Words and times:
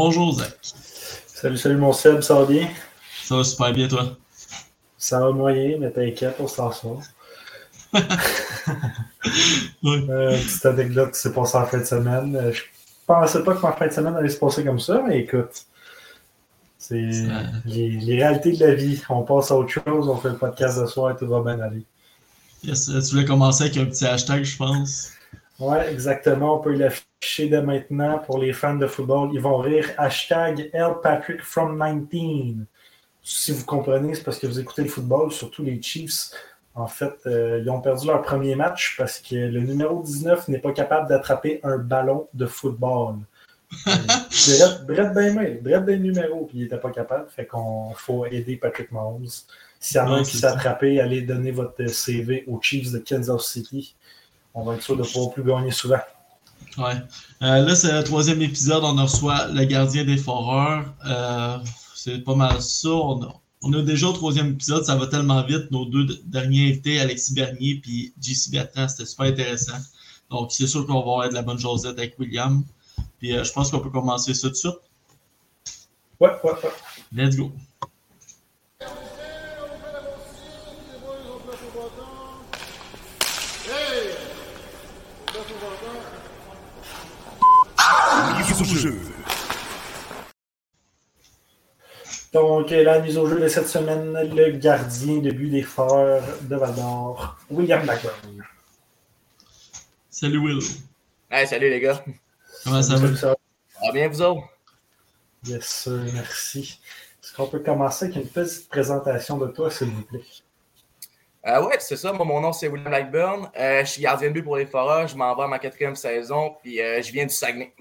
Bonjour 0.00 0.32
Zach. 0.32 0.56
Salut, 1.26 1.56
salut 1.58 1.76
mon 1.76 1.92
Seb, 1.92 2.20
ça 2.20 2.34
va 2.34 2.44
bien? 2.46 2.68
Ça 3.24 3.34
va 3.34 3.42
super 3.42 3.72
bien 3.72 3.88
toi? 3.88 4.16
Ça 4.96 5.18
va 5.18 5.32
moyen, 5.32 5.76
mais 5.80 5.90
t'inquiète, 5.90 6.36
on 6.38 6.46
s'en 6.46 6.70
sort. 6.70 7.02
Oui. 9.82 10.06
Euh, 10.08 10.38
petite 10.38 10.66
anecdote 10.66 11.14
qui 11.14 11.18
s'est 11.18 11.32
passée 11.32 11.56
en 11.56 11.66
fin 11.66 11.78
de 11.78 11.84
semaine. 11.84 12.36
Euh, 12.36 12.52
Je 12.52 12.62
pensais 13.08 13.42
pas 13.42 13.54
que 13.54 13.60
ma 13.62 13.72
fin 13.72 13.88
de 13.88 13.92
semaine 13.92 14.14
allait 14.14 14.28
se 14.28 14.36
passer 14.36 14.62
comme 14.62 14.78
ça, 14.78 15.02
mais 15.04 15.18
écoute, 15.22 15.64
c'est 16.78 17.10
Ça- 17.12 17.42
les, 17.64 17.88
les 17.90 18.22
réalités 18.22 18.52
de 18.52 18.64
la 18.64 18.74
vie. 18.76 19.02
On 19.08 19.22
passe 19.24 19.50
à 19.50 19.56
autre 19.56 19.70
chose, 19.70 20.08
on 20.08 20.16
fait 20.16 20.28
le 20.28 20.36
podcast 20.36 20.78
de 20.80 20.86
soir 20.86 21.10
et 21.10 21.16
tout 21.16 21.26
va 21.26 21.40
bien 21.42 21.58
aller. 21.58 21.82
Yes, 22.62 22.84
tu 22.86 22.92
voulais 23.16 23.24
commencer 23.24 23.64
avec 23.64 23.76
un 23.78 23.86
petit 23.86 24.06
hashtag, 24.06 24.44
je 24.44 24.56
pense. 24.56 25.10
Ouais, 25.58 25.92
exactement. 25.92 26.58
On 26.58 26.60
peut 26.60 26.74
l'afficher 26.74 27.48
dès 27.48 27.62
maintenant 27.62 28.18
pour 28.18 28.38
les 28.38 28.52
fans 28.52 28.76
de 28.76 28.86
football. 28.86 29.30
Ils 29.32 29.40
vont 29.40 29.58
rire. 29.58 29.86
Hashtag 29.98 30.70
L 30.72 30.94
Patrick 31.02 31.42
from 31.42 31.82
19. 32.10 32.66
Si 33.22 33.52
vous 33.52 33.64
comprenez, 33.64 34.14
c'est 34.14 34.22
parce 34.22 34.38
que 34.38 34.46
vous 34.46 34.60
écoutez 34.60 34.82
le 34.82 34.88
football, 34.88 35.32
surtout 35.32 35.64
les 35.64 35.82
Chiefs. 35.82 36.30
En 36.74 36.86
fait, 36.86 37.14
euh, 37.26 37.60
ils 37.60 37.68
ont 37.70 37.80
perdu 37.80 38.06
leur 38.06 38.22
premier 38.22 38.54
match 38.54 38.94
parce 38.96 39.18
que 39.18 39.34
le 39.34 39.60
numéro 39.60 40.00
19 40.02 40.46
n'est 40.46 40.60
pas 40.60 40.72
capable 40.72 41.08
d'attraper 41.08 41.58
un 41.64 41.76
ballon 41.76 42.28
de 42.34 42.46
football. 42.46 43.16
Brett 43.84 44.86
Brett 44.86 45.12
ben 45.12 45.34
mail, 45.34 45.60
Brett 45.60 45.84
ben 45.84 46.00
numéro, 46.00 46.46
puis 46.46 46.58
il 46.58 46.62
n'était 46.62 46.78
pas 46.78 46.90
capable. 46.90 47.28
Fait 47.28 47.46
qu'on 47.46 47.92
faut 47.94 48.24
aider 48.26 48.56
Patrick 48.56 48.92
Mahomes. 48.92 49.26
S'il 49.80 49.96
y 49.96 50.00
en 50.00 50.14
a 50.14 50.22
qui 50.22 50.36
s'est 50.36 50.46
attrapé, 50.46 51.00
allez 51.00 51.22
donner 51.22 51.50
votre 51.50 51.84
CV 51.86 52.44
aux 52.46 52.60
Chiefs 52.62 52.92
de 52.92 52.98
Kansas 52.98 53.44
City. 53.44 53.96
On 54.58 54.64
va 54.64 54.74
être 54.74 54.82
sûr 54.82 54.96
de 54.96 55.04
pouvoir 55.04 55.30
plus 55.30 55.44
gagner 55.44 55.70
souvent. 55.70 56.00
Ouais. 56.78 56.96
Euh, 57.42 57.60
là, 57.60 57.76
c'est 57.76 57.92
le 57.92 58.02
troisième 58.02 58.42
épisode. 58.42 58.82
On 58.82 59.00
reçoit 59.00 59.46
le 59.46 59.64
gardien 59.64 60.04
des 60.04 60.16
foreurs. 60.16 60.84
Euh, 61.06 61.58
c'est 61.94 62.24
pas 62.24 62.34
mal 62.34 62.60
ça. 62.60 62.88
On 62.88 63.22
a, 63.22 63.40
on 63.62 63.72
a 63.74 63.82
déjà 63.82 64.08
au 64.08 64.12
troisième 64.12 64.48
épisode. 64.48 64.84
Ça 64.84 64.96
va 64.96 65.06
tellement 65.06 65.44
vite. 65.44 65.70
Nos 65.70 65.84
deux 65.84 66.06
derniers 66.24 66.70
invités, 66.70 66.98
Alexis 66.98 67.34
Bernier 67.34 67.76
puis 67.80 68.12
JC 68.20 68.50
Bertrand, 68.50 68.88
c'était 68.88 69.06
super 69.06 69.26
intéressant. 69.26 69.78
Donc, 70.28 70.50
c'est 70.50 70.66
sûr 70.66 70.84
qu'on 70.88 70.94
va 70.94 70.98
avoir 70.98 71.28
de 71.28 71.34
la 71.34 71.42
bonne 71.42 71.58
Josette 71.58 71.96
avec 71.96 72.18
William. 72.18 72.64
Puis, 73.20 73.36
euh, 73.36 73.44
je 73.44 73.52
pense 73.52 73.70
qu'on 73.70 73.78
peut 73.78 73.90
commencer 73.90 74.34
ça 74.34 74.48
tout 74.48 74.54
de 74.54 74.56
suite. 74.56 74.74
Ouais, 76.18 76.32
ouais, 76.42 76.50
ouais. 76.50 76.72
Let's 77.12 77.36
go. 77.36 77.52
Donc, 92.32 92.72
euh, 92.72 92.82
la 92.82 92.98
mise 92.98 93.16
au 93.16 93.28
jeu 93.28 93.38
de 93.38 93.46
cette 93.46 93.68
semaine, 93.68 94.12
le 94.34 94.50
gardien 94.50 95.18
de 95.18 95.30
but 95.30 95.48
des 95.48 95.62
foreurs 95.62 96.24
de 96.42 96.56
Val 96.56 96.74
d'Or, 96.74 97.36
William 97.50 97.82
Blackburn. 97.82 98.44
Salut 100.10 100.38
Will. 100.38 100.58
Hey, 101.30 101.46
salut 101.46 101.70
les 101.70 101.78
gars. 101.78 102.02
Comment 102.64 102.82
ça 102.82 102.94
va? 102.94 103.00
Salut, 103.00 103.16
ça 103.16 103.28
va? 103.28 103.36
Ça 103.74 103.86
va 103.86 103.92
bien, 103.92 104.08
vous 104.08 104.22
autres? 104.22 104.42
Yes, 105.46 105.64
sir, 105.64 106.00
merci. 106.12 106.80
Est-ce 107.22 107.34
qu'on 107.34 107.46
peut 107.46 107.60
commencer 107.60 108.06
avec 108.06 108.16
une 108.16 108.28
petite 108.28 108.68
présentation 108.68 109.38
de 109.38 109.46
toi, 109.46 109.70
s'il 109.70 109.90
vous 109.90 110.02
plaît? 110.02 110.24
Euh, 111.46 111.64
ouais, 111.64 111.76
c'est 111.78 111.96
ça. 111.96 112.12
Moi, 112.12 112.26
mon 112.26 112.40
nom, 112.40 112.52
c'est 112.52 112.66
William 112.66 112.90
Blackburn. 112.90 113.50
Euh, 113.56 113.84
je 113.84 113.90
suis 113.90 114.02
gardien 114.02 114.28
de 114.28 114.34
but 114.34 114.42
pour 114.42 114.56
les 114.56 114.66
Foreurs. 114.66 115.06
Je 115.06 115.16
m'en 115.16 115.36
vais 115.36 115.44
à 115.44 115.46
ma 115.46 115.60
quatrième 115.60 115.94
saison. 115.94 116.56
Puis 116.60 116.80
euh, 116.80 117.00
je 117.00 117.12
viens 117.12 117.24
du 117.24 117.32
Saguenay. 117.32 117.72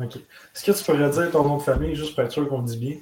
OK. 0.00 0.16
Est-ce 0.16 0.64
que 0.64 0.72
tu 0.72 0.84
pourrais 0.84 1.10
dire 1.10 1.30
ton 1.30 1.44
nom 1.44 1.58
de 1.58 1.62
famille, 1.62 1.94
juste 1.94 2.14
pour 2.14 2.24
être 2.24 2.32
sûr 2.32 2.48
qu'on 2.48 2.58
le 2.58 2.66
dit 2.66 2.78
bien? 2.78 2.96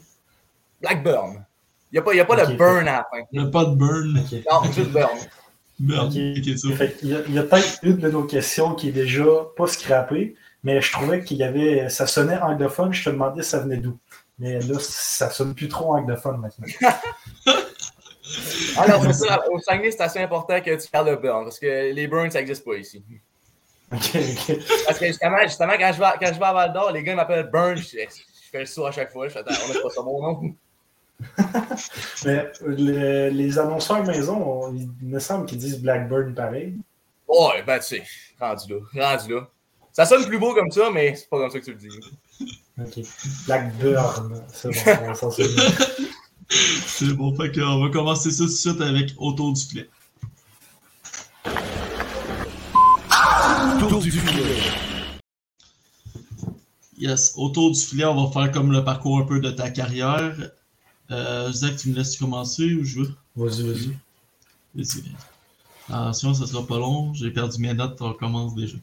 Blackburn. 0.81 1.45
Il 1.91 1.97
n'y 1.97 1.99
a 1.99 2.03
pas, 2.03 2.15
y 2.15 2.21
a 2.21 2.25
pas 2.25 2.37
le 2.37 2.55
burn 2.55 2.89
à 2.89 2.93
la 2.93 3.09
fin. 3.11 3.23
Le 3.33 3.51
pas 3.51 3.65
de 3.65 3.75
burn. 3.75 4.15
Non, 4.51 4.73
juste 4.73 4.91
burn. 4.91 5.19
Burn. 5.79 6.11
Ça. 6.11 6.77
Fait 6.77 6.97
y 7.03 7.15
a, 7.15 7.21
il 7.29 7.35
y 7.35 7.39
a 7.39 7.43
peut-être 7.43 7.79
une 7.83 7.97
de 7.97 8.11
nos 8.11 8.25
questions 8.25 8.75
qui 8.75 8.89
est 8.89 8.93
déjà 8.93 9.25
pas 9.57 9.67
scrappée, 9.67 10.37
mais 10.63 10.81
je 10.81 10.93
trouvais 10.93 11.23
qu'il 11.23 11.39
y 11.39 11.45
avait. 11.45 11.89
Ça 11.89 12.07
sonnait 12.07 12.39
anglophone, 12.39 12.93
je 12.93 13.05
te 13.05 13.11
demandais 13.11 13.43
ça 13.43 13.61
venait 13.61 13.79
d'où. 13.79 13.99
Mais 14.39 14.61
là, 14.61 14.79
ça 14.81 15.31
sonne 15.31 15.55
plus 15.55 15.69
trop 15.69 15.95
anglophone 15.95 16.41
maintenant. 16.41 16.67
Ah 18.77 18.87
non, 18.89 19.03
c'est 19.03 19.13
ça. 19.13 19.43
Au 19.51 19.59
Saguenay, 19.59 19.91
c'est 19.91 20.03
assez 20.03 20.21
important 20.21 20.61
que 20.61 20.83
tu 20.83 20.91
parles 20.91 21.11
de 21.11 21.17
burn. 21.17 21.45
Parce 21.45 21.59
que 21.59 21.93
les 21.93 22.07
burns, 22.07 22.31
ça 22.31 22.39
n'existe 22.39 22.65
pas 22.65 22.77
ici. 22.77 23.05
OK, 23.93 24.17
OK. 24.17 24.59
Parce 24.87 24.99
que 24.99 25.07
justement, 25.07 25.43
justement 25.43 25.73
quand, 25.79 25.93
je 25.93 25.99
vais, 25.99 26.07
quand 26.21 26.33
je 26.35 26.39
vais 26.39 26.45
à 26.47 26.53
Val 26.53 26.73
d'Or, 26.73 26.93
les 26.93 27.03
gars 27.03 27.15
m'appellent 27.15 27.51
burn. 27.51 27.77
Je, 27.77 27.83
je 27.99 28.51
fais 28.51 28.61
le 28.61 28.67
saut 28.67 28.87
à 28.87 28.93
chaque 28.93 29.13
fois. 29.13 29.29
Je 29.29 29.33
fais, 29.35 29.41
attends, 29.41 29.55
on 29.65 29.73
n'a 29.75 29.81
pas 29.81 29.91
ça 29.91 30.03
bon 30.03 30.23
nom. 30.23 30.55
Mais 32.25 32.51
le- 32.67 33.29
les 33.29 33.59
annonceurs 33.59 34.05
maison, 34.05 34.43
on- 34.43 34.75
il 34.75 34.89
me 35.03 35.19
semble 35.19 35.47
qu'ils 35.47 35.59
disent 35.59 35.81
Blackburn 35.81 36.35
pareil. 36.35 36.75
Ouais, 37.29 37.63
ben 37.67 37.79
tu 37.79 37.87
sais, 37.97 38.03
rendu 38.41 38.75
là. 38.95 39.17
Rendu 39.17 39.35
là. 39.35 39.49
Ça 39.93 40.05
sonne 40.07 40.25
plus 40.27 40.39
beau 40.39 40.55
comme 40.55 40.71
ça, 40.71 40.91
mais 40.93 41.15
c'est 41.15 41.29
pas 41.29 41.39
comme 41.39 41.51
ça 41.51 41.61
que 41.61 41.65
tu 41.65 41.71
le 41.73 41.77
dis. 41.77 41.89
OK. 42.81 43.07
Blackburn. 43.47 44.43
C'est 44.53 44.69
bon, 44.71 45.11
on 45.11 45.15
s'en. 45.15 45.31
C'est 46.51 47.07
bon, 47.15 47.35
fait 47.35 47.51
qu'on 47.51 47.83
va 47.83 47.89
commencer 47.91 48.31
ça 48.31 48.45
tout 48.45 48.51
de 48.51 48.55
suite 48.55 48.81
avec 48.83 49.13
autour 49.17 49.55
du 49.55 49.61
filet. 49.63 49.89
Yes, 56.99 57.33
autour 57.37 57.73
du 57.73 57.81
filet, 57.81 58.05
on 58.05 58.27
va 58.27 58.31
faire 58.33 58.53
comme 58.53 58.71
le 58.73 58.85
parcours 58.85 59.19
un 59.19 59.25
peu 59.25 59.41
de 59.41 59.51
ta 59.51 59.71
carrière. 59.71 60.35
Euh, 61.11 61.51
Zach, 61.53 61.77
tu 61.77 61.89
me 61.91 61.97
laisses 61.97 62.17
commencer 62.17 62.75
ou 62.75 62.85
je 62.85 63.01
veux? 63.01 63.15
Vas-y, 63.37 63.63
vas-y. 63.63 63.97
Vas-y. 64.75 65.03
Attention, 65.89 66.35
ça 66.35 66.47
sera 66.47 66.67
pas 66.67 66.79
long. 66.79 67.13
J'ai 67.15 67.31
perdu 67.31 67.61
mes 67.61 67.75
notes, 67.75 68.01
on 68.01 68.13
commence 68.13 68.55
déjà. 68.55 68.77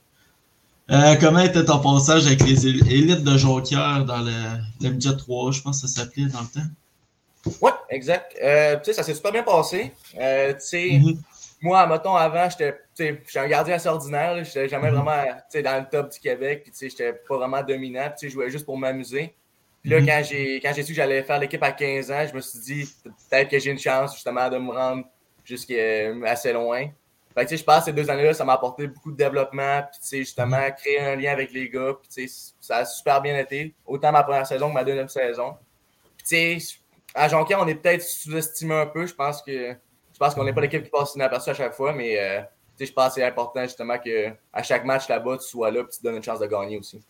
Euh, 0.92 1.16
comment 1.20 1.40
était 1.40 1.66
ton 1.66 1.80
passage 1.80 2.26
avec 2.28 2.42
les 2.46 2.66
él- 2.66 2.88
élites 2.92 3.24
de 3.24 3.38
Jonquière 3.38 4.06
dans 4.06 4.22
le, 4.22 4.34
le 4.82 4.90
midget 4.90 5.16
3 5.16 5.52
Je 5.52 5.62
pense 5.62 5.82
que 5.82 5.88
ça 5.88 6.02
s'appelait 6.02 6.26
dans 6.26 6.42
le 6.42 6.48
temps? 6.48 7.56
Ouais, 7.62 7.72
exact. 7.90 8.36
Euh, 8.44 8.76
tu 8.78 8.86
sais, 8.86 8.94
ça 8.94 9.04
s'est 9.04 9.14
super 9.14 9.32
bien 9.32 9.44
passé. 9.44 9.94
Euh, 10.20 10.54
tu 10.54 10.60
sais, 10.62 11.00
Mhm. 11.00 11.22
Moi, 11.62 11.86
mettons, 11.88 12.16
avant, 12.16 12.48
j'étais 12.50 12.78
un 13.36 13.48
gardien 13.48 13.76
assez 13.76 13.90
ordinaire. 13.90 14.36
là. 14.36 14.44
J'étais 14.44 14.70
jamais 14.70 14.90
Mhm. 14.92 14.96
vraiment 14.98 15.24
dans 15.54 15.80
le 15.84 15.90
top 15.90 16.12
du 16.12 16.20
Québec. 16.20 16.64
Puis, 16.64 16.90
j'étais 16.90 17.14
pas 17.14 17.38
vraiment 17.38 17.62
dominant. 17.64 18.10
Puis, 18.18 18.30
je 18.30 18.34
jouais 18.34 18.50
juste 18.50 18.66
pour 18.66 18.78
m'amuser. 18.78 19.36
Puis 19.82 19.92
là, 19.92 20.00
Mhm. 20.02 20.06
quand 20.08 20.22
j'ai 20.24 20.60
quand 20.62 20.74
j'ai 20.76 20.84
su 20.84 20.92
que 20.92 20.96
j'allais 20.98 21.24
faire 21.24 21.40
l'équipe 21.40 21.64
à 21.64 21.72
15 21.72 22.12
ans, 22.12 22.26
je 22.30 22.36
me 22.36 22.42
suis 22.42 22.60
dit, 22.60 22.96
peut-être 23.30 23.50
que 23.50 23.60
j'ai 23.60 23.72
une 23.72 23.80
chance, 23.80 24.14
justement, 24.14 24.50
de 24.50 24.58
me 24.58 24.72
rendre 24.72 25.06
jusqu'à 25.46 26.12
assez 26.26 26.52
loin. 26.54 26.88
Fait 27.34 27.46
que, 27.46 27.56
je 27.56 27.64
pense 27.64 27.80
que 27.80 27.86
ces 27.86 27.94
deux 27.94 28.10
années-là, 28.10 28.34
ça 28.34 28.44
m'a 28.44 28.54
apporté 28.54 28.88
beaucoup 28.88 29.12
de 29.12 29.18
développement. 29.18 29.84
Puis, 29.84 30.00
tu 30.02 30.08
sais, 30.08 30.18
justement, 30.20 30.60
créer 30.72 31.00
un 31.00 31.16
lien 31.16 31.32
avec 31.32 31.52
les 31.54 31.70
gars. 31.70 31.94
Puis, 32.02 32.10
tu 32.10 32.28
sais, 32.28 32.54
ça 32.60 32.78
a 32.78 32.86
super 32.86 33.22
bien 33.22 33.38
été. 33.38 33.74
Autant 33.86 34.12
ma 34.12 34.24
première 34.24 34.46
saison 34.48 34.68
que 34.70 34.74
ma 34.74 34.84
deuxième 34.84 35.08
saison. 35.08 35.56
Puis, 36.18 36.28
tu 36.28 36.60
sais, 36.60 36.76
à 37.16 37.28
Jonquière, 37.30 37.60
on 37.62 37.68
est 37.68 37.76
peut-être 37.76 38.02
sous-estimé 38.04 38.76
un 38.76 38.86
peu. 38.88 39.06
Je 39.06 39.14
pense 39.14 39.42
que 39.42 39.74
je 40.20 40.26
pense 40.26 40.36
qu'on 40.36 40.44
n'est 40.44 40.52
pas 40.52 40.60
l'équipe 40.60 40.84
qui 40.84 40.90
passe 40.90 41.16
inaperçue 41.16 41.50
à 41.52 41.54
chaque 41.54 41.74
fois, 41.74 41.94
mais 41.94 42.20
euh, 42.20 42.42
je 42.78 42.92
pense 42.92 43.08
que 43.08 43.14
c'est 43.16 43.24
important 43.24 43.64
justement 43.64 43.98
que 43.98 44.28
à 44.52 44.62
chaque 44.64 44.84
match 44.84 45.08
là-bas, 45.08 45.38
tu 45.38 45.48
sois 45.48 45.72
là 45.72 45.80
et 45.80 45.84
tu 45.88 45.98
te 46.00 46.04
donnes 46.04 46.18
une 46.18 46.24
chance 46.24 46.40
de 46.40 46.46
gagner 46.46 46.78
aussi. 46.78 47.02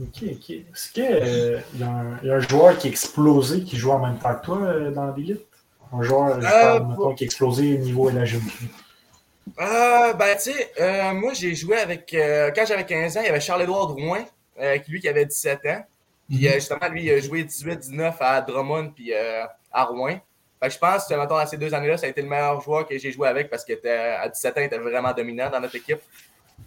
OK, 0.00 0.22
OK. 0.32 0.50
Est-ce 0.50 0.92
qu'il 0.92 1.04
y, 1.04 1.82
a 1.82 1.88
un- 1.88 2.18
il 2.22 2.28
y 2.28 2.30
a 2.30 2.34
un 2.34 2.40
joueur 2.40 2.76
qui 2.76 2.88
a 2.88 2.90
explosé 2.90 3.62
qui 3.62 3.76
joue 3.78 3.90
en 3.90 3.98
même 4.06 4.18
temps 4.18 4.34
que 4.34 4.44
toi 4.44 4.58
euh, 4.62 4.90
dans 4.90 5.10
l'élite? 5.14 5.46
Un 5.92 6.02
joueur, 6.02 6.40
je 6.40 6.46
Euh, 6.46 6.50
parle, 6.50 6.88
mettons, 6.88 7.14
qui 7.14 7.24
a 7.24 7.26
explosé 7.26 7.74
au 7.74 7.78
niveau 7.78 8.10
de 8.10 8.18
la 8.18 8.24
Euh, 8.24 10.12
ben, 10.14 10.36
tu 10.36 10.50
sais, 10.52 10.72
euh, 10.80 11.12
moi, 11.14 11.32
j'ai 11.32 11.54
joué 11.54 11.78
avec. 11.78 12.12
euh, 12.12 12.50
quand 12.54 12.66
j'avais 12.66 12.84
15 12.84 13.16
ans, 13.16 13.20
il 13.20 13.26
y 13.26 13.28
avait 13.30 13.40
Charles-Édouard 13.40 13.86
Drouin, 13.88 14.24
euh, 14.60 14.76
lui 14.88 15.00
qui 15.00 15.08
avait 15.08 15.24
17 15.24 15.64
ans. 15.66 15.84
Puis, 16.28 16.46
euh, 16.48 16.54
justement, 16.54 16.88
lui, 16.90 17.04
il 17.04 17.10
a 17.12 17.20
joué 17.20 17.44
18-19 17.44 18.16
à 18.20 18.40
Drummond 18.42 18.90
puis 18.90 19.14
euh, 19.14 19.44
à 19.72 19.84
Rouen. 19.84 20.18
Fait 20.60 20.68
que 20.68 20.74
je 20.74 20.78
pense 20.78 21.06
que, 21.06 21.14
mettons, 21.14 21.36
à 21.36 21.46
ces 21.46 21.58
deux 21.58 21.72
années-là, 21.74 21.96
ça 21.98 22.06
a 22.06 22.08
été 22.08 22.22
le 22.22 22.28
meilleur 22.28 22.60
joueur 22.60 22.86
que 22.86 22.96
j'ai 22.96 23.12
joué 23.12 23.28
avec 23.28 23.50
parce 23.50 23.64
qu'à 23.64 24.28
17 24.28 24.56
ans, 24.56 24.60
il 24.60 24.64
était 24.64 24.78
vraiment 24.78 25.12
dominant 25.12 25.50
dans 25.50 25.60
notre 25.60 25.74
équipe. 25.74 26.00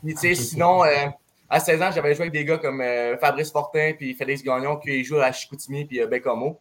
Puis, 0.04 0.36
sinon, 0.36 0.84
euh, 0.84 1.08
à 1.50 1.60
16 1.60 1.82
ans, 1.82 1.92
j'avais 1.92 2.14
joué 2.14 2.24
avec 2.24 2.34
des 2.34 2.46
gars 2.46 2.60
comme 2.60 2.82
euh, 2.82 3.18
Fabrice 3.18 3.52
Fortin 3.52 3.94
puis 3.98 4.14
Félix 4.14 4.44
Gagnon 4.44 4.78
qui 4.78 5.04
jouent 5.04 5.20
à 5.20 5.32
Chicoutimi 5.32 5.86
puis 5.86 6.02
euh, 6.02 6.08
Bécomo. 6.08 6.60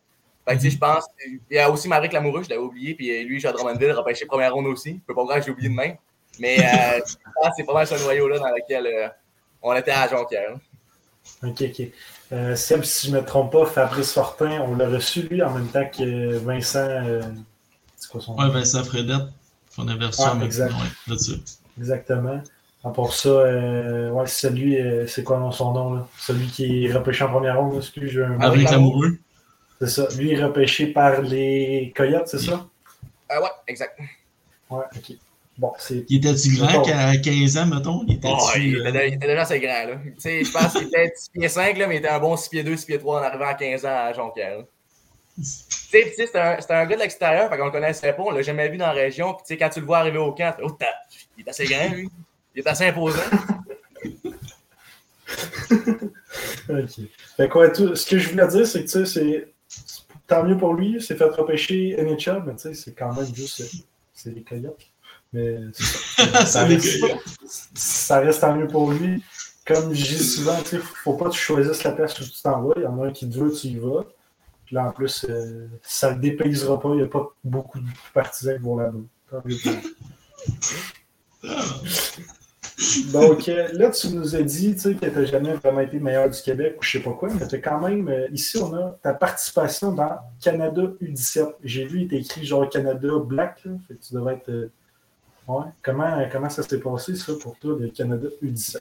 Fait 0.49 0.57
que, 0.57 0.71
je 0.71 0.79
pense. 0.79 1.05
Il 1.51 1.57
y 1.57 1.59
a 1.59 1.71
aussi 1.71 1.89
Maverick 1.89 2.13
Lamoureux, 2.13 2.43
je 2.45 2.49
l'avais 2.49 2.63
oublié, 2.63 2.95
puis 2.95 3.23
lui, 3.25 3.39
j'ai 3.39 3.49
à 3.49 3.53
Drummondville, 3.53 3.93
repêché 3.93 4.25
première 4.25 4.55
ronde 4.55 4.67
aussi. 4.67 4.93
Je 4.93 5.07
peux 5.07 5.15
pas 5.15 5.23
croire 5.23 5.39
que 5.39 5.45
j'ai 5.45 5.51
oublié 5.51 5.69
de 5.69 5.75
même. 5.75 5.97
Mais 6.41 6.57
je 6.57 7.15
pense 7.35 7.49
que 7.49 7.55
c'est 7.59 7.65
pas 7.65 7.75
mal 7.75 7.87
ce 7.87 8.03
noyau-là 8.03 8.39
dans 8.39 8.49
lequel 8.49 9.13
on 9.61 9.75
était 9.75 9.91
à 9.91 10.09
Jonquière. 10.09 10.57
Ok, 11.43 11.63
ok. 11.63 11.89
Euh, 12.33 12.57
Seb, 12.57 12.83
si 12.83 13.07
je 13.07 13.13
ne 13.13 13.21
me 13.21 13.25
trompe 13.25 13.53
pas, 13.53 13.65
Fabrice 13.65 14.13
Fortin, 14.13 14.61
on 14.63 14.77
l'a 14.77 14.89
reçu 14.89 15.23
lui 15.23 15.43
en 15.43 15.51
même 15.51 15.69
temps 15.69 15.87
que 15.87 16.37
Vincent. 16.37 16.79
Euh, 16.81 17.23
c'est 17.97 18.11
quoi 18.11 18.21
son 18.21 18.35
nom? 18.35 18.43
Ouais, 18.43 18.51
Vincent 18.51 18.85
Fredette. 18.85 19.29
On 19.79 19.89
avait 19.89 20.07
reçu 20.07 20.23
là-dessus. 21.07 21.41
Exactement. 21.79 22.43
Pour 22.95 23.13
ça, 23.13 23.29
euh, 23.29 24.11
ouais, 24.11 24.27
celui, 24.27 24.81
euh, 24.81 25.07
c'est 25.07 25.25
quoi 25.25 25.51
son 25.53 25.73
nom 25.73 25.95
là? 25.95 26.09
Celui 26.19 26.47
qui 26.47 26.87
est 26.87 26.93
repêché 26.93 27.25
en 27.25 27.29
première 27.29 27.59
ronde, 27.59 27.77
excuse 27.77 28.17
moi 28.17 28.47
Avec 28.47 28.71
l'amoureux. 28.71 29.19
C'est 29.81 29.89
ça. 29.89 30.09
Lui 30.17 30.33
est 30.33 30.43
repêché 30.43 30.87
par 30.89 31.21
les 31.23 31.93
Coyotes, 31.95 32.29
c'est 32.29 32.39
ça? 32.39 32.67
Euh, 33.31 33.41
ouais, 33.41 33.51
exact. 33.67 33.99
Ouais, 34.71 34.85
ok. 34.97 35.17
Bon, 35.59 35.73
il 35.91 36.19
était-tu 36.19 36.57
grand 36.57 36.83
qu'à 36.83 37.17
15 37.17 37.57
ans, 37.57 37.67
mettons? 37.67 38.05
Il 38.07 38.15
était, 38.15 38.29
oh, 38.31 38.39
il, 38.57 38.87
était, 38.87 39.09
il 39.09 39.15
était, 39.15 39.27
déjà 39.27 39.43
assez 39.43 39.59
grand. 39.59 39.87
Là. 39.89 39.99
Je 40.17 40.53
pense 40.53 40.73
qu'il 40.73 40.87
était 40.87 41.13
6 41.17 41.31
pieds 41.31 41.49
5, 41.49 41.79
là, 41.79 41.89
mais 41.89 41.97
il 41.97 41.99
était 41.99 42.09
un 42.09 42.21
bon 42.21 42.37
6 42.37 42.49
pieds 42.49 42.63
2, 42.63 42.77
6 42.77 42.87
pieds 42.87 42.99
3 42.99 43.21
en 43.21 43.23
arrivant 43.25 43.49
à 43.49 43.55
15 43.55 43.85
ans 43.85 43.89
à 43.89 44.13
Jonquière. 44.13 44.63
C'était 45.43 46.39
un, 46.39 46.59
un 46.69 46.87
gars 46.87 46.97
de 46.97 47.01
l'extérieur, 47.01 47.51
on 47.53 47.65
le 47.65 47.71
connaissait 47.73 48.13
pas, 48.13 48.23
on 48.23 48.31
l'a 48.31 48.43
jamais 48.43 48.69
vu 48.69 48.77
dans 48.77 48.87
la 48.87 48.93
région. 48.93 49.35
Puis, 49.35 49.59
quand 49.59 49.69
tu 49.69 49.81
le 49.81 49.87
vois 49.87 49.99
arriver 49.99 50.19
au 50.19 50.33
camp, 50.33 50.55
oh, 50.63 50.71
il 51.37 51.45
est 51.45 51.49
assez 51.49 51.65
grand, 51.65 51.89
lui. 51.93 52.09
Il 52.55 52.61
est 52.61 52.67
assez 52.67 52.87
imposant. 52.87 53.19
ok. 56.69 57.01
Fait 57.37 57.49
quoi, 57.49 57.69
tout, 57.71 57.97
ce 57.97 58.07
que 58.09 58.19
je 58.19 58.29
voulais 58.31 58.47
dire, 58.47 58.65
c'est 58.65 58.85
que 58.85 59.05
c'est 59.05 59.49
tant 60.29 60.45
mieux 60.45 60.57
pour 60.57 60.75
lui, 60.75 61.03
c'est 61.03 61.17
fait 61.17 61.25
repêcher 61.25 61.97
NHL, 61.99 62.45
mais 62.47 62.55
tu 62.55 62.63
sais, 62.63 62.75
c'est 62.75 62.93
quand 62.93 63.13
même 63.13 63.35
juste 63.35 63.63
c'est 64.19 64.35
les 64.35 64.43
coyotes. 64.43 64.85
Mais 65.33 65.59
ça, 66.47 66.65
reste, 66.65 67.05
ça 67.75 68.21
reste 68.21 68.41
tant 68.41 68.55
mieux 68.55 68.67
pour 68.67 68.91
lui. 68.93 69.23
Comme 69.67 69.95
je 69.95 70.17
dis 70.17 70.25
souvent, 70.25 70.57
il 70.73 70.79
ne 70.79 70.83
faut 70.83 71.13
pas 71.15 71.27
que 71.27 71.33
tu 71.33 71.41
choisisses 71.41 71.85
la 71.85 71.93
place 71.93 72.19
où 72.19 72.25
tu 72.25 72.43
t'en 72.43 72.63
vas. 72.63 72.75
Il 72.77 72.83
y 72.85 72.87
en 72.87 73.03
a 73.03 73.07
un 73.07 73.13
qui 73.13 73.29
te 73.29 73.39
veut, 73.39 73.53
tu 73.53 73.67
y 73.67 73.77
vas. 73.77 74.05
Puis 74.65 74.75
là, 74.75 74.87
en 74.87 74.93
plus, 74.93 75.27
euh, 75.29 75.67
ça 75.83 76.11
ne 76.11 76.15
le 76.15 76.21
dépaysera 76.21 76.81
pas. 76.81 76.91
Il 76.91 76.97
n'y 76.97 77.03
a 77.03 77.07
pas 77.07 77.29
beaucoup 77.45 77.79
de 77.79 77.87
partisans 78.15 78.57
qui 78.57 78.63
vont 78.63 78.79
là-bas. 78.79 79.01
Donc 83.13 83.49
euh, 83.49 83.69
là, 83.73 83.91
tu 83.91 84.09
nous 84.11 84.37
as 84.37 84.43
dit 84.43 84.75
que 84.77 84.95
tu 84.95 85.11
n'as 85.11 85.25
jamais 85.25 85.53
vraiment 85.55 85.81
été 85.81 85.99
meilleur 85.99 86.31
du 86.31 86.41
Québec 86.41 86.77
ou 86.79 86.83
je 86.83 86.93
sais 86.93 87.03
pas 87.03 87.13
quoi, 87.13 87.29
mais 87.35 87.47
tu 87.47 87.57
as 87.57 87.59
quand 87.59 87.81
même, 87.81 88.09
euh, 88.09 88.29
ici, 88.33 88.57
on 88.59 88.73
a 88.75 88.97
ta 89.03 89.15
participation 89.15 89.93
dans 89.93 90.19
Canada 90.41 90.83
U17. 91.03 91.55
J'ai 91.63 91.85
vu, 91.85 92.01
il 92.01 92.05
était 92.05 92.19
écrit 92.19 92.47
genre 92.47 92.69
Canada 92.69 93.09
Black, 93.23 93.65
là, 93.65 93.73
fait 93.87 93.95
que 93.95 94.01
tu 94.03 94.15
devrais 94.15 94.35
être 94.35 94.71
Comment, 95.83 96.29
comment 96.31 96.51
ça 96.51 96.63
s'est 96.63 96.81
passé, 96.81 97.17
ça, 97.17 97.33
pour 97.41 97.59
toi, 97.59 97.77
le 97.81 97.89
Canada 97.89 98.29
U17? 98.43 98.79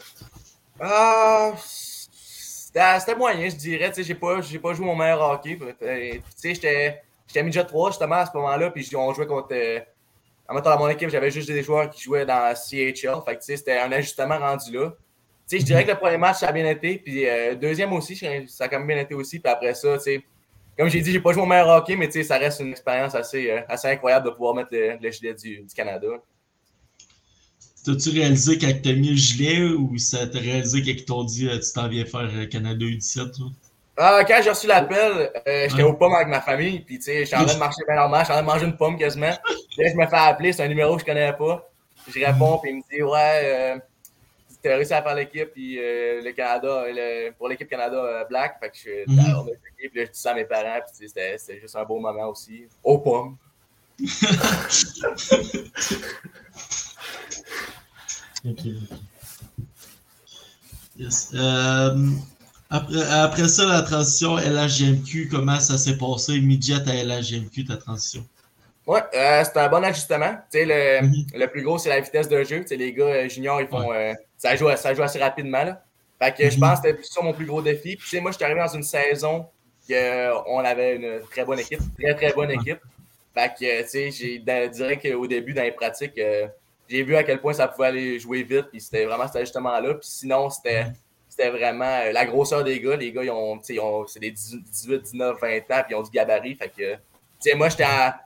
Ah, 0.80 1.54
c'était 1.58 3.16
moyen, 3.16 3.50
je 3.50 3.56
dirais. 3.56 3.92
Je 3.96 4.02
n'ai 4.02 4.16
pas, 4.16 4.36
pas 4.36 4.74
joué 4.74 4.86
mon 4.86 4.96
meilleur 4.96 5.22
hockey. 5.22 5.58
Euh, 5.82 6.14
j'étais 6.44 7.02
midget 7.44 7.64
3 7.64 7.92
justement 7.92 8.16
à 8.16 8.26
ce 8.26 8.36
moment-là, 8.36 8.72
puis 8.72 8.88
on 8.96 9.14
jouait 9.14 9.28
contre. 9.28 9.50
Euh, 9.52 9.80
en 10.50 10.54
mettant 10.54 10.70
dans 10.70 10.80
mon 10.80 10.88
équipe, 10.88 11.10
j'avais 11.10 11.32
juste 11.32 11.50
des 11.50 11.64
joueurs 11.64 11.90
qui 11.90 12.02
jouaient 12.02 12.26
dans 12.26 12.54
CHL. 12.56 13.22
Fait 13.26 13.36
que 13.38 13.44
c'était 13.44 13.80
un 13.80 13.92
ajustement 13.92 14.38
rendu 14.38 14.72
là. 14.72 14.94
je 15.52 15.58
dirais 15.58 15.84
que 15.84 15.92
le 15.92 15.98
premier 15.98 16.18
match, 16.18 16.38
ça 16.38 16.48
a 16.48 16.52
bien 16.54 16.66
été. 16.70 17.00
Puis 17.00 17.28
euh, 17.28 17.56
deuxième 17.56 17.92
aussi, 17.94 18.16
ça 18.48 18.64
a 18.66 18.68
quand 18.70 18.78
même 18.78 18.88
bien 18.88 18.98
été 18.98 19.14
aussi. 19.14 19.40
Puis 19.40 19.52
après 19.52 19.74
ça, 19.74 19.98
comme 20.78 20.88
j'ai 20.90 21.02
dit, 21.02 21.12
j'ai 21.12 21.20
pas 21.20 21.34
joué 21.34 21.42
mon 21.42 21.48
meilleur 21.48 21.70
hockey, 21.70 21.96
mais 21.96 22.10
ça 22.24 22.38
reste 22.38 22.62
une 22.62 22.72
expérience 22.72 23.16
assez, 23.16 23.52
assez 23.68 23.88
incroyable 23.90 24.28
de 24.28 24.32
pouvoir 24.32 24.54
mettre 24.54 24.70
le, 24.72 25.12
gilet 25.12 25.34
du, 25.34 25.64
du 25.64 25.74
Canada. 25.76 26.08
T'as-tu 27.88 28.10
réalisé 28.10 28.58
quand 28.58 28.68
t'as 28.84 28.92
mis 28.92 29.12
le 29.12 29.16
gilet 29.16 29.62
ou 29.62 29.98
ça 29.98 30.28
t'a 30.28 30.40
réalisé 30.40 30.82
quand 30.82 30.92
ils 30.92 31.06
t'ont 31.06 31.24
dit 31.24 31.48
euh, 31.48 31.58
tu 31.58 31.72
t'en 31.72 31.88
viens 31.88 32.04
faire 32.04 32.30
euh, 32.36 32.46
Canada 32.46 32.86
U17? 32.86 33.42
Ah, 33.96 34.26
quand 34.28 34.42
j'ai 34.44 34.50
reçu 34.50 34.68
l'appel, 34.68 35.32
euh, 35.48 35.70
j'étais 35.70 35.84
aux 35.84 35.94
pommes 35.94 36.14
avec 36.14 36.28
ma 36.28 36.42
famille, 36.42 36.82
puis 36.82 36.98
tu 36.98 37.04
sais, 37.04 37.24
j'étais 37.24 37.38
en 37.38 37.46
train 37.46 37.54
de 37.54 37.60
marcher 37.60 37.82
bien 37.88 37.96
normal, 37.96 38.24
j'étais 38.24 38.34
en 38.34 38.36
train 38.36 38.44
de 38.44 38.48
manger 38.48 38.66
une 38.66 38.76
pomme 38.76 38.98
quasiment. 38.98 39.28
là, 39.28 39.40
je 39.78 39.96
me 39.96 40.06
fais 40.06 40.18
appeler, 40.18 40.52
c'est 40.52 40.64
un 40.64 40.68
numéro 40.68 40.96
que 40.96 41.00
je 41.00 41.06
connais 41.06 41.32
pas. 41.32 41.72
Je 42.10 42.26
réponds, 42.26 42.60
puis 42.62 42.72
il 42.72 42.76
me 42.76 42.82
dit 42.92 43.02
Ouais, 43.02 43.42
euh, 43.44 43.78
t'as 44.62 44.76
réussi 44.76 44.94
à 44.94 45.02
faire 45.02 45.16
l'équipe, 45.16 45.54
puis 45.54 45.78
le 45.78 46.32
Canada, 46.34 46.84
pour 47.38 47.48
l'équipe 47.48 47.70
Canada 47.70 48.26
Black. 48.30 48.60
Fait 48.60 48.70
que 48.70 48.76
je 48.76 48.82
suis 48.82 49.06
mm 49.08 49.18
-hmm. 49.18 49.46
puis 49.78 49.90
là, 49.96 50.04
je 50.06 50.12
dis 50.12 50.20
ça 50.20 50.32
à 50.32 50.36
mes 50.36 50.44
parents, 50.44 50.82
puis 50.86 50.94
c'était 51.08 51.38
juste 51.62 51.78
un 51.78 51.86
beau 51.86 52.00
moment 52.00 52.28
aussi. 52.28 52.66
Aux 52.84 52.98
pommes. 52.98 53.38
Euh, 61.34 62.10
après, 62.70 63.48
ça, 63.48 63.66
la 63.66 63.82
transition 63.82 64.38
LHGMQ, 64.38 65.30
comment 65.30 65.60
ça 65.60 65.78
s'est 65.78 65.98
passé? 65.98 66.40
Midget 66.40 66.88
à 66.88 67.04
LHGMQ, 67.04 67.66
ta 67.66 67.78
transition? 67.78 68.26
Ouais, 68.86 69.02
euh, 69.16 69.44
c'est 69.44 69.58
un 69.58 69.70
bon 69.70 69.84
ajustement. 69.84 70.38
Le, 70.54 71.02
mhm. 71.02 71.26
le, 71.34 71.48
plus 71.48 71.62
gros, 71.62 71.78
c'est 71.78 71.90
la 71.90 72.00
vitesse 72.00 72.30
de 72.30 72.44
jeu. 72.44 72.64
les 72.72 72.94
gars 72.94 73.04
euh, 73.04 73.30
juniors, 73.30 73.62
ils 73.62 73.68
font, 73.68 73.90
ça, 74.38 74.56
joue, 74.56 74.70
ça 74.76 74.94
joue 74.94 75.04
assez 75.04 75.20
rapidement. 75.20 75.64
Là. 75.64 75.84
Fait 76.22 76.36
que 76.36 76.50
je 76.50 76.56
mhm. 76.56 76.62
pense 76.62 76.82
que 76.82 76.90
c'était 76.90 77.04
ça 77.04 77.22
mon 77.22 77.34
plus 77.34 77.46
gros 77.46 77.62
défi. 77.62 77.98
Puis, 77.98 78.20
moi, 78.20 78.32
je 78.32 78.38
suis 78.38 78.46
arrivé 78.46 78.60
dans 78.60 78.74
une 78.74 78.84
saison 78.84 79.48
qu'on 79.88 80.60
avait 80.60 80.96
une 80.96 81.22
très 81.30 81.46
bonne 81.46 81.60
équipe, 81.60 81.80
très, 82.00 82.16
très 82.16 82.34
bonne 82.34 82.52
équipe. 82.52 82.80
Fait 83.34 83.54
que, 83.54 83.82
tu 83.84 83.88
sais, 83.88 84.12
j'ai 84.12 84.40
dirais 84.40 85.00
qu'au 85.00 85.28
début, 85.28 85.54
dans 85.54 85.64
les 85.64 85.72
pratiques, 85.72 86.20
j'ai 86.88 87.04
vu 87.04 87.16
à 87.16 87.24
quel 87.24 87.40
point 87.40 87.54
ça 87.54 87.68
pouvait 87.68 87.88
aller 87.88 88.20
jouer 88.20 88.44
vite, 88.44 88.68
puis 88.72 88.82
c'était 88.82 89.06
vraiment 89.06 89.28
cet 89.28 89.38
ajustement-là. 89.38 89.96
Puis 89.96 90.10
sinon, 90.10 90.50
c'était, 90.50 90.88
c'était 91.28 91.50
vraiment 91.50 91.86
euh, 91.86 92.12
la 92.12 92.26
grosseur 92.26 92.64
des 92.64 92.80
gars. 92.80 92.96
Les 92.96 93.12
gars, 93.12 93.24
ils 93.24 93.32
ont, 93.32 93.60
ils 93.70 93.80
ont 93.80 94.08
c'est 94.08 94.20
des 94.20 94.32
18, 94.32 95.02
19, 95.02 95.40
20 95.40 95.58
ans, 95.58 95.62
puis 95.68 95.92
ils 95.92 95.96
ont 95.96 96.04
du 96.04 96.12
gabarit. 96.12 96.56
Fait 96.56 96.70
que, 96.70 96.94
tu 96.94 97.00
sais, 97.40 97.56
moi, 97.56 97.70
j'étais 97.70 97.84
à. 97.84 98.22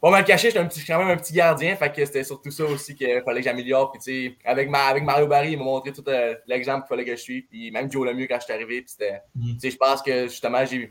Pas 0.00 0.10
mal 0.10 0.24
caché, 0.24 0.50
j'étais 0.50 0.66
quand 0.86 0.98
même 0.98 1.08
un 1.08 1.16
petit 1.18 1.34
gardien, 1.34 1.76
fait 1.76 1.92
que 1.92 2.02
c'était 2.06 2.24
surtout 2.24 2.50
ça 2.50 2.64
aussi 2.64 2.94
qu'il 2.94 3.20
fallait 3.22 3.40
que 3.40 3.44
j'améliore. 3.44 3.92
Puis, 3.92 4.00
tu 4.00 4.28
sais, 4.28 4.36
avec, 4.46 4.70
ma, 4.70 4.84
avec 4.84 5.04
Mario 5.04 5.26
Barry, 5.26 5.52
il 5.52 5.58
m'a 5.58 5.64
montré 5.64 5.92
tout 5.92 6.04
euh, 6.08 6.34
l'exemple 6.46 6.86
qu'il 6.86 6.88
fallait 6.88 7.04
que 7.04 7.16
je 7.16 7.20
suive. 7.20 7.44
Puis, 7.50 7.70
même 7.70 7.92
Joe 7.92 8.06
Lemieux 8.06 8.26
quand 8.26 8.38
je 8.38 8.44
suis 8.44 8.52
arrivé. 8.54 8.80
Puis, 8.80 8.92
c'était, 8.92 9.20
mm. 9.34 9.52
tu 9.54 9.60
sais, 9.60 9.70
je 9.70 9.76
pense 9.76 10.00
que 10.00 10.22
justement, 10.28 10.64
j'ai, 10.64 10.90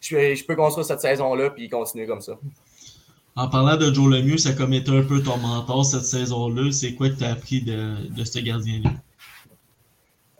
je, 0.00 0.34
je 0.34 0.44
peux 0.44 0.56
construire 0.56 0.84
cette 0.84 1.00
saison-là, 1.00 1.50
puis 1.50 1.68
continuer 1.68 2.06
comme 2.06 2.20
ça. 2.20 2.36
En 3.38 3.46
parlant 3.46 3.76
de 3.76 3.94
Joe 3.94 4.10
Lemieux, 4.10 4.36
ça 4.36 4.52
comme 4.52 4.72
été 4.72 4.90
un 4.90 5.04
peu 5.04 5.22
ton 5.22 5.36
mentor 5.36 5.84
cette 5.84 6.02
saison-là. 6.02 6.72
C'est 6.72 6.94
quoi 6.94 7.08
que 7.08 7.14
tu 7.14 7.24
as 7.24 7.30
appris 7.30 7.62
de, 7.62 8.08
de 8.08 8.24
ce 8.24 8.40
gardien-là? 8.40 8.90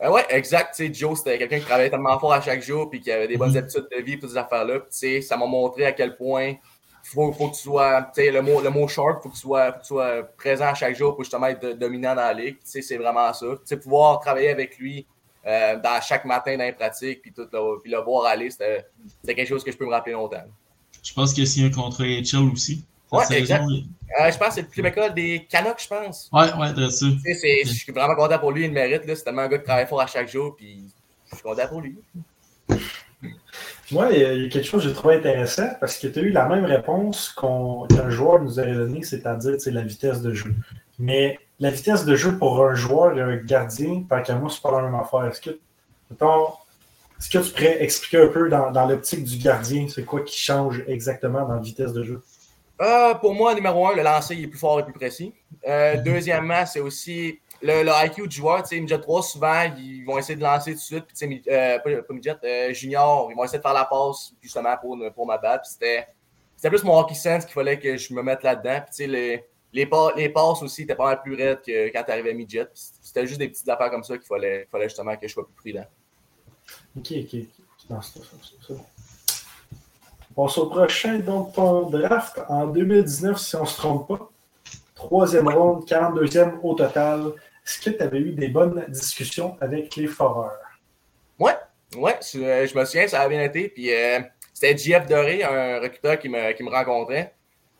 Euh, 0.02 0.10
ouais, 0.10 0.26
exact. 0.30 0.82
Joe, 0.92 1.16
c'était 1.16 1.38
quelqu'un 1.38 1.60
qui 1.60 1.64
travaillait 1.64 1.90
tellement 1.90 2.18
fort 2.18 2.32
à 2.32 2.40
chaque 2.40 2.60
jour 2.60 2.90
puis 2.90 3.00
qui 3.00 3.12
avait 3.12 3.28
des 3.28 3.36
bonnes 3.36 3.52
mm-hmm. 3.52 3.58
habitudes 3.58 3.86
de 3.96 4.02
vie 4.02 4.14
et 4.14 4.18
toutes 4.18 4.30
ces 4.30 4.36
affaires-là. 4.36 4.80
ça 4.90 5.36
m'a 5.36 5.46
montré 5.46 5.86
à 5.86 5.92
quel 5.92 6.16
point 6.16 6.48
il 6.48 6.58
faut, 7.04 7.32
faut, 7.32 7.50
que 7.50 7.54
tu 7.54 7.62
sois, 7.62 8.10
le 8.16 8.40
mot, 8.40 8.60
le 8.60 8.70
mot 8.70 8.88
sharp, 8.88 9.20
il 9.20 9.22
faut 9.22 9.28
que 9.28 9.78
tu 9.80 9.86
sois, 9.86 10.22
présent 10.36 10.66
à 10.66 10.74
chaque 10.74 10.96
jour 10.96 11.14
pour 11.14 11.22
justement 11.22 11.46
être 11.46 11.78
dominant 11.78 12.16
dans 12.16 12.22
la 12.22 12.34
ligue. 12.34 12.56
C'est 12.64 12.96
vraiment 12.96 13.32
ça. 13.32 13.46
pouvoir 13.80 14.18
travailler 14.18 14.48
avec 14.48 14.76
lui 14.76 15.06
euh, 15.46 15.76
dans 15.76 16.00
chaque 16.00 16.24
matin 16.24 16.56
dans 16.56 16.64
les 16.64 16.72
pratiques 16.72 17.22
puis, 17.22 17.32
tout, 17.32 17.46
puis 17.80 17.92
le 17.92 17.98
voir 17.98 18.26
aller, 18.26 18.50
c'était 18.50 18.84
quelque 19.24 19.46
chose 19.46 19.62
que 19.62 19.70
je 19.70 19.76
peux 19.76 19.86
me 19.86 19.92
rappeler 19.92 20.14
longtemps. 20.14 20.42
Je 21.08 21.14
pense 21.14 21.32
qu'il 21.32 21.44
y 21.44 21.64
a 21.64 21.66
un 21.66 21.70
contrat 21.70 22.04
HL 22.04 22.52
aussi. 22.52 22.84
Ouais, 23.10 23.24
exact. 23.30 23.64
Euh, 23.64 24.30
je 24.30 24.36
pense 24.36 24.48
que 24.48 24.54
c'est 24.56 24.62
le 24.62 24.68
plus 24.68 24.86
école 24.86 25.14
des 25.14 25.46
Canucks, 25.48 25.82
je 25.82 25.88
pense. 25.88 26.28
Ouais, 26.30 26.52
ouais, 26.52 26.72
très 26.74 26.90
sûr. 26.90 27.16
Je 27.24 27.72
suis 27.72 27.92
vraiment 27.92 28.14
content 28.14 28.38
pour 28.38 28.52
lui, 28.52 28.64
il 28.64 28.68
le 28.68 28.74
mérite. 28.74 29.02
C'est 29.06 29.24
tellement 29.24 29.42
un 29.42 29.48
gars 29.48 29.58
qui 29.58 29.64
travaille 29.64 29.86
fort 29.86 30.02
à 30.02 30.06
chaque 30.06 30.28
jour, 30.28 30.54
puis 30.54 30.84
je 31.30 31.36
suis 31.36 31.42
content 31.42 31.66
pour 31.66 31.80
lui. 31.80 31.96
Moi, 33.90 34.10
il 34.12 34.20
y 34.20 34.24
a 34.24 34.48
quelque 34.50 34.64
chose 34.64 34.82
que 34.82 34.88
j'ai 34.90 34.94
trouvé 34.94 35.16
intéressant 35.16 35.70
parce 35.80 35.96
que 35.96 36.08
tu 36.08 36.18
as 36.18 36.22
eu 36.22 36.30
la 36.30 36.46
même 36.46 36.66
réponse 36.66 37.34
qu'un 37.34 38.10
joueur 38.10 38.42
nous 38.42 38.58
avait 38.58 38.74
donnée, 38.74 39.02
c'est-à-dire 39.02 39.56
la 39.68 39.82
vitesse 39.82 40.20
de 40.20 40.34
jeu. 40.34 40.54
Mais 40.98 41.38
la 41.58 41.70
vitesse 41.70 42.04
de 42.04 42.14
jeu 42.14 42.36
pour 42.36 42.62
un 42.62 42.74
joueur 42.74 43.16
et 43.16 43.22
un 43.22 43.36
gardien, 43.36 44.04
par 44.06 44.22
qu'à 44.22 44.34
moi, 44.34 44.50
c'est 44.50 44.60
pas 44.60 44.72
la 44.72 44.82
même 44.82 44.94
affaire. 44.94 45.24
Est-ce 45.24 45.40
que, 45.40 45.58
mettons, 46.10 46.48
est-ce 47.18 47.30
que 47.30 47.38
tu 47.38 47.52
pourrais 47.52 47.82
expliquer 47.82 48.22
un 48.22 48.28
peu 48.28 48.48
dans, 48.48 48.86
l'optique 48.86 49.24
du 49.24 49.38
gardien, 49.38 49.86
c'est 49.88 50.04
quoi 50.04 50.20
qui 50.22 50.38
change 50.38 50.84
exactement 50.86 51.46
dans 51.46 51.54
la 51.54 51.60
vitesse 51.60 51.92
de 51.92 52.04
jeu? 52.04 52.22
Euh, 52.80 53.14
pour 53.14 53.34
moi, 53.34 53.54
numéro 53.54 53.88
un, 53.88 53.96
le 53.96 54.02
lancer 54.02 54.34
est 54.40 54.46
plus 54.46 54.58
fort 54.58 54.78
et 54.78 54.84
plus 54.84 54.92
précis. 54.92 55.34
Euh, 55.66 55.96
mhm. 55.96 56.02
Deuxièmement, 56.04 56.64
c'est 56.64 56.78
aussi 56.78 57.40
le, 57.60 58.06
IQ 58.06 58.28
du 58.28 58.36
joueur. 58.36 58.62
Midget 58.70 59.00
3, 59.00 59.22
souvent, 59.22 59.62
ils 59.76 60.04
vont 60.04 60.16
essayer 60.16 60.36
de 60.36 60.44
lancer 60.44 60.72
tout 60.72 60.78
de 60.78 60.82
suite. 60.82 61.04
Puis, 61.06 61.42
euh, 61.50 61.78
pas, 61.80 62.02
pas 62.02 62.14
midget, 62.14 62.72
junior, 62.72 63.28
ils 63.32 63.36
vont 63.36 63.42
essayer 63.42 63.58
de 63.58 63.62
faire 63.62 63.74
la 63.74 63.84
passe 63.84 64.32
justement 64.40 64.76
pour, 64.80 64.96
pour 65.14 65.26
ma 65.26 65.38
balle. 65.38 65.60
c'était 65.64 66.06
c'était 66.54 66.70
plus 66.70 66.82
mon 66.82 66.98
hockey 66.98 67.14
sense 67.14 67.44
qu'il 67.44 67.54
fallait 67.54 67.78
que 67.78 67.96
je 67.96 68.12
me 68.12 68.20
mette 68.20 68.42
là-dedans. 68.42 68.80
Puis, 68.92 69.06
les, 69.06 69.44
les, 69.72 69.88
les 70.16 70.28
passes 70.28 70.62
aussi 70.62 70.82
étaient 70.82 70.96
pas 70.96 71.04
mal 71.04 71.22
plus 71.22 71.34
raides 71.34 71.60
que 71.64 71.88
quand 71.92 72.02
tu 72.02 72.10
arrivais 72.10 72.30
à 72.30 72.34
midget. 72.34 72.66
C'était 72.74 73.26
juste 73.26 73.38
des 73.38 73.48
petites 73.48 73.68
affaires 73.68 73.90
comme 73.90 74.02
ça 74.02 74.18
qu'il 74.18 74.26
fallait, 74.26 74.66
fallait 74.70 74.88
justement 74.88 75.16
que 75.16 75.26
je 75.26 75.32
sois 75.32 75.44
plus 75.44 75.54
prudent. 75.54 75.86
Ok, 76.98 77.12
ok. 77.12 77.40
Non, 77.90 78.00
c'est 78.02 78.20
ça. 78.20 78.74
On 80.36 80.46
passe 80.46 80.58
au 80.58 80.66
prochain. 80.66 81.18
Donc, 81.18 81.54
ton 81.54 81.88
draft 81.88 82.40
en 82.48 82.66
2019, 82.66 83.38
si 83.38 83.56
on 83.56 83.62
ne 83.62 83.66
se 83.66 83.76
trompe 83.76 84.08
pas. 84.08 84.30
Troisième 84.94 85.48
ronde, 85.48 85.84
42e 85.86 86.58
au 86.62 86.74
total. 86.74 87.32
Est-ce 87.64 87.80
que 87.80 87.90
tu 87.90 88.02
avais 88.02 88.18
eu 88.18 88.32
des 88.32 88.48
bonnes 88.48 88.84
discussions 88.88 89.56
avec 89.60 89.94
les 89.94 90.08
foreurs? 90.08 90.58
Ouais, 91.38 91.56
ouais, 91.96 92.18
euh, 92.34 92.66
je 92.66 92.76
me 92.76 92.84
souviens, 92.84 93.06
ça 93.06 93.20
a 93.20 93.28
bien 93.28 93.42
été. 93.42 93.68
Puis 93.68 93.94
euh, 93.94 94.20
c'était 94.52 94.76
JF 94.76 95.06
Doré, 95.06 95.44
un 95.44 95.78
recruteur 95.80 96.18
qui 96.18 96.28
me, 96.28 96.52
qui 96.52 96.62
me 96.64 96.70
rencontrait. 96.70 97.34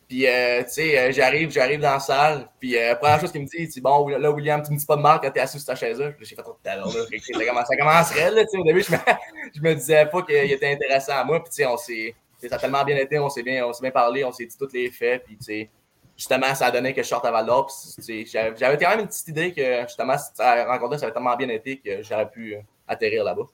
Puis, 0.09 0.27
euh, 0.27 0.63
tu 0.65 0.71
sais, 0.71 1.13
j'arrive, 1.13 1.51
j'arrive 1.51 1.81
dans 1.81 1.93
la 1.93 2.01
salle. 2.01 2.49
Puis, 2.59 2.73
la 2.73 2.97
première 2.97 3.21
chose 3.21 3.31
qu'il 3.31 3.43
me 3.43 3.47
dit, 3.47 3.71
c'est 3.71 3.83
bon, 3.83 4.09
là, 4.09 4.31
William, 4.31 4.63
tu 4.63 4.73
me 4.73 4.79
dis 4.79 4.87
pas 4.87 4.97
de 4.97 5.03
mal 5.03 5.21
quand 5.21 5.31
t'es 5.31 5.41
assis 5.41 5.59
sur 5.59 5.67
ta 5.67 5.75
chaise 5.75 5.99
là. 5.99 6.13
J'ai 6.19 6.35
fait 6.35 6.43
trop 6.43 6.53
de 6.53 6.63
talent, 6.63 6.87
là. 6.87 7.65
Ça 7.67 7.77
commencerait, 7.77 8.31
là, 8.31 8.43
tu 8.45 8.51
sais. 8.51 8.59
Au 8.59 8.65
début, 8.65 8.83
je 8.83 8.93
me, 8.93 9.69
me 9.69 9.75
disais 9.75 10.07
pas 10.07 10.23
qu'il 10.23 10.51
était 10.51 10.73
intéressant 10.73 11.13
à 11.13 11.25
moi. 11.25 11.43
Puis, 11.43 11.51
tu 11.51 11.57
sais, 11.57 11.67
on 11.67 11.77
s'est. 11.77 12.15
Ça 12.49 12.55
a 12.55 12.59
tellement 12.59 12.85
bien 12.85 12.97
été, 12.97 13.19
on 13.19 13.29
s'est 13.29 13.43
bien, 13.43 13.67
on 13.67 13.73
bien 13.83 13.91
parlé, 13.91 14.25
on 14.25 14.33
s'est 14.33 14.47
dit 14.47 14.57
tous 14.57 14.73
les 14.73 14.91
faits. 14.91 15.25
Puis, 15.25 15.37
tu 15.37 15.45
sais, 15.45 15.71
justement, 16.19 16.55
ça 16.55 16.67
a 16.67 16.71
donné 16.71 16.93
que 16.93 17.03
je 17.03 17.09
sorte 17.09 17.25
à 17.25 17.31
Val 17.31 17.47
d'Or. 17.47 17.71
J'avais 17.99 18.77
quand 18.77 18.91
même 18.91 19.01
une 19.01 19.07
petite 19.07 19.29
idée 19.29 19.53
que 19.53 19.83
justement, 19.83 20.19
cette 20.19 20.39
rencontre 20.67 20.99
ça 20.99 21.07
avait 21.07 21.15
tellement 21.15 21.37
bien 21.37 21.49
été 21.49 21.79
que 21.79 22.03
j'aurais 22.03 22.29
pu 22.29 22.57
euh, 22.57 22.61
atterrir 22.89 23.25
là-bas. 23.25 23.45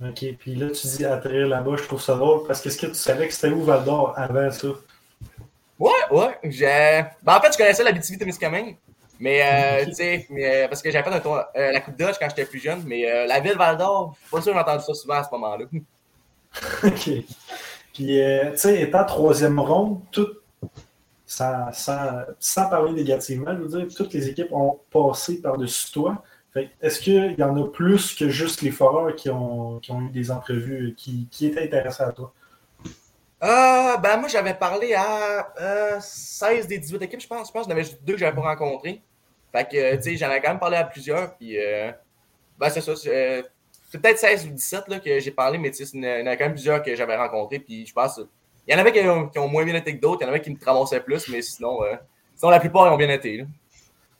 OK, 0.00 0.24
puis 0.38 0.54
là, 0.54 0.70
tu 0.70 0.86
dis 0.86 1.04
atterrir 1.04 1.48
là-bas, 1.48 1.76
je 1.76 1.84
trouve 1.84 2.00
ça 2.00 2.14
drôle 2.14 2.46
parce 2.46 2.60
que 2.60 2.68
est-ce 2.68 2.78
que 2.78 2.86
tu 2.86 2.94
savais 2.94 3.28
que 3.28 3.34
c'était 3.34 3.52
où 3.52 3.62
Val 3.62 3.84
d'Or 3.84 4.12
avant 4.16 4.50
ça? 4.50 4.68
Ouais, 5.78 5.90
ouais. 6.10 6.38
Ben, 7.22 7.34
en 7.34 7.40
fait, 7.40 7.52
je 7.52 7.58
connaissais 7.58 7.84
la 7.84 7.92
BTV 7.92 8.18
Témiscamingue. 8.18 8.76
Mais, 9.20 9.42
euh, 9.42 9.84
tu 9.88 9.94
sais, 9.94 10.26
euh, 10.30 10.68
parce 10.68 10.82
que 10.82 10.90
j'avais 10.90 11.08
fait 11.08 11.16
un 11.16 11.20
tour, 11.20 11.40
la 11.54 11.80
Coupe 11.80 11.96
d'Oche 11.96 12.16
quand 12.18 12.28
j'étais 12.28 12.44
plus 12.44 12.60
jeune, 12.60 12.82
mais 12.86 13.26
la 13.26 13.40
ville 13.40 13.56
Val 13.56 13.76
d'Or, 13.76 14.16
pas 14.30 14.40
sûr 14.40 14.52
que 14.52 14.58
j'ai 14.58 14.62
entendu 14.62 14.84
ça 14.84 14.94
souvent 14.94 15.14
à 15.14 15.24
ce 15.24 15.30
moment-là. 15.32 15.64
OK. 16.84 17.10
Puis, 17.92 18.20
tu 18.20 18.56
sais, 18.56 18.80
étant 18.82 19.04
troisième 19.04 19.58
ronde, 19.58 20.00
tout, 20.10 20.28
sans, 21.26 21.72
sans, 21.72 22.68
parler 22.68 22.92
négativement, 22.92 23.54
je 23.56 23.62
veux 23.62 23.78
dire, 23.80 23.94
toutes 23.94 24.12
les 24.12 24.28
équipes 24.28 24.52
ont 24.52 24.78
passé 24.90 25.40
par-dessus 25.40 25.92
toi. 25.92 26.22
Est-ce 26.80 27.00
qu'il 27.00 27.34
y 27.36 27.42
en 27.42 27.56
a 27.56 27.68
plus 27.68 28.14
que 28.14 28.28
juste 28.28 28.62
les 28.62 28.70
foreurs 28.70 29.16
qui 29.16 29.28
ont, 29.28 29.80
qui 29.80 29.90
ont 29.90 30.02
eu 30.02 30.10
des 30.10 30.30
entrevues 30.30 30.94
qui, 30.96 31.26
qui 31.30 31.46
étaient 31.46 31.64
intéressants 31.64 32.08
à 32.08 32.12
toi? 32.12 32.32
Euh, 33.44 33.96
ben 33.98 34.16
moi, 34.16 34.28
j'avais 34.28 34.54
parlé 34.54 34.94
à 34.94 36.00
16 36.00 36.64
euh, 36.64 36.68
des 36.68 36.78
18 36.78 37.02
équipes, 37.02 37.20
je 37.20 37.26
pense. 37.26 37.48
Je 37.48 37.52
pense 37.52 37.64
qu'il 37.64 37.70
y 37.70 37.74
en 37.74 37.76
avait 37.76 37.84
juste 37.84 38.02
deux 38.02 38.14
que 38.14 38.18
j'avais 38.18 38.34
pas 38.34 38.42
rencontrés. 38.42 39.02
Fait 39.52 39.68
que, 39.68 39.96
tu 39.96 40.02
sais, 40.02 40.16
j'en 40.16 40.30
ai 40.30 40.40
quand 40.40 40.48
même 40.48 40.58
parlé 40.58 40.76
à 40.78 40.84
plusieurs. 40.84 41.36
Puis, 41.36 41.58
euh, 41.58 41.92
ben, 42.58 42.70
c'est 42.70 42.80
ça. 42.80 42.96
C'est 42.96 44.00
peut-être 44.00 44.18
16 44.18 44.46
ou 44.46 44.50
17 44.50 44.88
là, 44.88 44.98
que 44.98 45.20
j'ai 45.20 45.30
parlé, 45.30 45.58
mais 45.58 45.70
tu 45.70 45.84
sais, 45.84 45.96
il 45.96 46.02
y 46.02 46.22
en 46.22 46.26
a 46.26 46.36
quand 46.36 46.44
même 46.44 46.54
plusieurs 46.54 46.82
que 46.82 46.96
j'avais 46.96 47.16
rencontrés. 47.16 47.60
Puis, 47.60 47.86
je 47.86 47.92
pense 47.92 48.20
il 48.66 48.72
y 48.72 48.76
en 48.76 48.80
avait 48.80 48.92
qui 48.92 49.38
ont, 49.38 49.48
moins 49.48 49.64
bien 49.64 49.74
été 49.74 49.96
que 49.96 50.00
d'autres, 50.00 50.22
il 50.22 50.24
y 50.24 50.26
en 50.26 50.30
avait 50.30 50.40
qui 50.40 50.50
me 50.50 50.58
traversaient 50.58 51.00
plus, 51.00 51.28
mais 51.28 51.42
sinon, 51.42 51.82
euh, 51.82 51.96
sinon 52.34 52.50
la 52.50 52.60
plupart 52.60 52.92
ont 52.92 52.96
bien 52.96 53.10
été. 53.10 53.46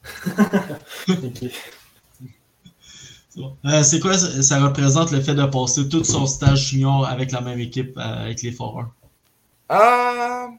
Euh, 3.65 3.83
c'est 3.83 3.99
quoi 3.99 4.17
ça 4.17 4.61
représente 4.61 5.11
le 5.11 5.21
fait 5.21 5.35
de 5.35 5.45
passer 5.47 5.89
tout 5.89 6.05
son 6.05 6.25
stage 6.25 6.69
junior 6.69 7.05
avec 7.05 7.33
la 7.33 7.41
même 7.41 7.59
équipe, 7.59 7.99
euh, 7.99 8.27
avec 8.27 8.43
les 8.43 8.53
Foreurs? 8.53 8.95
C'est 9.69 10.53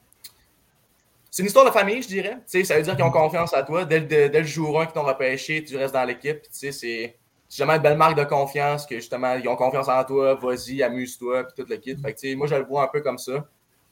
une 1.43 1.47
histoire 1.47 1.65
de 1.65 1.71
famille, 1.71 2.01
je 2.01 2.07
dirais. 2.07 2.37
ça 2.45 2.77
veut 2.77 2.81
dire 2.81 2.95
qu'ils 2.95 3.05
ont 3.05 3.11
confiance 3.11 3.53
à 3.53 3.63
toi. 3.63 3.85
Dès, 3.85 4.29
le 4.29 4.43
jour 4.43 4.79
1 4.79 4.85
qu'ils 4.85 4.93
t'ont 4.93 5.03
repêché, 5.03 5.63
tu 5.63 5.77
restes 5.77 5.93
dans 5.93 6.05
l'équipe. 6.05 6.39
C'est 6.49 7.17
jamais 7.49 7.73
une 7.73 7.81
belle 7.81 7.97
marque 7.97 8.17
de 8.17 8.23
confiance 8.23 8.85
que 8.85 8.95
justement, 8.95 9.35
ils 9.35 9.47
ont 9.47 9.55
confiance 9.55 9.87
en 9.87 10.03
toi, 10.03 10.35
vas-y, 10.35 10.81
amuse-toi, 10.81 11.43
puis 11.43 11.63
tout 11.63 11.69
le 11.69 11.77
kit. 11.77 11.95
moi, 12.35 12.47
je 12.47 12.55
le 12.55 12.63
vois 12.63 12.83
un 12.83 12.87
peu 12.87 13.01
comme 13.01 13.17
ça 13.17 13.45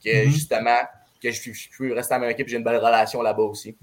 que 0.03 0.25
mhm. 0.25 0.32
justement, 0.32 0.79
que 1.22 1.32
je, 1.32 1.51
peux 1.77 1.93
rester 1.93 2.13
à 2.13 2.20
ma 2.20 2.32
équipe, 2.32 2.48
j'ai 2.48 2.58
une 2.58 2.63
belle 2.63 2.77
relation 2.77 3.22
là-bas 3.22 3.43
aussi. 3.43 3.75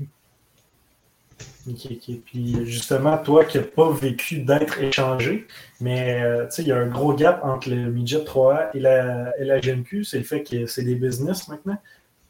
OK, 1.68 1.88
OK. 1.90 2.20
Puis 2.24 2.66
justement, 2.66 3.18
toi 3.18 3.44
qui 3.44 3.58
n'as 3.58 3.64
pas 3.64 3.90
vécu 3.90 4.40
d'être 4.40 4.80
échangé, 4.80 5.46
mais 5.80 6.22
euh, 6.22 6.46
tu 6.46 6.56
sais, 6.56 6.62
il 6.62 6.68
y 6.68 6.72
a 6.72 6.78
un 6.78 6.86
gros 6.86 7.12
gap 7.12 7.40
entre 7.44 7.70
le 7.70 7.90
midget 7.90 8.24
3A 8.24 8.70
et 8.74 8.80
la, 8.80 9.36
et 9.38 9.44
la 9.44 9.60
GMQ, 9.60 10.04
c'est 10.04 10.18
le 10.18 10.24
fait 10.24 10.42
que 10.42 10.66
c'est 10.66 10.82
des 10.82 10.94
business 10.94 11.48
maintenant. 11.48 11.78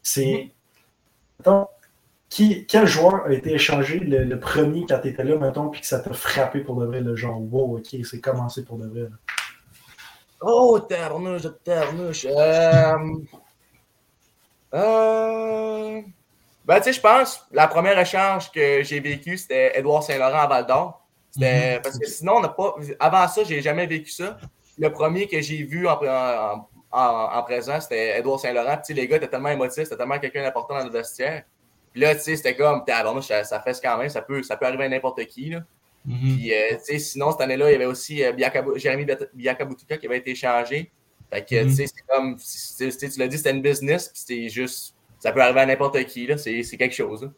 C'est. 0.03 0.51
Mhm. 1.45 1.65
qui, 2.29 2.65
quel 2.65 2.87
joueur 2.87 3.25
a 3.25 3.33
été 3.33 3.53
échangé 3.53 3.99
le, 3.99 4.39
premier 4.39 4.85
quand 4.87 4.99
tu 4.99 5.09
étais 5.09 5.23
là, 5.23 5.37
mettons, 5.37 5.69
puis 5.69 5.81
que 5.81 5.87
ça 5.87 5.99
t'a 5.99 6.13
frappé 6.13 6.61
pour 6.61 6.79
de 6.79 6.85
vrai, 6.85 7.01
le 7.01 7.15
genre, 7.15 7.41
wow, 7.41 7.77
ok, 7.77 7.97
c'est 8.03 8.21
commencé 8.21 8.63
pour 8.63 8.77
de 8.77 8.87
vrai. 8.87 9.09
Oh, 10.41 10.79
ternouche, 10.79 11.47
ternouche. 11.63 12.25
Euh... 12.25 12.93
Euh... 14.73 16.01
Ben, 16.71 16.77
tu 16.77 16.85
sais, 16.85 16.93
je 16.93 17.01
pense, 17.01 17.45
la 17.51 17.67
première 17.67 17.99
échange 17.99 18.49
que 18.49 18.81
j'ai 18.81 19.01
vécu, 19.01 19.37
c'était 19.37 19.77
Edouard 19.77 20.03
Saint-Laurent 20.03 20.39
à 20.39 20.47
Val 20.47 20.65
d'Or. 20.65 21.05
Mhm. 21.35 21.81
Parce 21.83 21.99
que 21.99 22.07
sinon, 22.07 22.35
on 22.37 22.39
n'a 22.39 22.47
pas. 22.47 22.75
Avant 22.97 23.27
ça, 23.27 23.43
j'ai 23.43 23.61
jamais 23.61 23.85
vécu 23.85 24.09
ça. 24.09 24.37
Le 24.77 24.89
premier 24.89 25.27
que 25.27 25.41
j'ai 25.41 25.63
vu 25.63 25.85
en, 25.85 25.99
en, 25.99 26.67
en, 26.93 27.43
présent, 27.43 27.81
c'était 27.81 28.17
Edouard 28.17 28.39
Saint-Laurent. 28.39 28.77
Tu 28.77 28.83
sais, 28.85 28.93
les 28.93 29.05
gars 29.05 29.17
étaient 29.17 29.27
tellement 29.27 29.49
émotifs, 29.49 29.83
c'était 29.83 29.97
tellement 29.97 30.17
quelqu'un 30.17 30.43
d'important 30.43 30.77
dans 30.77 30.85
le 30.85 30.91
vestiaire. 30.91 31.43
Puis 31.91 31.99
là, 32.03 32.15
tu 32.15 32.21
sais, 32.21 32.37
c'était 32.37 32.55
comme, 32.55 32.85
ça, 33.21 33.43
ça 33.43 33.59
fait 33.59 33.77
quand 33.83 33.97
même, 33.97 34.07
ça 34.07 34.21
peut, 34.21 34.41
ça 34.41 34.55
peut 34.55 34.65
arriver 34.65 34.85
à 34.85 34.89
n'importe 34.89 35.25
qui. 35.25 35.49
Là. 35.49 35.59
Mhm. 36.05 36.19
Puis, 36.21 36.53
euh, 36.53 36.77
tu 36.77 36.85
sais, 36.85 36.99
sinon, 36.99 37.33
cette 37.33 37.41
année-là, 37.41 37.69
il 37.69 37.73
y 37.73 37.75
avait 37.75 37.85
aussi 37.85 38.23
euh, 38.23 38.31
Jérémy 38.77 39.05
Biakabutuka 39.33 39.97
qui 39.97 40.05
avait 40.05 40.19
été 40.19 40.31
échangé. 40.31 40.89
Fait 41.29 41.41
que, 41.41 41.47
tu 41.47 41.65
mhm. 41.65 41.69
sais, 41.69 41.87
c'est 41.87 42.05
comme, 42.07 42.37
tu 42.37 43.19
l'as 43.19 43.27
dit, 43.27 43.37
c'était 43.37 43.51
une 43.51 43.61
business, 43.61 44.07
puis 44.07 44.19
c'était 44.21 44.47
juste, 44.47 44.95
ça 45.21 45.31
peut 45.31 45.41
arriver 45.41 45.61
à 45.61 45.65
n'importe 45.65 46.03
qui, 46.05 46.27
c'est 46.37 46.77
quelque 46.77 46.95
chose. 46.95 47.29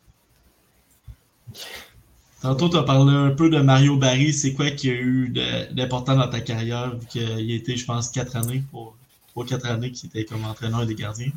Tantôt, 2.42 2.70
tu 2.70 2.78
as 2.78 2.84
parlé 2.84 3.14
un 3.14 3.32
peu 3.32 3.50
de 3.50 3.60
Mario 3.60 3.98
Barry. 3.98 4.34
C'est 4.34 4.54
quoi 4.54 4.72
qui 4.72 4.90
a 4.90 4.94
eu 4.94 5.34
d'important 5.72 6.16
dans 6.16 6.30
ta 6.30 6.40
carrière, 6.40 6.96
vu 6.96 7.06
qu'il 7.08 7.52
a 7.52 7.56
été, 7.56 7.76
je 7.76 7.86
pense, 7.86 8.10
quatre 8.10 8.36
années, 8.36 8.64
pour 8.72 8.96
trois, 9.28 9.46
quatre 9.46 9.66
années 9.68 9.92
qu'il 9.92 10.10
était 10.10 10.26
comme 10.26 10.46
entraîneur 10.46 10.86
des 10.86 10.96
gardiens? 10.96 11.32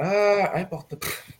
Euh. 0.00 0.42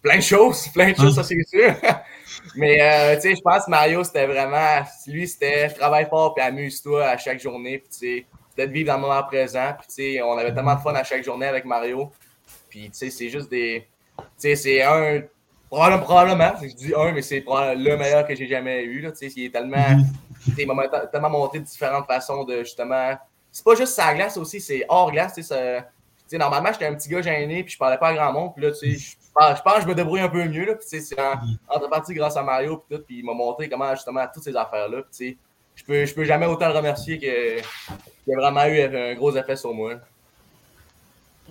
Plein 0.03 0.17
de 0.17 0.23
choses, 0.23 0.69
plein 0.69 0.93
de 0.93 0.97
choses, 0.97 1.15
ça 1.15 1.25
c'est 1.25 1.43
sûr. 1.49 1.75
Mais 2.57 2.81
euh, 2.81 3.15
tu 3.17 3.23
sais, 3.23 3.37
je 3.37 3.41
pense 3.41 3.65
que 3.65 3.71
Mario, 3.71 4.05
c'était 4.05 4.27
vraiment. 4.27 4.83
Lui, 5.07 5.27
c'était 5.27 5.69
travaille 5.71 6.07
fort 6.09 6.35
puis 6.35 6.45
amuse-toi 6.45 7.07
à 7.07 7.17
chaque 7.17 7.41
journée. 7.41 7.79
Puis 7.79 7.89
tu 7.91 7.99
sais, 7.99 8.27
peut-être 8.55 8.71
vivre 8.71 8.89
dans 8.89 8.97
le 8.97 9.01
moment 9.03 9.23
présent. 9.23 9.73
Puis, 9.79 9.89
tu 9.89 9.95
sais, 9.95 10.23
on 10.23 10.37
avait 10.37 10.55
tellement 10.55 10.75
de 10.75 10.81
fun 10.81 10.95
à 10.95 11.05
chaque 11.05 11.25
journée 11.25 11.47
avec 11.47 11.65
Mario. 11.65 12.13
Puis, 12.69 12.91
tu 12.91 12.99
sais, 12.99 13.11
c'est 13.11 13.29
juste 13.29 13.51
des. 13.51 13.87
C'est 14.37 14.83
un. 14.83 15.23
Probablement, 15.71 16.53
je 16.61 16.75
dis 16.75 16.93
un, 16.95 17.13
mais 17.13 17.23
c'est 17.23 17.45
le 17.47 17.97
meilleur 17.97 18.27
que 18.27 18.35
j'ai 18.35 18.47
jamais 18.47 18.83
eu. 18.83 19.01
Là, 19.01 19.11
il 19.21 19.45
est 19.45 19.51
tellement. 19.51 19.97
Mhm. 19.97 20.05
Il 20.59 20.67
m'a 20.67 20.89
tellement 21.07 21.31
monté 21.31 21.61
de 21.61 21.65
différentes 21.65 22.07
façons 22.07 22.45
de 22.45 22.59
justement. 22.59 23.17
C'est 23.51 23.65
pas 23.65 23.75
juste 23.75 23.95
sa 23.95 24.15
glace 24.15 24.37
aussi, 24.37 24.61
c'est 24.61 24.85
hors 24.89 25.11
glace. 25.11 25.39
Normalement, 26.33 26.71
j'étais 26.73 26.87
un 26.87 26.95
petit 26.95 27.11
gars 27.11 27.21
gêné, 27.21 27.63
puis 27.63 27.75
je 27.75 27.79
parlais 27.79 27.99
pas 27.99 28.09
à 28.09 28.15
grand 28.15 28.33
monde. 28.33 28.55
Puis 28.55 28.65
là, 28.65 28.73
tu 28.73 28.99
sais, 28.99 29.17
je 29.37 29.63
pense, 29.63 29.75
que 29.77 29.83
je 29.83 29.87
me 29.87 29.95
débrouille 29.95 30.21
un 30.21 30.31
peu 30.31 30.43
mieux. 30.45 30.65
Là, 30.65 30.75
puis, 30.75 30.87
c'est 30.89 31.21
en, 31.21 31.37
mhm. 31.37 31.59
entre 31.69 31.89
partie 31.91 32.15
grâce 32.15 32.37
à 32.37 32.43
Mario, 32.43 32.79
puis 32.79 32.97
tout. 32.97 33.05
Puis 33.05 33.19
il 33.19 33.25
m'a 33.25 33.35
montré 33.35 33.69
comment, 33.69 33.95
justement, 33.95 34.25
toutes 34.33 34.45
ces 34.45 34.57
affaires-là. 34.57 35.03
Puis, 35.17 35.39
je 35.75 35.85
peux, 35.85 36.05
je 36.05 36.15
peux 36.15 36.25
jamais 36.25 36.47
autant 36.47 36.69
le 36.69 36.75
remercier 36.75 37.19
qu'il 37.19 38.35
a 38.35 38.41
vraiment 38.41 38.65
eu 38.67 38.81
un 38.81 39.15
gros 39.15 39.35
effet 39.37 39.57
sur 39.57 39.73
moi. 39.73 39.95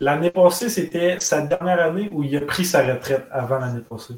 L'année 0.02 0.32
passée, 0.32 0.68
c'était 0.68 1.20
sa 1.20 1.42
dernière 1.42 1.80
année 1.80 2.10
où 2.12 2.24
il 2.24 2.36
a 2.36 2.42
pris 2.42 2.66
sa 2.66 2.84
retraite 2.84 3.28
avant 3.30 3.60
l'année 3.60 3.82
passée? 3.82 4.16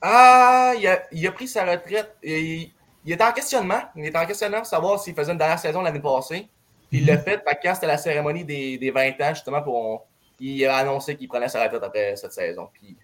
Ah, 0.00 0.72
il 0.78 0.86
a, 0.86 1.02
il 1.12 1.26
a 1.26 1.32
pris 1.32 1.46
sa 1.46 1.66
retraite. 1.66 2.16
Il, 2.22 2.70
il, 3.04 3.12
était 3.12 3.22
en 3.22 3.32
questionnement. 3.32 3.82
Il 3.94 4.06
était 4.06 4.16
en 4.16 4.24
questionnement 4.24 4.58
pour 4.60 4.66
savoir 4.66 4.98
s'il 4.98 5.14
faisait 5.14 5.30
une 5.30 5.36
dernière 5.36 5.58
saison 5.58 5.82
l'année 5.82 6.00
passée. 6.00 6.48
il 6.90 7.04
l'a 7.04 7.18
mhm. 7.18 7.22
fait, 7.22 7.44
quand 7.62 7.74
c'était 7.74 7.86
la 7.86 7.98
cérémonie 7.98 8.46
des, 8.46 8.78
des, 8.78 8.90
20 8.90 9.10
ans, 9.20 9.34
justement, 9.34 9.60
pour, 9.60 10.06
il 10.40 10.64
a 10.64 10.78
annoncé 10.78 11.16
qu'il 11.16 11.28
prenait 11.28 11.50
sa 11.50 11.62
retraite 11.64 11.82
après 11.82 12.16
cette 12.16 12.32
saison. 12.32 12.70
Puis 12.72 12.96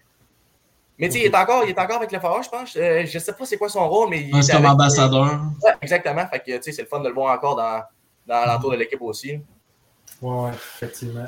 mais 0.97 1.07
tu 1.07 1.13
sais, 1.13 1.19
il, 1.19 1.25
est 1.27 1.37
encore, 1.37 1.63
il 1.65 1.69
est 1.69 1.79
encore 1.79 1.97
avec 1.97 2.11
le 2.11 2.19
Forage, 2.19 2.45
je 2.45 2.49
pense. 2.49 2.75
Euh, 2.75 3.05
je 3.05 3.19
sais 3.19 3.31
pas 3.31 3.45
c'est 3.45 3.57
quoi 3.57 3.69
son 3.69 3.87
rôle, 3.87 4.09
mais. 4.09 4.27
C'est 4.41 4.53
comme 4.53 4.65
ambassadeur. 4.65 5.39
Ouais, 5.63 5.71
exactement. 5.83 6.27
Fait 6.27 6.39
que, 6.39 6.57
tu 6.57 6.63
sais, 6.63 6.71
c'est 6.71 6.81
le 6.81 6.87
fun 6.87 6.99
de 6.99 7.07
le 7.07 7.13
voir 7.13 7.37
encore 7.37 7.55
dans, 7.55 7.83
dans 8.25 8.45
l'entour 8.47 8.71
de 8.71 8.77
l'équipe 8.77 9.01
aussi. 9.03 9.39
Ouais, 10.21 10.49
effectivement. 10.49 11.25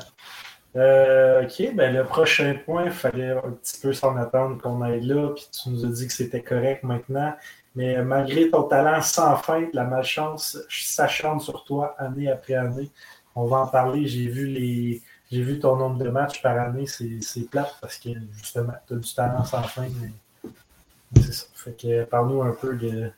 Euh, 0.74 1.44
ok, 1.44 1.74
ben 1.74 1.94
le 1.94 2.04
prochain 2.04 2.54
point, 2.64 2.86
il 2.86 2.90
fallait 2.90 3.32
un 3.32 3.50
petit 3.50 3.78
peu 3.80 3.92
s'en 3.92 4.16
attendre 4.16 4.60
qu'on 4.60 4.80
aille 4.80 5.04
là, 5.04 5.30
puis 5.34 5.46
tu 5.52 5.68
nous 5.68 5.84
as 5.84 5.88
dit 5.88 6.06
que 6.06 6.12
c'était 6.12 6.42
correct 6.42 6.82
maintenant. 6.82 7.34
Mais 7.74 8.02
malgré 8.02 8.50
ton 8.50 8.64
talent 8.64 9.00
sans 9.02 9.36
fin, 9.36 9.66
la 9.72 9.84
malchance 9.84 10.58
s'acharne 10.68 11.40
sur 11.40 11.64
toi 11.64 11.94
année 11.98 12.30
après 12.30 12.54
année. 12.54 12.90
On 13.34 13.46
va 13.46 13.58
en 13.58 13.66
parler. 13.66 14.06
J'ai 14.06 14.28
vu 14.28 14.46
les, 14.46 15.02
j'ai 15.30 15.42
vu 15.42 15.58
ton 15.58 15.76
nombre 15.76 15.98
de 15.98 16.10
matchs 16.10 16.42
par 16.42 16.58
année, 16.58 16.86
c'est 16.86 17.50
plate 17.50 17.74
parce 17.80 17.96
que 17.98 18.10
justement, 18.36 18.74
tu 18.86 18.94
as 18.94 18.96
du 18.96 19.14
talent 19.14 19.44
sans 19.44 19.62
fin. 19.62 19.86
Mais, 20.00 21.22
c'est 21.22 21.32
ça. 21.32 21.46
Fait 21.54 21.72
que 21.72 22.04
parle-nous 22.04 22.42
un 22.42 22.52
peu 22.52 22.76
de. 22.76 23.10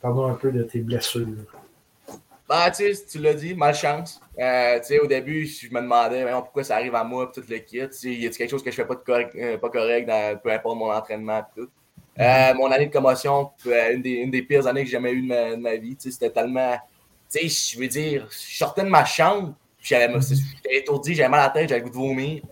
Parle-nous 0.00 0.24
un 0.24 0.34
peu 0.34 0.52
de 0.52 0.62
tes 0.62 0.80
blessures. 0.80 1.26
Bah, 2.48 2.70
tu 2.70 2.94
sais, 2.94 3.04
tu 3.04 3.18
l'as 3.18 3.34
dit, 3.34 3.54
malchance. 3.54 4.20
Euh, 4.38 4.78
tu 4.78 4.86
sais, 4.86 4.98
au 5.00 5.06
début, 5.06 5.44
je 5.44 5.68
me 5.68 5.82
demandais 5.82 6.24
pourquoi 6.40 6.64
ça 6.64 6.76
arrive 6.76 6.94
à 6.94 7.04
moi, 7.04 7.30
tout 7.32 7.42
le 7.46 7.58
kit. 7.58 7.76
Y 7.76 8.26
a 8.26 8.30
quelque 8.30 8.48
chose 8.48 8.62
que 8.62 8.70
je 8.70 8.76
fais 8.76 8.86
pas, 8.86 8.94
de 8.94 9.00
correct, 9.00 9.36
euh, 9.36 9.58
pas 9.58 9.68
correct 9.68 10.06
dans 10.06 10.38
peu 10.38 10.50
importe 10.50 10.78
mon 10.78 10.90
entraînement, 10.90 11.42
tout. 11.54 11.68
Euh, 12.18 12.54
mon 12.54 12.70
année 12.70 12.86
de 12.86 12.92
commotion, 12.92 13.50
une 13.66 14.00
des, 14.00 14.12
une 14.12 14.30
des 14.30 14.42
pires 14.42 14.66
années 14.66 14.80
que 14.80 14.86
j'ai 14.86 14.92
jamais 14.92 15.12
eues 15.12 15.28
de 15.28 15.56
ma, 15.56 15.76
vie. 15.76 15.94
C'était 15.98 16.30
tellement. 16.30 16.76
Tu 17.30 17.48
sais, 17.50 17.74
je 17.74 17.78
veux 17.78 17.86
dire, 17.86 18.26
je 18.30 18.56
sortais 18.56 18.82
de 18.82 18.88
ma 18.88 19.04
chambre, 19.04 19.54
j'étais 19.78 20.08
étourdi, 20.70 21.14
j'avais 21.14 21.28
mal 21.28 21.40
à 21.40 21.44
la 21.44 21.50
tête, 21.50 21.68
j'avais 21.68 21.80
le 21.80 21.84
goût 21.84 21.92
de 21.92 21.96
vomir. 21.96 22.42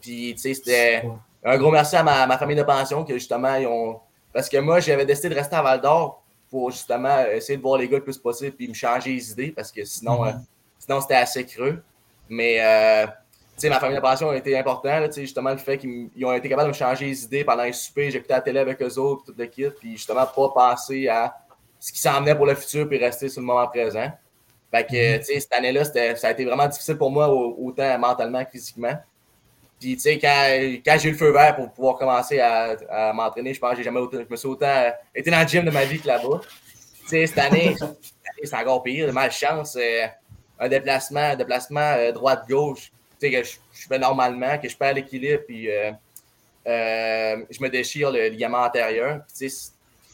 Puis, 0.00 0.34
tu 0.34 0.40
sais, 0.40 0.54
c'était 0.54 1.04
un 1.44 1.56
gros 1.56 1.70
merci 1.70 1.94
à 1.94 2.02
ma, 2.02 2.26
ma, 2.26 2.36
famille 2.36 2.56
de 2.56 2.64
pension 2.64 3.04
que 3.04 3.14
justement, 3.14 3.54
ils 3.54 3.66
ont. 3.68 4.00
Parce 4.32 4.48
que 4.48 4.56
moi, 4.56 4.80
j'avais 4.80 5.06
décidé 5.06 5.28
de 5.28 5.34
rester 5.36 5.54
à 5.54 5.62
Val 5.62 5.80
d'Or 5.80 6.20
pour 6.50 6.70
justement 6.70 7.24
essayer 7.26 7.56
de 7.56 7.62
voir 7.62 7.78
les 7.78 7.88
gars 7.88 7.98
le 7.98 8.04
plus 8.04 8.18
possible 8.18 8.56
puis 8.56 8.68
me 8.68 8.74
changer 8.74 9.12
les 9.12 9.30
idées 9.30 9.52
parce 9.52 9.70
que 9.70 9.84
sinon, 9.84 10.24
mm-hmm. 10.24 10.34
euh, 10.34 10.38
sinon 10.78 11.00
c'était 11.00 11.14
assez 11.14 11.46
creux. 11.46 11.82
Mais 12.28 12.58
euh, 12.60 13.06
ma 13.68 13.80
famille 13.80 13.96
de 13.96 14.02
pension 14.02 14.30
a 14.30 14.36
été 14.36 14.56
importante. 14.58 15.12
justement, 15.14 15.50
le 15.50 15.58
fait 15.58 15.78
qu'ils 15.78 16.24
ont 16.24 16.32
été 16.32 16.48
capables 16.48 16.68
de 16.68 16.72
me 16.72 16.78
changer 16.78 17.06
les 17.06 17.24
idées 17.24 17.44
pendant 17.44 17.64
les 17.64 17.72
soupers, 17.72 18.10
j'écoutais 18.10 18.34
la 18.34 18.40
télé 18.40 18.60
avec 18.60 18.80
eux 18.82 18.98
autres, 18.98 19.24
tout 19.26 19.34
le 19.36 19.46
kit, 19.46 19.68
puis 19.78 19.92
justement, 19.92 20.26
pas 20.26 20.48
penser 20.48 21.08
à 21.08 21.36
ce 21.78 21.92
qui 21.92 21.98
s'en 21.98 22.20
venait 22.20 22.34
pour 22.34 22.46
le 22.46 22.54
futur 22.54 22.88
puis 22.88 22.98
rester 22.98 23.28
sur 23.28 23.40
le 23.40 23.46
moment 23.46 23.66
présent. 23.66 24.10
Fait 24.70 24.86
que, 24.86 25.18
tu 25.18 25.24
sais, 25.24 25.40
cette 25.40 25.52
année-là, 25.52 25.84
ça 25.84 26.28
a 26.28 26.30
été 26.30 26.44
vraiment 26.44 26.68
difficile 26.68 26.96
pour 26.96 27.10
moi, 27.10 27.28
autant 27.28 27.98
mentalement 27.98 28.44
que 28.44 28.50
physiquement. 28.52 28.94
Puis, 29.80 29.94
tu 29.96 30.00
sais, 30.02 30.18
quand, 30.18 30.44
quand 30.84 30.98
j'ai 30.98 31.08
eu 31.08 31.12
le 31.12 31.18
feu 31.18 31.32
vert 31.32 31.56
pour 31.56 31.72
pouvoir 31.72 31.96
commencer 31.96 32.38
à, 32.38 33.12
m'entraîner, 33.14 33.54
je 33.54 33.58
pense 33.58 33.70
que 33.70 33.76
j'ai 33.78 33.82
jamais 33.82 33.98
autant, 33.98 34.18
je 34.18 34.30
me 34.30 34.36
suis 34.36 34.48
autant 34.48 34.92
été 35.14 35.30
dans 35.30 35.40
le 35.40 35.48
gym 35.48 35.64
de 35.64 35.70
ma 35.70 35.84
vie 35.86 35.98
que 35.98 36.06
là-bas. 36.06 36.40
Tu 36.42 37.08
sais, 37.08 37.26
cette 37.26 37.38
année, 37.38 37.74
c'est 38.44 38.54
encore 38.56 38.82
pire, 38.82 39.10
malchance. 39.12 39.76
Euh, 39.80 40.06
un 40.58 40.68
déplacement, 40.68 41.20
un 41.20 41.36
déplacement 41.36 41.94
euh, 41.96 42.12
droite-gauche, 42.12 42.92
tu 43.18 43.30
sais, 43.30 43.32
que 43.32 43.42
je, 43.42 43.56
fais 43.88 43.98
normalement, 43.98 44.58
que 44.58 44.68
je 44.68 44.76
perds 44.76 44.92
l'équilibre, 44.92 45.44
puis 45.48 45.70
euh, 45.70 45.92
je 46.66 47.62
me 47.62 47.68
déchire 47.68 48.10
le 48.10 48.28
ligament 48.28 48.58
antérieur. 48.58 49.22
tu 49.34 49.48
sais, 49.48 49.72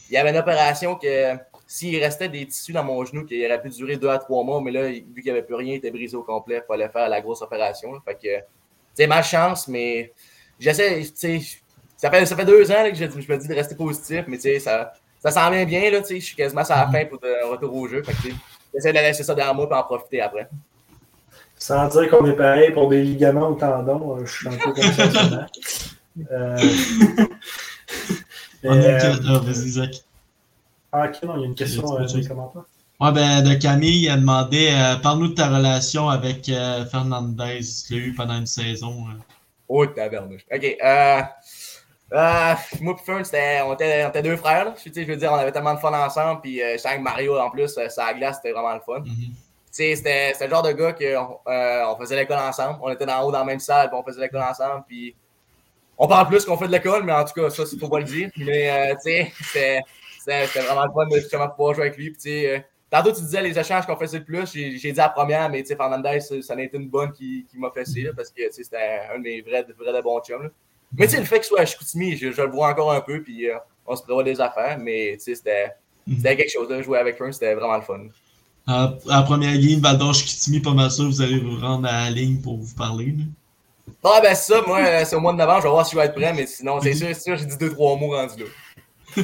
il 0.09 0.13
y 0.13 0.17
avait 0.17 0.29
une 0.29 0.37
opération 0.37 0.95
que 0.95 1.35
s'il 1.67 2.01
restait 2.01 2.29
des 2.29 2.45
tissus 2.45 2.71
dans 2.71 2.85
mon 2.85 3.03
genou 3.03 3.25
qui 3.25 3.45
aurait 3.45 3.61
pu 3.61 3.67
durer 3.67 3.97
deux 3.97 4.07
à 4.07 4.17
trois 4.17 4.45
mois, 4.45 4.61
mais 4.61 4.71
là, 4.71 4.87
vu 4.87 5.03
qu'il 5.15 5.25
n'y 5.25 5.31
avait 5.31 5.43
plus 5.43 5.55
rien, 5.55 5.73
il 5.73 5.77
était 5.77 5.91
brisé 5.91 6.15
au 6.15 6.23
complet, 6.23 6.61
il 6.63 6.65
fallait 6.65 6.87
faire 6.87 7.09
la 7.09 7.19
grosse 7.19 7.41
opération. 7.41 7.91
fait 8.05 8.15
que 8.15 8.45
c'est 8.97 9.05
ma 9.05 9.21
chance, 9.21 9.67
mais 9.67 10.11
j'essaie, 10.59 11.03
ça 11.95 12.09
fait, 12.09 12.25
ça 12.25 12.35
fait 12.35 12.45
deux 12.45 12.71
ans 12.71 12.89
que 12.89 12.95
je, 12.95 13.05
me 13.05 13.37
dis 13.37 13.47
de 13.47 13.53
rester 13.53 13.75
positif, 13.75 14.23
mais 14.27 14.39
ça, 14.59 14.91
ça 15.19 15.29
s'en 15.29 15.51
vient 15.51 15.65
bien, 15.65 15.91
là, 15.91 16.01
je 16.09 16.15
suis 16.15 16.35
quasiment 16.35 16.63
à 16.63 16.85
la 16.85 16.91
fin 16.91 17.05
pour 17.05 17.19
le 17.21 17.47
retour 17.47 17.75
au 17.75 17.87
jeu. 17.87 18.01
J'essaie 18.73 18.91
de 18.91 18.97
laisser 18.97 19.23
ça 19.23 19.35
derrière 19.35 19.53
moi 19.53 19.69
et 19.69 19.73
en 19.75 19.83
profiter 19.83 20.19
après. 20.19 20.49
Sans 21.59 21.87
dire 21.89 22.09
qu'on 22.09 22.25
est 22.25 22.35
pareil 22.35 22.71
pour 22.71 22.89
des 22.89 23.03
ligaments 23.03 23.51
ou 23.51 23.55
tendons, 23.55 24.17
euh, 24.17 24.25
je 24.25 24.31
suis 24.31 24.47
un 24.47 24.57
peu 24.57 24.73
comme 24.73 24.91
ça. 24.91 25.45
euh... 26.31 26.57
On 28.63 28.71
a 28.71 29.09
une... 29.09 29.37
Vas-y, 29.37 29.69
Zach. 29.69 29.91
Ah, 30.91 31.07
ok, 31.07 31.21
non, 31.21 31.35
il 31.35 31.41
y 31.41 31.43
a 31.43 31.47
une 31.47 31.55
question 31.55 31.83
dans 31.83 31.99
les 31.99 32.27
commentaires. 32.27 32.63
Ouais, 32.99 33.11
ben, 33.11 33.43
de 33.43 33.53
Camille, 33.53 34.09
a 34.09 34.17
demandé 34.17 34.69
euh, 34.71 34.95
Parle-nous 34.95 35.27
de 35.27 35.35
ta 35.35 35.49
relation 35.49 36.09
avec 36.09 36.49
euh, 36.49 36.83
Fernandez. 36.85 37.59
Tu 37.85 37.93
l'as 37.93 37.99
eu 37.99 38.13
pendant 38.15 38.37
une 38.39 38.47
saison. 38.47 39.05
Euh. 39.09 39.19
Oh, 39.69 39.85
tabarnouche. 39.85 40.45
Ok. 40.51 40.63
Euh, 40.63 41.21
euh, 42.13 42.53
moi 42.81 42.95
et 42.97 43.05
Fern, 43.05 43.23
on, 43.67 43.73
était, 43.73 44.03
on 44.05 44.09
était 44.09 44.21
deux 44.23 44.37
frères. 44.37 44.65
Là. 44.65 44.73
Je, 44.83 45.03
veux 45.03 45.15
dire, 45.15 45.31
on 45.31 45.35
avait 45.35 45.51
tellement 45.51 45.75
de 45.75 45.79
fun 45.79 45.93
ensemble. 45.93 46.41
Puis 46.41 46.61
euh, 46.63 46.77
avec 46.85 47.01
Mario 47.01 47.37
en 47.37 47.51
plus, 47.51 47.77
ça 47.89 48.05
à 48.05 48.13
glace, 48.15 48.37
c'était 48.37 48.53
vraiment 48.53 48.73
le 48.73 48.79
fun. 48.79 49.01
Mm-hmm. 49.01 49.31
C'était 49.69 50.33
le 50.41 50.49
genre 50.49 50.63
de 50.63 50.71
gars 50.71 50.93
qu'on 50.93 51.39
on 51.45 51.97
faisait 51.99 52.15
l'école 52.15 52.39
ensemble. 52.39 52.79
On 52.81 52.89
était 52.89 53.05
dans 53.05 53.21
haut 53.21 53.31
dans 53.31 53.39
la 53.39 53.45
même 53.45 53.59
salle, 53.59 53.89
puis 53.89 53.99
on 53.99 54.03
faisait 54.03 54.21
l'école 54.21 54.41
ensemble. 54.41 54.85
Puis 54.87 55.15
on 55.99 56.07
parle 56.07 56.27
plus 56.29 56.45
qu'on 56.45 56.57
fait 56.57 56.65
de 56.65 56.71
l'école, 56.71 57.03
mais 57.03 57.11
en 57.11 57.25
tout 57.25 57.39
cas, 57.39 57.49
ça, 57.51 57.63
il 57.71 57.79
faut 57.79 57.89
pas 57.89 57.99
le 57.99 58.05
dire. 58.05 58.31
Mais 58.37 58.95
tu 58.95 59.11
sais, 59.11 59.83
c'était 60.17 60.61
vraiment 60.61 60.85
le 60.85 60.91
fun 60.91 61.05
de 61.07 61.19
justement 61.19 61.49
pouvoir 61.49 61.75
jouer 61.75 61.87
avec 61.87 61.97
lui. 61.97 62.09
Puis, 62.11 62.47
Tantôt, 62.89 63.11
tu 63.11 63.21
disais 63.21 63.41
les 63.41 63.57
échanges 63.59 63.85
qu'on 63.85 63.97
faisait 63.97 64.19
le 64.19 64.23
plus. 64.23 64.49
J'ai 64.53 64.77
dit 64.77 64.97
la 64.97 65.09
première, 65.09 65.49
mais 65.49 65.63
Fernandez, 65.63 66.19
ça 66.19 66.55
n'a 66.55 66.63
été 66.63 66.77
une 66.77 66.89
bonne 66.89 67.11
qui, 67.11 67.45
qui 67.49 67.57
m'a 67.57 67.69
fait 67.71 67.83
là, 68.01 68.11
parce 68.15 68.29
que 68.29 68.41
c'était 68.49 69.01
un 69.13 69.17
de 69.17 69.23
mes 69.23 69.41
vrais, 69.41 69.65
vrais 69.77 69.93
de 69.93 70.01
bons 70.01 70.21
chums. 70.21 70.43
Là. 70.43 70.49
Mais 70.97 71.07
le 71.07 71.25
fait 71.25 71.35
qu'il 71.35 71.45
soit 71.45 71.61
à 71.61 71.65
Chicoutimi, 71.65 72.15
je, 72.15 72.31
je, 72.31 72.41
le 72.41 72.49
vois 72.49 72.69
encore 72.69 72.91
un 72.91 73.01
peu, 73.01 73.21
puis 73.21 73.49
euh, 73.49 73.57
on 73.85 73.95
se 73.95 74.03
prévoit 74.03 74.23
des 74.23 74.39
affaires, 74.39 74.77
mais 74.79 75.17
c'était 75.19 75.75
quelque 76.07 76.49
chose. 76.49 76.69
Là, 76.69 76.81
jouer 76.81 76.99
avec 76.99 77.17
Fern, 77.17 77.33
c'était 77.33 77.55
vraiment 77.55 77.75
le 77.75 77.81
fun. 77.81 77.99
À, 78.67 78.93
la 79.05 79.21
première 79.23 79.57
game, 79.57 79.79
Valdor 79.79 80.13
Chicoutimi, 80.13 80.61
pas 80.61 80.73
mal 80.73 80.89
sûr, 80.89 81.05
vous 81.05 81.21
allez 81.21 81.39
vous 81.39 81.59
rendre 81.59 81.87
à 81.87 82.05
la 82.05 82.11
ligne 82.11 82.41
pour 82.41 82.57
vous 82.57 82.75
parler. 82.75 83.15
Ah, 84.03 84.19
ben 84.21 84.35
ça, 84.35 84.61
moi, 84.65 84.79
euh, 84.79 85.03
c'est 85.05 85.15
au 85.15 85.19
mois 85.19 85.33
de 85.33 85.37
novembre, 85.37 85.59
je 85.59 85.63
vais 85.63 85.71
voir 85.71 85.85
si 85.85 85.93
je 85.93 85.99
vais 85.99 86.05
être 86.05 86.15
prêt, 86.15 86.33
mais 86.33 86.47
sinon, 86.47 86.79
c'est 86.79 86.93
sûr, 86.93 87.15
sûr 87.15 87.35
j'ai 87.35 87.45
dit 87.45 87.57
deux, 87.57 87.71
trois 87.71 87.97
mots 87.97 88.11
rendus 88.11 88.43
là. 88.43 89.23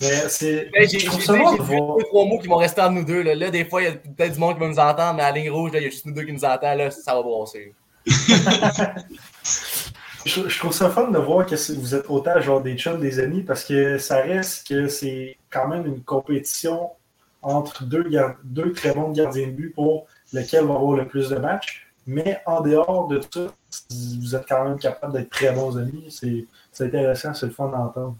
Mais 0.00 0.28
c'est. 0.28 0.70
J'ai 0.88 0.98
deux, 0.98 1.08
trois 1.08 2.24
mots 2.24 2.38
qui 2.38 2.48
vont 2.48 2.56
rester 2.56 2.80
entre 2.80 2.92
nous 2.92 3.04
deux. 3.04 3.22
Là, 3.22 3.34
là 3.34 3.50
des 3.50 3.64
fois, 3.64 3.82
il 3.82 3.84
y 3.84 3.88
a 3.88 3.92
peut-être 3.92 4.32
du 4.34 4.38
monde 4.38 4.54
qui 4.54 4.60
va 4.60 4.68
nous 4.68 4.78
entendre, 4.78 5.14
mais 5.14 5.22
à 5.22 5.30
la 5.30 5.38
ligne 5.38 5.50
rouge, 5.50 5.70
il 5.74 5.82
y 5.82 5.86
a 5.86 5.90
juste 5.90 6.06
nous 6.06 6.14
deux 6.14 6.22
qui 6.22 6.32
nous 6.32 6.44
entendent. 6.44 6.78
Là, 6.78 6.90
ça 6.90 7.14
va 7.14 7.22
brasser. 7.22 7.74
je, 10.24 10.48
je, 10.48 10.58
trouve 10.58 10.72
ça 10.72 10.88
fun 10.88 11.10
de 11.10 11.18
voir 11.18 11.44
que 11.44 11.54
vous 11.74 11.94
êtes 11.94 12.08
autant 12.08 12.40
genre 12.40 12.62
des 12.62 12.76
chums, 12.78 12.98
des 12.98 13.18
amis, 13.20 13.42
parce 13.42 13.62
que 13.64 13.98
ça 13.98 14.22
reste 14.22 14.66
que 14.66 14.88
c'est 14.88 15.36
quand 15.50 15.68
même 15.68 15.84
une 15.86 16.02
compétition 16.02 16.90
entre 17.42 17.84
deux, 17.84 18.04
deux 18.44 18.72
très 18.72 18.94
bons 18.94 19.10
gardiens 19.10 19.48
de 19.48 19.52
but 19.52 19.74
pour 19.74 20.06
lequel 20.32 20.64
va 20.64 20.74
avoir 20.74 20.96
le 20.96 21.06
plus 21.06 21.28
de 21.28 21.36
matchs. 21.36 21.86
Mais 22.06 22.40
en 22.46 22.62
dehors 22.62 23.06
de 23.08 23.20
ça, 23.20 23.52
vous 23.90 24.34
êtes 24.34 24.46
quand 24.48 24.64
même 24.64 24.78
capable 24.78 25.12
d'être 25.12 25.30
très 25.30 25.52
bons 25.52 25.76
amis. 25.76 26.06
C'est 26.08 26.84
intéressant, 26.84 27.34
c'est 27.34 27.46
le 27.46 27.52
fun 27.52 27.68
d'entendre. 27.68 28.16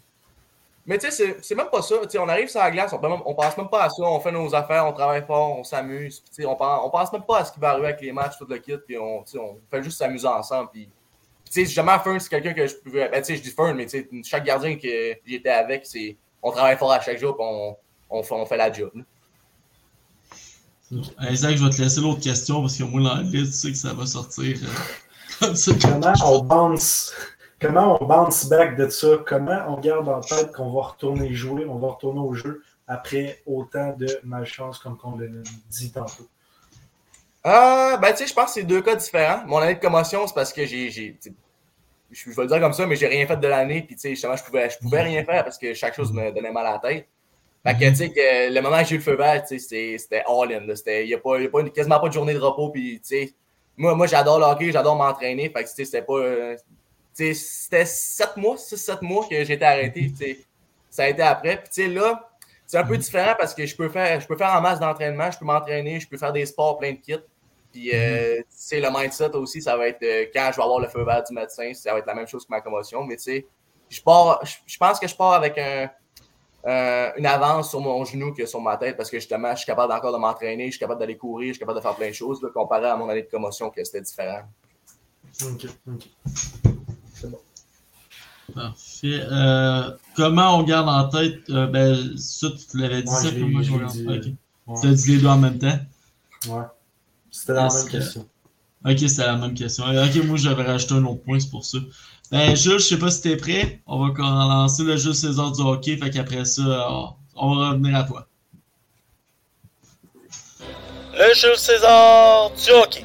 Mais 0.91 0.99
tu 0.99 1.09
sais, 1.09 1.37
c'est 1.41 1.55
même 1.55 1.69
pas 1.71 1.83
ça. 1.83 1.95
on 2.19 2.29
arrive 2.29 2.49
sur 2.49 2.59
la 2.59 2.69
glace, 2.69 2.93
on, 2.93 3.23
on 3.25 3.33
pense 3.33 3.57
même 3.57 3.69
pas 3.69 3.85
à 3.85 3.89
ça. 3.89 4.03
On 4.03 4.19
fait 4.19 4.33
nos 4.33 4.53
affaires, 4.53 4.85
on 4.89 4.93
travaille 4.93 5.25
fort, 5.25 5.57
on 5.57 5.63
s'amuse. 5.63 6.21
On 6.41 6.57
pense, 6.57 6.81
on 6.85 6.91
pense 6.91 7.13
même 7.13 7.23
pas 7.23 7.39
à 7.39 7.45
ce 7.45 7.53
qui 7.53 7.61
va 7.61 7.71
arriver 7.71 7.87
avec 7.87 8.01
les 8.01 8.11
matchs, 8.11 8.37
tout 8.37 8.47
le 8.49 8.59
kit. 8.59 8.77
Puis 8.85 8.99
on, 8.99 9.21
on 9.21 9.59
fait 9.71 9.85
juste 9.85 9.99
s'amuser 9.99 10.27
ensemble. 10.27 10.69
Puis, 10.73 10.89
tu 11.45 11.65
sais, 11.65 11.67
jamais 11.67 11.97
Fern, 12.03 12.19
c'est 12.19 12.29
quelqu'un 12.29 12.55
que 12.55 12.67
je 12.67 12.75
pouvais. 12.75 13.09
Ben, 13.09 13.23
tu 13.23 13.27
sais, 13.27 13.37
je 13.37 13.43
dis 13.43 13.51
Fern, 13.51 13.77
mais 13.77 13.87
tu 13.87 14.01
sais, 14.01 14.09
chaque 14.25 14.43
gardien 14.43 14.77
que 14.77 15.15
j'étais 15.25 15.51
avec, 15.51 15.87
c'est 15.87 16.17
on 16.43 16.51
travaille 16.51 16.77
fort 16.77 16.91
à 16.91 17.01
chaque 17.01 17.21
jour, 17.21 17.37
puis 17.37 17.47
on, 17.49 17.77
on, 18.11 18.25
fait, 18.25 18.35
on 18.35 18.45
fait 18.45 18.57
la 18.57 18.73
job. 18.73 18.91
Isaac, 21.21 21.57
je 21.57 21.65
vais 21.65 21.71
te 21.71 21.81
laisser 21.81 22.01
l'autre 22.01 22.21
question 22.21 22.63
parce 22.63 22.77
que 22.77 22.83
moi, 22.83 23.01
l'anglais, 23.01 23.45
tu 23.45 23.53
sais 23.53 23.71
que 23.71 23.79
ça 23.79 23.95
va 23.95 24.07
sortir 24.07 24.59
euh, 24.61 24.67
comme 25.47 25.55
ça. 25.55 25.71
Comment 25.81 26.13
on 26.25 26.45
pense 26.45 27.13
Comment 27.61 28.03
on 28.03 28.07
bounce 28.07 28.49
back 28.49 28.77
de 28.77 28.89
ça? 28.89 29.19
Comment 29.27 29.65
on 29.69 29.79
garde 29.79 30.09
en 30.09 30.21
tête 30.21 30.51
qu'on 30.53 30.73
va 30.73 30.83
retourner 30.83 31.35
jouer, 31.35 31.67
on 31.67 31.79
va 31.79 31.89
retourner 31.89 32.21
au 32.21 32.33
jeu 32.33 32.63
après 32.89 33.43
autant 33.45 33.95
de 33.97 34.09
malchance 34.25 34.79
comme 34.79 34.99
on 35.05 35.19
l'a 35.19 35.27
dit 35.69 35.93
tantôt? 35.93 36.27
Euh, 37.47 37.99
ben, 37.99 38.11
tu 38.13 38.19
sais, 38.19 38.27
je 38.27 38.35
pense 38.35 38.47
que 38.47 38.53
c'est 38.53 38.63
deux 38.63 38.81
cas 38.81 38.97
différents. 38.97 39.45
Mon 39.47 39.59
année 39.59 39.75
de 39.75 39.81
commotion, 39.81 40.27
c'est 40.27 40.35
parce 40.35 40.53
que 40.53 40.65
j'ai. 40.65 40.91
Je 40.91 42.31
vais 42.31 42.43
le 42.43 42.49
dire 42.49 42.61
comme 42.61 42.73
ça, 42.73 42.87
mais 42.87 42.97
j'ai 42.97 43.07
rien 43.07 43.27
fait 43.27 43.37
de 43.37 43.47
l'année. 43.47 43.83
Puis, 43.83 43.95
tu 43.95 44.03
sais, 44.03 44.11
justement, 44.11 44.37
je 44.37 44.43
pouvais, 44.43 44.69
je 44.69 44.79
pouvais 44.79 45.03
rien 45.03 45.23
faire 45.25 45.45
parce 45.45 45.59
que 45.59 45.75
chaque 45.75 45.95
chose 45.95 46.13
me 46.13 46.33
donnait 46.33 46.51
mal 46.51 46.67
à 46.67 46.73
la 46.73 46.79
tête. 46.79 47.07
Fait 47.63 47.75
que, 47.75 47.89
tu 47.91 47.95
sais, 47.95 48.11
que 48.11 48.53
le 48.53 48.61
moment 48.63 48.81
où 48.81 48.85
j'ai 48.85 48.95
eu 48.95 48.99
le 48.99 49.05
feu 49.05 49.17
vert, 49.17 49.45
tu 49.45 49.59
sais, 49.59 49.97
c'était 49.99 50.25
all-in. 50.27 50.63
Il 50.63 51.07
n'y 51.07 51.15
a, 51.15 51.19
pas, 51.19 51.39
y 51.39 51.47
a 51.47 51.71
quasiment 51.71 52.01
pas 52.01 52.09
de 52.09 52.15
journée 52.15 52.35
de 52.35 52.39
repos. 52.39 52.71
Puis, 52.71 53.01
tu 53.01 53.09
sais, 53.09 53.35
moi, 53.77 53.95
moi 53.95 54.07
j'adore 54.07 54.39
le 54.39 54.47
hockey, 54.47 54.73
j'adore 54.73 54.97
m'entraîner. 54.97 55.51
Fait 55.51 55.63
que, 55.63 55.69
tu 55.69 55.75
sais, 55.77 55.85
c'était 55.85 56.03
pas 56.03 56.57
c'était 57.13 57.85
sept 57.85 58.37
mois, 58.37 58.57
6-7 58.57 58.99
mois 59.03 59.27
que 59.29 59.45
j'étais 59.45 59.65
arrêté. 59.65 60.13
Ça 60.89 61.05
a 61.05 61.09
été 61.09 61.23
après. 61.23 61.63
Puis 61.63 61.93
là, 61.93 62.31
c'est 62.71 62.79
un 62.79 62.85
peu 62.85 62.95
mhm. 62.95 63.01
différent 63.01 63.35
parce 63.37 63.53
que 63.53 63.67
je 63.67 63.75
peux 63.75 63.89
faire, 63.89 64.21
je 64.21 64.29
peux 64.29 64.37
faire 64.37 64.55
en 64.55 64.61
masse 64.61 64.79
d'entraînement, 64.79 65.29
je 65.31 65.39
peux 65.39 65.45
m'entraîner, 65.45 65.99
je 65.99 66.09
peux 66.09 66.17
faire 66.17 66.33
des 66.33 66.47
sports 66.47 66.79
plein 66.79 66.93
de 66.93 66.99
kits. 66.99 67.17
Puis, 67.73 67.91
euh, 67.93 68.39
mhm. 68.73 68.83
le 68.83 69.01
mindset 69.01 69.35
aussi, 69.35 69.61
ça 69.61 69.77
va 69.77 69.89
être 69.89 70.03
euh, 70.03 70.27
quand 70.33 70.51
je 70.53 70.57
vais 70.57 70.63
avoir 70.63 70.79
le 70.79 70.89
feu 70.89 71.05
vert 71.05 71.23
du 71.25 71.35
médecin, 71.35 71.73
ça 71.75 71.93
va 71.93 71.99
être 71.99 72.07
la 72.07 72.15
même 72.15 72.29
chose 72.29 72.45
que 72.45 72.51
ma 72.51 72.61
commotion. 72.61 73.05
Mais 73.05 73.17
tu 73.17 73.23
sais, 73.23 73.47
je, 73.89 74.01
pars, 74.01 74.41
je, 74.45 74.77
pense 74.79 75.01
que 75.01 75.09
je 75.09 75.17
pars 75.17 75.33
avec 75.33 75.59
un, 75.59 75.91
une 77.17 77.27
avance 77.27 77.71
sur 77.71 77.81
mon 77.81 78.05
genou 78.05 78.33
que 78.33 78.47
sur 78.47 78.61
ma 78.61 78.77
tête 78.77 78.97
parce 78.97 79.11
que 79.11 79.19
justement, 79.19 79.51
je 79.51 79.59
suis 79.59 79.67
capable 79.67 79.93
encore 79.93 80.13
de 80.13 80.19
m'entraîner, 80.19 80.67
je 80.67 80.71
suis 80.71 80.81
capable 80.81 81.01
d'aller 81.01 81.17
courir, 81.17 81.49
je 81.49 81.53
suis 81.55 81.61
capable 81.61 81.79
de 81.79 81.83
faire 81.83 81.97
plein 81.97 82.11
de 82.11 82.15
choses 82.15 82.41
comparé 82.55 82.87
à 82.87 82.97
mon 82.97 83.09
année 83.09 83.23
de 83.23 83.31
commotion 83.31 83.71
que 83.71 83.83
c'était 83.83 84.03
différent. 84.03 84.43
Ok, 85.43 85.67
ok. 85.89 86.07
Parfait. 88.55 89.23
Euh, 89.31 89.91
comment 90.17 90.59
on 90.59 90.63
garde 90.63 90.89
en 90.89 91.09
tête 91.09 91.49
euh, 91.51 91.67
ben, 91.67 92.17
ça, 92.17 92.49
tu 92.51 92.79
l'avais 92.79 93.03
dit, 93.03 93.11
comment 93.41 93.63
je 93.63 94.19
dit, 94.21 94.37
Tu 94.81 94.87
as 94.89 94.93
dit 94.93 95.13
les 95.13 95.19
deux 95.19 95.27
en 95.27 95.39
même 95.39 95.59
temps? 95.59 95.79
Ouais. 96.49 96.65
C'était 97.31 97.53
la 97.53 97.69
même 97.69 97.89
question. 97.89 98.27
Ok, 98.85 98.99
c'est 98.99 99.19
la 99.19 99.37
même 99.37 99.55
question. 99.55 99.85
Ok, 99.85 100.25
moi 100.25 100.37
j'avais 100.37 100.63
rajouté 100.63 100.95
un 100.95 101.05
autre 101.05 101.23
point, 101.23 101.39
c'est 101.39 101.51
pour 101.51 101.65
ça. 101.65 101.79
Ben, 102.31 102.57
Jules, 102.57 102.79
je 102.79 102.85
sais 102.85 102.99
pas 102.99 103.11
si 103.11 103.23
t'es 103.23 103.37
prêt. 103.37 103.83
On 103.87 104.07
va 104.07 104.15
lancer 104.19 104.85
le 104.85 104.97
Jules 104.97 105.15
César 105.15 105.53
du 105.53 105.61
hockey, 105.63 105.97
fait 105.97 106.11
qu'après 106.11 106.45
ça, 106.45 107.15
on 107.35 107.57
va 107.57 107.71
revenir 107.71 107.97
à 107.97 108.05
toi. 108.05 108.27
Le 111.13 111.35
Jules 111.35 111.57
César 111.57 112.51
du 112.51 112.71
hockey. 112.71 113.05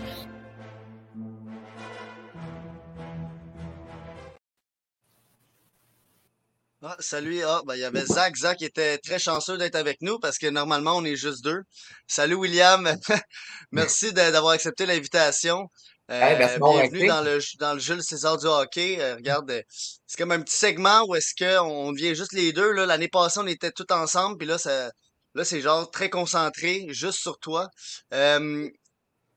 Ah, 6.88 6.96
salut, 7.00 7.42
ah, 7.44 7.64
ben, 7.66 7.74
il 7.74 7.80
y 7.80 7.84
avait 7.84 8.06
Zach. 8.06 8.36
Zach 8.36 8.62
était 8.62 9.00
très 9.00 9.18
chanceux 9.18 9.58
d'être 9.58 9.74
avec 9.74 10.04
nous 10.04 10.20
parce 10.20 10.38
que 10.38 10.46
normalement, 10.46 10.96
on 10.96 11.04
est 11.04 11.16
juste 11.16 11.44
deux. 11.44 11.64
Salut, 12.06 12.36
William. 12.36 12.88
merci 13.72 14.14
d'avoir 14.14 14.54
accepté 14.54 14.86
l'invitation. 14.86 15.68
Euh, 16.12 16.36
bienvenue 16.36 17.08
dans 17.08 17.24
le, 17.24 17.40
dans 17.58 17.74
le 17.74 17.80
Jules 17.80 18.04
César 18.04 18.38
du 18.38 18.46
hockey. 18.46 18.98
Euh, 19.00 19.16
regarde, 19.16 19.50
euh, 19.50 19.64
c'est 20.06 20.20
comme 20.20 20.32
un 20.32 20.40
petit 20.42 20.56
segment 20.56 21.08
où 21.08 21.16
est-ce 21.16 21.34
qu'on 21.34 21.92
devient 21.92 22.14
juste 22.14 22.34
les 22.34 22.54
deux. 22.54 22.72
L'année 22.72 23.08
passée, 23.08 23.40
on 23.42 23.48
était 23.48 23.72
tous 23.72 23.92
ensemble, 23.92 24.38
puis 24.38 24.46
là, 24.46 24.60
ça, 24.60 24.92
là, 25.34 25.44
c'est 25.44 25.62
genre 25.62 25.90
très 25.90 26.12
concentré, 26.12 26.86
juste 26.90 27.18
sur 27.18 27.40
toi. 27.40 27.68
Euh, 28.14 28.70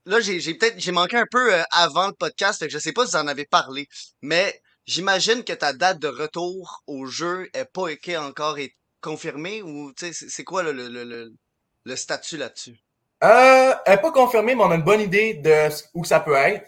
là, 0.05 0.19
j'ai 0.19 0.53
peut-être 0.53 0.79
j'ai 0.79 0.91
manqué 0.91 1.17
un 1.17 1.25
peu 1.31 1.51
avant 1.71 2.09
le 2.09 2.13
podcast, 2.13 2.59
fait 2.59 2.67
que 2.67 2.73
je 2.73 2.77
sais 2.77 2.93
pas 2.93 3.07
si 3.07 3.13
vous 3.13 3.17
en 3.17 3.27
avez 3.27 3.45
parlé, 3.45 3.87
mais 4.21 4.61
J'imagine 4.89 5.43
que 5.43 5.53
ta 5.53 5.71
date 5.71 5.99
de 5.99 6.07
retour 6.07 6.81
au 6.87 7.05
jeu 7.05 7.47
est 7.53 7.71
pas 7.71 7.89
été 7.89 8.17
encore 8.17 8.57
confirmée 9.01 9.61
ou 9.61 9.93
c'est 9.95 10.43
quoi 10.43 10.63
le, 10.63 10.71
le, 10.71 11.31
le, 11.85 11.95
statut 11.95 12.37
là-dessus? 12.37 12.75
Euh, 13.23 13.75
elle 13.85 13.95
n'est 13.95 14.01
pas 14.01 14.11
confirmée, 14.11 14.55
mais 14.55 14.63
on 14.63 14.71
a 14.71 14.75
une 14.75 14.81
bonne 14.81 15.01
idée 15.01 15.35
de 15.35 15.69
où 15.93 16.03
ça 16.05 16.19
peut 16.19 16.33
être. 16.33 16.65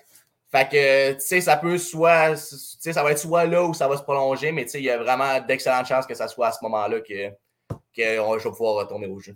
Fait 0.51 0.69
que, 0.69 1.13
tu 1.13 1.19
sais, 1.19 1.41
ça 1.41 1.57
peut 1.57 1.79
soit, 1.79 2.35
tu 2.35 2.55
sais, 2.79 2.93
ça 2.93 3.01
va 3.01 3.11
être 3.11 3.17
soit 3.17 3.45
là 3.45 3.63
où 3.63 3.73
ça 3.73 3.87
va 3.87 3.97
se 3.97 4.03
prolonger, 4.03 4.51
mais 4.51 4.65
tu 4.65 4.71
sais, 4.71 4.79
il 4.81 4.85
y 4.85 4.91
a 4.91 4.99
vraiment 4.99 5.39
d'excellentes 5.39 5.87
chances 5.87 6.05
que 6.05 6.13
ça 6.13 6.27
soit 6.27 6.49
à 6.49 6.51
ce 6.51 6.59
moment-là 6.61 6.99
que, 6.99 7.29
que 7.71 7.75
je 7.97 8.43
vais 8.43 8.55
pouvoir 8.55 8.75
retourner 8.75 9.07
au 9.07 9.19
jeu. 9.19 9.35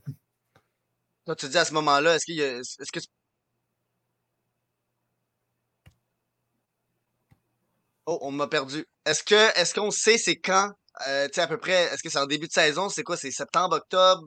Toi, 1.26 1.36
tu 1.36 1.50
dis 1.50 1.58
à 1.58 1.66
ce 1.66 1.74
moment-là, 1.74 2.18
est-ce 2.18 2.32
a, 2.40 2.60
est-ce 2.60 2.92
que 2.92 3.00
Oh, 8.06 8.20
on 8.22 8.32
m'a 8.32 8.48
perdu. 8.48 8.86
Est-ce 9.06 9.24
que 9.24 9.60
est-ce 9.60 9.74
qu'on 9.74 9.92
sait 9.92 10.18
c'est 10.18 10.38
quand? 10.38 10.72
Euh, 11.08 11.28
tu 11.28 11.34
sais, 11.34 11.42
à 11.42 11.48
peu 11.48 11.58
près, 11.58 11.86
est-ce 11.86 12.02
que 12.02 12.10
c'est 12.10 12.20
en 12.20 12.26
début 12.26 12.48
de 12.48 12.52
saison? 12.54 12.90
C'est 12.90 13.04
quoi? 13.04 13.18
C'est 13.18 13.32
septembre, 13.32 13.78
octobre? 13.78 14.24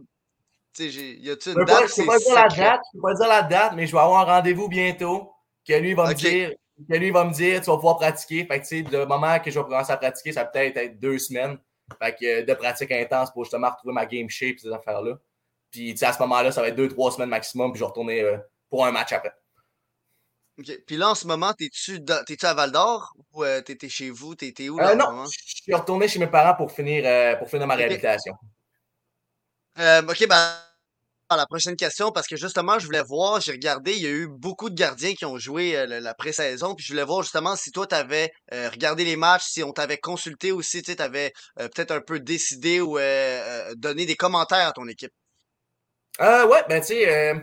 Tu 0.75 0.91
sais, 0.91 1.17
y 1.19 1.31
a-tu 1.31 1.51
une 1.51 1.65
date? 1.65 1.89
Je 1.89 2.03
peux 2.03 2.07
pas 2.07 2.19
dire 2.19 2.35
la 2.35 2.49
date, 2.49 2.81
je 2.93 2.99
peux 2.99 3.03
pas 3.03 3.15
dire 3.15 3.29
la 3.29 3.43
date, 3.43 3.73
mais 3.75 3.87
je 3.87 3.93
vais 3.93 3.99
avoir 3.99 4.29
un 4.29 4.35
rendez-vous 4.35 4.69
bientôt 4.69 5.33
que 5.67 5.73
lui 5.75 5.95
va 5.95 6.09
me 6.09 6.15
dire. 6.15 6.53
Que 6.89 6.97
lui 6.97 7.11
va 7.11 7.25
me 7.25 7.33
dire, 7.33 7.61
tu 7.61 7.71
vas 7.71 7.77
pouvoir 7.77 7.97
pratiquer. 7.97 8.47
Fait 8.47 8.61
que, 8.61 8.67
tu 8.67 8.85
sais, 8.85 8.91
le 8.91 9.05
moment 9.05 9.41
que 9.41 9.51
je 9.51 9.59
vais 9.59 9.65
commencer 9.65 9.91
à 9.91 9.97
pratiquer, 9.97 10.33
ça 10.33 10.45
va 10.45 10.51
peut-être 10.51 10.77
être 10.77 11.01
deux 11.01 11.19
semaines. 11.19 11.59
Fait 12.01 12.15
que 12.15 12.45
de 12.45 12.55
pratique 12.55 12.93
intense 12.93 13.33
pour 13.33 13.45
justement 13.45 13.71
retrouver 13.71 13.95
ma 13.95 14.07
game 14.07 14.29
shape 14.29 14.57
et 14.57 14.59
ces 14.59 14.73
affaires-là. 14.73 15.17
Puis, 15.71 15.93
tu 15.93 15.97
sais, 15.99 16.07
à 16.07 16.13
ce 16.13 16.21
moment-là, 16.21 16.53
ça 16.53 16.61
va 16.61 16.69
être 16.69 16.77
deux, 16.77 16.89
trois 16.89 17.11
semaines 17.11 17.31
maximum, 17.31 17.73
puis 17.73 17.81
je 17.81 17.85
vais 17.85 17.89
retourner 17.89 18.21
euh, 18.21 18.37
pour 18.71 18.87
un 18.87 18.93
match 18.93 19.13
après. 19.13 19.33
Puis 20.87 20.97
là, 20.97 21.11
en 21.11 21.15
ce 21.15 21.27
moment, 21.27 21.53
t'es-tu, 21.53 22.05
t'es-tu 22.05 22.47
à 22.47 22.55
Val 22.55 22.73
d'Or 22.73 23.15
ou 23.33 23.45
euh, 23.45 23.61
t'étais 23.61 23.89
chez 23.89 24.11
vous? 24.11 24.35
T'étais 24.35 24.69
où 24.69 24.79
là, 24.79 24.91
euh, 24.91 24.95
non, 24.97 25.25
je 25.27 25.39
suis 25.63 25.75
retourné 25.75 26.09
chez 26.09 26.19
mes 26.19 26.27
parents 26.27 26.57
pour 26.57 26.73
finir, 26.73 27.05
euh, 27.07 27.37
pour 27.37 27.49
finir 27.49 27.67
ma 27.67 27.77
réhabilitation. 27.77 28.35
ok, 29.77 30.27
ben, 30.29 30.55
la 31.31 31.47
prochaine 31.47 31.77
question, 31.77 32.11
parce 32.11 32.27
que 32.27 32.37
justement, 32.37 32.81
je 32.81 32.87
voulais 32.87 33.03
voir, 33.03 33.41
j'ai 33.41 33.53
regardé, 33.53 33.93
il 33.93 34.03
y 34.03 34.07
a 34.07 34.11
eu 34.11 34.27
beaucoup 34.27 34.69
de 34.69 34.75
gardiens 34.75 35.15
qui 35.15 35.27
ont 35.27 35.39
joué 35.39 35.87
la 35.87 36.15
pré-saison, 36.15 36.75
puis 36.75 36.85
je 36.85 36.93
voulais 36.93 37.05
voir 37.05 37.23
justement 37.23 37.55
si 37.55 37.71
toi, 37.71 37.87
t'avais 37.87 38.33
regardé 38.51 39.05
les 39.05 39.17
matchs, 39.17 39.45
si 39.45 39.63
on 39.63 39.73
t'avait 39.73 39.99
consulté 39.99 40.51
aussi, 40.51 40.83
tu 40.83 40.97
t'avais 40.97 41.33
peut-être 41.57 41.93
un 41.93 42.01
peu 42.01 42.19
décidé 42.19 42.81
ou 42.81 42.99
donné 43.77 44.07
des 44.07 44.17
commentaires 44.17 44.69
à 44.69 44.73
ton 44.73 44.89
équipe. 44.89 45.13
ouais, 46.19 46.65
ben 46.69 46.81
tu 46.81 46.87
sais 46.87 47.35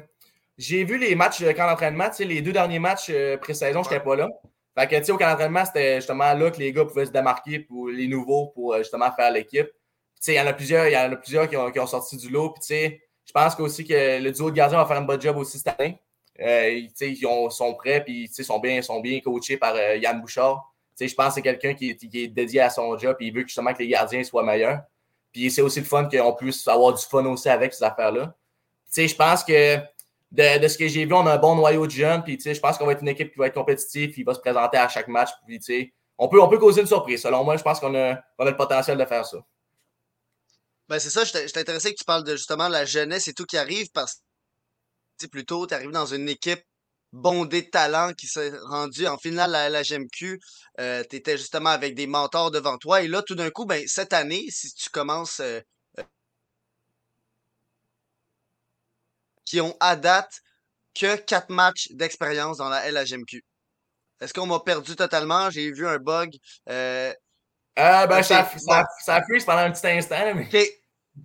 j'ai 0.58 0.84
vu 0.84 0.98
les 0.98 1.15
matchs 1.15 1.41
de 1.41 1.52
camp 1.52 1.68
d'entraînement. 1.68 2.10
Les 2.20 2.41
deux 2.41 2.54
derniers 2.54 2.80
matchs 2.80 3.08
euh, 3.10 3.38
pré-saison, 3.38 3.84
je 3.84 3.89
n'étais 3.89 4.04
pas 4.04 4.15
là. 4.15 4.30
Fait 4.78 4.88
que, 4.88 4.96
tu 4.98 5.06
sais, 5.06 5.12
au 5.12 5.18
camp 5.18 5.30
d'entraînement, 5.30 5.65
c'était 5.65 5.96
justement 5.96 6.34
là 6.34 6.52
que 6.52 6.58
les 6.58 6.72
gars 6.72 6.86
pouvaient 6.86 7.06
se 7.06 7.12
démarquer 7.12 7.60
pour 7.60 7.89
les 7.89 8.08
nouveaux 8.08 8.48
pour 8.48 8.74
euh, 8.74 8.80
justement 8.80 9.12
faire 9.12 9.32
l'équipe. 9.32 9.68
Tu 9.68 9.72
sais, 10.20 10.34
il 10.34 10.38
y 10.38 10.39
en 10.39 10.48
a 10.48 10.54
plusieurs, 10.54 10.88
il 10.88 10.94
y 10.94 10.98
en 10.98 11.12
a 11.12 11.15
plusieurs 11.15 11.50
qui 11.50 11.58
ont, 11.58 11.72
qui 11.72 11.80
ont 11.80 11.88
sorti 11.88 12.18
du 12.18 12.30
lot. 12.30 12.52
Puis, 12.52 12.62
tu 12.62 12.68
sais, 12.68 13.02
je 13.26 13.32
pense 13.32 13.60
aussi 13.60 13.86
que 13.86 14.22
le 14.22 14.32
duo 14.32 14.50
de 14.50 14.56
gardiens 14.56 14.78
va 14.78 14.86
faire 14.86 14.98
un 14.98 15.02
bon 15.02 15.20
job 15.20 15.38
aussi 15.38 15.58
cette 15.58 15.80
année. 15.80 15.98
Euh, 16.41 16.70
ils 16.70 17.52
sont 17.52 17.74
prêts, 17.76 18.04
puis 18.04 18.30
ils 18.38 18.44
sont 18.44 18.60
bien, 18.60 18.82
sont 18.82 19.00
bien 19.00 19.20
coachés 19.22 19.58
par 19.58 19.76
Yann 19.96 20.20
Bouchard. 20.22 20.74
Je 21.00 21.13
pense 21.13 21.28
que 21.28 21.34
c'est 21.36 21.41
quelqu'un 21.41 21.74
qui, 21.74 21.96
qui, 21.96 22.24
est 22.24 22.28
dédié 22.28 22.62
à 22.62 22.70
son 22.70 22.98
job, 22.98 23.18
et 23.20 23.26
il 23.26 23.34
veut 23.34 23.41
justement 23.41 23.74
que 23.74 23.80
les 23.80 23.88
gardiens 23.88 24.24
soient 24.24 24.44
meilleurs. 24.44 24.82
Puis 25.32 25.52
c'est 25.52 25.62
aussi 25.62 25.80
le 25.80 25.86
fun 25.86 26.08
qu'on 26.10 26.34
puisse 26.34 26.65
avoir 26.68 26.94
du 26.94 27.04
fun 27.04 27.26
aussi 27.26 27.50
avec 27.50 27.74
ces 27.74 27.84
affaires-là. 27.84 28.34
Je 28.96 29.15
pense 29.15 29.44
que 29.44 29.78
de, 30.36 30.67
ce 30.67 30.78
que 30.78 30.88
j'ai 30.88 31.06
vu, 31.06 31.13
on 31.13 31.26
a 31.26 31.34
un 31.34 31.38
bon 31.38 31.56
noyau 31.56 31.86
de 31.86 31.91
jeunes. 31.91 32.24
Puis, 32.24 32.39
je 32.43 32.60
pense 32.60 32.78
qu'on 32.78 32.86
va 32.86 32.93
être 32.93 33.02
une 33.02 33.08
équipe 33.08 33.32
qui 33.32 33.39
va 33.39 33.48
être 33.48 33.54
compétitive, 33.54 34.13
qui 34.13 34.24
va 34.24 34.34
se 34.34 34.39
présenter 34.39 34.78
à 34.78 34.88
chaque 34.88 35.08
match. 35.08 35.30
Puis, 35.48 35.93
on 36.17 36.28
peut, 36.28 36.41
on 36.41 36.48
peut 36.48 36.58
causer 36.58 36.82
une 36.82 36.88
surprise. 36.88 37.21
Selon 37.21 37.43
moi, 37.43 37.58
je 37.58 37.63
pense 37.63 37.80
qu'on 37.80 37.93
a, 37.95 38.13
a, 38.13 38.45
le 38.45 38.56
potentiel 38.56 38.98
de 38.98 39.06
faire 39.06 39.26
ça. 39.26 39.38
Ben, 40.88 41.00
c'est 41.00 41.10
ça, 41.10 41.24
je 41.24 41.48
suis 41.48 41.60
intéressé 41.60 41.91
que 41.91 41.98
tu 41.98 42.06
parles 42.06 42.24
de 42.24 42.36
justement 42.36 42.67
la 42.67 42.86
jeunesse 42.86 43.28
et 43.28 43.34
tout 43.34 43.45
qui 43.45 43.58
arrive 43.58 43.89
parce 43.91 44.21
que 45.19 45.26
plutôt, 45.28 45.65
tu 45.65 45.74
arrives 45.74 45.91
dans 45.91 46.06
une 46.06 46.30
équipe 46.30 46.62
bondée 47.12 47.63
de 47.63 47.69
talent 47.69 48.12
qui 48.13 48.28
s'est 48.28 48.52
rendue 48.67 49.08
en 49.08 49.17
finale 49.17 49.56
à 49.56 49.69
la 49.69 49.84
GMQ. 49.84 50.39
Euh, 50.80 51.04
tu 51.10 51.15
étais 51.15 51.38
justement 51.38 51.69
avec 51.69 51.95
des 51.95 52.08
mentors 52.08 52.52
devant 52.52 52.78
toi. 52.78 53.02
Et 53.02 53.08
là, 53.08 53.21
tout 53.24 53.36
d'un 53.36 53.50
coup, 53.50 53.65
ben, 53.65 53.84
cette 53.88 54.13
année, 54.13 54.45
si 54.50 54.74
tu 54.74 54.89
commences 54.89 55.39
euh, 55.39 55.60
qui 59.45 59.62
ont 59.62 59.75
à 59.79 59.95
date 59.95 60.41
que 60.99 61.15
quatre 61.17 61.49
matchs 61.49 61.88
d'expérience 61.91 62.58
dans 62.58 62.69
la 62.69 62.89
LHMQ. 62.89 63.43
Est-ce 64.21 64.34
qu'on 64.34 64.47
m'a 64.47 64.60
perdu 64.60 64.95
totalement? 64.95 65.49
J'ai 65.49 65.71
vu 65.71 65.88
un 65.88 65.97
bug. 65.97 66.31
Euh... 66.69 67.13
Ah, 67.75 68.08
ben, 68.08 68.23
ça, 68.23 68.49
ça, 68.58 68.86
ça 69.03 69.21
pendant 69.45 69.60
un 69.60 69.71
petit 69.71 69.88
instant. 69.88 70.34
Mais... 70.34 70.47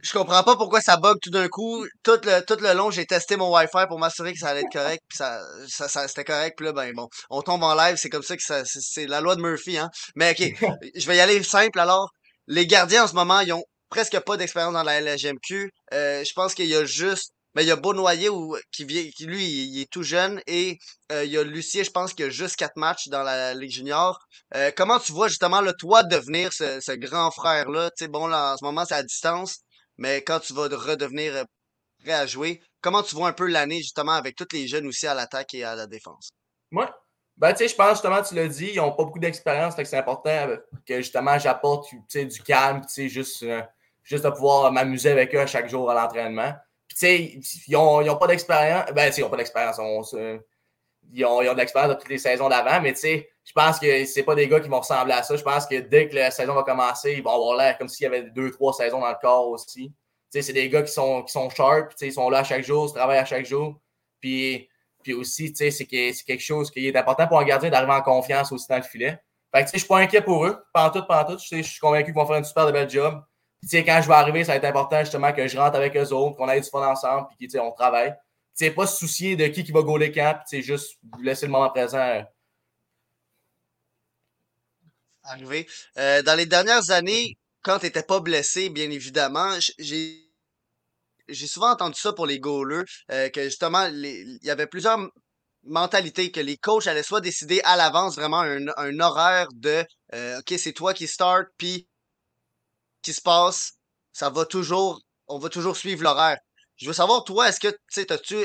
Je 0.02 0.12
comprends 0.12 0.42
pas 0.44 0.56
pourquoi 0.56 0.80
ça 0.80 0.96
bug 0.96 1.16
tout 1.20 1.30
d'un 1.30 1.48
coup. 1.48 1.84
Tout 2.02 2.20
le, 2.24 2.40
tout 2.44 2.56
le 2.60 2.74
long, 2.74 2.90
j'ai 2.90 3.06
testé 3.06 3.36
mon 3.36 3.52
Wi-Fi 3.52 3.86
pour 3.88 3.98
m'assurer 3.98 4.32
que 4.32 4.38
ça 4.38 4.48
allait 4.48 4.60
être 4.60 4.72
correct. 4.72 5.02
Puis 5.08 5.18
ça, 5.18 5.40
ça, 5.68 5.88
ça 5.88 6.06
c'était 6.06 6.24
correct. 6.24 6.56
Puis 6.56 6.66
là, 6.66 6.72
ben 6.72 6.92
bon, 6.94 7.08
on 7.28 7.42
tombe 7.42 7.62
en 7.62 7.74
live. 7.74 7.96
C'est 7.96 8.08
comme 8.08 8.22
ça 8.22 8.36
que 8.36 8.42
ça, 8.42 8.62
c'est 8.64 9.06
la 9.06 9.20
loi 9.20 9.36
de 9.36 9.40
Murphy. 9.40 9.78
Hein? 9.78 9.90
Mais 10.14 10.30
OK, 10.30 10.48
je 10.94 11.06
vais 11.06 11.16
y 11.16 11.20
aller 11.20 11.42
simple 11.42 11.78
alors. 11.78 12.10
Les 12.46 12.66
gardiens 12.66 13.04
en 13.04 13.06
ce 13.08 13.14
moment, 13.14 13.40
ils 13.40 13.52
ont 13.52 13.64
presque 13.88 14.18
pas 14.20 14.36
d'expérience 14.36 14.72
dans 14.72 14.82
la 14.82 15.00
LHMQ. 15.00 15.70
Euh, 15.92 16.24
je 16.24 16.32
pense 16.34 16.54
qu'il 16.54 16.66
y 16.66 16.76
a 16.76 16.84
juste 16.84 17.32
mais 17.54 17.64
il 17.64 17.68
y 17.68 17.70
a 17.70 17.76
Beaunoyer 17.76 18.28
où, 18.28 18.56
qui, 18.70 18.84
vient, 18.84 19.02
qui 19.10 19.26
lui, 19.26 19.44
il, 19.44 19.82
est 19.82 19.90
tout 19.90 20.02
jeune 20.02 20.40
et 20.46 20.78
euh, 21.10 21.24
il 21.24 21.32
y 21.32 21.38
a 21.38 21.42
Lucier, 21.42 21.84
je 21.84 21.90
pense, 21.90 22.14
qui 22.14 22.22
a 22.22 22.30
juste 22.30 22.56
quatre 22.56 22.76
matchs 22.76 23.08
dans 23.08 23.22
la 23.22 23.54
Ligue 23.54 23.70
junior. 23.70 24.18
Euh, 24.54 24.70
comment 24.76 24.98
tu 24.98 25.12
vois 25.12 25.28
justement 25.28 25.60
le 25.60 25.72
toi 25.72 26.02
devenir 26.02 26.52
ce, 26.52 26.80
ce 26.80 26.92
grand 26.92 27.30
frère-là? 27.30 27.90
Tu 27.90 28.04
sais, 28.04 28.08
bon, 28.08 28.26
là, 28.26 28.54
en 28.54 28.56
ce 28.56 28.64
moment, 28.64 28.84
c'est 28.84 28.94
à 28.94 29.02
distance, 29.02 29.60
mais 29.98 30.22
quand 30.22 30.40
tu 30.40 30.52
vas 30.52 30.68
redevenir 30.68 31.34
euh, 31.34 31.44
prêt 32.04 32.12
à 32.12 32.26
jouer, 32.26 32.60
comment 32.80 33.02
tu 33.02 33.16
vois 33.16 33.28
un 33.28 33.32
peu 33.32 33.46
l'année 33.46 33.78
justement 33.78 34.12
avec 34.12 34.36
tous 34.36 34.48
les 34.52 34.68
jeunes 34.68 34.86
aussi 34.86 35.06
à 35.06 35.14
l'attaque 35.14 35.54
et 35.54 35.64
à 35.64 35.74
la 35.74 35.86
défense? 35.86 36.30
Moi, 36.70 36.88
ben, 37.36 37.52
tu 37.52 37.58
sais, 37.58 37.68
je 37.68 37.74
pense 37.74 37.92
justement, 37.94 38.22
tu 38.22 38.34
l'as 38.36 38.46
dit, 38.46 38.70
ils 38.74 38.76
n'ont 38.76 38.92
pas 38.92 39.04
beaucoup 39.04 39.18
d'expérience, 39.18 39.74
que 39.74 39.82
c'est 39.82 39.98
important 39.98 40.46
que 40.86 40.96
justement 40.98 41.38
j'apporte 41.38 41.88
du 42.14 42.42
calme, 42.42 42.82
tu 42.82 42.88
sais, 42.88 43.08
juste, 43.08 43.44
juste 44.04 44.24
de 44.24 44.30
pouvoir 44.30 44.70
m'amuser 44.70 45.10
avec 45.10 45.34
eux 45.34 45.40
à 45.40 45.46
chaque 45.46 45.68
jour 45.68 45.90
à 45.90 45.94
l'entraînement 45.94 46.54
sais, 46.96 47.38
ils 47.68 47.72
n'ont 47.72 48.16
pas 48.16 48.26
d'expérience. 48.26 48.90
Ben, 48.92 49.12
ils 49.16 49.20
n'ont 49.20 49.30
pas 49.30 49.36
d'expérience. 49.36 49.78
Ils 51.12 51.24
ont, 51.24 51.42
ils 51.42 51.48
ont 51.48 51.52
de 51.52 51.58
l'expérience 51.58 51.94
de 51.94 51.98
toutes 51.98 52.08
les 52.08 52.18
saisons 52.18 52.48
d'avant, 52.48 52.80
mais 52.80 52.92
tu 52.92 53.24
je 53.44 53.52
pense 53.52 53.80
que 53.80 54.04
c'est 54.04 54.22
pas 54.22 54.34
des 54.36 54.46
gars 54.46 54.60
qui 54.60 54.68
vont 54.68 54.78
ressembler 54.78 55.12
à 55.12 55.22
ça. 55.22 55.34
Je 55.34 55.42
pense 55.42 55.66
que 55.66 55.80
dès 55.80 56.08
que 56.08 56.14
la 56.14 56.30
saison 56.30 56.54
va 56.54 56.62
commencer, 56.62 57.14
ils 57.14 57.22
vont 57.22 57.34
avoir 57.34 57.56
l'air 57.56 57.76
comme 57.78 57.88
s'il 57.88 58.04
y 58.04 58.06
avait 58.06 58.22
deux, 58.22 58.50
trois 58.52 58.72
saisons 58.72 59.00
dans 59.00 59.08
le 59.08 59.16
corps 59.20 59.48
aussi. 59.48 59.92
C'est 60.28 60.52
des 60.52 60.68
gars 60.68 60.82
qui 60.82 60.92
sont, 60.92 61.22
qui 61.22 61.32
sont 61.32 61.50
sharp, 61.50 61.92
ils 62.00 62.12
sont 62.12 62.30
là 62.30 62.38
à 62.38 62.44
chaque 62.44 62.62
jour, 62.62 62.86
ils 62.88 62.94
travaillent 62.94 63.18
à 63.18 63.24
chaque 63.24 63.46
jour. 63.46 63.80
Puis, 64.20 64.68
puis 65.02 65.14
aussi, 65.14 65.52
c'est 65.56 65.86
quelque 65.86 66.38
chose 66.38 66.70
qui 66.70 66.86
est 66.86 66.96
important 66.96 67.26
pour 67.26 67.40
un 67.40 67.44
gardien 67.44 67.70
d'arriver 67.70 67.92
en 67.92 68.02
confiance 68.02 68.52
aussi 68.52 68.68
dans 68.68 68.76
le 68.76 68.82
filet. 68.82 69.18
Fait 69.52 69.64
que, 69.64 69.70
je 69.72 69.78
suis 69.78 69.88
pas 69.88 69.98
inquiet 69.98 70.20
pour 70.20 70.46
eux, 70.46 70.62
tout, 70.92 71.02
pendant 71.08 71.24
tout. 71.24 71.38
Je 71.38 71.62
suis 71.62 71.80
convaincu 71.80 72.06
qu'ils 72.06 72.14
vont 72.14 72.26
faire 72.26 72.36
un 72.36 72.44
super 72.44 72.66
de 72.66 72.72
bel 72.72 72.88
job 72.88 73.20
sais, 73.68 73.84
quand 73.84 74.00
je 74.02 74.08
vais 74.08 74.14
arriver, 74.14 74.44
ça 74.44 74.52
va 74.52 74.56
être 74.56 74.64
important 74.64 75.00
justement 75.00 75.32
que 75.32 75.46
je 75.46 75.56
rentre 75.58 75.76
avec 75.76 75.96
eux 75.96 76.12
autres, 76.12 76.36
qu'on 76.36 76.48
ait 76.48 76.60
du 76.60 76.68
fun 76.68 76.86
ensemble, 76.86 77.28
puis 77.38 77.48
qu'on 77.48 77.72
travaille. 77.72 78.12
Tu 78.56 78.64
sais, 78.64 78.70
pas 78.70 78.86
se 78.86 78.96
soucier 78.96 79.36
de 79.36 79.46
qui 79.46 79.64
qui 79.64 79.72
va 79.72 79.82
gauler 79.82 80.12
camp, 80.12 80.40
c'est 80.46 80.62
juste 80.62 80.98
laisser 81.20 81.46
le 81.46 81.52
moment 81.52 81.70
présent. 81.70 82.24
Arriver. 85.22 85.68
Euh, 85.98 86.22
dans 86.22 86.34
les 86.34 86.46
dernières 86.46 86.90
années, 86.90 87.36
quand 87.62 87.78
tu 87.78 87.86
n'étais 87.86 88.02
pas 88.02 88.20
blessé, 88.20 88.70
bien 88.70 88.90
évidemment, 88.90 89.56
j'ai 89.78 90.26
j'ai 91.28 91.46
souvent 91.46 91.70
entendu 91.70 91.98
ça 91.98 92.12
pour 92.12 92.26
les 92.26 92.40
goalers, 92.40 92.84
euh, 93.12 93.28
que 93.28 93.44
justement, 93.44 93.86
il 93.86 94.38
y 94.42 94.50
avait 94.50 94.66
plusieurs 94.66 94.98
mentalité 95.64 96.30
que 96.30 96.40
les 96.40 96.56
coachs 96.56 96.86
allaient 96.86 97.02
soit 97.02 97.20
décider 97.20 97.60
à 97.64 97.76
l'avance 97.76 98.16
vraiment 98.16 98.40
un, 98.40 98.66
un 98.76 99.00
horaire 99.00 99.48
de 99.52 99.84
euh, 100.14 100.38
OK, 100.38 100.54
c'est 100.58 100.72
toi 100.72 100.94
qui 100.94 101.06
start, 101.06 101.48
puis 101.58 101.86
qui 103.02 103.12
se 103.12 103.20
passe, 103.20 103.72
ça 104.12 104.30
va 104.30 104.44
toujours, 104.44 105.00
on 105.28 105.38
va 105.38 105.48
toujours 105.48 105.76
suivre 105.76 106.02
l'horaire. 106.02 106.38
Je 106.76 106.86
veux 106.86 106.92
savoir, 106.92 107.24
toi, 107.24 107.48
est-ce 107.48 107.60
que, 107.60 107.68
tu 107.68 107.76
sais, 107.90 108.06
t'as-tu, 108.06 108.36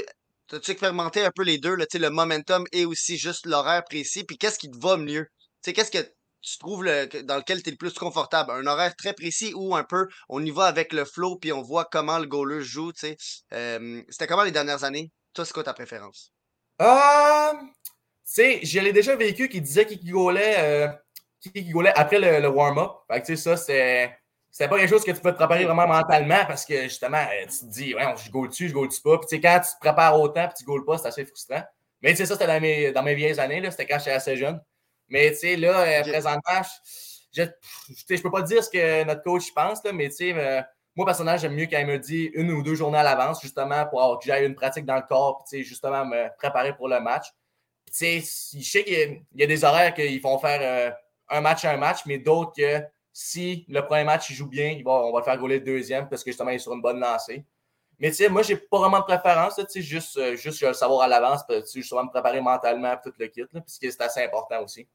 expérimenté 0.52 1.24
un 1.24 1.32
peu 1.32 1.44
les 1.44 1.58
deux, 1.58 1.76
le 1.76 2.10
momentum 2.10 2.65
et 2.72 2.86
aussi 2.86 3.18
juste 3.18 3.46
l'horaire 3.46 3.84
précis, 3.86 4.24
puis 4.24 4.38
qu'est-ce 4.38 4.60
qui 4.60 4.70
te 4.70 4.78
va 4.78 4.98
mieux? 4.98 5.26
Tu 5.63 5.70
sais, 5.70 5.74
qu'est-ce 5.74 5.91
que 5.91 6.12
tu 6.41 6.58
trouves 6.60 6.86
dans 6.86 7.38
lequel 7.38 7.63
tu 7.63 7.70
es 7.70 7.72
le 7.72 7.78
plus 7.78 7.94
confortable? 7.94 8.52
Un 8.52 8.68
horaire 8.68 8.96
très 8.96 9.13
précis 9.13 9.54
ou 9.56 9.76
un 9.76 9.84
peu, 9.84 10.08
on 10.30 10.44
y 10.46 10.52
va 10.52 10.65
avec 10.65 10.94
le 10.94 11.06
flow, 11.06 11.38
puis 11.38 11.52
on 11.52 11.62
voit 11.62 11.86
comment 11.86 12.20
le 12.20 12.28
goaler 12.28 12.62
joue, 12.62 12.91
tu 12.94 13.00
sais? 13.00 13.18
Euh, 13.54 14.04
c'était 14.10 14.28
comment 14.28 14.44
les 14.44 14.52
dernières 14.52 14.84
années? 14.84 15.12
Toi, 15.34 15.46
c'est 15.46 15.54
quoi 15.54 15.63
ta 15.63 15.74
préférence? 15.74 16.32
Ah, 16.78 17.54
tu 17.62 17.70
sais, 18.26 18.60
je 18.63 18.80
l'ai 18.80 18.94
déjà 18.94 19.15
vécu 19.15 19.50
qui 19.50 19.62
disait 19.62 19.88
qu'il 19.88 20.12
goalait, 20.12 20.58
euh, 20.60 21.91
après 21.96 22.20
le, 22.20 22.39
le 22.41 22.48
warm-up. 22.50 22.91
Fait 23.10 23.22
que, 23.22 23.26
tu 23.26 23.38
sais, 23.38 23.41
ça, 23.41 23.58
c'est 23.58 24.15
c'était 24.56 24.70
pas 24.70 24.78
quelque 24.80 24.89
chose 24.89 25.04
que 25.04 25.12
tu 25.12 25.20
peux 25.20 25.34
te 25.34 25.36
préparer 25.36 25.65
vraiment 25.65 25.86
mentalement 25.86 26.46
parce 26.48 26.63
que 26.65 26.84
justement, 26.84 27.18
euh, 27.18 27.46
tu 27.46 27.60
te 27.60 27.65
dis, 27.65 27.94
ouais, 27.94 28.15
je 28.24 28.32
goal 28.32 28.48
dessus, 28.48 28.70
je 28.70 28.74
goal 28.74 28.88
dessus 28.88 29.02
pas. 29.02 29.18
Puis 29.18 29.28
tu 29.28 29.36
sais, 29.36 29.41
quand 29.41 29.60
tu 29.60 29.76
te 29.76 29.80
prépares 29.82 30.18
autant 30.18 30.46
et 30.46 30.54
tu 30.58 30.63
goal 30.63 30.86
pas, 30.86 30.98
c'est 30.98 31.10
assez 31.10 31.26
frustrant. 31.26 31.62
Mais 32.02 32.12
tu 32.12 32.20
sais, 32.20 32.26
ça, 32.26 32.36
c'était 32.36 32.48
dans 32.48 32.62
mes, 32.62 32.94
dans 32.94 33.04
mes 33.04 33.15
vieilles 33.15 33.38
années, 33.38 33.70
c'était 33.70 33.86
quand 33.86 33.98
j'étais 33.98 34.12
assez 34.12 34.38
jeune. 34.38 34.62
Mais 35.10 35.32
tu 35.32 35.39
sais, 35.39 35.58
là, 35.58 35.82
euh, 35.82 36.02
présentement, 36.04 36.62
je, 37.34 37.44
je, 37.44 38.15
je, 38.15 38.22
peux 38.22 38.32
pas 38.32 38.44
dire 38.44 38.63
ce 38.63 38.70
que 38.70 39.04
notre 39.04 39.24
coach 39.24 39.54
pense, 39.54 39.84
là, 39.84 39.91
mais 39.91 40.08
tu 40.08 40.15
sais, 40.15 40.34
euh, 40.34 40.62
moi, 40.96 41.06
personnellement, 41.06 41.38
j'aime 41.38 41.56
mieux 41.56 41.65
quand 41.65 41.80
il 41.80 41.88
me 41.88 42.00
dit 42.00 42.32
une 42.34 42.50
ou 42.52 42.63
deux 42.63 42.76
journées 42.76 43.00
à 43.00 43.04
l'avance, 43.04 43.41
justement, 43.41 43.86
pour 43.88 44.20
que 44.20 44.26
j'aille 44.26 44.46
une 44.46 44.56
pratique 44.56 44.86
dans 44.86 44.96
le 44.96 45.06
corps, 45.06 45.44
puis 45.52 45.65
justement, 45.65 46.06
me 46.06 46.30
préparer 46.38 46.74
pour 46.78 46.88
le 46.88 47.02
match. 47.02 47.26
Tu 47.88 48.22
sais, 48.22 48.58
je 48.58 48.63
sais 48.63 48.86
qu'il 48.86 49.22
y, 49.36 49.41
y, 49.41 49.44
a 49.44 49.48
des 49.48 49.65
horaires 49.65 49.94
qu'ils 49.94 50.22
font 50.22 50.39
faire 50.39 50.96
un 51.28 51.41
match 51.41 51.65
à 51.65 51.72
un 51.72 51.78
match, 51.78 52.06
mais 52.06 52.20
d'autres 52.20 52.54
que 52.56 52.82
si 53.17 53.65
le 53.69 53.80
premier 53.86 54.04
match 54.04 54.30
il 54.30 54.36
joue 54.36 54.47
bien, 54.47 54.78
on 54.86 55.13
va 55.13 55.19
le 55.19 55.23
faire 55.23 55.39
rouler 55.39 55.60
le 55.60 55.65
deuxième 55.65 56.10
parce 56.10 56.21
que 56.21 56.32
justement 56.32 56.49
il 56.49 56.56
est 56.56 56.60
sur 56.60 56.73
une 56.73 56.82
bonne 56.82 56.99
lancée. 56.99 57.45
Mais 57.97 58.10
tu 58.10 58.17
sais, 58.17 58.28
moi, 58.28 58.41
j'ai 58.41 58.58
pas 58.58 58.78
vraiment 58.78 58.99
de 58.99 59.06
préférence, 59.06 59.56
tu 59.56 59.63
sais, 59.69 59.82
juste, 59.82 60.17
euh, 60.17 60.36
juste 60.36 60.60
je 60.60 60.65
le 60.65 60.73
savoir 60.73 61.04
à 61.04 61.08
l'avance, 61.08 61.43
tu 61.47 61.82
justement 61.82 62.04
me 62.04 62.10
préparer 62.10 62.41
mentalement 62.41 62.93
tout 63.01 63.13
le 63.17 63.28
kit, 63.28 63.45
là, 63.54 63.62
puisque 63.62 63.89
c'est 63.89 64.01
assez 64.01 64.21
important 64.21 64.62
aussi. 64.62 64.86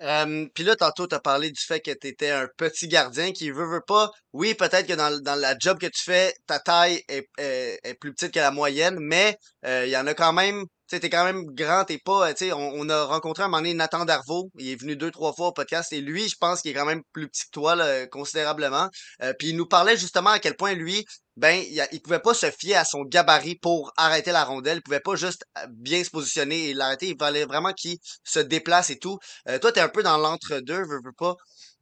Euh, 0.00 0.46
Puis 0.54 0.62
là, 0.62 0.76
tantôt, 0.76 1.08
tu 1.08 1.16
as 1.16 1.20
parlé 1.20 1.50
du 1.50 1.60
fait 1.60 1.80
que 1.80 1.90
tu 1.90 2.06
étais 2.06 2.30
un 2.30 2.46
petit 2.56 2.86
gardien 2.86 3.32
qui 3.32 3.50
veut, 3.50 3.66
veut 3.66 3.80
pas. 3.84 4.12
Oui, 4.32 4.54
peut-être 4.54 4.86
que 4.86 4.92
dans, 4.92 5.20
dans 5.20 5.34
la 5.34 5.56
job 5.58 5.80
que 5.80 5.88
tu 5.88 6.04
fais, 6.04 6.32
ta 6.46 6.60
taille 6.60 7.02
est, 7.08 7.28
est, 7.38 7.80
est 7.82 7.94
plus 7.94 8.14
petite 8.14 8.32
que 8.32 8.38
la 8.38 8.52
moyenne, 8.52 8.98
mais 9.00 9.36
euh, 9.64 9.86
il 9.86 9.90
y 9.90 9.96
en 9.96 10.06
a 10.06 10.14
quand 10.14 10.32
même 10.32 10.66
tu 10.88 11.00
t'es 11.00 11.10
quand 11.10 11.24
même 11.24 11.44
grand, 11.46 11.84
t'es 11.84 11.98
pas, 11.98 12.32
tu 12.34 12.46
sais, 12.46 12.52
on, 12.52 12.88
a 12.88 13.04
rencontré 13.04 13.42
à 13.42 13.46
un 13.46 13.48
moment 13.48 13.58
donné 13.58 13.74
Nathan 13.74 14.04
Darvaux, 14.04 14.50
il 14.58 14.70
est 14.70 14.80
venu 14.80 14.96
deux, 14.96 15.10
trois 15.10 15.32
fois 15.32 15.48
au 15.48 15.52
podcast, 15.52 15.92
et 15.92 16.00
lui, 16.00 16.28
je 16.28 16.36
pense 16.40 16.62
qu'il 16.62 16.70
est 16.70 16.74
quand 16.74 16.86
même 16.86 17.02
plus 17.12 17.28
petit 17.28 17.44
que 17.44 17.50
toi, 17.52 17.74
là, 17.76 18.06
considérablement. 18.06 18.88
Euh, 19.22 19.32
puis 19.38 19.48
il 19.48 19.56
nous 19.56 19.66
parlait 19.66 19.96
justement 19.96 20.30
à 20.30 20.38
quel 20.38 20.56
point 20.56 20.74
lui, 20.74 21.04
ben, 21.36 21.62
il, 21.92 22.02
pouvait 22.02 22.18
pas 22.18 22.34
se 22.34 22.50
fier 22.50 22.74
à 22.74 22.84
son 22.84 23.02
gabarit 23.02 23.54
pour 23.54 23.92
arrêter 23.96 24.32
la 24.32 24.44
rondelle, 24.44 24.78
il 24.78 24.82
pouvait 24.82 25.00
pas 25.00 25.14
juste 25.14 25.44
euh, 25.58 25.66
bien 25.70 26.02
se 26.02 26.10
positionner 26.10 26.70
et 26.70 26.74
l'arrêter, 26.74 27.08
il 27.08 27.16
fallait 27.18 27.44
vraiment 27.44 27.72
qu'il 27.72 27.98
se 28.24 28.40
déplace 28.40 28.90
et 28.90 28.98
tout. 28.98 29.18
Euh, 29.48 29.58
toi, 29.58 29.70
t'es 29.70 29.80
un 29.80 29.88
peu 29.88 30.02
dans 30.02 30.18
l'entre-deux, 30.18 30.82
veux, 30.82 31.00
veux 31.04 31.12
pas. 31.16 31.36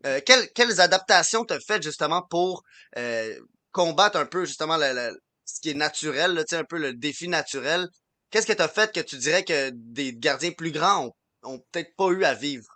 Euh, 0.04 0.20
quelles, 0.24 0.50
quelles 0.54 0.80
adaptations 0.80 1.44
t'as 1.44 1.60
faites 1.60 1.82
justement 1.82 2.22
pour 2.22 2.62
euh, 2.98 3.34
combattre 3.72 4.18
un 4.18 4.26
peu 4.26 4.44
justement 4.44 4.78
ce 4.78 5.60
qui 5.60 5.70
est 5.70 5.74
naturel, 5.74 6.34
là, 6.34 6.44
un 6.52 6.64
peu 6.64 6.78
le 6.78 6.92
défi 6.92 7.28
naturel? 7.28 7.88
Qu'est-ce 8.36 8.46
que 8.46 8.52
tu 8.52 8.60
as 8.60 8.68
fait 8.68 8.92
que 8.92 9.00
tu 9.00 9.16
dirais 9.16 9.44
que 9.44 9.70
des 9.70 10.12
gardiens 10.12 10.50
plus 10.50 10.70
grands 10.70 11.10
ont, 11.42 11.58
peut-être 11.72 11.96
pas 11.96 12.08
eu 12.08 12.22
à 12.22 12.34
vivre? 12.34 12.68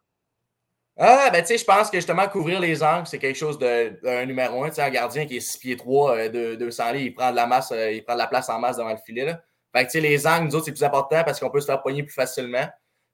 Ah, 0.96 1.29
ben, 1.31 1.42
tu 1.42 1.49
sais, 1.49 1.59
je 1.59 1.66
pense 1.66 1.90
que 1.90 1.99
justement, 1.99 2.27
couvrir 2.29 2.61
les 2.61 2.83
angles, 2.83 3.07
c'est 3.07 3.18
quelque 3.18 3.37
chose 3.37 3.59
d'un 3.59 4.25
numéro 4.25 4.64
un. 4.64 4.70
Un 4.75 4.88
gardien 4.88 5.27
qui 5.27 5.37
est 5.37 5.40
6 5.40 5.59
pieds 5.59 5.77
3, 5.77 6.16
euh, 6.16 6.29
de 6.31 6.55
200 6.55 6.92
livres, 6.92 7.05
il 7.09 7.14
prend 7.14 7.31
de 7.31 7.37
la 7.37 7.46
masse, 7.46 7.73
euh, 7.73 7.92
il 7.92 8.03
prend 8.03 8.14
de 8.14 8.20
la 8.20 8.27
place 8.27 8.49
en 8.49 8.59
masse 8.59 8.79
devant 8.79 8.88
le 8.88 8.96
filet. 9.05 9.27
Là. 9.27 9.42
Fait 9.77 9.85
que, 9.85 9.90
tu 9.90 9.99
sais, 9.99 10.01
les 10.01 10.27
angles, 10.27 10.46
nous 10.46 10.55
autres, 10.55 10.64
c'est 10.64 10.73
plus 10.73 10.83
important 10.83 11.23
parce 11.25 11.38
qu'on 11.38 11.51
peut 11.51 11.61
se 11.61 11.66
faire 11.66 11.83
poigner 11.83 12.05
plus 12.05 12.14
facilement. 12.14 12.64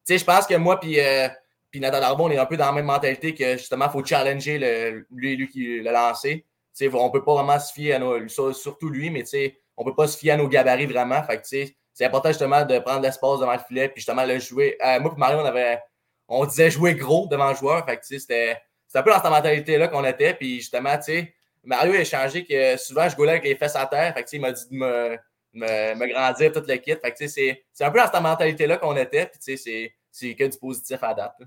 Tu 0.07 0.13
sais, 0.13 0.19
je 0.19 0.25
pense 0.25 0.47
que 0.47 0.55
moi, 0.55 0.79
puis 0.79 1.01
euh, 1.01 1.27
Nathan 1.75 1.99
Darbo, 1.99 2.27
on 2.27 2.31
est 2.31 2.39
un 2.39 2.47
peu 2.47 2.57
dans 2.57 2.67
la 2.67 2.73
même 2.73 2.87
mentalité 2.87 3.35
que 3.35 3.57
justement, 3.57 3.87
il 3.87 3.91
faut 3.91 4.05
challenger 4.05 4.61
le, 4.61 5.05
lui, 5.11 5.35
lui 5.35 5.49
qui 5.49 5.83
l'a 5.83 5.91
lancé. 5.91 6.47
Tu 6.79 6.89
sais, 6.89 6.95
on 6.95 7.11
peut 7.11 7.25
pas 7.25 7.35
vraiment 7.35 7.59
se 7.59 7.73
fier 7.73 7.95
à 7.95 7.99
nos, 7.99 8.29
surtout 8.29 8.89
lui, 8.89 9.11
mais 9.11 9.25
tu 9.25 9.31
sais, 9.31 9.59
on 9.77 9.85
peut 9.85 9.97
pas 9.97 10.07
se 10.07 10.17
fier 10.17 10.31
à 10.31 10.37
nos 10.37 10.47
gabarits 10.47 10.87
vraiment. 10.87 11.21
Fait 11.25 11.43
que, 11.43 11.75
c'est 11.97 12.05
important 12.05 12.29
justement 12.29 12.63
de 12.63 12.79
prendre 12.79 13.01
l'espace 13.01 13.41
devant 13.41 13.55
le 13.55 13.59
filet, 13.59 13.89
puis 13.89 14.03
justement 14.03 14.27
le 14.27 14.39
jouer. 14.39 14.77
Euh, 14.85 15.01
moi 15.01 15.15
et 15.17 15.19
Mario, 15.19 15.39
on 15.39 15.47
avait. 15.47 15.81
On 16.29 16.45
disait 16.45 16.71
jouer 16.71 16.95
gros 16.95 17.27
devant 17.27 17.49
le 17.49 17.57
joueur. 17.57 17.87
Fait 17.87 17.97
que 17.97 18.05
c'était. 18.05 18.61
un 18.95 19.03
peu 19.03 19.11
dans 19.11 19.17
cette 19.17 19.31
mentalité-là 19.31 19.89
qu'on 19.89 20.05
était. 20.05 20.35
Puis 20.35 20.57
justement, 20.57 20.95
tu 20.99 21.05
sais, 21.05 21.35
Mario 21.65 21.95
a 21.95 22.05
changé 22.05 22.45
que 22.45 22.77
souvent 22.77 23.09
je 23.09 23.17
goulais 23.17 23.33
avec 23.33 23.45
les 23.45 23.57
fesses 23.57 23.77
à 23.77 23.87
terre. 23.87 24.13
Fait 24.13 24.25
que 24.25 24.29
il 24.31 24.43
m'a 24.43 24.53
dit 24.53 24.69
de 24.71 24.77
me, 24.77 25.17
me, 25.55 26.13
grandir 26.13 26.53
toute 26.53 26.69
l'équipe. 26.69 27.01
Fait 27.01 27.13
que 27.13 27.27
c'est 27.27 27.65
un 27.81 27.91
peu 27.91 27.99
dans 27.99 28.13
cette 28.13 28.21
mentalité-là 28.21 28.77
qu'on 28.77 28.97
était. 28.99 29.25
Puis 29.29 29.39
tu 29.39 29.57
sais, 29.57 29.95
c'est 30.11 30.35
que 30.35 30.45
du 30.45 30.59
positif 30.59 31.03
à 31.03 31.15
date. 31.15 31.33
Là. 31.39 31.47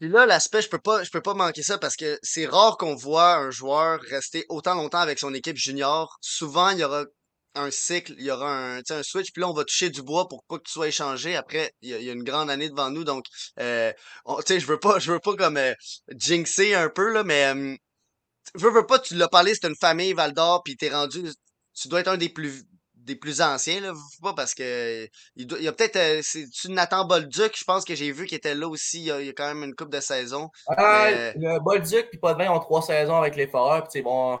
Puis 0.00 0.08
là, 0.08 0.24
l'aspect, 0.24 0.62
je 0.62 0.70
peux 0.70 0.78
pas, 0.78 1.04
je 1.04 1.10
peux 1.10 1.20
pas 1.20 1.34
manquer 1.34 1.62
ça 1.62 1.76
parce 1.76 1.96
que 1.96 2.18
c'est 2.22 2.46
rare 2.46 2.78
qu'on 2.78 2.94
voit 2.94 3.34
un 3.34 3.50
joueur 3.50 4.00
rester 4.00 4.46
autant 4.48 4.74
longtemps 4.74 5.00
avec 5.00 5.18
son 5.18 5.34
équipe 5.34 5.58
junior. 5.58 6.16
Souvent, 6.22 6.70
il 6.70 6.78
y 6.78 6.84
aura 6.84 7.04
un 7.54 7.70
cycle, 7.70 8.14
il 8.18 8.24
y 8.24 8.30
aura 8.30 8.50
un, 8.50 8.78
un 8.78 9.02
switch, 9.02 9.32
puis 9.32 9.40
là, 9.40 9.48
on 9.48 9.52
va 9.52 9.64
toucher 9.64 9.90
du 9.90 10.02
bois 10.02 10.28
pour 10.28 10.44
pas 10.44 10.58
que 10.58 10.64
tu 10.64 10.72
sois 10.72 10.88
échangé. 10.88 11.36
Après, 11.36 11.72
il 11.82 11.90
y 11.90 12.04
y 12.04 12.10
a 12.10 12.12
une 12.12 12.24
grande 12.24 12.50
année 12.50 12.68
devant 12.68 12.90
nous, 12.90 13.04
donc 13.04 13.26
euh, 13.60 13.92
tu 14.26 14.42
sais, 14.46 14.60
je 14.60 14.66
veux 14.66 14.78
pas, 14.80 14.98
je 14.98 15.12
veux 15.12 15.20
pas 15.20 15.34
comme 15.36 15.56
euh, 15.56 15.74
jinxer 16.16 16.74
un 16.74 16.88
peu, 16.88 17.12
là, 17.12 17.24
mais 17.24 17.46
euh, 17.46 17.76
veux, 18.54 18.70
veux 18.70 18.86
pas, 18.86 18.98
tu 18.98 19.14
l'as 19.14 19.28
parlé, 19.28 19.54
c'est 19.54 19.68
une 19.68 19.76
famille 19.76 20.12
Val 20.12 20.32
d'Or, 20.32 20.62
puis 20.64 20.76
t'es 20.76 20.90
rendu, 20.90 21.22
tu 21.74 21.88
dois 21.88 22.00
être 22.00 22.08
un 22.08 22.16
des 22.16 22.28
plus 22.28 22.64
des 23.04 23.16
plus 23.16 23.42
anciens, 23.42 23.80
là, 23.80 23.92
pas 24.22 24.32
parce 24.32 24.54
que 24.54 25.06
il, 25.36 25.46
doit, 25.46 25.58
il 25.58 25.64
y 25.64 25.68
a 25.68 25.72
peut-être 25.72 25.96
euh, 25.96 26.20
c'est 26.22 26.48
Nathan 26.70 27.04
Bolduc, 27.04 27.54
je 27.54 27.64
pense 27.64 27.84
que 27.84 27.94
j'ai 27.94 28.10
vu 28.12 28.24
qui 28.24 28.34
était 28.34 28.54
là 28.54 28.66
aussi 28.66 29.00
il 29.00 29.04
y, 29.04 29.10
a, 29.10 29.20
il 29.20 29.26
y 29.26 29.28
a 29.28 29.34
quand 29.34 29.46
même 29.46 29.62
une 29.62 29.74
coupe 29.74 29.90
de 29.90 30.00
saison. 30.00 30.48
Ah, 30.68 31.08
mais... 31.10 31.34
le 31.36 31.60
Bolduc 31.60 32.08
puis 32.08 32.18
Potvin 32.18 32.50
ont 32.50 32.60
trois 32.60 32.80
saisons 32.80 33.16
avec 33.16 33.36
les 33.36 33.46
Foreurs, 33.46 33.86
puis 33.88 34.00
bon, 34.00 34.38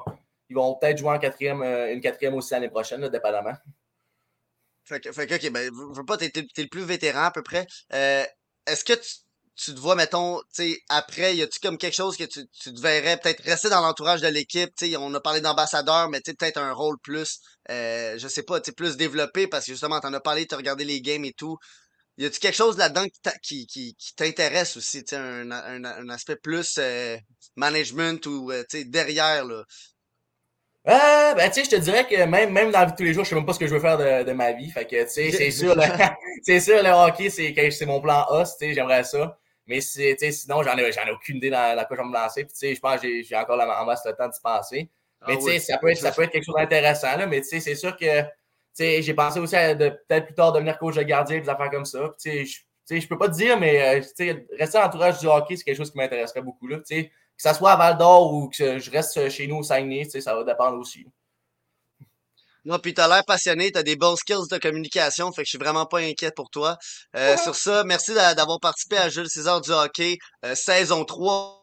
ils 0.48 0.56
vont 0.56 0.76
peut-être 0.76 0.98
jouer 0.98 1.10
en 1.10 1.18
quatrième, 1.18 1.62
euh, 1.62 1.92
une 1.92 2.00
quatrième 2.00 2.34
aussi 2.34 2.52
l'année 2.52 2.68
prochaine, 2.68 3.00
là, 3.00 3.08
dépendamment. 3.08 3.54
Fait 4.84 5.00
que, 5.00 5.12
fait 5.12 5.26
que, 5.26 5.34
ok, 5.34 5.50
ben, 5.50 5.64
je 5.64 5.98
veux 5.98 6.04
pas, 6.04 6.18
t'es, 6.18 6.30
t'es 6.30 6.62
le 6.62 6.68
plus 6.68 6.84
vétéran 6.84 7.24
à 7.24 7.30
peu 7.30 7.42
près. 7.42 7.66
Euh, 7.94 8.24
est-ce 8.66 8.84
que 8.84 8.92
tu, 8.92 9.08
tu 9.56 9.74
te 9.74 9.80
vois, 9.80 9.94
mettons, 9.94 10.40
tu 10.54 10.76
après, 10.88 11.36
y 11.36 11.42
a-tu 11.42 11.60
comme 11.60 11.78
quelque 11.78 11.94
chose 11.94 12.16
que 12.16 12.24
tu, 12.24 12.46
tu 12.48 12.74
te 12.74 12.80
verrais 12.80 13.16
peut-être 13.18 13.42
rester 13.44 13.70
dans 13.70 13.80
l'entourage 13.80 14.20
de 14.20 14.28
l'équipe, 14.28 14.74
tu 14.76 14.94
on 14.96 15.14
a 15.14 15.20
parlé 15.20 15.40
d'ambassadeur, 15.40 16.08
mais 16.10 16.20
tu 16.20 16.34
peut-être 16.34 16.58
un 16.58 16.72
rôle 16.72 16.98
plus, 16.98 17.40
euh, 17.70 18.18
je 18.18 18.28
sais 18.28 18.42
pas, 18.42 18.60
tu 18.60 18.72
plus 18.72 18.96
développé, 18.96 19.46
parce 19.46 19.66
que 19.66 19.72
justement, 19.72 20.00
t'en 20.00 20.12
as 20.12 20.20
parlé, 20.20 20.46
t'as 20.46 20.56
regardé 20.56 20.84
les 20.84 21.00
games 21.00 21.24
et 21.24 21.32
tout. 21.32 21.56
Y 22.18 22.26
a-tu 22.26 22.40
quelque 22.40 22.56
chose 22.56 22.78
là-dedans 22.78 23.06
qui, 23.42 23.66
qui, 23.66 23.94
qui 23.96 24.14
t'intéresse 24.14 24.76
aussi, 24.76 25.04
tu 25.04 25.14
un, 25.16 25.50
un, 25.50 25.84
un, 25.84 26.08
aspect 26.10 26.36
plus 26.36 26.76
euh, 26.78 27.16
management 27.56 28.24
ou, 28.26 28.52
euh, 28.52 28.64
tu 28.68 28.84
derrière, 28.84 29.44
là? 29.44 29.64
Ah, 30.86 31.32
ben, 31.34 31.48
tu 31.50 31.54
sais, 31.54 31.64
je 31.64 31.70
te 31.70 31.80
dirais 31.80 32.06
que 32.06 32.24
même, 32.24 32.52
même 32.52 32.70
dans 32.70 32.80
la 32.80 32.84
vie 32.84 32.92
de 32.92 32.96
tous 32.96 33.04
les 33.04 33.14
jours, 33.14 33.24
je 33.24 33.30
sais 33.30 33.34
même 33.34 33.46
pas 33.46 33.54
ce 33.54 33.58
que 33.58 33.66
je 33.66 33.74
veux 33.74 33.80
faire 33.80 33.96
de, 33.96 34.22
de 34.24 34.32
ma 34.32 34.52
vie. 34.52 34.70
Fait 34.70 34.84
que, 34.84 35.02
tu 35.04 35.08
sais, 35.08 35.30
c'est 35.30 35.50
sûr, 35.50 35.74
c'est 36.42 36.60
sûr, 36.60 36.82
le 36.82 36.90
hockey, 36.90 37.30
c'est, 37.30 37.54
c'est 37.70 37.86
mon 37.86 38.02
plan 38.02 38.22
A, 38.24 38.44
tu 38.44 38.50
sais, 38.58 38.74
j'aimerais 38.74 39.04
ça. 39.04 39.38
Mais 39.66 39.80
c'est, 39.80 40.16
sinon, 40.30 40.62
j'en 40.62 40.76
ai, 40.76 40.92
j'en 40.92 41.06
ai 41.06 41.10
aucune 41.10 41.36
idée 41.36 41.48
dans, 41.48 41.74
dans 41.74 41.84
quoi 41.86 41.96
je 41.96 42.02
vais 42.02 42.08
me 42.08 42.12
lancer. 42.12 42.44
Puis, 42.44 42.52
tu 42.52 42.58
sais, 42.58 42.74
je 42.74 42.80
pense 42.80 43.00
que 43.00 43.06
j'ai, 43.06 43.22
j'ai 43.22 43.36
encore 43.36 43.56
la, 43.56 43.80
en 43.80 43.86
masse 43.86 44.04
le 44.04 44.12
temps 44.12 44.28
d'y 44.28 44.40
penser. 44.40 44.90
Mais, 45.26 45.34
ah, 45.34 45.36
tu 45.36 45.42
sais, 45.42 45.50
oui. 45.52 45.60
ça, 45.60 45.78
peut 45.78 45.88
être, 45.88 45.98
ça 45.98 46.12
peut 46.12 46.22
être 46.22 46.30
quelque 46.30 46.44
chose 46.44 46.56
d'intéressant, 46.56 47.16
là. 47.16 47.26
Mais, 47.26 47.40
tu 47.40 47.48
sais, 47.48 47.60
c'est 47.60 47.74
sûr 47.74 47.96
que, 47.96 48.20
tu 48.20 48.28
sais, 48.74 49.00
j'ai 49.00 49.14
pensé 49.14 49.40
aussi 49.40 49.56
à 49.56 49.74
peut-être 49.74 50.26
plus 50.26 50.34
tard 50.34 50.52
devenir 50.52 50.78
coach 50.78 50.96
de 50.96 51.02
gardien, 51.02 51.40
des 51.40 51.48
affaires 51.48 51.70
comme 51.70 51.86
ça. 51.86 52.14
Puis, 52.22 52.44
tu 52.44 52.46
sais, 52.84 53.00
je, 53.00 53.08
peux 53.08 53.16
pas 53.16 53.28
te 53.28 53.34
dire, 53.34 53.58
mais, 53.58 54.02
tu 54.02 54.08
sais, 54.14 54.46
rester 54.58 54.76
dans 54.76 54.84
l'entourage 54.84 55.18
du 55.18 55.26
hockey, 55.26 55.56
c'est 55.56 55.64
quelque 55.64 55.78
chose 55.78 55.90
qui 55.90 55.96
m'intéresserait 55.96 56.42
beaucoup, 56.42 56.66
là. 56.66 56.76
Tu 56.78 56.96
sais, 56.96 57.10
que 57.36 57.42
ça 57.42 57.54
soit 57.54 57.72
à 57.72 57.76
Val 57.76 57.98
d'Or 57.98 58.32
ou 58.32 58.48
que 58.48 58.78
je 58.78 58.90
reste 58.90 59.28
chez 59.28 59.46
nous 59.46 59.56
au 59.56 59.62
Saguenay, 59.62 60.04
tu 60.04 60.10
sais, 60.10 60.20
ça 60.20 60.34
va 60.34 60.44
dépendre 60.44 60.78
aussi. 60.78 61.06
Non, 62.64 62.78
puis 62.78 62.94
t'as 62.94 63.08
l'air 63.08 63.24
passionné, 63.26 63.70
t'as 63.70 63.82
des 63.82 63.96
bons 63.96 64.16
skills 64.16 64.48
de 64.50 64.56
communication, 64.56 65.30
fait 65.32 65.42
que 65.42 65.46
je 65.46 65.50
suis 65.50 65.58
vraiment 65.58 65.84
pas 65.84 65.98
inquiet 65.98 66.30
pour 66.34 66.48
toi. 66.48 66.78
Euh, 67.14 67.36
sur 67.36 67.54
ça, 67.54 67.84
merci 67.84 68.14
d'avoir 68.14 68.58
participé 68.58 68.96
à 68.96 69.10
Jules 69.10 69.28
César 69.28 69.60
du 69.60 69.70
hockey, 69.70 70.16
euh, 70.46 70.54
saison 70.54 71.04
3. 71.04 71.60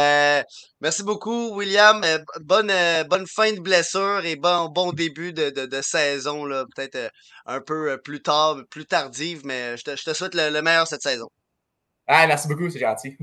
Euh, 0.00 0.42
merci 0.80 1.02
beaucoup, 1.02 1.54
William. 1.54 2.02
Euh, 2.04 2.18
bonne, 2.40 2.72
bonne 3.10 3.26
fin 3.26 3.52
de 3.52 3.60
blessure 3.60 4.24
et 4.24 4.36
bon, 4.36 4.68
bon 4.70 4.92
début 4.92 5.34
de, 5.34 5.50
de, 5.50 5.66
de 5.66 5.82
saison, 5.82 6.46
là, 6.46 6.64
peut-être 6.74 7.12
un 7.44 7.60
peu 7.60 8.00
plus 8.02 8.22
tard, 8.22 8.56
plus 8.70 8.86
tardive, 8.86 9.42
mais 9.44 9.76
je 9.76 9.84
te, 9.84 9.96
je 9.96 10.04
te 10.04 10.14
souhaite 10.14 10.34
le, 10.34 10.48
le, 10.48 10.62
meilleur 10.62 10.86
cette 10.86 11.02
saison. 11.02 11.28
Ah, 12.06 12.26
merci 12.26 12.48
beaucoup, 12.48 12.70
c'est 12.70 12.78
gentil. 12.78 13.14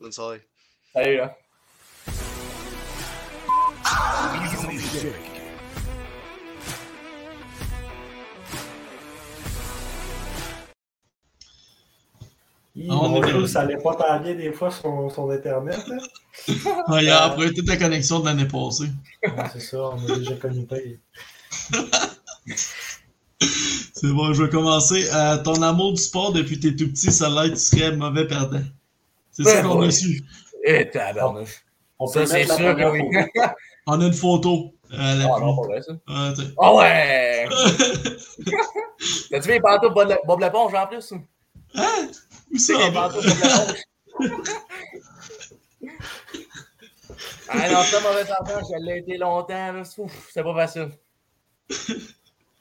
Bonne 0.00 0.12
soirée. 0.12 0.40
Salut 0.92 1.16
là. 1.16 1.36
Il, 12.80 12.88
ah, 12.88 12.94
mon 12.94 13.20
Dieu, 13.20 13.44
ça 13.48 13.62
allait 13.62 13.76
pas 13.76 13.96
tant 13.96 14.20
bien 14.20 14.36
des 14.36 14.52
fois 14.52 14.70
sur 14.70 15.10
son 15.12 15.30
internet. 15.30 15.80
Hein. 15.90 15.98
Là. 16.88 17.02
il 17.02 17.08
a 17.08 17.24
après 17.24 17.52
toute 17.52 17.66
la 17.66 17.76
connexion 17.76 18.20
de 18.20 18.26
l'année 18.26 18.46
passée. 18.46 18.90
C'est 19.52 19.58
ça, 19.58 19.78
on 19.78 20.08
a 20.08 20.16
déjà 20.16 20.36
connu 20.36 20.64
C'est 23.40 24.12
bon, 24.12 24.32
je 24.32 24.44
vais 24.44 24.48
commencer. 24.48 25.08
Euh, 25.12 25.42
ton 25.42 25.60
amour 25.60 25.94
du 25.94 26.00
sport 26.00 26.32
depuis 26.32 26.60
que 26.60 26.68
tes 26.68 26.76
tout 26.76 26.88
petits, 26.88 27.10
ça 27.10 27.28
l'air, 27.28 27.50
tu 27.50 27.56
serais 27.56 27.96
mauvais 27.96 28.28
perdant. 28.28 28.62
C'est 29.38 29.44
ça 29.44 29.62
qu'on 29.62 29.82
a 29.82 29.90
su. 29.90 30.22
Eh, 30.64 30.90
tabarnouche. 30.90 31.64
On 31.98 32.06
Ça, 32.06 32.20
peut 32.20 32.26
c'est 32.26 32.46
sûr 32.46 32.76
oui. 32.92 33.02
On 33.86 34.00
a 34.00 34.04
une 34.06 34.12
photo. 34.12 34.72
Euh, 34.92 34.96
Ah 34.96 35.14
pluie. 35.14 35.44
non, 35.46 35.56
pas 35.56 35.62
vrai, 35.62 35.82
ça. 35.82 35.92
Ouais, 35.92 36.32
t'sais. 36.32 36.54
Ah 36.58 36.74
ouais! 36.74 37.48
T'as-tu 39.30 39.46
vu 39.48 39.52
les 39.54 39.60
pantoufles 39.60 39.94
Bob 39.94 40.16
Bob 40.26 40.40
l'éponge 40.40 40.74
en 40.74 40.86
plus? 40.86 41.12
Hein? 41.74 42.08
Où 42.52 42.58
ça? 42.58 42.72
les 42.78 42.92
pantoufles 42.92 43.28
Bob 43.28 43.36
l'éponge. 43.42 43.82
Ah 47.48 47.68
non, 47.70 47.82
ça, 47.82 48.00
mauvais 48.00 48.24
perdant, 48.24 48.60
je 48.68 48.84
l'ai 48.84 48.98
été 48.98 49.16
longtemps, 49.16 49.72
là. 49.72 49.82
Ouf, 49.98 50.28
c'est 50.32 50.42
pas 50.42 50.54
facile. 50.54 50.90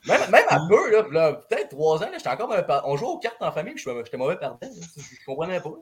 Même, 0.08 0.32
même 0.32 0.46
à 0.48 0.60
peu, 0.70 0.92
là, 0.92 1.06
là, 1.12 1.34
peut-être 1.34 1.70
trois 1.70 1.98
ans, 1.98 2.10
là, 2.10 2.18
j'étais 2.18 2.30
encore 2.30 2.48
mauvais 2.48 2.63
perdant. 2.66 2.88
On 2.88 2.96
jouait 2.96 3.10
aux 3.10 3.20
cartes 3.20 3.42
en 3.42 3.52
famille, 3.52 3.74
puis 3.74 3.84
j'étais 3.86 4.18
mauvais 4.18 4.38
perdant. 4.38 4.60
Je 4.62 5.26
comprenais 5.26 5.60
pas. 5.60 5.74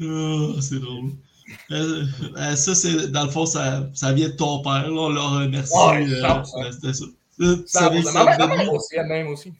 Ah, 0.00 0.60
c'est 0.60 0.78
drôle. 0.80 1.12
Euh, 1.72 2.04
euh, 2.36 2.56
ça, 2.56 2.74
c'est 2.74 3.08
dans 3.08 3.24
le 3.24 3.30
fond, 3.30 3.44
ça, 3.46 3.88
ça 3.92 4.12
vient 4.12 4.28
de 4.28 4.34
ton 4.34 4.62
père. 4.62 4.88
Là, 4.88 4.92
on 4.92 5.08
l'a 5.08 5.20
remercié. 5.22 5.76
Ouais, 5.78 6.06
euh, 6.08 6.22
100%. 6.22 6.60
ouais, 6.64 6.72
C'était 6.72 6.92
ça. 6.92 7.04
Ça, 7.66 8.02
ça 8.02 8.24
ma 8.24 8.46
mère 8.46 8.72
aussi, 8.72 8.96
elle 8.96 9.06
même 9.06 9.28
aussi. 9.28 9.52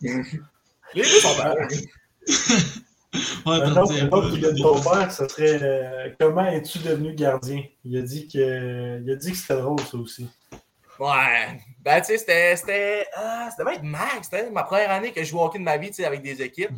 Les 0.00 1.02
deux 1.02 1.04
sont 1.04 1.34
pareils. 1.36 1.88
Ouais, 3.46 3.60
Un 3.62 3.74
t'en 3.74 3.82
autre, 3.82 3.92
tiens 3.94 4.04
un 4.04 4.08
pas. 4.08 4.16
autre 4.18 4.30
qui 4.32 4.38
vient 4.38 4.52
de 4.52 4.58
ton 4.62 4.80
père, 4.80 5.10
ça 5.12 5.28
serait 5.28 5.58
euh, 5.62 6.10
Comment 6.18 6.46
es-tu 6.46 6.78
devenu 6.78 7.12
gardien? 7.14 7.62
Il 7.84 7.96
a 7.96 8.02
dit 8.02 8.28
que, 8.28 9.00
il 9.02 9.10
a 9.10 9.14
dit 9.16 9.30
que 9.32 9.36
c'était 9.36 9.56
drôle, 9.60 9.80
ça 9.80 9.96
aussi. 9.98 10.26
Ouais. 11.00 11.58
Ben, 11.78 12.00
tu 12.00 12.08
sais, 12.08 12.18
c'était. 12.18 12.56
C'était 12.56 13.06
ah, 13.16 13.48
c'était 13.50 13.64
même 13.64 13.82
Max. 13.82 14.28
C'était 14.30 14.50
ma 14.50 14.64
première 14.64 14.90
année 14.90 15.12
que 15.12 15.24
je 15.24 15.30
jouais 15.30 15.40
au 15.40 15.44
hockey 15.44 15.58
de 15.58 15.64
ma 15.64 15.78
vie, 15.78 15.88
tu 15.88 15.94
sais, 15.94 16.04
avec 16.04 16.20
des 16.20 16.42
équipes. 16.42 16.70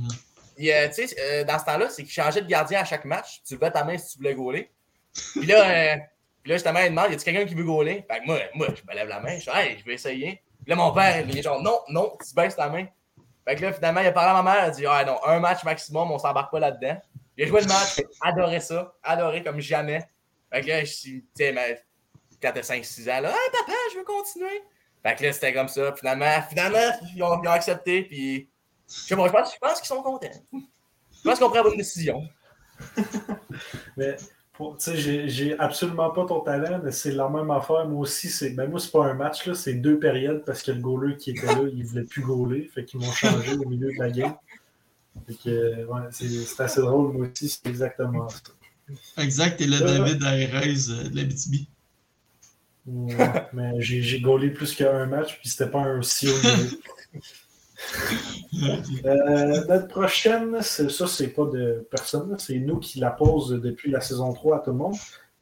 Euh, 0.60 0.88
tu 0.88 1.08
sais, 1.08 1.16
euh, 1.18 1.44
dans 1.44 1.58
ce 1.58 1.64
temps-là, 1.64 1.90
c'est 1.90 2.04
qu'il 2.04 2.12
changeait 2.12 2.42
de 2.42 2.46
gardien 2.46 2.80
à 2.80 2.84
chaque 2.84 3.04
match. 3.04 3.42
Tu 3.44 3.54
levais 3.54 3.72
ta 3.72 3.82
main 3.82 3.98
si 3.98 4.12
tu 4.12 4.18
voulais 4.18 4.34
gauler. 4.34 4.70
Puis 5.12 5.46
là, 5.46 5.68
euh, 5.68 5.96
puis 6.40 6.50
là 6.50 6.56
justement, 6.56 6.78
il 6.80 6.90
demande 6.90 7.10
y 7.10 7.14
a-tu 7.14 7.24
quelqu'un 7.24 7.44
qui 7.44 7.54
veut 7.54 7.64
gauler? 7.64 8.04
Fait 8.08 8.20
que 8.20 8.26
moi, 8.26 8.38
moi, 8.54 8.68
je 8.68 8.82
me 8.88 8.94
lève 8.94 9.08
la 9.08 9.18
main. 9.18 9.38
Je 9.38 9.50
dis, 9.50 9.56
hey, 9.56 9.78
je 9.78 9.84
vais 9.84 9.94
essayer. 9.94 10.42
Puis 10.64 10.70
là, 10.70 10.76
mon 10.76 10.92
père, 10.92 11.24
il 11.28 11.36
est 11.36 11.42
genre, 11.42 11.60
non, 11.60 11.80
non, 11.88 12.16
tu 12.24 12.32
baisses 12.34 12.54
ta 12.54 12.68
main. 12.68 12.86
Fait 13.44 13.56
que 13.56 13.62
là, 13.62 13.72
finalement, 13.72 14.02
il 14.02 14.06
a 14.06 14.12
parlé 14.12 14.30
à 14.30 14.42
ma 14.42 14.54
mère. 14.54 14.64
Il 14.64 14.68
a 14.68 14.70
dit, 14.70 14.86
ah 14.86 15.04
non, 15.04 15.18
un 15.26 15.40
match 15.40 15.64
maximum, 15.64 16.12
on 16.12 16.18
s'embarque 16.18 16.52
pas 16.52 16.60
là-dedans. 16.60 16.96
A 17.40 17.46
joué 17.46 17.60
le 17.60 17.66
match, 17.66 17.96
j'ai 17.96 18.06
adoré 18.20 18.60
ça, 18.60 18.94
adoré 19.02 19.42
comme 19.42 19.58
jamais. 19.58 20.06
Fait 20.52 20.60
que 20.60 20.68
là, 20.68 20.80
je 20.84 20.92
suis, 20.92 21.22
tu 21.36 21.44
sais, 21.44 21.82
quand 22.42 22.52
t'as 22.52 22.60
5-6 22.60 23.02
ans, 23.10 23.20
là, 23.20 23.32
ah 23.32 23.50
papa, 23.52 23.78
je 23.92 23.98
veux 23.98 24.04
continuer. 24.04 24.62
Fait 25.02 25.16
que 25.16 25.24
là, 25.24 25.32
c'était 25.32 25.52
comme 25.52 25.68
ça. 25.68 25.94
Finalement, 25.94 26.42
finalement, 26.48 26.92
ils 27.14 27.22
ont, 27.22 27.42
ils 27.42 27.48
ont 27.48 27.52
accepté. 27.52 28.02
Puis, 28.02 28.48
je 28.88 28.94
sais 28.94 29.16
pas, 29.16 29.26
je 29.26 29.32
pense, 29.32 29.54
je 29.54 29.58
pense 29.58 29.78
qu'ils 29.80 29.88
sont 29.88 30.02
contents. 30.02 30.28
Je 30.52 31.22
pense 31.24 31.38
qu'on 31.38 31.48
prend 31.48 31.58
la 31.58 31.62
bonne 31.62 31.76
décision. 31.76 32.22
Mais 33.96 34.16
tu 34.58 34.64
sais, 34.78 35.28
j'ai- 35.28 35.58
absolument 35.58 36.10
pas 36.10 36.24
ton 36.26 36.40
talent, 36.40 36.80
mais 36.82 36.92
c'est 36.92 37.12
la 37.12 37.28
même 37.28 37.50
affaire. 37.50 37.86
Moi 37.88 38.00
aussi, 38.00 38.28
c'est 38.28 38.50
ben 38.50 38.68
moi, 38.68 38.78
c'est 38.78 38.92
pas 38.92 39.06
un 39.06 39.14
match, 39.14 39.46
là, 39.46 39.54
c'est 39.54 39.74
deux 39.74 39.98
périodes 39.98 40.44
parce 40.44 40.62
que 40.62 40.72
le 40.72 40.80
goaler 40.80 41.16
qui 41.16 41.30
était 41.30 41.46
là, 41.46 41.62
il 41.72 41.84
voulait 41.84 42.04
plus 42.04 42.22
gauler. 42.22 42.70
Fait 42.72 42.84
qu'ils 42.84 43.00
m'ont 43.00 43.10
changé 43.12 43.54
au 43.54 43.68
milieu 43.68 43.92
de 43.92 43.98
la 43.98 44.10
game. 44.10 44.34
Fait 45.26 45.34
que, 45.34 45.84
ouais, 45.84 46.08
c'est 46.10 46.62
assez 46.62 46.80
drôle, 46.80 47.12
moi 47.12 47.26
aussi, 47.26 47.48
c'est 47.48 47.66
exactement 47.68 48.28
ça. 48.28 48.38
Exact, 49.18 49.60
et 49.60 49.66
le 49.66 49.78
David 49.78 50.22
Aérez 50.24 50.90
euh, 50.90 51.08
de 51.08 51.16
la 51.16 51.24
BTB. 51.24 51.66
Ouais, 52.86 53.16
mais 53.52 53.80
j'ai 53.80 54.20
gaulé 54.20 54.50
plus 54.50 54.74
qu'un 54.74 55.06
match, 55.06 55.38
puis 55.38 55.48
c'était 55.48 55.70
pas 55.70 55.80
un 55.80 56.02
si 56.02 56.28
haut 56.28 56.42
niveau. 56.42 56.76
Euh, 59.04 59.64
notre 59.66 59.88
prochaine, 59.88 60.62
ça, 60.62 61.06
c'est 61.08 61.28
pas 61.28 61.46
de 61.46 61.84
personne, 61.90 62.38
c'est 62.38 62.60
nous 62.60 62.78
qui 62.78 63.00
la 63.00 63.10
pose 63.10 63.60
depuis 63.60 63.90
la 63.90 64.00
saison 64.00 64.32
3 64.32 64.58
à 64.58 64.60
tout 64.60 64.70
le 64.70 64.76
monde. 64.76 64.94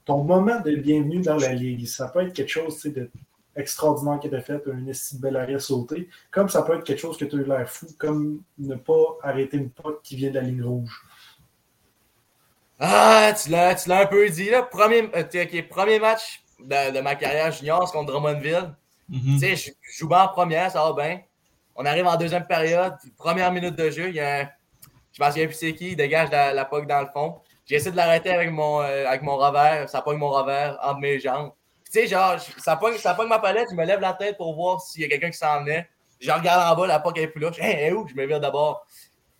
Ton 0.06 0.24
moment 0.24 0.58
de 0.60 0.74
bienvenue 0.74 1.20
dans 1.20 1.36
la 1.36 1.52
ligue, 1.52 1.86
ça 1.86 2.08
peut 2.08 2.20
être 2.20 2.32
quelque 2.32 2.48
chose 2.48 2.76
tu 2.76 2.80
sais, 2.80 2.90
de 2.92 3.10
extraordinaire 3.56 4.18
qui 4.20 4.30
t'a 4.30 4.40
fait, 4.40 4.62
un 4.68 4.86
esti 4.86 5.16
de 5.16 5.20
bel 5.20 5.36
arrêt 5.36 5.58
sauté, 5.58 6.08
comme 6.30 6.48
ça 6.48 6.62
peut 6.62 6.74
être 6.74 6.84
quelque 6.84 7.00
chose 7.00 7.18
que 7.18 7.24
tu 7.24 7.36
as 7.36 7.40
eu 7.40 7.44
l'air 7.44 7.68
fou, 7.68 7.86
comme 7.98 8.42
ne 8.58 8.74
pas 8.74 9.18
arrêter 9.22 9.56
une 9.58 9.70
pote 9.70 10.00
qui 10.02 10.16
vient 10.16 10.30
de 10.30 10.36
la 10.36 10.42
ligne 10.42 10.62
rouge. 10.62 11.02
Ah, 12.78 13.34
tu 13.40 13.50
l'as, 13.50 13.74
tu 13.74 13.88
l'as 13.88 14.02
un 14.02 14.06
peu 14.06 14.26
dit, 14.28 14.48
là. 14.48 14.62
Premier, 14.62 15.10
euh, 15.14 15.62
premier 15.68 15.98
match 15.98 16.42
de, 16.64 16.92
de 16.92 17.00
ma 17.00 17.14
carrière 17.14 17.50
junior, 17.52 17.86
c'est 17.86 17.92
contre 17.96 18.12
Drummondville. 18.12 18.74
Mhm. 19.08 19.20
Tu 19.34 19.38
sais, 19.40 19.56
je, 19.56 19.70
je 19.80 19.98
joue 19.98 20.08
bien 20.08 20.22
en 20.22 20.28
première, 20.28 20.70
ça 20.70 20.82
va 20.84 20.92
bien. 20.92 21.20
On 21.74 21.84
arrive 21.84 22.06
en 22.06 22.16
deuxième 22.16 22.46
période, 22.46 22.94
première 23.16 23.50
minute 23.52 23.74
de 23.76 23.90
jeu, 23.90 24.08
il 24.08 24.14
y 24.16 24.20
a 24.20 24.40
un, 24.42 24.48
je 25.12 25.22
me 25.22 25.28
souviens 25.30 25.46
plus 25.46 25.54
c'est 25.54 25.74
qui, 25.74 25.90
il 25.92 25.96
dégage 25.96 26.30
la, 26.30 26.52
la 26.52 26.64
puck 26.64 26.86
dans 26.86 27.00
le 27.00 27.06
fond. 27.12 27.40
J'ai 27.66 27.76
essayé 27.76 27.90
de 27.92 27.96
l'arrêter 27.96 28.30
avec 28.30 28.50
mon, 28.50 28.80
euh, 28.82 29.06
avec 29.06 29.22
mon 29.22 29.36
revers, 29.36 29.88
ça 29.88 30.02
pogne 30.02 30.18
mon 30.18 30.28
revers 30.30 30.78
entre 30.82 31.00
mes 31.00 31.18
jambes. 31.18 31.52
Tu 31.86 31.92
sais, 31.92 32.06
genre, 32.06 32.36
ça 32.58 32.76
pogne, 32.76 32.96
ça 32.98 33.14
pogne 33.14 33.28
ma 33.28 33.38
palette, 33.38 33.68
je 33.70 33.74
me 33.74 33.84
lève 33.84 34.00
la 34.00 34.12
tête 34.12 34.36
pour 34.36 34.54
voir 34.54 34.80
s'il 34.80 35.02
y 35.02 35.04
a 35.04 35.08
quelqu'un 35.08 35.30
qui 35.30 35.38
s'en 35.38 35.60
venait. 35.60 35.88
Je 36.20 36.30
regarde 36.30 36.70
en 36.72 36.80
bas, 36.80 36.86
la 36.86 37.00
puck 37.00 37.16
est 37.18 37.28
plus 37.28 37.40
là. 37.40 37.50
Je 37.52 37.60
dis, 37.60 37.66
hey, 37.66 37.92
où? 37.92 38.06
Je 38.06 38.14
me 38.14 38.26
vire 38.26 38.40
d'abord 38.40 38.84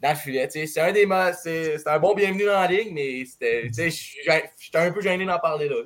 dans 0.01 0.11
le 0.11 0.15
filet. 0.17 0.49
Tu 0.49 0.61
sais, 0.61 0.67
c'est 0.67 0.81
un 0.81 0.93
des 0.93 1.07
c'est 1.41 1.79
c'est 1.79 1.89
un 1.89 1.99
bon 1.99 2.15
bienvenu 2.15 2.45
dans 2.47 2.61
la 2.61 2.67
ligue, 2.67 2.93
mais 2.93 3.25
c'était, 3.27 3.63
tu 3.69 3.75
sais, 3.75 3.91
j'ai- 3.91 4.51
j'étais 4.59 4.79
un 4.79 4.91
peu 4.91 5.01
gêné 5.03 5.27
d'en 5.27 5.39
parler 5.39 5.69
là. 5.69 5.77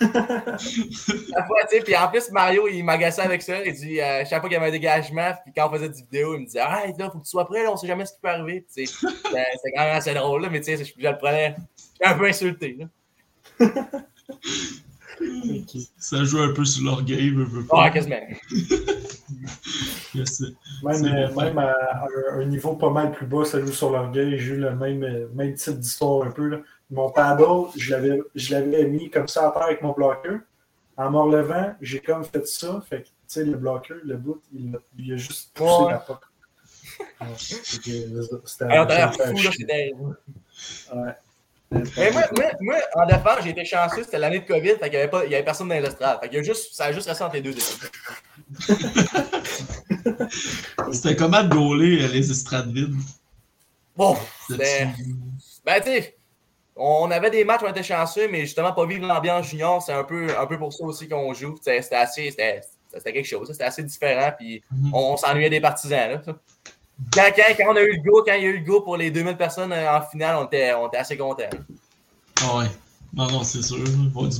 puis 1.84 1.96
en 1.96 2.08
plus, 2.08 2.30
Mario, 2.30 2.68
il 2.68 2.82
m'agaçait 2.82 3.22
avec 3.22 3.42
ça. 3.42 3.64
Il 3.64 3.72
dit, 3.74 4.00
euh, 4.00 4.24
chaque 4.24 4.40
fois 4.40 4.48
qu'il 4.48 4.52
y 4.52 4.56
avait 4.56 4.68
un 4.68 4.72
dégagement, 4.72 5.32
puis 5.44 5.52
quand 5.54 5.68
on 5.68 5.72
faisait 5.72 5.88
des 5.88 6.02
vidéos, 6.02 6.34
il 6.34 6.40
me 6.40 6.46
disait, 6.46 6.60
ah, 6.60 6.82
là, 6.98 7.10
faut 7.10 7.18
que 7.18 7.24
tu 7.24 7.30
sois 7.30 7.46
prêt, 7.46 7.62
là, 7.62 7.72
on 7.72 7.76
sait 7.76 7.86
jamais 7.86 8.06
ce 8.06 8.12
qui 8.12 8.20
peut 8.20 8.28
arriver. 8.28 8.64
C'était 8.68 8.90
quand 9.74 9.84
même 9.84 9.96
assez 9.96 10.14
drôle, 10.14 10.42
là, 10.42 10.48
mais 10.50 10.60
tu 10.60 10.76
sais, 10.76 10.84
je, 10.84 10.92
je 10.96 11.08
le 11.08 11.18
prenais 11.18 11.54
un 12.04 12.14
peu 12.14 12.26
insulté. 12.26 12.78
Là. 12.78 12.86
Ça 15.98 16.24
joue 16.24 16.40
un 16.40 16.52
peu 16.52 16.64
sur 16.64 16.84
l'orgueil, 16.84 17.30
veut, 17.30 17.44
veut 17.44 17.64
pas. 17.64 17.84
Ah, 17.84 17.90
quasiment. 17.90 18.16
Yes. 20.14 20.42
Même, 20.82 20.94
C'est 20.94 21.06
euh, 21.06 21.34
même 21.34 21.58
à, 21.58 21.70
à 21.70 22.06
un, 22.34 22.44
niveau 22.44 22.74
pas 22.74 22.90
mal 22.90 23.12
plus 23.12 23.26
bas, 23.26 23.46
ça 23.46 23.60
joue 23.60 23.72
sur 23.72 23.90
l'orgueil. 23.90 24.38
J'ai 24.38 24.54
eu 24.54 24.58
le 24.58 24.76
même, 24.76 25.02
euh, 25.02 25.26
même 25.34 25.54
type 25.54 25.78
d'histoire 25.78 26.26
un 26.26 26.30
peu. 26.30 26.48
Là. 26.48 26.58
Mon 26.92 27.10
paddle, 27.10 27.70
je 27.76 27.90
l'avais, 27.90 28.20
je 28.34 28.52
l'avais 28.54 28.84
mis 28.84 29.10
comme 29.10 29.26
ça 29.26 29.48
à 29.48 29.50
terre 29.50 29.62
avec 29.62 29.82
mon 29.82 29.92
bloqueur. 29.92 30.38
En 30.96 31.10
me 31.10 31.18
relevant, 31.18 31.74
j'ai 31.80 31.98
comme 32.00 32.22
fait 32.22 32.46
ça. 32.46 32.80
Fait 32.88 33.00
que, 33.02 33.06
tu 33.06 33.12
sais, 33.26 33.44
le 33.44 33.56
bloqueur, 33.56 33.96
le 34.04 34.16
bout, 34.16 34.40
il, 34.52 34.76
a- 34.76 34.78
il 34.98 35.12
a 35.14 35.16
juste 35.16 35.50
poussé 35.54 35.84
Ouais. 35.84 35.92
la 35.92 35.98
puck. 35.98 36.20
Ouais, 37.20 37.26
fait 37.38 37.56
que, 37.56 37.64
c'était 37.64 38.06
fou, 38.28 38.38
fait 38.46 38.68
là, 39.32 39.50
c'était. 39.50 39.92
Ouais. 40.94 41.14
Mais 41.96 42.10
moi, 42.12 42.22
moi, 42.36 42.44
moi, 42.60 42.76
en 42.96 43.06
défense, 43.06 43.38
j'ai 43.44 43.50
été 43.50 43.64
chanceux, 43.64 44.02
c'était 44.04 44.18
l'année 44.18 44.40
de 44.40 44.46
COVID, 44.46 44.72
fait 44.72 44.78
qu'il 44.80 44.90
n'y 44.90 44.96
avait, 44.98 45.08
pas- 45.08 45.24
il 45.24 45.30
y 45.32 45.34
avait 45.34 45.42
personne 45.44 45.68
dans 45.68 45.74
les 45.74 45.86
estrades. 45.88 46.20
Fait 46.20 46.28
qu'il 46.28 46.36
y 46.36 46.40
a 46.40 46.44
juste, 46.44 46.74
ça 46.74 46.84
a 46.84 46.92
juste 46.92 47.08
resté 47.08 47.24
entre 47.24 47.34
les 47.36 47.40
deux 47.40 47.52
équipes. 47.52 47.88
C'était 50.92 51.16
comment 51.16 51.42
de 51.42 51.48
gauler 51.48 52.02
euh, 52.02 52.08
les 52.08 52.30
estrades 52.30 52.70
vides? 52.70 52.94
Bon, 53.96 54.16
C'était- 54.48 54.64
c'était. 54.64 54.88
Ben, 55.64 55.80
tu 55.80 55.86
sais, 55.86 56.16
on 56.84 57.10
avait 57.10 57.30
des 57.30 57.44
matchs 57.44 57.62
où 57.62 57.66
on 57.66 57.70
était 57.70 57.82
chanceux, 57.82 58.28
mais 58.28 58.40
justement, 58.40 58.72
pas 58.72 58.86
vivre 58.86 59.06
l'ambiance 59.06 59.46
junior, 59.46 59.80
c'est 59.82 59.92
un 59.92 60.04
peu, 60.04 60.26
un 60.38 60.46
peu 60.46 60.58
pour 60.58 60.72
ça 60.72 60.84
aussi 60.84 61.08
qu'on 61.08 61.32
joue. 61.32 61.56
C'était 61.62 61.94
assez. 61.94 62.30
C'était 62.30 63.12
quelque 63.12 63.24
chose, 63.26 63.48
c'était 63.50 63.64
assez 63.64 63.82
différent, 63.82 64.32
puis 64.38 64.62
Mhm. 64.70 64.94
on, 64.94 65.16
s'ennuyait 65.16 65.48
des 65.48 65.60
partisans. 65.60 66.10
Là, 66.10 66.20
quand, 67.14 67.30
quand, 67.34 67.54
quand 67.56 67.72
on 67.72 67.76
a 67.76 67.80
eu 67.82 67.96
le 67.96 68.02
go, 68.02 68.22
quand 68.26 68.34
il 68.34 68.42
y 68.42 68.46
a 68.46 68.48
eu 68.48 68.58
le 68.58 68.64
go 68.64 68.82
pour 68.82 68.96
les 68.98 69.10
2000 69.10 69.36
personnes 69.38 69.72
euh, 69.72 69.96
en 69.96 70.02
finale, 70.02 70.36
on 70.36 70.44
était, 70.44 70.74
on 70.74 70.88
était 70.88 70.98
assez 70.98 71.16
contents. 71.16 71.44
Ah 72.42 72.58
ouais. 72.58 72.66
Non, 73.14 73.28
non, 73.30 73.44
c'est 73.44 73.62
sûr. 73.62 73.78
Du 73.82 73.90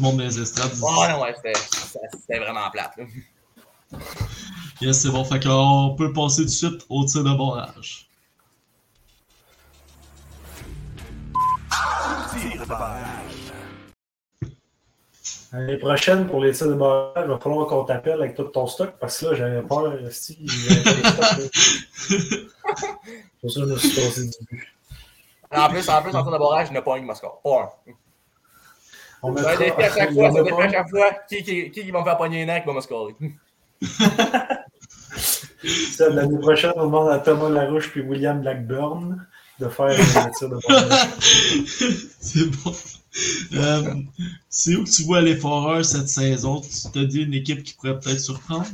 monde 0.00 0.16
dans 0.16 0.24
les 0.24 0.38
estrades. 0.40 0.70
Oh 0.82 1.04
non, 1.08 1.22
ouais, 1.22 1.34
c'était 1.36 1.52
c'était 2.12 2.38
vraiment 2.38 2.70
plate. 2.70 2.92
là. 2.98 3.04
Yes, 4.80 5.00
c'est 5.00 5.10
bon. 5.10 5.24
Fait 5.24 5.42
qu'on 5.42 5.94
peut 5.96 6.12
passer 6.12 6.42
tout 6.42 6.44
de 6.46 6.50
suite 6.50 6.86
au 6.88 7.04
tir 7.04 7.22
de 7.24 7.36
barrage. 7.36 8.08
L'année 15.52 15.76
prochaine, 15.76 16.26
pour 16.26 16.42
les 16.42 16.52
tirs 16.52 16.68
de 16.68 16.74
barrage, 16.74 17.24
il 17.26 17.30
va 17.30 17.38
falloir 17.38 17.66
qu'on 17.66 17.84
t'appelle 17.84 18.22
avec 18.22 18.34
tout 18.34 18.44
ton 18.44 18.66
stock 18.66 18.94
parce 18.98 19.20
que 19.20 19.26
là, 19.26 19.34
j'avais 19.34 19.60
peur. 19.62 19.98
Si, 20.10 20.36
pour 23.40 23.50
ça 23.50 23.60
que 23.60 23.66
je 23.66 23.72
me 23.72 23.76
suis 23.76 23.90
passé 23.90 24.24
du 24.24 24.30
but. 24.50 24.66
En 25.50 25.68
plus, 25.68 25.86
en 25.90 26.02
plus, 26.02 26.16
en 26.16 26.22
tir 26.22 26.32
de 26.32 26.38
barrage, 26.38 26.70
en 26.70 26.74
a 26.74 26.82
pas 26.82 26.98
qui 26.98 27.04
m'a 27.04 27.14
score. 27.14 27.42
Pas 27.42 27.78
un. 27.88 27.92
On 29.22 29.36
Ça 29.36 29.50
à 29.50 29.56
chaque 29.56 29.74
fois, 30.14 30.32
ça 30.32 30.40
à 30.40 30.68
chaque 30.70 30.88
fois. 30.88 31.10
Qui, 31.28 31.42
qui, 31.42 31.70
qui, 31.70 31.84
qui 31.84 31.90
va 31.90 32.00
me 32.00 32.04
faire 32.04 32.16
pogner 32.16 32.44
un 32.44 32.48
an 32.56 32.60
qui 32.60 32.66
va 32.66 32.72
me 32.72 32.80
scorer? 32.80 33.14
L'année 36.00 36.38
prochaine, 36.38 36.72
on 36.76 36.86
demande 36.86 37.10
à 37.10 37.18
Thomas 37.18 37.50
Larouche 37.50 37.90
puis 37.90 38.00
William 38.00 38.40
Blackburn 38.40 39.26
de 39.62 39.68
faire 39.68 39.86
un 39.86 40.30
tir 40.30 40.48
de. 40.48 40.58
C'est 42.20 42.46
bon. 42.62 42.74
Euh, 43.54 43.94
c'est 44.48 44.74
où 44.74 44.84
que 44.84 44.90
tu 44.90 45.02
vois 45.02 45.20
les 45.20 45.36
Foreurs 45.36 45.84
cette 45.84 46.08
saison? 46.08 46.60
Tu 46.60 46.70
t'as 46.92 47.04
dit 47.04 47.22
une 47.22 47.34
équipe 47.34 47.62
qui 47.62 47.74
pourrait 47.74 47.98
peut-être 47.98 48.20
surprendre? 48.20 48.66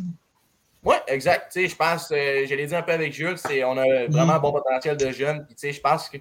Oui, 0.85 0.95
exact. 1.09 1.53
Tu 1.53 1.63
sais, 1.63 1.69
je 1.69 1.75
pense, 1.77 2.13
euh, 2.13 2.47
je 2.49 2.55
l'ai 2.55 2.67
dit 2.67 2.75
un 2.75 2.83
peu 2.83 2.93
avec 2.93 3.13
Jules, 3.13 3.37
c'est, 3.37 3.65
on 3.65 3.77
a 3.77 4.07
vraiment 4.07 4.35
un 4.35 4.39
bon 4.39 4.53
potentiel 4.53 4.97
de 4.97 5.11
jeunes. 5.11 5.45
Puis, 5.45 5.57
tu 5.57 5.61
sais, 5.63 5.73
je 5.73 5.81
pense 5.81 6.09
que 6.09 6.19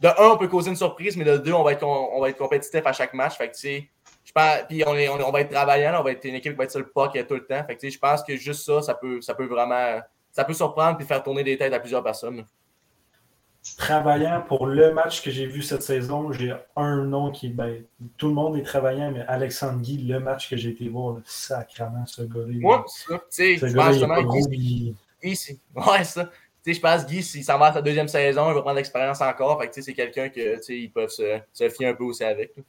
de 0.00 0.08
un, 0.08 0.30
on 0.32 0.38
peut 0.38 0.48
causer 0.48 0.70
une 0.70 0.76
surprise, 0.76 1.16
mais 1.16 1.24
de 1.24 1.36
deux, 1.36 1.52
on 1.52 1.62
va 1.62 1.72
être, 1.72 1.84
on 1.84 2.20
va 2.20 2.30
être 2.30 2.38
compétitif 2.38 2.86
à 2.86 2.92
chaque 2.92 3.12
match. 3.12 3.36
Fait 3.36 3.48
que, 3.48 3.54
tu 3.54 3.60
sais, 3.60 3.88
je 4.24 4.32
pense, 4.32 4.62
puis 4.68 4.82
on, 4.86 4.94
est, 4.94 5.08
on, 5.08 5.30
va 5.30 5.40
être 5.42 5.50
travaillant, 5.50 6.00
on 6.00 6.02
va 6.02 6.12
être 6.12 6.24
une 6.24 6.36
équipe 6.36 6.52
qui 6.52 6.58
va 6.58 6.64
être 6.64 6.70
sur 6.70 6.80
le 6.80 6.88
puck 6.88 7.16
euh, 7.16 7.24
tout 7.24 7.34
le 7.34 7.44
temps. 7.44 7.62
Fait 7.66 7.74
que, 7.74 7.80
tu 7.80 7.90
sais, 7.90 7.94
je 7.94 7.98
pense 7.98 8.22
que 8.22 8.36
juste 8.36 8.64
ça, 8.64 8.80
ça 8.80 8.94
peut, 8.94 9.20
ça 9.20 9.34
peut 9.34 9.46
vraiment, 9.46 10.00
ça 10.32 10.44
peut 10.44 10.54
surprendre 10.54 10.96
puis 10.96 11.06
faire 11.06 11.22
tourner 11.22 11.44
des 11.44 11.58
têtes 11.58 11.72
à 11.72 11.80
plusieurs 11.80 12.02
personnes. 12.02 12.44
Travaillant 13.76 14.42
pour 14.46 14.66
le 14.66 14.92
match 14.92 15.22
que 15.22 15.30
j'ai 15.30 15.46
vu 15.46 15.62
cette 15.62 15.82
saison, 15.82 16.32
j'ai 16.32 16.52
un 16.76 17.04
nom 17.04 17.30
qui. 17.30 17.48
Ben, 17.48 17.82
tout 18.16 18.28
le 18.28 18.34
monde 18.34 18.56
est 18.56 18.62
travaillant, 18.62 19.10
mais 19.12 19.20
Alexandre 19.28 19.80
Guy, 19.80 19.98
le 19.98 20.18
match 20.20 20.48
que 20.50 20.56
j'ai 20.56 20.70
été 20.70 20.88
voir, 20.88 21.14
là, 21.16 21.20
sacrément, 21.24 22.04
ce 22.06 22.22
gars-là. 22.22 22.46
Moi, 22.60 22.84
ça, 22.88 23.14
tu 23.14 23.22
sais, 23.30 23.56
je 23.56 23.74
pense 23.76 23.98
gros, 24.24 24.46
Guy, 24.48 24.94
il- 25.22 25.28
Guy, 25.28 25.36
c'est- 25.36 25.58
ouais, 25.74 26.04
ça. 26.04 26.24
Tu 26.24 26.30
sais, 26.64 26.74
je 26.74 26.80
pense 26.80 27.06
Guy, 27.06 27.22
s'il 27.22 27.44
s'en 27.44 27.58
va 27.58 27.66
à 27.66 27.72
sa 27.72 27.82
deuxième 27.82 28.08
saison, 28.08 28.50
il 28.50 28.54
va 28.54 28.60
prendre 28.62 28.76
l'expérience 28.76 29.20
encore. 29.20 29.60
Fait 29.60 29.68
que, 29.68 29.74
tu 29.74 29.80
sais, 29.82 29.86
c'est 29.86 29.94
quelqu'un 29.94 30.28
que, 30.28 30.56
tu 30.56 30.62
sais, 30.62 30.78
ils 30.78 30.90
peuvent 30.90 31.08
se, 31.08 31.38
se 31.52 31.68
fier 31.68 31.86
un 31.88 31.94
peu 31.94 32.04
aussi 32.04 32.24
avec. 32.24 32.52
là. 32.56 32.62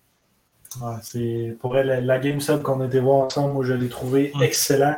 Ouais, 0.81 0.97
c'est 1.01 1.57
pour 1.59 1.75
elle, 1.77 1.87
la, 1.87 1.99
la 2.01 2.19
game 2.19 2.39
sub 2.39 2.61
qu'on 2.61 2.79
a 2.81 2.85
été 2.85 2.99
voir 2.99 3.25
ensemble, 3.25 3.53
moi 3.53 3.65
je 3.65 3.73
l'ai 3.73 3.89
trouvé 3.89 4.31
Ouais. 4.35 4.45
excellent. 4.45 4.95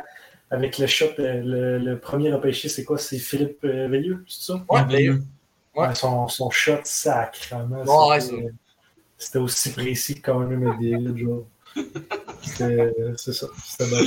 Avec 0.50 0.76
le 0.76 0.86
shot, 0.86 1.06
euh, 1.18 1.40
le, 1.42 1.78
le 1.78 1.98
premier 1.98 2.30
repêché, 2.30 2.68
c'est 2.68 2.84
quoi? 2.84 2.98
C'est 2.98 3.16
Philippe 3.18 3.64
euh, 3.64 3.88
Veilleux, 3.88 4.22
c'est 4.28 4.42
ça? 4.52 4.54
Ouais, 4.68 4.80
Merveilleux. 4.80 5.22
Ouais. 5.74 5.94
Son, 5.94 6.28
son 6.28 6.50
shot 6.50 6.80
sacrement. 6.84 7.82
Ouais, 8.08 8.20
c'était- 8.20 9.38
aussi 9.38 9.72
précis 9.72 10.20
que 10.20 10.78
des 10.80 10.90
hits, 10.90 11.18
genre. 11.18 11.44
C'était- 12.42 12.92
C'est 13.16 13.32
ça. 13.32 13.46
C'était 13.64 13.88
bien. 13.88 14.00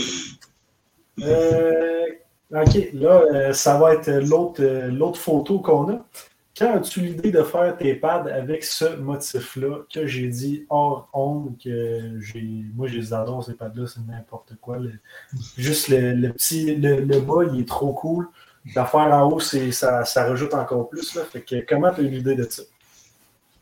Euh, 1.21 2.05
ok, 2.51 2.89
là, 2.93 3.21
euh, 3.33 3.53
ça 3.53 3.77
va 3.77 3.93
être 3.93 4.09
l'autre 4.11 4.61
euh, 4.61 4.89
l'autre 4.91 5.19
photo 5.19 5.59
qu'on 5.59 5.89
a. 5.93 6.05
Quand 6.57 6.75
as-tu 6.75 7.01
l'idée 7.01 7.31
de 7.31 7.43
faire 7.43 7.75
tes 7.77 7.95
pads 7.95 8.27
avec 8.31 8.63
ce 8.63 8.95
motif-là 8.95 9.79
que 9.93 10.05
j'ai 10.07 10.29
dit 10.29 10.65
hors 10.69 11.09
onde 11.13 11.57
que 11.61 12.17
j'ai. 12.21 12.41
Moi, 12.75 12.87
je 12.87 12.97
les 12.97 13.13
adore, 13.13 13.43
ces 13.43 13.55
pads-là, 13.55 13.87
c'est 13.87 13.99
n'importe 14.07 14.53
quoi. 14.61 14.77
Le- 14.77 14.91
juste 15.57 15.89
le, 15.89 16.13
le 16.13 16.31
petit. 16.31 16.75
Le, 16.75 17.01
le 17.01 17.19
bas, 17.19 17.43
il 17.51 17.59
est 17.61 17.67
trop 17.67 17.91
cool. 17.93 18.27
L'affaire 18.73 19.01
en 19.01 19.29
haut, 19.29 19.39
c'est, 19.39 19.71
ça, 19.71 20.05
ça 20.05 20.25
rajoute 20.25 20.53
encore 20.53 20.89
plus. 20.89 21.13
Là. 21.15 21.23
Fait 21.25 21.41
que 21.41 21.65
comment 21.67 21.93
tu 21.93 22.01
as 22.01 22.03
eu 22.03 22.09
l'idée 22.09 22.35
de 22.35 22.49
ça? 22.49 22.63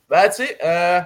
Ben, 0.10 0.30
tu 0.30 0.36
sais, 0.36 0.58
euh, 0.64 1.02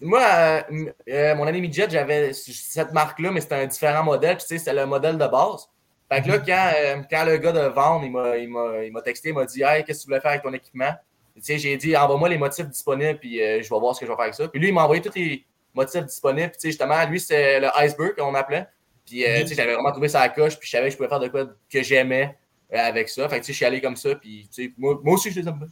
moi, 0.00 0.22
euh, 0.22 0.92
euh, 1.08 1.34
mon 1.34 1.46
ami 1.46 1.60
Midget, 1.60 1.90
j'avais 1.90 2.32
cette 2.32 2.92
marque-là, 2.92 3.30
mais 3.30 3.40
c'était 3.40 3.56
un 3.56 3.66
différent 3.66 4.04
modèle. 4.04 4.36
Puis, 4.36 4.46
tu 4.46 4.54
sais, 4.54 4.58
c'était 4.58 4.74
le 4.74 4.86
modèle 4.86 5.18
de 5.18 5.26
base. 5.26 5.68
Fait 6.08 6.22
que 6.22 6.28
là, 6.28 6.38
quand, 6.38 6.72
euh, 6.76 7.02
quand 7.10 7.24
le 7.24 7.36
gars 7.38 7.52
de 7.52 7.68
vendre, 7.68 8.04
il 8.04 8.12
m'a, 8.12 8.36
il 8.36 8.48
m'a, 8.48 8.84
il 8.84 8.92
m'a 8.92 9.00
texté, 9.00 9.30
il 9.30 9.34
m'a 9.34 9.44
dit 9.44 9.62
Hey, 9.62 9.84
qu'est-ce 9.84 10.00
que 10.00 10.02
tu 10.04 10.08
voulais 10.08 10.20
faire 10.20 10.32
avec 10.32 10.42
ton 10.42 10.52
équipement 10.52 10.92
Tu 11.36 11.42
sais, 11.42 11.58
j'ai 11.58 11.76
dit 11.76 11.96
Envoie-moi 11.96 12.28
les 12.28 12.38
motifs 12.38 12.66
disponibles, 12.66 13.18
puis 13.18 13.38
je 13.38 13.68
vais 13.68 13.80
voir 13.80 13.94
ce 13.94 14.00
que 14.00 14.06
je 14.06 14.10
vais 14.10 14.16
faire 14.16 14.24
avec 14.24 14.34
ça. 14.34 14.48
Puis 14.48 14.60
lui, 14.60 14.68
il 14.68 14.74
m'a 14.74 14.84
envoyé 14.84 15.02
tous 15.02 15.14
les 15.14 15.44
motifs 15.74 16.04
disponibles. 16.04 16.50
Puis, 16.50 16.58
tu 16.58 16.62
sais, 16.62 16.68
justement, 16.68 17.04
lui, 17.06 17.20
c'est 17.20 17.60
le 17.60 17.68
iceberg 17.78 18.16
qu'on 18.16 18.34
appelait. 18.34 18.66
Puis, 19.06 19.24
euh, 19.24 19.40
tu 19.40 19.48
sais, 19.48 19.54
j'avais 19.54 19.74
vraiment 19.74 19.92
trouvé 19.92 20.08
ça 20.08 20.20
à 20.20 20.28
la 20.28 20.28
coche, 20.28 20.58
puis 20.58 20.66
je 20.66 20.72
savais 20.72 20.86
que 20.86 20.92
je 20.92 20.96
pouvais 20.96 21.08
faire 21.08 21.20
de 21.20 21.28
quoi 21.28 21.46
que 21.68 21.82
j'aimais 21.82 22.36
avec 22.78 23.08
ça. 23.08 23.28
Fait 23.28 23.40
que, 23.40 23.44
tu 23.44 23.46
sais, 23.48 23.52
je 23.52 23.56
suis 23.56 23.64
allé 23.66 23.80
comme 23.80 23.96
ça, 23.96 24.14
puis, 24.14 24.48
tu 24.54 24.64
sais, 24.66 24.72
moi, 24.78 24.98
moi 25.02 25.14
aussi, 25.14 25.30
je 25.30 25.40
les 25.40 25.48
aime 25.48 25.58
bien. 25.58 25.68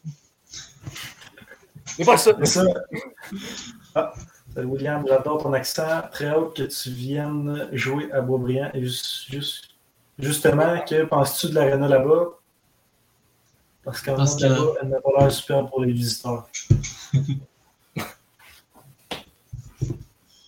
C'est 1.86 2.04
pas 2.04 2.16
ça. 2.16 2.32
Mais 2.38 2.46
ça. 2.46 2.62
Ah, 3.94 4.12
salut 4.54 4.66
William, 4.68 5.04
j'adore 5.08 5.42
ton 5.42 5.52
accent. 5.52 6.02
Très 6.12 6.26
hâte 6.26 6.54
que 6.54 6.62
tu 6.64 6.90
viennes 6.90 7.68
jouer 7.72 8.10
à 8.12 8.20
Boisbriand. 8.20 8.70
Et 8.74 8.82
juste, 8.84 9.30
juste- 9.30 9.70
justement, 10.18 10.80
que 10.84 11.04
penses-tu 11.04 11.48
de 11.48 11.54
l'aréna 11.54 11.88
là-bas? 11.88 12.26
Parce 13.84 14.02
qu'en 14.02 14.16
Parce 14.16 14.36
que- 14.36 14.42
là-bas, 14.44 14.72
elle 14.82 14.88
n'a 14.88 15.00
pas 15.00 15.10
l'air 15.18 15.32
super 15.32 15.66
pour 15.66 15.80
les 15.82 15.92
visiteurs. 15.92 16.46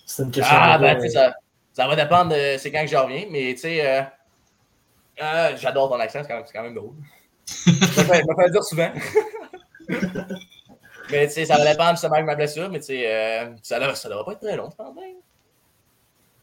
C'est 0.07 0.25
une 0.25 0.31
question. 0.31 0.57
Ah, 0.59 0.79
ben, 0.79 0.97
tu 0.97 1.03
sais, 1.03 1.11
ça, 1.11 1.35
ça 1.73 1.87
va 1.87 1.97
dépendre 1.97 2.31
de 2.35 2.57
c'est 2.59 2.71
quand 2.71 2.83
que 2.83 2.91
je 2.91 2.97
reviens, 2.97 3.27
mais 3.31 3.55
tu 3.55 3.61
sais, 3.61 3.87
euh, 3.87 4.03
euh, 5.23 5.57
j'adore 5.57 5.89
ton 5.89 6.01
accent, 6.01 6.21
c'est 6.23 6.29
quand 6.29 6.37
même, 6.37 6.45
c'est 6.47 6.53
quand 6.53 6.63
même 6.63 6.75
drôle. 6.75 6.95
je 7.47 7.71
me 7.71 8.05
fais, 8.05 8.23
je 8.23 8.27
me 8.27 8.35
fais 8.35 8.51
dire 8.51 8.65
souvent. 8.65 8.93
mais 11.11 11.27
tu 11.27 11.33
sais, 11.33 11.45
ça 11.45 11.57
va 11.57 11.71
dépendre 11.71 11.93
justement 11.93 12.19
de 12.19 12.25
ma 12.25 12.35
blessure, 12.35 12.71
mais 12.71 12.81
tu 12.81 12.87
sais, 12.87 13.05
euh, 13.07 13.51
ça, 13.63 13.79
ne 13.79 13.95
ça 13.95 14.09
devrait 14.09 14.25
pas 14.25 14.33
être 14.33 14.41
très 14.41 14.57
long, 14.57 14.69
je 14.71 14.77
pense 14.77 14.95
bien. 14.95 15.05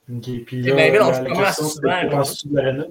Ok, 0.10 0.46
puis 0.46 0.62
là, 0.62 0.74
on 0.74 0.78
la, 0.78 1.46
question, 1.46 1.68
souvent, 1.68 2.02
que 2.02 2.12
penses-tu 2.12 2.48
de 2.48 2.56
l'aréna? 2.56 2.86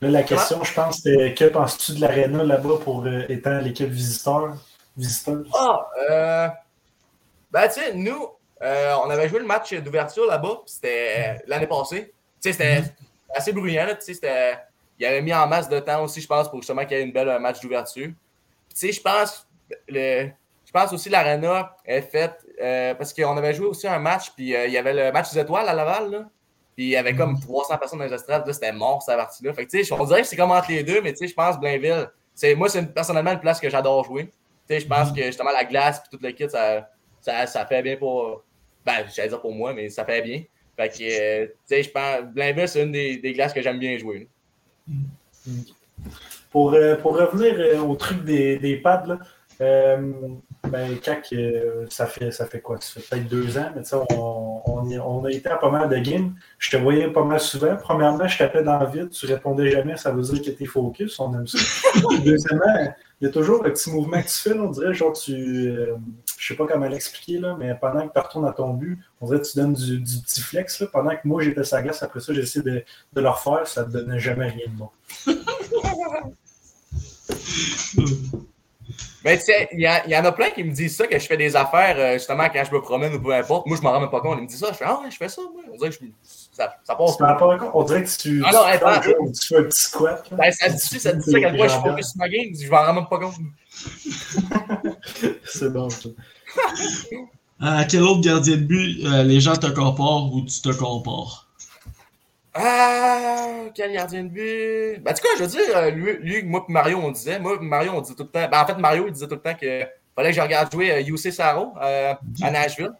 Là, 0.00 0.10
la 0.10 0.22
question, 0.22 0.62
je 0.62 0.74
pense, 0.74 0.98
c'était 0.98 1.34
que 1.34 1.44
penses-tu 1.46 1.94
de 1.94 2.00
l'aréna 2.02 2.44
là-bas 2.44 2.78
pour 2.82 3.04
euh, 3.06 3.24
étant 3.28 3.58
l'équipe 3.60 3.88
visiteur? 3.88 4.56
Visiteuse? 4.96 5.48
Ah, 5.54 5.86
euh, 6.10 6.48
ben, 7.50 7.68
tu 7.68 7.80
sais, 7.80 7.94
nous, 7.94 8.28
euh, 8.62 8.94
on 9.04 9.10
avait 9.10 9.28
joué 9.28 9.40
le 9.40 9.46
match 9.46 9.72
d'ouverture 9.74 10.26
là-bas, 10.26 10.62
c'était 10.66 11.42
l'année 11.46 11.66
passée. 11.66 12.12
Tu 12.42 12.52
sais, 12.52 12.52
c'était 12.52 12.94
assez 13.34 13.52
bruyant, 13.52 13.86
là, 13.86 13.94
tu 13.94 14.02
sais, 14.04 14.14
c'était. 14.14 14.58
Il 14.98 15.04
avait 15.04 15.20
mis 15.22 15.34
en 15.34 15.46
masse 15.46 15.68
de 15.68 15.78
temps 15.78 16.02
aussi, 16.04 16.20
je 16.22 16.26
pense, 16.26 16.48
pour 16.48 16.60
justement 16.60 16.84
qu'il 16.86 16.96
y 16.96 17.00
ait 17.00 17.04
une 17.04 17.12
belle 17.12 17.38
match 17.38 17.60
d'ouverture. 17.60 18.06
Puis, 18.06 18.14
Tu 18.70 18.86
sais, 18.86 18.92
je 18.92 19.00
pense, 19.02 19.46
le, 19.88 20.28
je 20.64 20.72
pense 20.72 20.92
aussi 20.92 21.10
l'Arena 21.10 21.76
est 21.84 22.00
faite 22.00 22.46
euh, 22.62 22.94
parce 22.94 23.12
qu'on 23.12 23.36
avait 23.36 23.52
joué 23.52 23.66
aussi 23.66 23.86
un 23.86 23.98
match, 23.98 24.30
puis 24.34 24.56
euh, 24.56 24.66
il 24.66 24.72
y 24.72 24.78
avait 24.78 24.94
le 24.94 25.12
match 25.12 25.32
des 25.32 25.40
étoiles 25.40 25.68
à 25.68 25.74
Laval, 25.74 26.10
là. 26.10 26.18
Puis 26.74 26.84
il 26.86 26.90
y 26.90 26.96
avait 26.96 27.14
comme 27.14 27.38
300 27.40 27.76
personnes 27.78 27.98
dans 27.98 28.04
les 28.06 28.12
estrades, 28.12 28.46
là, 28.46 28.52
c'était 28.52 28.72
mort 28.72 29.02
cette 29.02 29.16
partie-là. 29.16 29.52
Fait 29.54 29.66
que, 29.66 29.92
on 29.94 30.04
dirait 30.04 30.22
que 30.22 30.26
c'est 30.28 30.36
comme 30.36 30.50
entre 30.50 30.70
les 30.70 30.82
deux, 30.82 31.00
mais 31.02 31.12
tu 31.12 31.18
sais, 31.18 31.28
je 31.28 31.34
pense 31.34 31.58
Blainville, 31.58 32.10
c'est, 32.34 32.54
moi, 32.54 32.68
c'est 32.68 32.80
une- 32.80 32.92
personnellement 32.92 33.32
une 33.32 33.40
place 33.40 33.60
que 33.60 33.68
j'adore 33.70 34.04
jouer. 34.04 34.26
Tu 34.26 34.32
sais, 34.74 34.80
je 34.80 34.86
pense 34.86 35.12
que 35.12 35.22
justement 35.24 35.52
la 35.52 35.64
glace 35.64 35.98
et 36.04 36.08
toute 36.10 36.22
le 36.22 36.32
kit, 36.32 36.48
ça, 36.50 36.88
ça, 37.20 37.46
ça 37.46 37.64
fait 37.66 37.82
bien 37.82 37.96
pour. 37.96 38.42
Ben, 38.84 39.06
j'allais 39.14 39.28
dire 39.28 39.40
pour 39.40 39.52
moi, 39.54 39.72
mais 39.74 39.88
ça 39.90 40.04
fait 40.04 40.20
bien. 40.22 40.42
Fait 40.76 40.88
que, 40.88 41.02
euh, 41.02 41.46
tu 41.46 41.52
sais, 41.66 41.82
je 41.82 41.90
pense. 41.90 42.22
Blainville, 42.34 42.68
c'est 42.68 42.82
une 42.82 42.92
des, 42.92 43.16
des 43.16 43.32
glaces 43.32 43.52
que 43.52 43.62
j'aime 43.62 43.78
bien 43.78 43.96
jouer. 43.98 44.28
Pour, 46.50 46.74
euh, 46.74 46.96
pour 46.96 47.16
revenir 47.16 47.54
euh, 47.58 47.80
au 47.80 47.96
truc 47.96 48.24
des, 48.24 48.58
des 48.58 48.76
pads, 48.76 49.04
là, 49.06 49.18
euh, 49.60 50.12
ben, 50.68 50.98
CAC, 50.98 51.32
euh, 51.32 51.86
ça, 51.88 52.06
fait, 52.06 52.30
ça 52.30 52.46
fait 52.46 52.60
quoi? 52.60 52.78
Ça 52.80 53.00
fait 53.00 53.08
peut-être 53.08 53.28
deux 53.28 53.56
ans, 53.56 53.70
mais 53.74 53.82
tu 53.82 53.88
sais, 53.88 53.96
on, 54.10 54.62
on, 54.66 55.24
a 55.24 55.30
été 55.30 55.48
à 55.48 55.56
pas 55.56 55.70
mal 55.70 55.88
de 55.88 55.96
games. 55.96 56.34
Je 56.58 56.70
te 56.70 56.76
voyais 56.76 57.08
pas 57.08 57.24
mal 57.24 57.40
souvent. 57.40 57.74
Premièrement, 57.76 58.26
je 58.26 58.36
t'appelais 58.36 58.62
dans 58.62 58.78
le 58.78 58.86
vide, 58.86 59.10
tu 59.10 59.26
répondais 59.26 59.70
jamais, 59.70 59.96
ça 59.96 60.12
veut 60.12 60.22
dire 60.22 60.42
que 60.42 60.50
t'es 60.50 60.66
focus, 60.66 61.18
on 61.20 61.34
aime 61.34 61.46
ça. 61.46 61.58
Deuxièmement, 62.24 62.94
il 63.20 63.26
y 63.26 63.28
a 63.28 63.32
toujours 63.32 63.64
un 63.64 63.70
petit 63.70 63.90
mouvement 63.90 64.20
que 64.20 64.26
tu 64.28 64.34
fais, 64.38 64.52
on 64.52 64.70
dirait, 64.70 64.92
genre, 64.94 65.12
tu. 65.12 65.32
euh, 65.32 65.96
je 66.38 66.46
sais 66.48 66.54
pas 66.54 66.66
comment 66.66 66.86
l'expliquer, 66.86 67.38
là, 67.38 67.56
mais 67.58 67.74
pendant 67.80 68.06
que 68.06 68.12
tu 68.12 68.18
retournes 68.20 68.46
à 68.46 68.52
ton 68.52 68.74
but, 68.74 68.98
on 69.20 69.26
dirait 69.26 69.40
que 69.40 69.46
tu 69.46 69.56
donnes 69.56 69.72
du, 69.72 69.98
du 70.00 70.18
petit 70.20 70.42
flex, 70.42 70.80
là, 70.80 70.86
pendant 70.92 71.10
que 71.10 71.20
moi 71.24 71.42
j'étais 71.42 71.64
sa 71.64 71.80
glace, 71.82 72.02
après 72.02 72.20
ça, 72.20 72.34
j'essaie 72.34 72.60
de, 72.62 72.84
de 73.12 73.20
le 73.20 73.28
refaire, 73.28 73.66
ça 73.66 73.84
ne 73.86 73.90
donnait 73.90 74.18
jamais 74.18 74.48
rien 74.48 74.66
de 74.68 74.76
bon. 74.76 74.90
Mais 79.24 79.38
tu 79.38 79.44
sais, 79.44 79.68
il 79.72 79.80
y, 79.80 80.10
y 80.10 80.16
en 80.16 80.24
a 80.24 80.32
plein 80.32 80.50
qui 80.50 80.62
me 80.62 80.70
disent 80.72 80.96
ça, 80.96 81.06
que 81.08 81.18
je 81.18 81.26
fais 81.26 81.36
des 81.36 81.56
affaires 81.56 81.96
euh, 81.98 82.12
justement 82.12 82.48
quand 82.48 82.62
je 82.64 82.72
me 82.72 82.80
promène 82.80 83.12
ou 83.14 83.20
peu 83.20 83.34
importe. 83.34 83.66
Moi, 83.66 83.76
je 83.76 83.82
m'en 83.82 83.90
rends 83.90 84.00
même 84.00 84.10
pas 84.10 84.20
compte. 84.20 84.38
Ils 84.38 84.42
me 84.42 84.46
disent 84.46 84.60
ça. 84.60 84.68
Je 84.70 84.76
fais 84.76 84.84
Ah 84.86 85.00
je 85.10 85.16
fais 85.16 85.28
ça. 85.28 85.42
On 85.72 85.76
dirait 85.76 85.90
que 85.90 85.96
je, 85.96 86.06
ça, 86.56 86.76
ça 86.84 86.94
passe 86.94 87.16
Tu 87.16 87.24
compte? 87.38 87.70
On 87.74 87.84
dirait 87.84 88.04
que 88.04 88.16
tu, 88.16 88.42
Ah 88.44 88.50
non, 88.52 89.00
tu, 89.00 89.08
jeu, 89.08 89.16
tu 89.32 89.46
fais 89.48 89.56
un 89.58 89.62
petit 89.64 89.82
squat. 89.82 90.26
Ben, 90.32 90.50
ça 90.52 90.68
dit 90.68 90.78
ça, 90.78 91.12
dit 91.12 91.30
ça, 91.30 91.36
à 91.36 91.40
quel 91.40 91.56
point 91.56 91.68
je 91.68 91.72
suis 91.72 91.82
focus 91.82 92.06
sur 92.08 92.18
ma 92.18 92.28
game? 92.28 92.54
Je 92.58 92.70
m'en 92.70 92.82
rends 92.82 92.94
même 92.94 93.06
pas 93.08 93.18
compte. 93.18 93.34
C'est 95.44 95.72
bon, 95.72 95.90
ça. 95.90 96.08
À 97.60 97.84
quel 97.90 98.02
autre 98.02 98.22
gardien 98.22 98.56
de 98.56 98.62
but 98.62 99.04
euh, 99.04 99.22
les 99.22 99.40
gens 99.40 99.56
te 99.56 99.66
comparent 99.66 100.32
ou 100.32 100.42
tu 100.42 100.60
te 100.62 100.70
compares? 100.70 101.48
Ah, 102.54 103.64
quel 103.74 103.92
gardien 103.92 104.24
de 104.24 104.28
but? 104.28 105.02
Ben, 105.02 105.12
en 105.12 105.14
tout 105.14 105.22
cas, 105.22 105.28
je 105.36 105.42
veux 105.42 105.50
dire, 105.50 105.76
euh, 105.76 105.90
lui, 105.90 106.16
lui 106.20 106.42
moi 106.42 106.64
et 106.66 106.72
Mario, 106.72 106.98
on 107.02 107.10
disait. 107.10 107.38
Moi 107.38 107.58
et 107.60 107.64
Mario, 107.64 107.92
on 107.94 108.00
disait 108.00 108.14
tout 108.14 108.22
le 108.22 108.30
temps. 108.30 108.48
Ben, 108.50 108.62
en 108.62 108.66
fait, 108.66 108.78
Mario, 108.78 109.06
il 109.06 109.12
disait 109.12 109.28
tout 109.28 109.34
le 109.34 109.40
temps 109.40 109.54
que 109.54 109.84
fallait 110.14 110.30
que 110.30 110.36
je 110.36 110.40
regarde 110.40 110.72
jouer 110.72 110.92
euh, 110.92 111.14
UC 111.14 111.32
Saro 111.32 111.74
euh, 111.82 112.14
à 112.42 112.50
Nashville. 112.50 112.92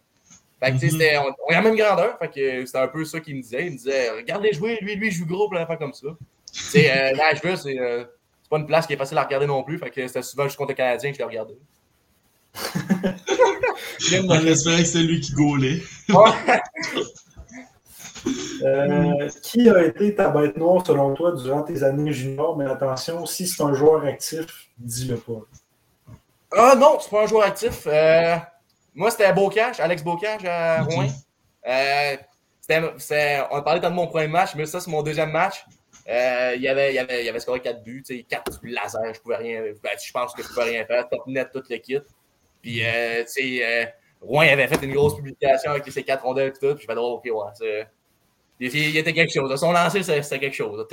Fait 0.60 0.70
que, 0.72 0.78
tu 0.78 0.86
sais, 0.86 0.90
c'était- 0.90 1.18
on, 1.18 1.24
on 1.46 1.50
est 1.50 1.54
à 1.54 1.62
la 1.62 1.68
même 1.68 1.76
grandeur. 1.76 2.18
Fait 2.18 2.28
que 2.28 2.64
c'était 2.66 2.78
un 2.78 2.88
peu 2.88 3.04
ça 3.04 3.20
qu'il 3.20 3.36
me 3.36 3.42
disait. 3.42 3.66
Il 3.66 3.72
me 3.72 3.76
disait, 3.76 4.10
regardez 4.10 4.52
jouer, 4.52 4.78
lui, 4.80 4.96
lui, 4.96 5.08
il 5.08 5.12
joue 5.12 5.26
gros, 5.26 5.48
plein 5.48 5.60
d'affaires 5.60 5.78
comme 5.78 5.92
ça. 5.92 6.08
Tu 6.52 6.60
sais, 6.62 6.90
euh, 6.90 7.12
Nashville, 7.16 7.58
c'est 7.58 7.78
euh, 7.78 8.04
c'est 8.42 8.48
pas 8.50 8.58
une 8.58 8.66
place 8.66 8.86
qui 8.86 8.92
est 8.92 8.96
facile 8.96 9.18
à 9.18 9.24
regarder 9.24 9.46
non 9.46 9.62
plus. 9.64 9.78
Fait 9.78 9.90
que 9.90 10.06
c'était 10.06 10.22
souvent 10.22 10.44
juste 10.44 10.56
contre 10.56 10.70
le 10.70 10.76
Canadien 10.76 11.10
que 11.10 11.16
je 11.16 11.22
le 11.22 11.26
regardais. 11.28 11.54
En 14.28 14.46
espérant 14.46 14.78
que 14.78 14.84
c'est 14.84 15.02
lui 15.02 15.20
qui 15.20 15.32
gaulait. 15.32 15.80
Euh, 16.10 16.14
Euh, 18.64 19.28
qui 19.42 19.68
a 19.68 19.84
été 19.84 20.14
ta 20.14 20.30
bête 20.30 20.56
noire 20.56 20.84
selon 20.84 21.14
toi 21.14 21.30
durant 21.32 21.62
tes 21.62 21.84
années 21.84 22.12
juniors? 22.12 22.56
Mais 22.56 22.64
attention, 22.64 23.24
si 23.24 23.46
c'est 23.46 23.62
un 23.62 23.72
joueur 23.72 24.04
actif, 24.04 24.46
dis-le 24.78 25.16
pas. 25.16 25.42
Ah 26.50 26.74
non, 26.76 26.98
c'est 27.00 27.10
pas 27.10 27.22
un 27.22 27.26
joueur 27.26 27.44
actif. 27.44 27.86
Euh, 27.86 28.36
moi, 28.96 29.10
c'était 29.10 29.32
Bocage, 29.32 29.78
Alex 29.78 30.02
Bocage 30.02 30.44
à 30.44 30.82
Ok. 30.82 30.92
Rouen. 30.92 31.06
Euh, 31.68 32.16
on 33.50 33.62
parlait 33.62 33.80
tant 33.80 33.90
de 33.90 33.94
mon 33.94 34.06
premier 34.06 34.26
match, 34.26 34.54
mais 34.56 34.66
ça, 34.66 34.80
c'est 34.80 34.90
mon 34.90 35.02
deuxième 35.02 35.30
match. 35.30 35.64
Euh, 36.08 36.52
il 36.56 36.62
y 36.62 36.68
avait, 36.68 36.94
il 36.94 36.98
avait, 36.98 37.22
il 37.22 37.26
y 37.26 37.28
avait 37.28 37.40
scoré 37.40 37.60
4 37.60 37.82
buts, 37.82 38.02
tu 38.06 38.16
sais, 38.16 38.22
4 38.22 38.60
laser, 38.62 39.14
je 39.14 39.20
pouvais 39.20 39.36
rien. 39.36 39.60
ben, 39.82 39.90
je 40.04 40.12
pense 40.12 40.34
que 40.34 40.42
je 40.42 40.48
pouvais 40.48 40.64
rien 40.64 40.84
faire. 40.86 41.08
Top 41.08 41.26
net, 41.26 41.48
tout 41.52 41.62
le 41.68 41.76
kit. 41.76 41.98
Puis, 42.62 42.84
euh, 42.84 43.22
tu 43.24 43.58
sais, 43.58 43.64
euh, 43.64 43.86
Rouen 44.20 44.42
avait 44.48 44.66
fait 44.68 44.82
une 44.84 44.92
grosse 44.94 45.16
publication 45.16 45.72
avec 45.72 45.90
ses 45.90 46.02
4 46.02 46.22
rondelles 46.24 46.48
et 46.48 46.52
tout. 46.52 46.74
Puis, 46.74 46.82
je 46.82 46.86
fais 46.86 46.94
drôle, 46.94 47.14
ok, 47.14 47.24
ouais. 47.24 47.86
Il, 48.58 48.74
il 48.74 48.96
était 48.96 49.12
quelque 49.12 49.32
chose. 49.32 49.54
Son 49.60 49.72
lancer, 49.72 50.02
c'était 50.02 50.22
c'était 50.22 50.40
quelque 50.40 50.54
chose. 50.56 50.86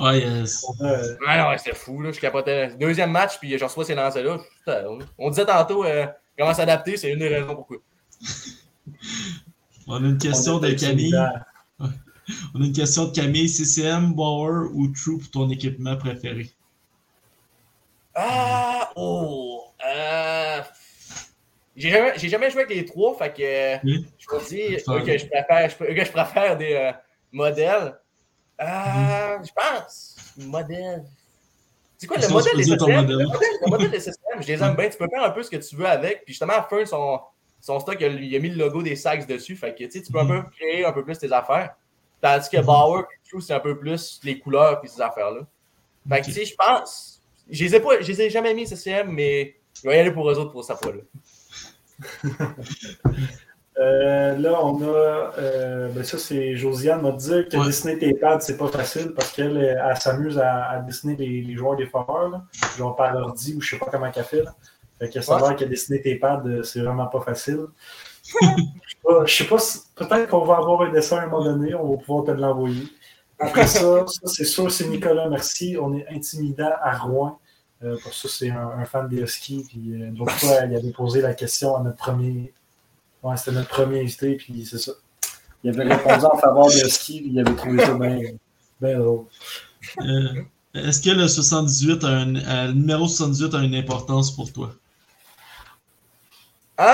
Ouais, 0.00 0.20
yes. 0.20 0.64
Euh, 0.80 1.16
Ouais, 1.26 1.38
non, 1.38 1.48
ouais, 1.48 1.58
c'était 1.58 1.74
fou, 1.74 2.02
là. 2.02 2.12
Je 2.12 2.20
capotais. 2.20 2.74
Deuxième 2.76 3.10
match, 3.10 3.38
puis 3.38 3.56
je 3.58 3.64
reçois 3.64 3.84
ces 3.84 3.94
lancers-là. 3.94 4.38
On 5.18 5.30
disait 5.30 5.46
tantôt 5.46 5.84
euh, 5.84 6.06
comment 6.38 6.54
s'adapter, 6.54 6.96
c'est 6.96 7.12
une 7.12 7.18
des 7.18 7.28
raisons 7.28 7.54
pourquoi. 7.54 7.78
On 9.88 10.02
a 10.02 10.06
une 10.06 10.18
question 10.18 10.54
on 10.56 10.58
de 10.58 10.70
Camille. 10.72 11.14
On 11.78 12.60
a 12.60 12.64
une 12.64 12.72
question 12.72 13.04
de 13.04 13.12
Camille. 13.12 13.48
CCM, 13.48 14.14
Bauer 14.14 14.68
ou 14.74 14.88
True 14.88 15.18
pour 15.18 15.30
ton 15.30 15.48
équipement 15.48 15.96
préféré? 15.96 16.50
Ah, 18.14 18.90
oh, 18.96 19.62
euh, 19.86 20.60
j'ai 21.76 21.90
jamais, 21.90 22.12
j'ai 22.16 22.28
jamais 22.30 22.50
joué 22.50 22.62
avec 22.62 22.74
les 22.76 22.84
trois, 22.86 23.16
fait 23.16 23.32
que 23.32 23.42
euh, 23.42 23.78
Oui. 23.84 24.06
je 24.18 24.26
Faire- 24.78 24.94
eux 24.96 25.00
que 25.02 25.18
je 25.18 25.26
préfère, 25.26 25.70
je, 25.70 25.76
que 25.94 26.04
je 26.04 26.10
préfère 26.12 26.56
des 26.56 26.72
euh, 26.72 26.92
modèles. 27.30 27.94
Euh, 28.60 29.38
Je 29.44 29.50
pense, 29.54 30.16
modèle. 30.36 31.04
C'est 31.98 32.06
quoi 32.06 32.18
le 32.18 32.28
modèle 32.28 32.56
des 32.56 32.64
systèmes? 32.64 32.96
modèle? 33.06 33.16
Le 33.18 33.24
modèle, 33.26 33.48
le 33.64 33.70
modèle 33.70 33.90
des 33.90 34.00
systèmes, 34.00 34.40
je 34.42 34.46
les 34.46 34.62
aime 34.62 34.74
bien. 34.76 34.88
Tu 34.88 34.98
peux 34.98 35.08
faire 35.08 35.22
un 35.24 35.30
peu 35.30 35.42
ce 35.42 35.50
que 35.50 35.56
tu 35.56 35.76
veux 35.76 35.86
avec. 35.86 36.24
Puis 36.24 36.34
justement, 36.34 36.62
Fern, 36.68 36.84
son, 36.86 37.20
son 37.60 37.80
stock, 37.80 37.96
il 38.00 38.04
a, 38.06 38.08
il 38.08 38.36
a 38.36 38.38
mis 38.38 38.50
le 38.50 38.56
logo 38.56 38.82
des 38.82 38.96
Sags 38.96 39.26
dessus. 39.26 39.56
Fait 39.56 39.74
que 39.74 39.84
tu 39.84 40.00
peux 40.12 40.18
un 40.18 40.24
Mhm. 40.24 40.44
peu 40.44 40.50
créer 40.50 40.84
un 40.84 40.92
peu 40.92 41.04
plus 41.04 41.18
tes 41.18 41.32
affaires. 41.32 41.74
Tandis 42.20 42.48
que 42.48 42.60
Bauer, 42.62 43.00
et 43.02 43.28
True, 43.28 43.40
c'est 43.42 43.54
un 43.54 43.60
peu 43.60 43.78
plus 43.78 44.20
les 44.24 44.38
couleurs 44.38 44.80
et 44.82 44.88
ces 44.88 45.00
affaires-là. 45.00 45.40
Fait 46.08 46.20
que 46.20 46.26
tu 46.26 46.32
sais, 46.32 46.44
je 46.44 46.54
pense. 46.54 47.20
Je 47.50 47.64
les 47.64 47.74
ai 47.76 47.80
pas, 47.80 48.00
je 48.00 48.06
les 48.08 48.22
ai 48.22 48.30
jamais 48.30 48.54
mis 48.54 48.66
CCM, 48.66 49.10
mais 49.10 49.54
je 49.74 49.88
vais 49.88 49.96
y 49.96 50.00
aller 50.00 50.10
pour 50.12 50.28
eux 50.30 50.38
autres 50.38 50.52
pour 50.52 50.64
cette 50.64 50.78
fois-là. 50.78 51.02
Euh, 53.78 54.36
là, 54.38 54.58
on 54.64 54.80
a. 54.82 54.86
euh, 55.38 55.88
ben 55.90 56.02
ça, 56.02 56.16
c'est 56.18 56.56
Josiane 56.56 57.02
m'a 57.02 57.12
dit 57.12 57.46
que 57.50 57.58
Ouais. 57.58 57.66
dessiner 57.66 57.98
tes 57.98 58.14
pads, 58.14 58.40
c'est 58.40 58.56
pas 58.56 58.68
facile 58.68 59.12
parce 59.14 59.32
qu'elle 59.32 59.56
elle, 59.58 59.78
elle 59.90 59.96
s'amuse 59.98 60.38
à, 60.38 60.64
à 60.70 60.78
dessiner 60.80 61.14
les, 61.16 61.42
les 61.42 61.54
joueurs 61.56 61.76
des 61.76 61.86
foreurs, 61.86 62.30
là, 62.30 62.42
genre 62.78 62.96
par 62.96 63.14
ordi 63.16 63.54
ou 63.54 63.60
je 63.60 63.70
sais 63.70 63.78
pas 63.78 63.86
comment 63.90 64.10
qu'elle 64.10 64.24
fait. 64.24 64.42
Là. 64.42 64.54
Fait 64.98 65.10
que 65.10 65.20
savoir 65.20 65.54
que 65.56 65.64
dessiner 65.66 66.00
tes 66.00 66.16
pads, 66.16 66.42
euh, 66.46 66.62
c'est 66.62 66.80
vraiment 66.80 67.06
pas 67.06 67.20
facile. 67.20 67.66
je 69.26 69.34
sais 69.34 69.44
pas, 69.44 69.58
si- 69.58 69.80
peut-être 69.94 70.28
qu'on 70.28 70.44
va 70.44 70.56
avoir 70.56 70.82
un 70.82 70.90
dessin 70.90 71.18
à 71.18 71.22
un 71.22 71.26
moment 71.26 71.44
donné, 71.44 71.74
on 71.74 71.90
va 71.92 71.96
pouvoir 72.02 72.24
te 72.24 72.30
l'envoyer. 72.30 72.84
Après 73.38 73.66
ça, 73.66 74.04
ça 74.06 74.20
c'est 74.24 74.44
sûr, 74.44 74.70
c'est 74.72 74.88
Nicolas 74.88 75.28
Merci. 75.28 75.76
On 75.80 75.94
est 75.94 76.06
intimidant 76.08 76.70
à 76.82 76.96
Rouen. 76.96 77.38
Euh, 77.84 77.96
pour 78.02 78.14
ça, 78.14 78.28
c'est 78.30 78.48
un, 78.50 78.68
un 78.78 78.84
fan 78.86 79.06
des 79.08 79.20
Huskies. 79.20 79.66
Puis 79.68 80.02
euh, 80.02 80.24
fois, 80.26 80.64
il 80.66 80.74
avait 80.74 80.92
posé 80.92 81.20
la 81.20 81.34
question 81.34 81.76
à 81.76 81.82
notre 81.82 81.98
premier. 81.98 82.54
Ouais, 83.26 83.36
c'était 83.36 83.52
notre 83.52 83.68
premier 83.68 84.00
invité, 84.02 84.36
puis 84.36 84.64
c'est 84.64 84.78
ça. 84.78 84.92
Il 85.64 85.70
avait 85.70 85.92
répondu 85.94 86.24
en 86.24 86.36
faveur 86.36 86.68
des 86.68 86.80
Huskies, 86.80 87.22
puis 87.22 87.30
il 87.32 87.40
avait 87.40 87.56
trouvé 87.56 87.84
ça 87.84 87.92
bien 87.94 88.20
bien 88.80 88.98
drôle. 89.00 89.24
Euh, 90.00 90.42
Est-ce 90.74 91.00
que 91.02 91.10
le 91.10 91.26
78 91.26 92.04
a 92.04 92.06
un, 92.08 92.36
euh, 92.36 92.66
le 92.68 92.72
numéro 92.74 93.08
78 93.08 93.54
a 93.54 93.58
une 93.64 93.74
importance 93.74 94.30
pour 94.30 94.52
toi? 94.52 94.70
Euh, 96.78 96.84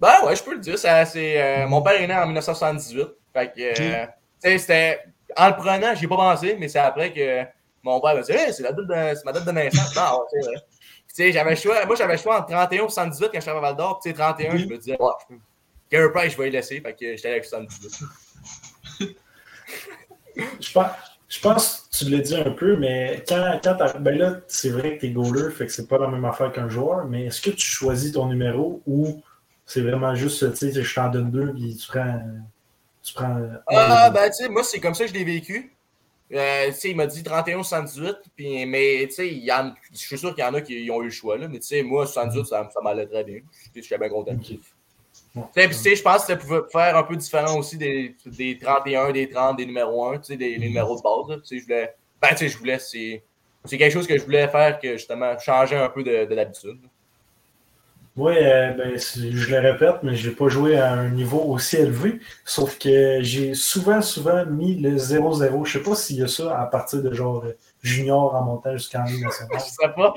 ben 0.00 0.14
ouais, 0.26 0.36
je 0.36 0.42
peux 0.42 0.52
le 0.54 0.60
dire. 0.60 0.78
ça, 0.78 1.04
euh, 1.16 1.66
mon 1.68 1.80
père 1.80 2.00
est 2.00 2.06
né 2.06 2.14
en 2.14 2.26
1978. 2.26 3.06
Fait 3.32 3.52
que, 3.54 3.60
euh, 3.60 4.06
tu 4.42 4.50
sais, 4.50 4.58
c'était. 4.58 5.00
En 5.38 5.48
le 5.48 5.56
prenant, 5.56 5.94
j'y 5.94 6.04
ai 6.04 6.08
pas 6.08 6.16
pensé, 6.16 6.56
mais 6.58 6.68
c'est 6.68 6.80
après 6.80 7.12
que 7.14 7.44
mon 7.82 8.00
père 8.00 8.14
m'a 8.16 8.20
dit 8.22 8.32
Hey, 8.32 8.52
c'est, 8.52 8.64
la 8.64 8.72
date 8.72 8.86
de- 8.86 9.14
c'est 9.16 9.24
ma 9.24 9.32
date 9.32 9.46
de 9.46 9.52
naissance. 9.52 9.94
Non, 9.96 10.02
ouais, 10.18 10.26
c'est 10.32 10.40
vrai. 10.50 10.56
Puis, 11.12 11.14
Tu 11.16 11.22
sais, 11.24 11.32
j'avais 11.32 11.50
le 11.50 11.56
choix. 11.56 11.84
Moi, 11.86 11.96
j'avais 11.96 12.12
le 12.14 12.18
choix 12.18 12.38
entre 12.38 12.48
31 12.48 12.82
ou 12.84 12.88
78 12.88 13.24
quand 13.32 13.40
j'étais 13.40 13.50
à 13.50 13.60
Val 13.60 13.76
d'Or. 13.76 13.98
Puis, 14.00 14.12
tu 14.12 14.16
sais, 14.16 14.22
31, 14.22 14.56
je 14.56 14.66
me 14.66 14.76
disais, 14.78 14.96
ouais, 15.00 15.08
je 15.28 15.34
peux. 15.34 15.40
Carey 15.90 16.12
Price, 16.12 16.32
je 16.32 16.38
vais 16.38 16.48
y 16.48 16.50
laisser. 16.52 16.80
Fait 16.80 16.92
que 16.94 17.16
j'étais 17.16 17.30
avec 17.30 17.44
78. 17.44 18.00
Je 20.60 20.72
pense, 20.72 20.86
je 21.28 21.40
pense 21.40 21.88
que 21.90 21.96
tu 22.04 22.10
l'as 22.10 22.18
dit 22.18 22.36
un 22.36 22.50
peu, 22.52 22.76
mais 22.76 23.24
quand, 23.28 23.60
quand 23.62 23.74
t'as- 23.76 23.98
ben 23.98 24.16
là, 24.16 24.36
c'est 24.46 24.70
vrai 24.70 24.96
que 24.96 25.00
t'es 25.02 25.10
goaler, 25.10 25.50
fait 25.50 25.66
que 25.66 25.72
c'est 25.72 25.86
pas 25.88 25.98
la 25.98 26.06
même 26.08 26.24
affaire 26.24 26.52
qu'un 26.52 26.68
joueur, 26.68 27.04
mais 27.06 27.26
est-ce 27.26 27.40
que 27.42 27.50
tu 27.50 27.66
choisis 27.66 28.12
ton 28.12 28.26
numéro 28.26 28.80
ou 28.86 29.20
c'est 29.66 29.80
vraiment 29.82 30.14
juste, 30.14 30.50
tu 30.54 30.72
sais, 30.72 30.82
je 30.82 30.94
t'en 30.94 31.08
donne 31.08 31.30
deux, 31.30 31.52
puis 31.52 31.76
tu 31.76 31.86
prends. 31.88 32.20
Tu 33.02 33.12
prends 33.12 33.36
Ah, 33.66 34.10
ben, 34.10 34.28
tu 34.30 34.44
sais, 34.44 34.48
moi, 34.48 34.62
c'est 34.64 34.80
comme 34.80 34.94
ça 34.94 35.04
que 35.04 35.10
je 35.10 35.14
l'ai 35.14 35.24
vécu. 35.24 35.74
Euh, 36.32 36.66
tu 36.68 36.72
sais, 36.74 36.90
il 36.90 36.96
m'a 36.96 37.06
dit 37.06 37.22
31 37.24 37.58
ou 37.58 37.64
78, 37.64 38.16
puis, 38.36 38.64
mais 38.66 39.04
tu 39.08 39.14
sais, 39.14 39.28
il 39.28 39.44
y 39.44 39.50
en- 39.52 39.72
je 39.92 39.98
suis 39.98 40.16
sûr 40.18 40.32
qu'il 40.34 40.44
y 40.44 40.46
en 40.46 40.54
a 40.54 40.60
qui 40.60 40.88
ont 40.90 41.00
eu 41.02 41.06
le 41.06 41.10
choix, 41.10 41.36
là, 41.36 41.48
mais 41.48 41.58
tu 41.58 41.66
sais, 41.66 41.82
moi, 41.82 42.06
78, 42.06 42.46
ça, 42.46 42.68
ça 42.72 42.80
m'allait 42.80 43.06
très 43.06 43.24
bien. 43.24 43.40
J'étais 43.64 43.82
j'étais 43.82 43.98
bien 43.98 44.08
content. 44.08 44.36
Je 45.94 46.02
pense 46.02 46.20
que 46.22 46.26
ça 46.28 46.36
pouvait 46.36 46.60
faire 46.70 46.96
un 46.96 47.02
peu 47.02 47.16
différent 47.16 47.58
aussi 47.58 47.76
des, 47.76 48.14
des 48.26 48.58
31, 48.58 49.12
des 49.12 49.28
30, 49.28 49.56
des 49.56 49.66
numéros 49.66 50.04
1, 50.06 50.18
tu 50.18 50.24
sais, 50.24 50.36
des, 50.36 50.56
les 50.56 50.68
numéros 50.68 50.96
de 50.96 51.02
base. 51.02 51.28
là. 51.28 51.36
Tu 51.42 51.46
sais, 51.46 51.58
je 51.58 51.62
voulais. 51.64 51.94
Ben, 52.22 52.28
tu 52.30 52.36
sais, 52.38 52.48
je 52.48 52.58
voulais. 52.58 52.78
C'est 52.78 53.22
c'est 53.64 53.76
quelque 53.76 53.92
chose 53.92 54.06
que 54.06 54.16
je 54.16 54.24
voulais 54.24 54.48
faire 54.48 54.78
que 54.78 54.92
justement 54.96 55.38
changer 55.38 55.76
un 55.76 55.88
peu 55.90 56.02
de, 56.02 56.24
de 56.24 56.34
l'habitude. 56.34 56.78
Oui, 58.16 58.34
euh, 58.36 58.72
ben, 58.72 58.98
je 58.98 59.50
le 59.54 59.58
répète, 59.60 60.02
mais 60.02 60.14
je 60.16 60.28
n'ai 60.28 60.34
pas 60.34 60.48
joué 60.48 60.76
à 60.76 60.92
un 60.92 61.10
niveau 61.10 61.38
aussi 61.40 61.76
élevé. 61.76 62.20
Sauf 62.44 62.76
que 62.78 63.18
j'ai 63.22 63.54
souvent, 63.54 64.02
souvent 64.02 64.44
mis 64.46 64.74
le 64.74 64.96
0-0. 64.96 65.64
Je 65.64 65.78
ne 65.78 65.82
sais 65.84 65.88
pas 65.90 65.94
s'il 65.96 66.16
y 66.16 66.22
a 66.22 66.28
ça 66.28 66.60
à 66.60 66.66
partir 66.66 67.02
de 67.02 67.14
genre 67.14 67.44
euh, 67.46 67.56
junior 67.82 68.34
en 68.34 68.42
montant 68.44 68.72
jusqu'en 68.72 69.04
ligne 69.04 69.18
Je 69.20 69.24
nationale. 69.24 69.60
sais 69.60 69.88
pas. 69.94 70.14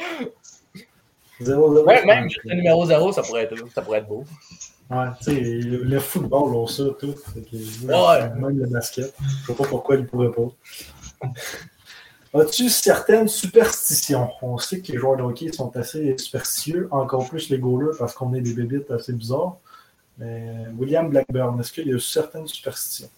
0-0. 1.42 1.84
Ouais, 1.86 2.06
même 2.06 2.24
juste 2.30 2.42
le 2.46 2.56
numéro 2.56 2.86
0, 2.86 3.12
ça 3.14 3.22
pourrait 3.22 3.44
être, 3.44 3.56
ça 3.74 3.82
pourrait 3.82 4.00
être 4.00 4.08
beau. 4.08 4.24
Ouais, 4.90 5.06
tu 5.20 5.26
sais, 5.26 5.40
le, 5.42 5.84
le 5.84 6.00
football, 6.00 6.56
on 6.56 6.68
ça, 6.68 6.84
tout. 7.00 7.16
Ouais. 7.54 8.30
Même 8.36 8.58
le 8.60 8.68
basket. 8.68 9.14
Je 9.20 9.24
ne 9.24 9.46
sais 9.48 9.64
pas 9.64 9.70
pourquoi 9.70 9.96
il 9.96 10.02
ne 10.02 10.08
pourrait 10.08 10.32
pas. 10.32 11.30
As-tu 12.34 12.68
certaines 12.70 13.28
superstitions? 13.28 14.30
On 14.42 14.58
sait 14.58 14.82
que 14.82 14.92
les 14.92 14.98
joueurs 14.98 15.18
de 15.18 15.22
hockey 15.24 15.52
sont 15.52 15.76
assez 15.78 16.18
superstitieux, 16.18 16.88
encore 16.92 17.30
plus 17.30 17.50
les 17.50 17.60
goalers 17.60 17.96
parce 18.00 18.14
qu'on 18.14 18.34
est 18.34 18.42
des 18.42 18.54
bébites 18.54 18.90
assez 18.90 19.14
bizarres. 19.14 19.58
Mais 20.18 20.66
William 20.78 21.10
Blackburn, 21.10 21.60
est-ce 21.60 21.72
qu'il 21.72 21.88
y 21.88 21.94
a 21.94 22.00
certaines 22.00 22.48
superstitions? 22.48 23.10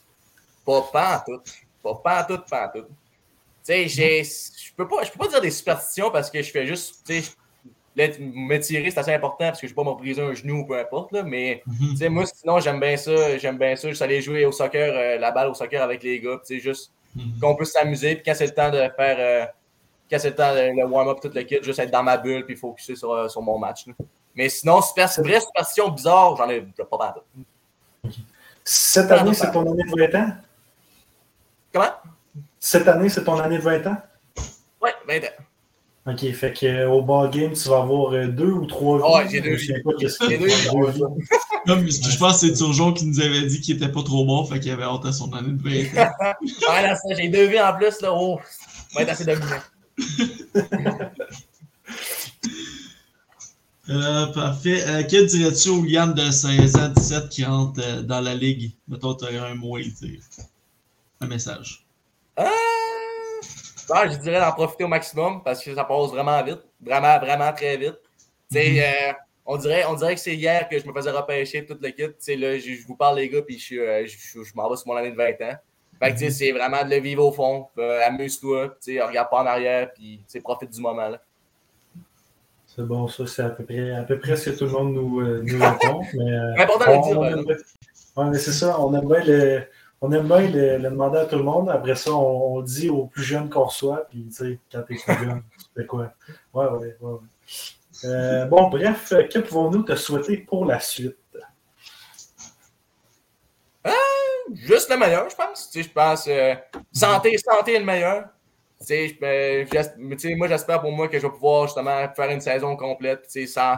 Pas 0.65 0.81
pas 0.91 1.23
en 1.27 1.31
tout. 1.33 1.41
Pas 1.81 1.95
pas 1.95 2.23
en 2.23 2.25
tout, 2.35 2.41
pas 2.49 2.67
en 2.67 2.79
tout. 2.79 2.85
Tu 2.87 2.93
sais, 3.63 3.87
j'ai. 3.87 4.23
Je 4.23 4.73
peux 4.75 4.87
pas, 4.87 5.03
je 5.03 5.11
peux 5.11 5.19
pas 5.19 5.27
dire 5.27 5.41
des 5.41 5.51
superstitions 5.51 6.11
parce 6.11 6.29
que 6.29 6.41
je 6.41 6.51
fais 6.51 6.65
juste. 6.65 7.01
Tu 7.05 7.21
sais, 7.21 7.31
l'être- 7.95 8.19
me 8.19 8.57
tirer, 8.59 8.91
c'est 8.91 8.99
assez 8.99 9.13
important 9.13 9.45
parce 9.47 9.61
que 9.61 9.67
je 9.67 9.73
peux 9.73 9.83
pas 9.83 9.91
me 9.91 9.95
briser 9.95 10.21
un 10.21 10.33
genou 10.33 10.59
ou 10.61 10.65
peu 10.65 10.77
importe, 10.79 11.11
là, 11.13 11.23
mais. 11.23 11.63
Mhm. 11.67 11.89
Tu 11.91 11.97
sais, 11.97 12.09
moi, 12.09 12.25
sinon, 12.25 12.59
j'aime 12.59 12.79
bien 12.79 12.97
ça. 12.97 13.37
J'aime 13.37 13.57
bien 13.57 13.75
ça. 13.75 13.87
Juste 13.89 14.01
aller 14.01 14.21
jouer 14.21 14.45
au 14.45 14.51
soccer, 14.51 14.93
euh, 14.93 15.17
la 15.19 15.31
balle 15.31 15.47
au 15.49 15.53
soccer 15.53 15.81
avec 15.81 16.03
les 16.03 16.19
gars. 16.19 16.39
Tu 16.45 16.55
sais, 16.55 16.59
juste 16.59 16.91
Mhm. 17.15 17.39
qu'on 17.39 17.55
peut 17.55 17.65
s'amuser. 17.65 18.15
Puis 18.15 18.23
quand 18.25 18.33
c'est 18.35 18.47
le 18.47 18.53
temps 18.53 18.69
de 18.69 18.77
faire. 18.95 19.15
euh, 19.19 19.45
quand 20.09 20.19
c'est 20.19 20.29
le 20.29 20.35
temps 20.35 20.53
de 20.53 20.59
le 20.79 20.85
warm-up, 20.85 21.17
tout 21.21 21.31
le 21.33 21.41
kit, 21.43 21.57
juste 21.63 21.79
être 21.79 21.89
dans 21.91 22.03
ma 22.03 22.17
bulle 22.17 22.45
puis 22.45 22.55
focuser 22.55 22.95
sur, 22.95 23.11
euh, 23.11 23.27
sur 23.27 23.41
mon 23.41 23.57
match. 23.57 23.87
là. 23.87 23.93
Mais 24.35 24.49
sinon, 24.49 24.81
super, 24.81 25.07
vraie 25.23 25.39
superstition 25.39 25.89
bizarre, 25.89 26.35
j'en 26.35 26.49
ai 26.49 26.61
pas 26.61 27.15
tout. 27.15 28.11
Cette 28.63 29.11
année, 29.11 29.33
c'est 29.33 29.51
ton 29.51 29.61
année 29.71 29.83
de 29.83 30.11
20 30.11 30.19
ans? 30.19 30.31
Comment? 31.73 31.91
Cette 32.59 32.87
année, 32.87 33.09
c'est 33.09 33.23
ton 33.23 33.39
année 33.39 33.57
de 33.57 33.63
20 33.63 33.87
ans? 33.87 33.97
Ouais, 34.81 34.93
20 35.07 35.17
ans. 35.23 35.43
Ok, 36.07 36.31
fait 36.33 36.53
qu'au 36.53 37.01
ball 37.01 37.31
game, 37.31 37.53
tu 37.53 37.67
vas 37.67 37.79
avoir 37.79 38.13
euh, 38.13 38.27
deux 38.27 38.51
ou 38.51 38.65
trois 38.67 38.99
Ouais, 39.17 39.23
vies. 39.25 39.31
j'ai 39.31 39.41
deux 39.41 39.57
Je 39.57 39.65
sais 39.73 39.81
pas 39.81 39.89
qu'est-ce 39.99 40.19
que 40.19 40.29
J'ai 40.29 40.37
deux. 40.37 40.47
Comme, 41.65 41.89
je 41.89 42.17
pense 42.19 42.41
que 42.41 42.47
c'est 42.47 42.53
Turgeon 42.53 42.93
qui 42.93 43.07
nous 43.07 43.19
avait 43.19 43.41
dit 43.47 43.59
qu'il 43.59 43.75
était 43.75 43.91
pas 43.91 44.03
trop 44.03 44.23
bon, 44.23 44.45
fait 44.45 44.59
qu'il 44.59 44.71
avait 44.71 44.83
hâte 44.83 45.03
à 45.05 45.11
son 45.11 45.33
année 45.33 45.53
de 45.53 45.63
20 45.95 45.99
ans. 46.03 46.11
Ouais, 46.69 46.81
là, 46.83 46.95
ça, 46.95 47.15
j'ai 47.15 47.27
deux 47.29 47.47
vies 47.47 47.59
en 47.59 47.73
plus, 47.75 47.99
là. 48.01 48.13
Oh, 48.13 48.39
ça 48.91 48.99
va 48.99 49.01
être 49.01 49.09
assez 49.09 49.25
dominant. 49.25 49.61
Euh, 53.87 54.25
parfait. 54.27 54.83
Euh, 54.87 55.03
que 55.03 55.25
dirais-tu 55.25 55.69
au 55.69 55.85
Yann 55.85 56.11
de 56.13 56.31
16 56.31 56.75
ans, 56.77 56.89
17 56.89 57.29
qui 57.29 57.45
entre 57.45 57.79
euh, 57.83 58.01
dans 58.01 58.19
la 58.19 58.33
ligue? 58.33 58.71
Mettons, 58.87 59.13
tu 59.13 59.25
aurais 59.25 59.37
un 59.37 59.53
mot 59.53 59.75
à 59.75 59.81
dire. 59.81 60.21
Un 61.21 61.27
message. 61.27 61.85
Ah, 62.35 62.49
ouais, 63.89 64.11
je 64.11 64.17
dirais 64.17 64.39
d'en 64.39 64.51
profiter 64.51 64.83
au 64.83 64.87
maximum 64.87 65.43
parce 65.43 65.63
que 65.63 65.73
ça 65.73 65.83
passe 65.83 66.09
vraiment 66.09 66.41
vite. 66.43 66.61
Vraiment, 66.81 67.19
vraiment 67.19 67.51
très 67.53 67.77
vite. 67.77 67.95
Sais, 68.51 68.83
euh, 68.83 69.13
on 69.45 69.57
dirait, 69.57 69.85
on 69.85 69.93
dirait 69.95 70.15
que 70.15 70.21
c'est 70.21 70.35
hier 70.35 70.67
que 70.69 70.77
je 70.79 70.87
me 70.87 70.93
faisais 70.93 71.11
repêcher 71.11 71.65
toute 71.65 71.81
le 71.81 71.89
kit. 71.89 72.03
Là, 72.35 72.57
je, 72.57 72.73
je 72.73 72.87
vous 72.87 72.95
parle, 72.95 73.17
les 73.17 73.29
gars, 73.29 73.41
puis 73.41 73.59
je, 73.59 73.75
euh, 73.75 74.05
je, 74.05 74.17
je- 74.43 74.55
m'en 74.55 74.69
vais 74.69 74.75
sur 74.75 74.87
mon 74.87 74.95
année 74.95 75.11
de 75.11 75.15
20 75.15 75.29
ans. 75.41 75.55
Fait 75.99 76.11
que, 76.13 76.19
sais, 76.19 76.29
c'est 76.29 76.51
vraiment 76.51 76.83
de 76.83 76.89
le 76.89 76.97
vivre 76.99 77.23
au 77.25 77.31
fond. 77.31 77.67
Euh, 77.77 78.01
Amuse-toi, 78.05 78.75
regarde 79.07 79.29
pas 79.29 79.41
en 79.41 79.45
arrière, 79.45 79.91
puis, 79.93 80.21
profite 80.43 80.69
du 80.71 80.81
moment, 80.81 81.09
là. 81.09 81.21
C'est 82.67 82.85
bon, 82.85 83.07
ça, 83.07 83.25
c'est 83.25 83.41
à 83.43 83.49
peu 83.49 83.63
près, 83.63 83.91
à 83.91 84.03
peu 84.03 84.19
près 84.19 84.35
ce 84.35 84.49
que 84.49 84.57
tout 84.57 84.65
le 84.65 84.71
monde 84.71 84.93
nous, 84.93 85.21
nous 85.21 85.59
répond. 85.63 86.01
Mais, 86.13 86.55
C'est 86.57 86.63
important 86.63 86.91
de 86.91 87.35
le 87.37 87.43
dire, 87.43 87.55
on 88.17 88.25
mais 88.29 88.37
c'est 88.37 88.51
ça, 88.51 88.79
on 88.81 88.93
aime 88.93 89.07
bien, 89.07 89.23
le, 89.23 89.63
on 90.05 90.11
aime 90.11 90.27
bien 90.27 90.41
le, 90.41 90.77
le 90.77 90.89
demander 90.89 91.19
à 91.19 91.25
tout 91.25 91.37
le 91.37 91.43
monde. 91.43 91.69
Après 91.69 91.95
ça, 91.95 92.13
on, 92.13 92.61
dit 92.61 92.89
aux 92.89 93.05
plus 93.05 93.23
jeunes 93.23 93.49
qu'on 93.49 93.63
reçoit. 93.63 94.07
Puis, 94.09 94.25
tu 94.27 94.33
sais, 94.33 94.59
quand 94.71 94.83
t'es 94.83 94.95
plus 94.95 95.25
jeune, 95.25 95.43
tu 95.57 95.65
fais 95.75 95.85
quoi? 95.85 96.13
Ouais, 96.53 96.65
ouais, 96.67 96.97
ouais. 97.01 97.19
Euh, 98.03 98.45
bon, 98.45 98.69
bref, 98.69 99.09
que 99.09 99.39
pouvons-nous 99.39 99.83
te 99.83 99.95
souhaiter 99.95 100.37
pour 100.37 100.65
la 100.65 100.79
suite? 100.79 101.17
Juste 104.53 104.89
le 104.91 104.97
meilleur, 104.97 105.27
je 105.29 105.35
pense. 105.35 105.69
Tu 105.71 105.81
sais, 105.81 105.89
je 105.89 105.93
pense, 105.93 106.27
euh, 106.27 106.53
santé, 106.91 107.35
santé 107.37 107.73
est 107.73 107.79
le 107.79 107.85
meilleur. 107.85 108.25
Tu 108.79 108.85
sais, 108.85 109.07
je 109.09 109.63
tu 110.13 110.19
sais, 110.19 110.35
moi, 110.35 110.47
j'espère 110.47 110.81
pour 110.81 110.91
moi 110.91 111.07
que 111.07 111.17
je 111.17 111.25
vais 111.25 111.33
pouvoir 111.33 111.65
justement 111.65 112.07
faire 112.15 112.29
une 112.29 112.41
saison 112.41 112.75
complète. 112.75 113.25
Sans. 113.47 113.77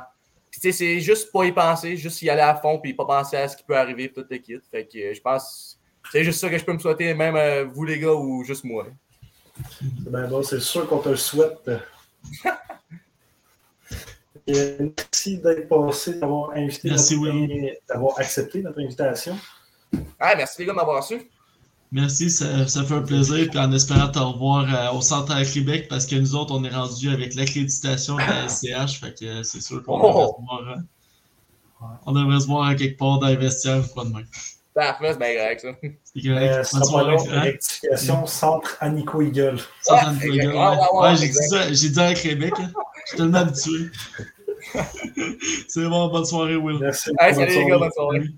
C'est 0.52 1.00
juste 1.00 1.32
pas 1.32 1.46
y 1.46 1.52
penser, 1.52 1.96
juste 1.98 2.22
y 2.22 2.30
aller 2.30 2.42
à 2.42 2.56
fond, 2.56 2.80
puis 2.80 2.94
pas 2.94 3.06
penser 3.06 3.38
à 3.38 3.48
ce 3.48 3.56
qui 3.56 3.64
peut 3.64 3.78
arriver, 3.78 4.10
puis 4.10 4.24
toute 4.24 4.32
l'équipe. 4.32 4.62
Fait 4.70 4.86
que 4.86 4.98
euh, 4.98 5.14
je 5.14 5.22
pense. 5.22 5.77
C'est 6.12 6.24
juste 6.24 6.40
ça 6.40 6.50
que 6.50 6.58
je 6.58 6.64
peux 6.64 6.74
me 6.74 6.80
souhaiter, 6.80 7.14
même 7.14 7.36
euh, 7.36 7.66
vous, 7.66 7.84
les 7.86 8.00
gars, 8.00 8.14
ou 8.14 8.44
juste 8.44 8.64
moi. 8.64 8.86
C'est 9.80 10.10
bien 10.12 10.28
bon, 10.28 10.42
c'est 10.44 10.60
sûr 10.60 10.88
qu'on 10.88 11.00
te 11.00 11.10
le 11.10 11.16
souhaite. 11.16 11.70
Et 14.50 14.78
merci 14.80 15.38
d'être 15.40 15.68
passé, 15.68 16.20
d'avoir 16.20 16.52
invité, 16.52 16.90
Merci, 16.90 17.20
notre- 17.20 17.78
d'avoir 17.90 18.18
accepté 18.20 18.62
notre 18.62 18.80
invitation. 18.80 19.38
Ah, 20.20 20.36
merci 20.38 20.56
les 20.60 20.66
gars 20.66 20.72
de 20.72 20.78
m'avoir 20.78 21.04
su. 21.04 21.30
Merci, 21.92 22.30
ça, 22.30 22.68
ça 22.68 22.84
fait 22.84 22.94
un 22.94 23.02
plaisir. 23.02 23.50
Puis 23.50 23.60
en 23.60 23.72
espérant 23.74 24.10
te 24.10 24.20
revoir 24.20 24.74
euh, 24.74 24.98
au 24.98 25.02
Centre 25.02 25.34
à 25.34 25.44
Québec, 25.44 25.88
parce 25.90 26.06
que 26.06 26.16
nous 26.16 26.36
autres, 26.36 26.54
on 26.54 26.64
est 26.64 26.70
rendu 26.74 27.10
avec 27.10 27.36
l'accréditation 27.36 28.16
de 28.16 28.22
la 28.22 28.48
SCH. 28.48 29.00
Fait 29.02 29.18
que 29.20 29.26
euh, 29.26 29.44
c'est 29.44 29.62
sûr 29.62 29.84
qu'on 29.84 30.00
Oh! 30.02 30.08
devrait 30.08 30.28
se 30.28 30.42
voir. 31.82 32.00
on 32.06 32.12
devrait 32.14 32.40
se 32.40 32.48
voir 32.48 32.68
à 32.70 32.76
quelque 32.76 32.98
part 32.98 33.20
dans 33.20 33.28
les 33.28 33.36
vestiaires 33.38 33.84
ou 33.84 33.94
quoi 33.94 34.06
de 34.06 34.12
même. 34.14 34.28
Parfait, 34.78 35.12
c'est 35.14 35.18
bien 35.18 35.34
grave, 35.34 35.58
ça. 35.58 35.70
C'est 36.04 36.22
correct. 36.22 36.74
Euh, 36.76 37.02
long, 37.12 37.32
hein? 37.32 37.40
rectification, 37.42 38.26
centre 38.28 38.78
Eagle. 38.84 39.58
Centre 39.82 40.04
à 40.08 40.12
ouais. 40.12 40.30
Ouais, 40.30 40.56
ouais, 40.56 40.78
Ouais, 41.02 41.16
j'ai 41.16 41.28
dit 41.30 41.34
ça, 41.34 41.74
j'ai 41.74 41.90
dit 41.90 42.00
à 42.00 42.14
Québec. 42.14 42.54
hein. 42.60 42.70
Je 43.06 43.08
suis 43.10 43.18
tellement 43.18 43.38
habitué. 43.40 43.90
c'est 45.68 45.84
bon, 45.88 46.08
bonne 46.10 46.26
soirée, 46.26 46.58
Will. 46.58 46.78
Merci. 46.80 47.10
Hey, 47.20 47.34
Bonne 47.34 47.50
salut 47.50 47.58
les 47.58 47.66
gars, 47.66 47.78
bonne 47.80 47.92
soirée. 47.92 48.20
Salut. 48.20 48.36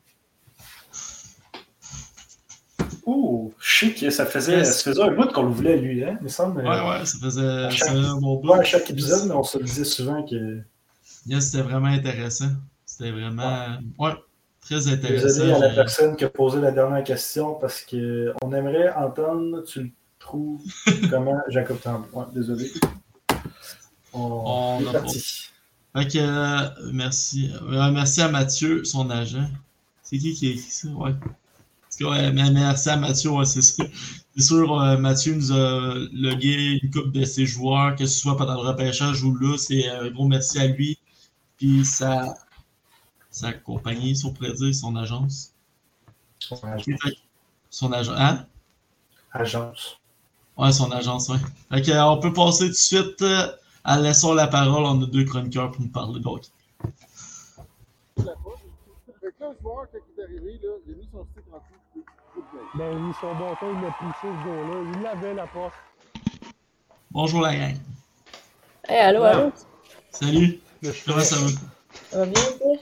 Ouh, 3.05 3.53
chic, 3.59 4.09
ça 4.11 4.25
faisait, 4.25 4.59
Yes. 4.59 4.77
ça 4.81 4.91
faisait 4.91 5.01
un 5.03 5.11
bout 5.11 5.27
qu'on 5.33 5.43
le 5.43 5.49
voulait, 5.51 5.75
lui, 5.77 6.05
hein, 6.05 6.15
il 6.21 6.23
me 6.23 6.29
semble. 6.29 6.61
Ouais, 6.61 6.69
ouais, 6.69 7.05
ça 7.05 7.17
faisait 7.21 7.69
chaque- 7.71 7.79
ça 7.89 7.91
faisait 7.95 8.07
un 8.07 8.15
bon 8.17 8.37
bout. 8.37 8.53
À 8.53 8.63
chaque 8.63 8.89
épisode, 8.89 9.27
mais 9.27 9.33
on 9.35 9.43
se 9.43 9.57
le 9.57 9.65
disait 9.65 9.83
souvent 9.83 10.23
que. 10.25 10.61
Yes, 11.25 11.51
c'était 11.51 11.63
vraiment 11.63 11.87
intéressant. 11.87 12.51
C'était 12.85 13.11
vraiment. 13.11 13.77
Ouais, 13.97 14.11
très 14.61 14.87
intéressant. 14.87 15.25
Désolé 15.25 15.51
à 15.53 15.59
la 15.59 15.69
personne 15.69 16.15
qui 16.15 16.25
a 16.25 16.29
posé 16.29 16.59
la 16.59 16.71
dernière 16.71 17.03
question 17.03 17.55
parce 17.55 17.81
qu'on 17.81 18.53
aimerait 18.53 18.91
entendre, 18.93 19.63
tu 19.63 19.83
le 19.83 19.89
trouves 20.19 20.61
comment, 21.09 21.39
Jacob 21.47 21.79
Tremblay. 21.79 22.09
Ouais, 22.13 22.25
désolé. 22.33 22.71
On, 24.13 24.79
On 24.79 24.81
est 24.81 24.87
a 24.87 24.99
parti. 24.99 25.49
Fait 25.95 26.07
que, 26.07 26.17
euh, 26.19 26.91
merci. 26.93 27.51
Euh, 27.63 27.91
merci 27.91 28.21
à 28.21 28.29
Mathieu, 28.29 28.83
son 28.83 29.09
agent. 29.09 29.49
C'est 30.03 30.17
qui 30.17 30.33
qui 30.33 30.47
a 30.47 30.51
écrit 30.51 30.69
ça? 30.69 30.87
Ouais. 30.89 31.13
Que, 31.97 32.31
merci 32.31 32.89
à 32.89 32.95
Mathieu, 32.95 33.31
ouais, 33.31 33.45
c'est 33.45 33.61
ça. 33.61 33.83
C'est 34.35 34.43
sûr, 34.43 34.79
euh, 34.79 34.97
Mathieu 34.97 35.33
nous 35.33 35.51
a 35.51 35.95
logué 36.13 36.79
une 36.81 36.91
coupe 36.91 37.11
de 37.11 37.25
ses 37.25 37.45
joueurs, 37.45 37.95
que 37.95 38.05
ce 38.05 38.19
soit 38.19 38.37
pendant 38.37 38.53
le 38.61 38.69
repêchage 38.69 39.23
ou 39.23 39.35
là. 39.35 39.57
C'est 39.57 39.89
un 39.89 40.09
gros 40.09 40.27
merci 40.27 40.59
à 40.59 40.67
lui. 40.67 40.97
Puis 41.57 41.83
sa, 41.83 42.33
sa 43.29 43.53
compagnie, 43.53 44.15
si 44.15 44.25
on 44.25 44.33
pourrait 44.33 44.53
dire, 44.53 44.73
son 44.73 44.95
agence. 44.95 45.53
Fait 46.41 46.55
que- 46.83 47.09
Son 47.69 47.91
agent. 47.91 48.13
Hein? 48.15 48.45
Agence. 49.31 49.99
Ouais, 50.57 50.71
son 50.71 50.91
agence, 50.91 51.29
ouais. 51.29 51.37
Fait 51.71 51.81
que, 51.83 51.91
euh, 51.91 52.03
on 52.05 52.19
peut 52.19 52.33
passer 52.33 52.65
tout 52.65 52.71
de 52.71 52.73
suite 52.73 53.21
euh, 53.21 53.47
à 53.83 53.99
laissons 53.99 54.33
la 54.33 54.47
parole. 54.47 54.83
On 54.85 55.01
a 55.03 55.05
deux 55.05 55.23
chroniqueurs 55.23 55.71
pour 55.71 55.81
nous 55.81 55.89
parler 55.89 56.19
d'hockey. 56.19 56.49
Fait 58.17 58.23
que 58.23 58.25
là, 58.25 58.33
le 59.51 59.57
joueur, 59.61 59.87
quand 59.91 59.99
il 60.15 60.19
est 60.19 60.23
arrivé, 60.23 60.59
là, 60.63 60.69
il 60.87 60.93
a 60.93 60.97
mis 60.97 61.07
son 61.11 61.25
stick 61.31 61.43
en 61.53 61.57
dessous 61.57 61.79
du 61.95 62.01
coup 62.33 62.41
de 62.41 62.77
main. 62.83 62.91
Ben 62.91 63.05
oui, 63.07 63.13
son 63.21 63.33
bâton, 63.35 63.67
il 63.75 63.81
l'a 63.81 63.91
poussé 63.99 64.17
ce 64.21 64.27
gars-là. 64.45 64.91
Il 64.95 65.01
l'avait 65.03 65.33
la 65.35 65.47
porte. 65.47 65.73
Bonjour 67.11 67.41
la 67.41 67.55
gang. 67.55 67.77
Hey, 68.87 68.99
allô, 69.01 69.23
allô? 69.23 69.51
Salut. 70.11 70.59
Comment 71.05 71.23
ça 71.23 71.35
va? 71.35 71.47
Ça 72.09 72.17
va 72.17 72.25
bien, 72.25 72.43
toi? 72.57 72.75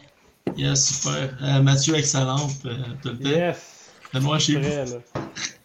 Yes, 0.57 0.85
super. 1.01 1.37
Euh, 1.41 1.61
Mathieu 1.61 1.93
avec 1.93 2.05
sa 2.05 2.23
lampe, 2.23 2.51
euh, 2.65 2.75
t'as 3.03 3.11
le 3.11 3.19
temps? 3.19 3.29
Yes! 3.29 3.91
Fais-moi 4.11 4.39
chez 4.39 4.55
vous. 4.55 4.67
Là. 4.67 4.85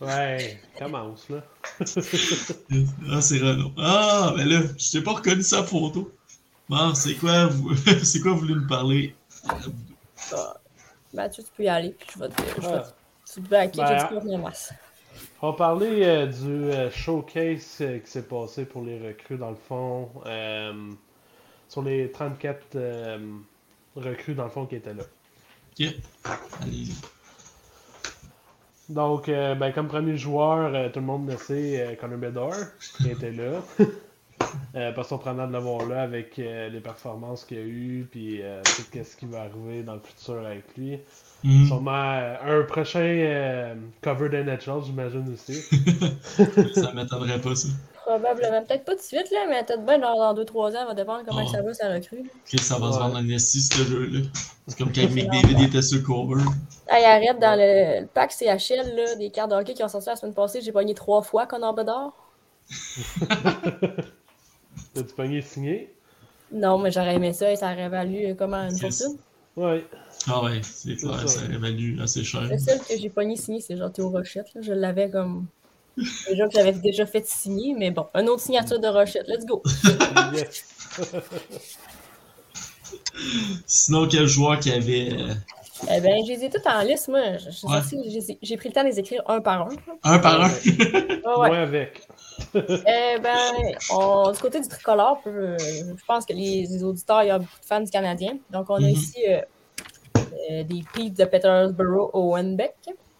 Ouais, 0.01 0.61
commence, 0.79 1.29
là. 1.31 1.43
Ah, 3.11 3.21
c'est 3.21 3.39
Renaud. 3.39 3.73
Ah, 3.79 4.35
mais 4.37 4.45
là, 4.45 4.61
je 4.77 4.91
t'ai 4.93 5.01
pas 5.01 5.13
reconnu 5.13 5.43
sa 5.43 5.63
photo. 5.63 6.13
Bon, 6.69 6.95
c'est 6.95 7.15
quoi, 7.15 7.47
vous... 7.47 7.75
c'est 8.03 8.21
quoi 8.21 8.33
vous 8.33 8.41
voulez 8.41 8.55
nous 8.55 8.67
parler? 8.67 9.15
Ah, 9.49 10.55
Mathieu, 11.15 11.43
tu 11.45 11.51
peux 11.57 11.63
y 11.65 11.69
aller, 11.69 11.91
puis 11.99 12.09
je 12.15 12.19
vais 12.19 12.29
te. 12.29 12.43
Je 12.57 12.61
vais 12.61 12.67
Ah. 12.75 12.81
te... 12.81 13.33
Tu 13.35 13.41
peux 13.41 13.57
à 13.57 13.67
qui 13.67 13.79
Ben. 13.79 14.09
On 15.41 15.51
va 15.51 15.57
parler 15.57 16.03
euh, 16.05 16.27
du 16.27 16.71
euh, 16.71 16.91
showcase 16.91 17.79
euh, 17.81 17.99
qui 17.99 18.11
s'est 18.11 18.23
passé 18.27 18.65
pour 18.65 18.83
les 18.85 18.99
recrues, 18.99 19.37
dans 19.39 19.51
le 19.51 19.57
fond. 19.69 20.11
euh, 20.27 20.73
sur 21.69 21.83
les 21.83 22.11
34 22.13 22.59
euh, 22.75 23.19
recrues, 23.97 24.35
dans 24.35 24.45
le 24.45 24.51
fond, 24.51 24.67
qui 24.67 24.77
étaient 24.77 24.95
là. 24.95 25.05
Ok. 25.79 25.87
Allez. 26.63 26.87
Donc, 28.93 29.29
euh, 29.29 29.55
ben, 29.55 29.73
comme 29.73 29.89
premier 29.89 30.17
joueur, 30.17 30.75
euh, 30.75 30.89
tout 30.89 31.01
le 31.01 31.07
monde 31.07 31.31
le 31.31 31.37
sait, 31.37 31.81
euh, 31.81 31.95
Connor 31.95 32.19
Bedard, 32.19 32.55
qui 32.99 33.11
était 33.11 33.33
là. 33.33 33.63
Euh, 34.75 34.91
pas 34.93 35.05
surprenant 35.05 35.47
de 35.47 35.53
l'avoir 35.53 35.87
là 35.87 36.03
avec 36.03 36.37
les 36.37 36.81
performances 36.83 37.45
qu'il 37.45 37.59
a 37.59 37.61
eues, 37.61 38.09
puis 38.11 38.41
tout 38.65 38.99
ce 39.05 39.17
qui 39.17 39.25
va 39.27 39.43
arriver 39.43 39.83
dans 39.83 39.95
le 39.95 40.01
futur 40.01 40.45
avec 40.45 40.65
lui. 40.77 40.99
Mhm. 41.45 41.67
Sûrement 41.67 41.93
un 41.93 42.63
prochain 42.65 43.77
cover 44.03 44.29
d'NHL, 44.29 44.83
j'imagine 44.85 45.33
aussi. 45.33 45.55
ça 46.75 46.93
m'étonnerait 46.93 47.41
pas, 47.41 47.55
ça. 47.55 47.69
Probablement. 48.05 48.63
Peut-être 48.65 48.85
pas 48.85 48.93
tout 48.93 48.99
de 48.99 49.03
suite, 49.03 49.31
là, 49.31 49.47
mais 49.49 49.63
peut-être 49.65 49.85
bien 49.85 49.99
dans 49.99 50.35
2-3 50.35 50.71
ans, 50.71 50.73
ça 50.73 50.85
va 50.87 50.95
dépendre 50.95 51.23
comment 51.27 51.45
Oh. 51.47 51.51
ça 51.53 51.63
va, 51.63 51.73
ça 51.75 51.89
recrue. 51.89 52.21
Ok, 52.21 52.61
ça 52.61 52.79
va 52.79 52.93
se 52.93 52.99
vendre 52.99 53.17
en 53.17 53.29
esti, 53.29 53.61
ce 53.61 53.85
jeu-là. 53.85 54.21
C'est 54.67 54.77
comme 54.79 54.93
quand 54.93 55.03
McDavid 55.15 55.65
était 55.67 55.83
sur 55.83 56.03
cover. 56.03 56.43
Hey, 56.89 57.05
arrête, 57.05 57.39
dans 57.39 57.57
le, 57.57 58.01
le 58.03 58.07
pack 58.07 58.33
CHL, 58.33 58.95
là, 58.97 59.15
des 59.17 59.31
cartes 59.31 59.51
de 59.51 59.57
hockey 59.57 59.75
qui 59.75 59.85
ont 59.85 59.89
sorti 59.89 60.09
la 60.09 60.17
semaine 60.17 60.35
passée, 60.35 60.61
j'ai 60.61 60.73
pogné 60.73 60.95
trois 60.95 61.23
fois 61.23 61.47
Connor 61.47 61.75
Bedard. 61.75 62.13
T'as-tu 64.95 65.15
pogné 65.15 65.43
signé? 65.43 65.93
Non, 66.51 66.79
mais 66.79 66.91
j'aurais 66.91 67.15
aimé 67.15 67.33
ça 67.33 67.51
et 67.53 67.57
ça 67.57 67.73
aurait 67.73 67.89
valu 67.89 68.27
euh, 68.27 68.35
comment 68.35 68.63
une 68.69 68.79
fortune? 68.79 69.17
Ouais. 69.57 69.85
Ah 70.29 70.43
ouais, 70.45 70.61
c'est 70.63 70.97
clair, 70.97 71.21
ça. 71.21 71.29
ça 71.29 71.41
révalue 71.47 72.01
assez 72.01 72.25
cher. 72.25 72.43
Le 72.43 72.59
seul 72.59 72.79
que 72.79 72.97
j'ai 72.99 73.11
pogné 73.11 73.37
signé, 73.37 73.61
c'est 73.61 73.77
genre 73.77 73.93
Théo 73.93 74.11
Rochette. 74.11 74.53
Là. 74.55 74.61
Je 74.63 74.73
l'avais 74.73 75.11
comme. 75.11 75.47
Déjà 75.97 76.47
que 76.47 76.53
j'avais 76.55 76.73
déjà 76.73 77.07
fait 77.07 77.27
signer, 77.27 77.75
mais 77.79 77.91
bon, 77.91 78.07
une 78.15 78.29
autre 78.29 78.41
signature 78.43 78.79
de 78.81 78.89
Rochette. 78.89 79.27
Let's 79.29 79.45
go! 79.47 79.63
Sinon, 83.67 84.09
quel 84.09 84.27
joueur 84.27 84.59
qui 84.59 84.71
avait 84.73 85.11
euh, 85.13 85.35
Eh 85.95 86.01
bien, 86.01 86.17
je 86.25 86.33
les 86.33 86.45
ai 86.45 86.51
toutes 86.51 86.67
en 86.67 86.83
liste, 86.83 87.09
moi. 87.09 87.21
Ouais. 87.21 87.81
j'ai- 88.43 88.57
pris 88.57 88.69
le 88.69 88.75
temps 88.75 88.83
de 88.83 88.89
les 88.89 88.99
écrire 88.99 89.23
un 89.27 89.41
par 89.41 89.63
un. 89.63 89.69
un 90.05 90.19
par 90.19 90.43
un? 90.43 90.51
Ah 91.25 91.39
ouais. 91.41 91.49
Moi 91.49 91.59
avec. 91.59 92.03
Eh 92.55 93.19
ben, 93.23 93.77
on- 93.91 94.31
du 94.33 94.39
côté 94.39 94.61
du 94.61 94.69
tricolore, 94.69 95.21
euh, 95.27 95.57
je 95.59 96.05
pense 96.07 96.25
que 96.27 96.33
les, 96.33 96.67
les 96.67 96.83
auditeurs, 96.85 97.23
il 97.23 97.29
y 97.29 97.31
a 97.31 97.39
beaucoup 97.39 97.61
de 97.61 97.67
fans 97.67 97.81
du 97.81 97.91
Canadien. 97.91 98.39
Donc, 98.51 98.67
on 98.71 98.77
a 98.77 98.81
Mhm. 98.81 98.89
ici 98.89 99.19
euh, 99.29 99.41
euh, 100.51 100.65
des 100.65 100.83
Petes 100.95 101.15
de 101.15 101.25
Petersborough 101.25 102.11
Owen 102.15 102.57
Beck. 102.57 102.75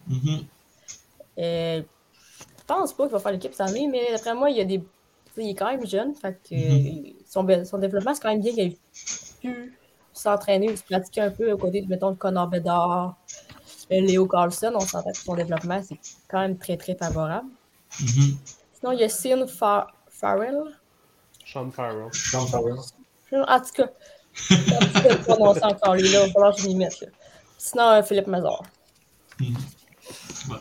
Mhm. 0.07 0.43
Euh, 1.39 1.81
je 1.81 1.83
pense 2.67 2.93
pas 2.93 3.03
qu'il 3.03 3.11
va 3.13 3.19
faire 3.19 3.31
l'équipe 3.31 3.51
cette 3.53 3.67
année, 3.69 3.87
mais 3.91 4.11
d'après 4.11 4.33
moi, 4.35 4.49
il, 4.49 4.57
y 4.57 4.61
a 4.61 4.65
des, 4.65 4.83
il 5.37 5.49
est 5.49 5.55
quand 5.55 5.69
même 5.71 5.85
jeune. 5.85 6.13
Fait 6.15 6.37
que, 6.47 6.55
Mhm. 6.55 7.49
euh, 7.49 7.65
son, 7.65 7.77
développement, 7.77 8.13
c'est 8.13 8.21
quand 8.21 8.29
même 8.29 8.41
bien 8.41 8.51
qu'il 8.53 8.59
ait 8.63 8.77
pu 9.41 9.77
s'entraîner 10.13 10.71
ou 10.71 10.75
se 10.75 10.83
pratiquer 10.83 11.21
un 11.21 11.31
peu 11.31 11.51
aux 11.51 11.57
côtés, 11.57 11.81
de, 11.81 11.87
mettons, 11.89 12.11
de 12.11 12.15
Connor 12.17 12.47
Bedard, 12.47 13.15
euh, 13.91 14.01
Léo 14.01 14.27
Carlson. 14.27 14.71
On 14.75 14.79
s'entend 14.81 15.11
que 15.11 15.17
son 15.17 15.35
développement, 15.35 15.81
c'est 15.83 15.97
quand 16.29 16.39
même 16.39 16.57
très, 16.57 16.77
très 16.77 16.95
favorable. 16.95 17.47
Mhm. 17.99 18.37
Sinon, 18.79 18.91
il 18.93 18.99
y 18.99 19.03
a 19.03 19.47
Fa- 19.47 19.87
Farrell. 20.09 20.61
Sean 21.45 21.69
Farrell. 21.71 22.07
Sean 22.13 22.45
Farrell. 22.47 22.77
En 23.33 23.59
tout 23.59 23.71
cas, 23.73 23.89
Je 24.35 25.01
vais 25.07 25.15
prononcer 25.17 25.63
encore 25.63 25.95
lui, 25.95 26.09
là. 26.09 26.21
Il 26.21 26.27
va 26.27 26.31
falloir 26.33 26.55
que 26.55 26.61
je 26.61 26.67
m'y 26.67 26.75
mette. 26.75 26.99
Là. 27.01 27.07
Sinon, 27.57 27.83
euh, 27.89 28.03
Philippe 28.03 28.27
Mazar. 28.27 28.63
C'est- 29.39 30.53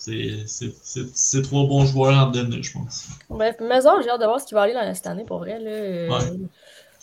c'est 0.00 1.42
trois 1.42 1.64
bons 1.66 1.84
joueurs 1.84 2.16
en 2.16 2.30
devenir, 2.30 2.62
je 2.62 2.72
pense. 2.72 3.06
Bref, 3.28 3.56
Mazar, 3.60 4.00
j'ai 4.02 4.08
hâte 4.10 4.20
de 4.20 4.24
voir 4.26 4.40
ce 4.40 4.46
qu'il 4.46 4.54
va 4.54 4.62
aller 4.62 4.72
dans 4.74 4.94
cette 4.94 5.06
année, 5.06 5.24
pour 5.24 5.38
vrai. 5.38 5.58
Là. 5.58 5.70
Euh, 5.70 6.08
Ouais. 6.08 6.38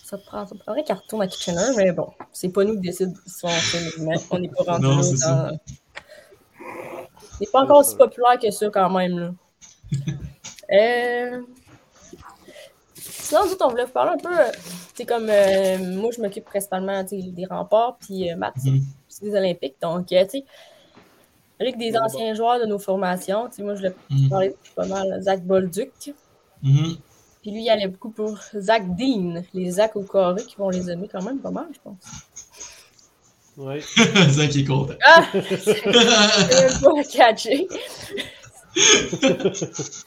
Ça, 0.03 0.17
prend, 0.17 0.47
ça 0.47 0.55
prendrait 0.55 0.83
qu'il 0.85 0.95
retourne 0.95 1.21
à 1.21 1.27
Kitchener, 1.27 1.75
mais 1.75 1.91
bon, 1.91 2.07
c'est 2.31 2.47
pas 2.47 2.63
nous 2.63 2.75
qui 2.75 2.79
décident 2.87 3.11
son 3.25 3.49
cheminement. 3.49 4.13
On 4.31 4.39
n'est 4.39 4.47
pas 4.47 4.63
rendu 4.63 4.83
Non, 4.85 4.95
là 4.97 5.03
c'est 5.03 5.17
ça. 5.17 5.49
dans- 5.51 5.59
Il 7.39 7.41
n'est 7.41 7.47
pas 7.51 7.63
encore 7.63 7.79
aussi 7.79 7.95
populaire 7.97 8.39
que 8.41 8.49
ça, 8.49 8.69
quand 8.69 8.89
même. 8.89 9.19
Là. 9.19 9.31
Euh... 10.73 11.41
Sinon, 12.95 13.41
nous 13.45 13.55
on 13.61 13.69
voulait 13.69 13.85
vous 13.85 13.91
parler 13.91 14.11
un 14.13 14.17
peu. 14.17 14.37
euh, 14.37 14.51
Tu 14.53 14.95
sais, 14.95 15.05
comme 15.05 15.27
euh, 15.29 15.77
moi, 15.77 16.09
je 16.15 16.21
m'occupe 16.21 16.45
principalement 16.45 17.03
des 17.03 17.45
remparts, 17.49 17.97
puis 17.99 18.31
euh, 18.31 18.35
Matt, 18.35 18.53
c'est 18.61 18.71
Mhm. 18.71 18.81
c'est 19.07 19.25
des 19.25 19.35
Olympiques. 19.35 19.75
Donc, 19.81 20.11
euh, 20.11 20.23
tu 20.25 20.39
sais, 20.39 20.45
avec 21.59 21.77
des 21.77 21.97
anciens 21.97 22.33
joueurs 22.33 22.59
de 22.59 22.65
nos 22.65 22.79
formations, 22.79 23.47
tu 23.49 23.55
sais, 23.57 23.63
moi, 23.63 23.73
je 23.75 23.79
voulais 23.79 23.95
Mhm. 24.09 24.29
parler 24.29 24.55
pas 24.75 24.85
mal 24.85 25.21
Zach 25.21 25.43
Bolduc. 25.43 26.13
Mhm. 26.61 26.97
Puis 27.41 27.51
lui, 27.51 27.63
il 27.63 27.69
allait 27.69 27.87
beaucoup 27.87 28.09
pour 28.11 28.37
Zach 28.59 28.83
Dean, 28.95 29.41
les 29.53 29.71
Zach 29.71 29.95
au 29.95 30.03
carré 30.03 30.43
qui 30.43 30.55
vont 30.57 30.69
les 30.69 30.89
aimer 30.89 31.07
quand 31.11 31.23
même 31.23 31.39
pas 31.39 31.51
mal, 31.51 31.67
je 31.73 31.79
pense. 31.83 31.97
Ouais. 33.57 33.81
Zach 34.29 34.55
est 34.55 34.65
content. 34.65 34.93
Ah! 35.05 35.23
C'est 35.33 35.85
même 35.85 36.79
pas 36.81 37.03
catché. 37.11 37.67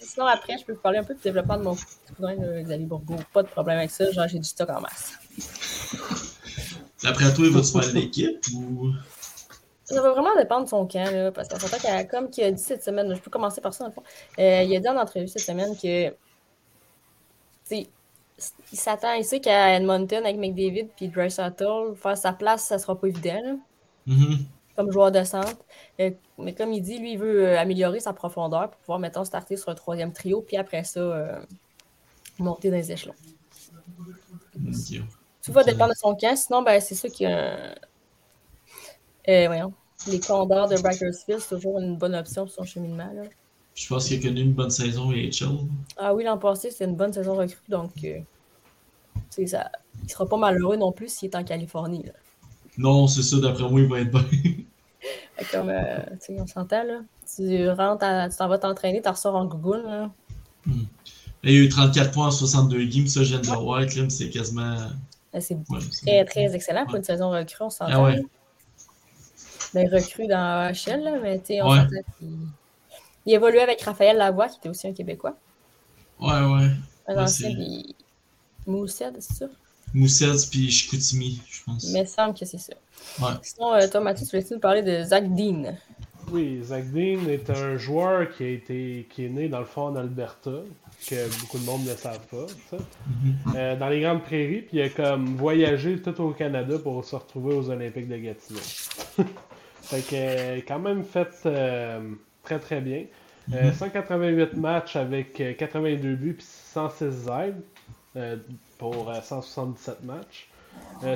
Sinon, 0.00 0.26
après, 0.26 0.56
je 0.58 0.64
peux 0.64 0.72
vous 0.74 0.78
parler 0.80 0.98
un 0.98 1.04
peu 1.04 1.14
du 1.14 1.20
développement 1.22 1.58
de 1.58 1.62
mon 1.64 1.74
cousin, 2.16 2.34
là, 2.34 2.62
Xavier 2.62 2.86
Bourgault. 2.86 3.16
Pas 3.32 3.42
de 3.42 3.48
problème 3.48 3.78
avec 3.78 3.90
ça, 3.90 4.10
genre 4.12 4.28
j'ai 4.28 4.38
du 4.38 4.44
stock 4.44 4.70
en 4.70 4.80
masse. 4.80 5.12
Après 7.04 7.32
toi, 7.34 7.46
il 7.46 7.52
va-tu 7.52 7.72
faire 7.72 7.92
l'équipe 7.94 8.46
ou? 8.54 8.90
Ça 9.90 10.02
va 10.02 10.10
vraiment 10.12 10.36
dépendre 10.36 10.64
de 10.64 10.68
son 10.68 10.86
camp, 10.86 11.10
là, 11.10 11.32
parce 11.32 11.48
temps, 11.48 11.56
qu'il- 11.58 12.08
comme 12.08 12.30
qu'il 12.30 12.44
a 12.44 12.50
dit 12.52 12.62
cette 12.62 12.82
semaine, 12.82 13.12
je 13.14 13.20
peux 13.20 13.30
commencer 13.30 13.60
par 13.60 13.74
ça, 13.74 13.84
dans 13.84 13.88
le 13.88 13.94
fond. 13.94 14.02
Euh, 14.38 14.62
il 14.62 14.76
a 14.76 14.80
dit 14.80 14.88
en 14.88 14.96
entrevue 14.96 15.28
cette 15.28 15.42
semaine 15.42 15.76
que, 15.76 16.14
il 17.72 17.86
s'attend, 18.72 19.12
il 19.14 19.24
sait 19.24 19.40
qu'à 19.40 19.74
Edmonton, 19.76 20.24
avec 20.24 20.36
McDavid 20.36 20.86
puis 20.96 21.08
Drysdale, 21.08 21.94
faire 21.96 22.16
sa 22.16 22.32
place, 22.32 22.64
ça 22.64 22.78
sera 22.78 22.98
pas 22.98 23.08
évident, 23.08 23.40
là, 23.44 23.56
Mhm. 24.06 24.38
comme 24.76 24.90
joueur 24.90 25.12
de 25.12 25.22
centre. 25.24 25.58
Euh, 26.00 26.10
mais 26.38 26.54
comme 26.54 26.72
il 26.72 26.80
dit, 26.80 26.98
lui, 26.98 27.12
il 27.12 27.18
veut 27.18 27.48
euh, 27.48 27.58
améliorer 27.58 28.00
sa 28.00 28.12
profondeur 28.12 28.70
pour 28.70 28.80
pouvoir, 28.80 28.98
mettons, 28.98 29.24
starter 29.24 29.56
sur 29.56 29.68
un 29.68 29.74
troisième 29.74 30.12
trio, 30.12 30.40
puis 30.42 30.56
après 30.56 30.84
ça, 30.84 31.00
euh, 31.00 31.38
monter 32.38 32.70
dans 32.70 32.76
les 32.76 32.90
échelons. 32.90 33.14
Tout 35.42 35.52
va 35.52 35.62
dépendre 35.64 35.92
de 35.92 35.98
son 35.98 36.14
camp, 36.14 36.36
sinon, 36.36 36.62
ben, 36.62 36.80
c'est 36.80 36.94
sûr 36.94 37.10
qu'il 37.10 37.28
y 37.28 37.32
a 37.32 37.54
un- 37.54 37.74
euh, 39.28 39.46
voyons, 39.46 39.72
les 40.06 40.20
Condors 40.20 40.68
de 40.68 40.76
Bakersfield, 40.80 41.40
c'est 41.40 41.54
toujours 41.56 41.78
une 41.78 41.96
bonne 41.96 42.14
option 42.14 42.44
pour 42.44 42.52
son 42.54 42.64
cheminement, 42.64 43.10
là. 43.14 43.22
Je 43.74 43.88
pense 43.88 44.06
qu'il 44.08 44.18
a 44.18 44.22
connu 44.28 44.40
une 44.42 44.52
bonne 44.52 44.70
saison 44.70 45.10
AHL. 45.10 45.58
Ah 45.96 46.12
oui, 46.14 46.24
l'an 46.24 46.36
passé, 46.38 46.70
c'était 46.70 46.84
une 46.86 46.96
bonne 46.96 47.12
saison 47.12 47.34
recrue, 47.36 47.56
donc 47.68 47.92
euh, 48.04 48.18
tu 49.14 49.20
sais, 49.30 49.46
ça, 49.46 49.70
il 50.02 50.10
sera 50.10 50.26
pas 50.26 50.36
malheureux 50.36 50.76
non 50.76 50.92
plus 50.92 51.08
s'il 51.08 51.30
est 51.30 51.36
en 51.36 51.44
Californie. 51.44 52.02
Là. 52.04 52.12
Non, 52.78 53.06
c'est 53.06 53.22
ça, 53.22 53.38
d'après 53.38 53.68
moi, 53.68 53.80
il 53.80 53.88
va 53.88 54.00
être 54.00 54.10
bien. 54.10 54.52
Comme, 55.52 55.70
euh, 55.70 55.98
tu 56.12 56.34
sais, 56.34 56.40
on 56.40 56.46
s'entend, 56.46 56.82
là. 56.82 57.00
Tu 57.36 57.68
rentres, 57.70 58.04
à- 58.04 58.28
tu 58.28 58.36
t'en 58.36 58.48
vas 58.48 58.58
t'entraîner, 58.58 59.00
tu 59.00 59.08
ressors 59.08 59.34
en 59.36 59.46
Google, 59.46 59.82
là. 59.86 60.10
Il 61.42 61.50
y 61.52 61.56
a 61.56 61.60
eu 61.60 61.68
34 61.68 62.10
points 62.12 62.26
en 62.26 62.30
62 62.30 62.84
games, 62.84 63.06
ça, 63.06 63.22
je 63.22 63.30
viens 63.36 63.40
de 63.40 63.46
le 63.46 63.56
voir, 63.64 63.82
c'est 64.10 64.28
quasiment. 64.28 64.76
Ben, 65.32 65.40
C'est 65.40 65.54
Ouais, 65.54 65.78
très, 66.02 66.24
très 66.24 66.54
excellent 66.54 66.84
pour 66.84 66.96
une 66.96 67.04
saison 67.04 67.30
recrue, 67.30 67.64
on 67.64 67.70
s'entend. 67.70 67.92
Ah 67.92 68.02
ouais. 68.02 68.22
Ben, 69.74 69.88
recrue 69.88 70.26
dans 70.26 70.72
HL, 70.72 71.00
là, 71.02 71.12
mais 71.22 71.38
tu 71.38 71.46
sais, 71.46 71.62
on 71.62 71.70
Ouais. 71.70 71.78
s'entend 71.78 72.02
qu'il 72.18 72.28
il 73.26 73.34
évoluait 73.34 73.60
avec 73.62 73.80
Raphaël 73.82 74.16
Lavoie, 74.16 74.48
qui 74.48 74.56
était 74.58 74.68
aussi 74.68 74.88
un 74.88 74.92
Québécois. 74.92 75.36
Ouais, 76.20 76.28
ouais. 76.30 76.70
Un 77.06 77.14
Ouais, 77.16 77.22
ancien 77.22 77.50
c'est- 77.50 77.54
des 77.54 77.82
Moussed, 78.66 79.12
c'est 79.20 79.34
ça? 79.34 79.46
Moussets 79.94 80.48
puis 80.50 80.70
Chicoutimi, 80.70 81.40
je 81.50 81.64
pense. 81.64 81.90
Mais 81.92 82.00
il 82.02 82.08
semble 82.08 82.34
que 82.38 82.44
c'est 82.44 82.58
ça. 82.58 82.72
Ouais. 83.20 83.32
Sinon, 83.42 83.74
euh, 83.74 83.86
toi, 83.88 84.00
Mathieu, 84.00 84.24
tu 84.24 84.30
voulais-tu 84.30 84.54
nous 84.54 84.60
parler 84.60 84.82
de 84.82 85.02
Zach 85.04 85.24
Dean? 85.34 85.74
Oui, 86.30 86.60
Zach 86.62 86.84
Dean 86.92 87.28
est 87.28 87.50
un 87.50 87.76
joueur 87.76 88.28
qui 88.36 88.44
a 88.44 88.48
été 88.48 89.06
qui 89.10 89.24
est 89.26 89.28
né 89.28 89.48
dans 89.48 89.58
le 89.58 89.64
fond 89.64 89.88
en 89.88 89.96
Alberta, 89.96 90.50
que 91.08 91.40
beaucoup 91.40 91.58
de 91.58 91.64
monde 91.64 91.84
ne 91.84 91.94
savent 91.96 92.24
pas. 92.30 92.46
Mhm. 92.72 93.34
Euh, 93.56 93.76
dans 93.76 93.88
les 93.88 94.00
grandes 94.00 94.22
prairies, 94.22 94.62
puis 94.62 94.78
il 94.78 94.82
a 94.82 94.88
comme 94.90 95.36
voyagé 95.36 96.00
tout 96.00 96.18
au 96.20 96.30
Canada 96.30 96.78
pour 96.78 97.04
se 97.04 97.16
retrouver 97.16 97.54
aux 97.54 97.68
Olympiques 97.68 98.08
de 98.08 98.16
Gatineau. 98.16 98.60
fait 99.82 100.00
que 100.02 100.14
euh, 100.14 100.60
quand 100.66 100.78
même 100.78 101.04
fait 101.04 101.28
euh, 101.46 102.00
très 102.42 102.58
très 102.58 102.80
bien. 102.80 103.04
Euh, 103.52 103.72
188 103.72 104.54
matchs 104.54 104.96
avec 104.96 105.40
euh, 105.40 105.54
82 105.54 106.14
buts 106.14 106.34
puis 106.34 106.46
106 106.46 107.26
aides 107.28 107.60
euh, 108.16 108.36
pour 108.78 109.10
euh, 109.10 109.20
177 109.20 110.04
matchs. 110.04 110.46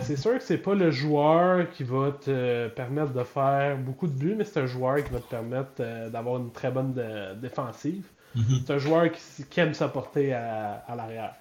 C'est 0.02 0.16
sûr 0.16 0.32
que 0.36 0.42
c'est 0.42 0.58
pas 0.58 0.74
le 0.74 0.90
joueur 0.90 1.70
qui 1.70 1.84
va 1.84 2.10
te 2.10 2.68
permettre 2.68 3.12
de 3.12 3.22
faire 3.22 3.76
beaucoup 3.78 4.08
de 4.08 4.12
buts, 4.12 4.34
mais 4.36 4.42
c'est 4.44 4.60
un 4.60 4.66
joueur 4.66 4.96
qui 5.04 5.12
va 5.12 5.20
te 5.20 5.28
permettre 5.30 6.10
d'avoir 6.10 6.38
une 6.38 6.50
très 6.50 6.70
bonne 6.72 6.92
de- 6.92 7.34
défensive. 7.34 8.04
Mhm. 8.34 8.62
C'est 8.66 8.72
un 8.72 8.78
joueur 8.78 9.04
qui, 9.12 9.60
aime 9.60 9.72
se 9.74 9.84
porter 9.84 10.32
à, 10.32 10.82
à 10.88 10.96
l'arrière, 10.96 11.34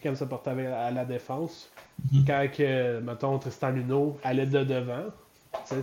qui 0.00 0.06
aime 0.08 0.14
se 0.14 0.24
porter 0.24 0.50
avec- 0.50 0.66
à 0.68 0.90
la 0.92 1.04
défense. 1.04 1.68
Mhm. 2.12 2.24
Quand, 2.26 2.46
que, 2.56 3.00
mettons, 3.00 3.38
Tristan 3.38 3.70
Luneau 3.70 4.18
allait 4.22 4.46
de 4.46 4.62
devant, 4.62 5.06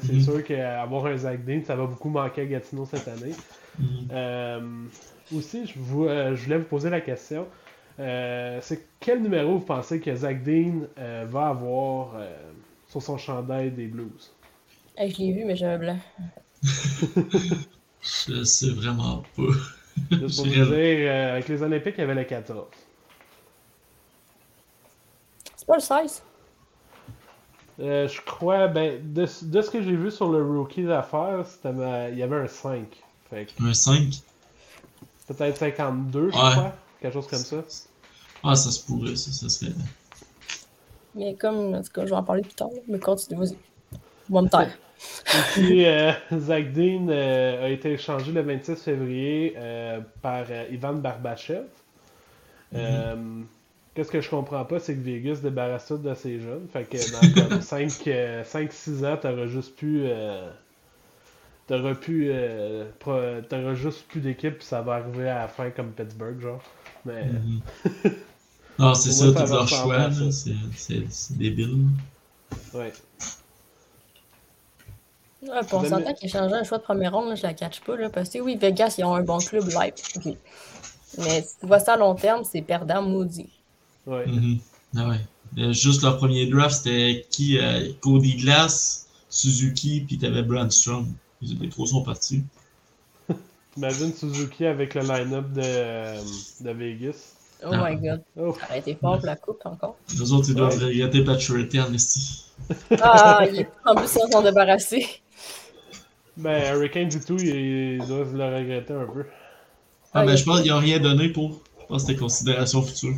c'est 0.02 0.20
sûr 0.20 0.44
qu'avoir 0.44 1.06
un 1.08 1.18
Zach 1.18 1.44
Dean, 1.46 1.62
ça 1.66 1.76
va 1.76 1.86
beaucoup 1.86 2.10
manquer 2.10 2.42
à 2.42 2.46
Gatineau 2.46 2.86
cette 2.86 3.08
année. 3.08 3.34
Euh, 4.12 4.60
aussi, 5.36 5.66
je, 5.68 5.74
vous, 5.78 6.06
euh, 6.06 6.36
je 6.36 6.44
voulais 6.44 6.58
vous 6.58 6.66
poser 6.66 6.90
la 6.90 7.02
question. 7.02 7.48
Euh, 8.00 8.60
c'est 8.62 8.88
quel 9.00 9.22
numéro 9.22 9.58
vous 9.58 9.66
pensez 9.66 10.00
que 10.00 10.14
Zach 10.16 10.44
Dean 10.44 10.82
euh, 10.98 11.26
va 11.28 11.48
avoir 11.48 12.14
euh, 12.16 12.28
sur 12.88 13.02
son 13.02 13.18
chandail 13.18 13.72
des 13.72 13.88
Blues? 13.88 14.32
Hey, 14.98 15.12
je 15.12 15.18
l'ai 15.20 15.32
vu, 15.34 15.46
mais 15.46 15.56
j'ai 15.56 15.66
un 15.66 15.78
blanc. 15.78 16.00
Je 18.02 18.44
sais 18.44 18.70
vraiment 18.70 19.24
pas. 19.36 19.44
Juste 20.12 20.38
pour 20.38 20.46
vous 20.46 20.52
dire, 20.52 20.68
euh, 20.70 21.34
avec 21.34 21.48
les 21.50 21.62
Olympiques, 21.62 21.96
il 21.98 22.02
y 22.02 22.04
avait 22.04 22.16
le 22.16 22.24
14. 22.24 22.68
C'est 25.56 25.68
pas 25.68 25.76
le 25.76 25.82
16? 25.82 26.24
Euh, 27.80 28.08
je 28.08 28.22
crois, 28.22 28.68
ben, 28.68 29.00
de, 29.14 29.28
de 29.44 29.62
ce 29.62 29.70
que 29.70 29.82
j'ai 29.84 29.96
vu 29.96 30.10
sur 30.10 30.32
le 30.32 30.42
rookie 30.44 30.84
d'affaires, 30.84 31.46
c'était 31.46 31.72
ma- 31.74 32.10
il 32.10 32.18
y 32.18 32.24
avait 32.24 32.38
un 32.38 32.48
5. 32.48 32.86
Fait 33.30 33.46
que 33.46 33.64
Un 33.64 33.74
5. 33.74 34.22
peut-être 35.28 35.58
52, 35.58 36.32
je 36.32 36.36
Ouais. 36.36 36.52
crois. 36.52 36.76
Quelque 37.02 37.14
chose 37.14 37.28
comme 37.28 37.40
ça. 37.40 37.58
Ah, 38.44 38.56
ça 38.56 38.72
se 38.72 38.84
pourrait, 38.86 39.16
ça, 39.16 39.32
ça 39.32 39.48
se 39.50 39.66
fait. 39.66 39.72
Mais 41.14 41.36
comme, 41.36 41.76
en 41.76 41.82
tout 41.84 41.92
cas, 41.94 42.06
je 42.06 42.10
vais 42.12 42.16
en 42.16 42.24
parler 42.24 42.42
plus 42.42 42.54
tard, 42.56 42.70
mais 42.88 43.00
continue, 43.00 43.40
vas-y. 43.40 43.58
Va 44.30 44.42
me 44.42 44.50
taire. 44.50 44.78
Et 45.34 45.38
puis, 45.54 45.86
euh, 45.86 46.12
Zach 46.40 46.74
Dean 46.74 47.08
euh, 47.10 47.66
a 47.66 47.70
été 47.70 47.92
échangé 47.94 48.32
le 48.32 48.42
26 48.42 48.76
février 48.82 49.54
euh, 49.56 50.00
par 50.24 50.46
euh, 50.50 50.66
Ivan 50.72 50.94
Barbachev. 50.94 51.66
Euh, 52.74 53.16
Qu'est-ce 53.98 54.12
que 54.12 54.22
je 54.22 54.30
comprends 54.30 54.64
pas, 54.64 54.80
c'est 54.80 54.94
que 54.94 55.02
Vegas 55.02 55.40
débarrasse 55.42 55.88
tout 55.88 55.98
de 55.98 56.14
ses 56.14 56.40
jeunes. 56.40 56.68
Fait 56.72 56.84
que 56.84 56.98
dans 57.50 57.60
5-6 57.60 59.04
ans, 59.12 59.18
t'auras 59.18 59.48
juste 59.48 59.76
pu. 59.76 60.02
euh, 60.06 60.48
t'auras 61.66 61.96
pu. 61.96 62.30
euh, 62.32 62.86
t'auras 63.00 63.74
juste 63.74 64.08
plus 64.08 64.22
d'équipe, 64.22 64.60
puis 64.60 64.68
ça 64.68 64.84
va 64.84 64.98
arriver 64.98 65.28
à 65.28 65.40
la 65.40 65.48
fin 65.48 65.72
comme 65.72 65.94
Pittsburgh, 65.94 66.40
genre. 66.40 66.62
Mais. 67.06 67.24
Mhm. 67.24 67.62
Non, 68.80 68.94
c'est 68.94 69.10
Pour 69.10 69.18
ça, 69.18 69.26
moi, 69.26 69.34
tout 69.34 69.40
ça 69.40 69.46
va 69.46 69.56
leur 69.56 69.62
ressembler 69.64 69.98
choix, 69.98 70.32
c'est- 70.78 71.34
débile. 71.36 71.78
Ouais. 72.76 72.94
Ouais, 75.42 75.60
puis 75.62 75.74
on 75.74 75.84
s'entend 75.84 76.14
qu'il 76.14 76.30
a 76.30 76.40
changé 76.40 76.54
un 76.54 76.64
choix 76.64 76.78
de 76.78 76.84
première 76.84 77.14
ronde, 77.14 77.30
là, 77.30 77.34
je 77.36 77.42
la 77.42 77.56
catch 77.56 77.80
pas, 77.82 77.96
là, 77.96 78.12
parce 78.12 78.30
que 78.30 78.38
oui, 78.38 78.56
Vegas, 78.56 78.94
ils 79.00 79.04
ont 79.04 79.16
un 79.16 79.24
bon 79.24 79.40
club 79.40 79.66
live. 79.68 79.94
ok. 80.18 80.36
Mais 81.18 81.42
si 81.42 81.58
tu 81.60 81.66
vois 81.66 81.80
ça 81.80 81.94
à 81.94 81.98
long 81.98 82.14
terme, 82.14 82.44
c'est 82.44 82.62
perdant 82.62 83.02
maudit. 83.02 83.50
Ouais. 84.08 84.26
Mhm. 84.26 84.58
Ah 84.98 85.10
ouais. 85.10 85.20
Euh, 85.60 85.74
juste 85.74 86.02
leur 86.02 86.18
premier 86.18 86.48
draft, 86.48 86.76
c'était 86.78 87.26
qui 87.30 87.60
euh, 87.60 87.92
Cody 88.02 88.36
Glass, 88.38 89.08
Suzuki, 89.30 90.04
puis 90.08 90.18
t'avais 90.18 90.42
Brandstrom. 90.44 91.08
Les 91.42 91.70
trois 91.70 91.86
sont 91.88 92.02
partis. 92.04 92.44
Imagine 93.78 94.14
Suzuki 94.14 94.66
avec 94.66 94.96
le 94.96 95.02
line-up 95.02 95.52
de, 95.54 95.62
euh, 95.64 96.22
de 96.62 96.72
Vegas. 96.72 97.34
Oh 97.64 97.70
Ah. 97.72 97.90
my 97.90 97.96
god. 97.98 98.22
Oh. 98.40 98.56
Ça 98.60 98.66
aurait 98.68 98.80
été 98.80 98.96
fort 98.96 99.18
pour 99.18 99.26
la 99.26 99.36
coupe 99.36 99.62
encore. 99.66 99.98
Les 100.20 100.32
autres, 100.32 100.50
ils 100.50 100.56
doivent 100.56 100.78
Ouais. 100.80 100.86
regretter 100.86 101.24
Paturity 101.24 101.80
en 101.80 101.94
esti. 101.94 102.44
Ah, 103.02 103.46
il 103.52 103.60
est- 103.62 103.70
en 103.86 103.94
plus, 103.96 104.10
ils 104.16 104.24
en 104.24 104.32
sont 104.32 104.42
débarrassés. 104.42 105.06
Ben, 106.38 106.74
Hurricane 106.76 107.10
du 107.10 107.20
tout, 107.20 107.38
ils, 107.40 107.98
doivent 108.08 108.36
le 108.36 108.46
regretter 108.58 108.94
un 108.94 109.06
peu. 109.06 109.26
Ah, 110.14 110.20
Ah, 110.22 110.26
ben, 110.26 110.36
je 110.36 110.44
pense 110.44 110.62
qu'ils 110.62 110.72
n'ont 110.72 110.80
rien 110.80 111.00
donné 111.00 111.30
pour. 111.30 111.62
Je 111.82 111.86
pense 111.88 112.04
que 112.04 112.08
c'était 112.10 112.20
considération 112.20 112.82
future. 112.84 113.14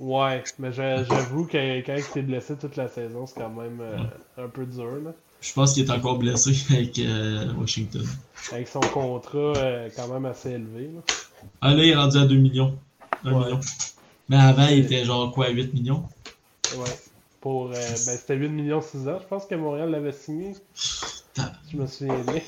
Ouais, 0.00 0.42
mais 0.58 0.72
j'a- 0.72 1.04
j'avoue 1.04 1.44
que 1.44 1.80
quand 1.84 1.94
il 1.94 2.02
s'est 2.02 2.22
blessé 2.22 2.56
toute 2.56 2.76
la 2.76 2.88
saison, 2.88 3.26
c'est 3.26 3.34
quand 3.38 3.50
même 3.50 3.80
euh, 3.82 3.98
un 4.44 4.48
peu 4.48 4.64
dur. 4.64 4.92
Là. 5.04 5.12
Je 5.42 5.52
pense 5.52 5.74
qu'il 5.74 5.84
est 5.86 5.90
encore 5.90 6.16
blessé 6.18 6.52
avec 6.74 6.98
euh, 6.98 7.52
Washington. 7.58 8.06
Avec 8.50 8.66
son 8.66 8.80
contrat 8.80 9.38
euh, 9.56 9.88
quand 9.94 10.08
même 10.08 10.24
assez 10.24 10.52
élevé. 10.52 10.90
Là. 10.94 11.00
Ah 11.60 11.74
là, 11.74 11.82
il 11.84 11.90
est 11.90 11.94
rendu 11.94 12.16
à 12.16 12.24
2 12.24 12.34
millions. 12.36 12.78
1 13.24 13.32
Ouais. 13.32 13.44
million. 13.44 13.60
Mais 14.30 14.36
avant, 14.38 14.68
il 14.68 14.78
était 14.86 15.04
genre 15.04 15.32
quoi, 15.32 15.50
8 15.50 15.74
millions? 15.74 16.08
Ouais. 16.76 16.84
Pour, 17.42 17.66
euh, 17.66 17.72
ben, 17.74 17.96
c'était 17.96 18.36
8 18.36 18.48
millions 18.48 18.80
6 18.80 19.06
ans. 19.06 19.18
Je 19.20 19.26
pense 19.26 19.44
que 19.44 19.54
Montréal 19.54 19.90
l'avait 19.90 20.12
signé. 20.12 20.54
Je 21.70 21.76
me 21.76 21.86
souviens 21.86 22.16
bien. 22.26 22.40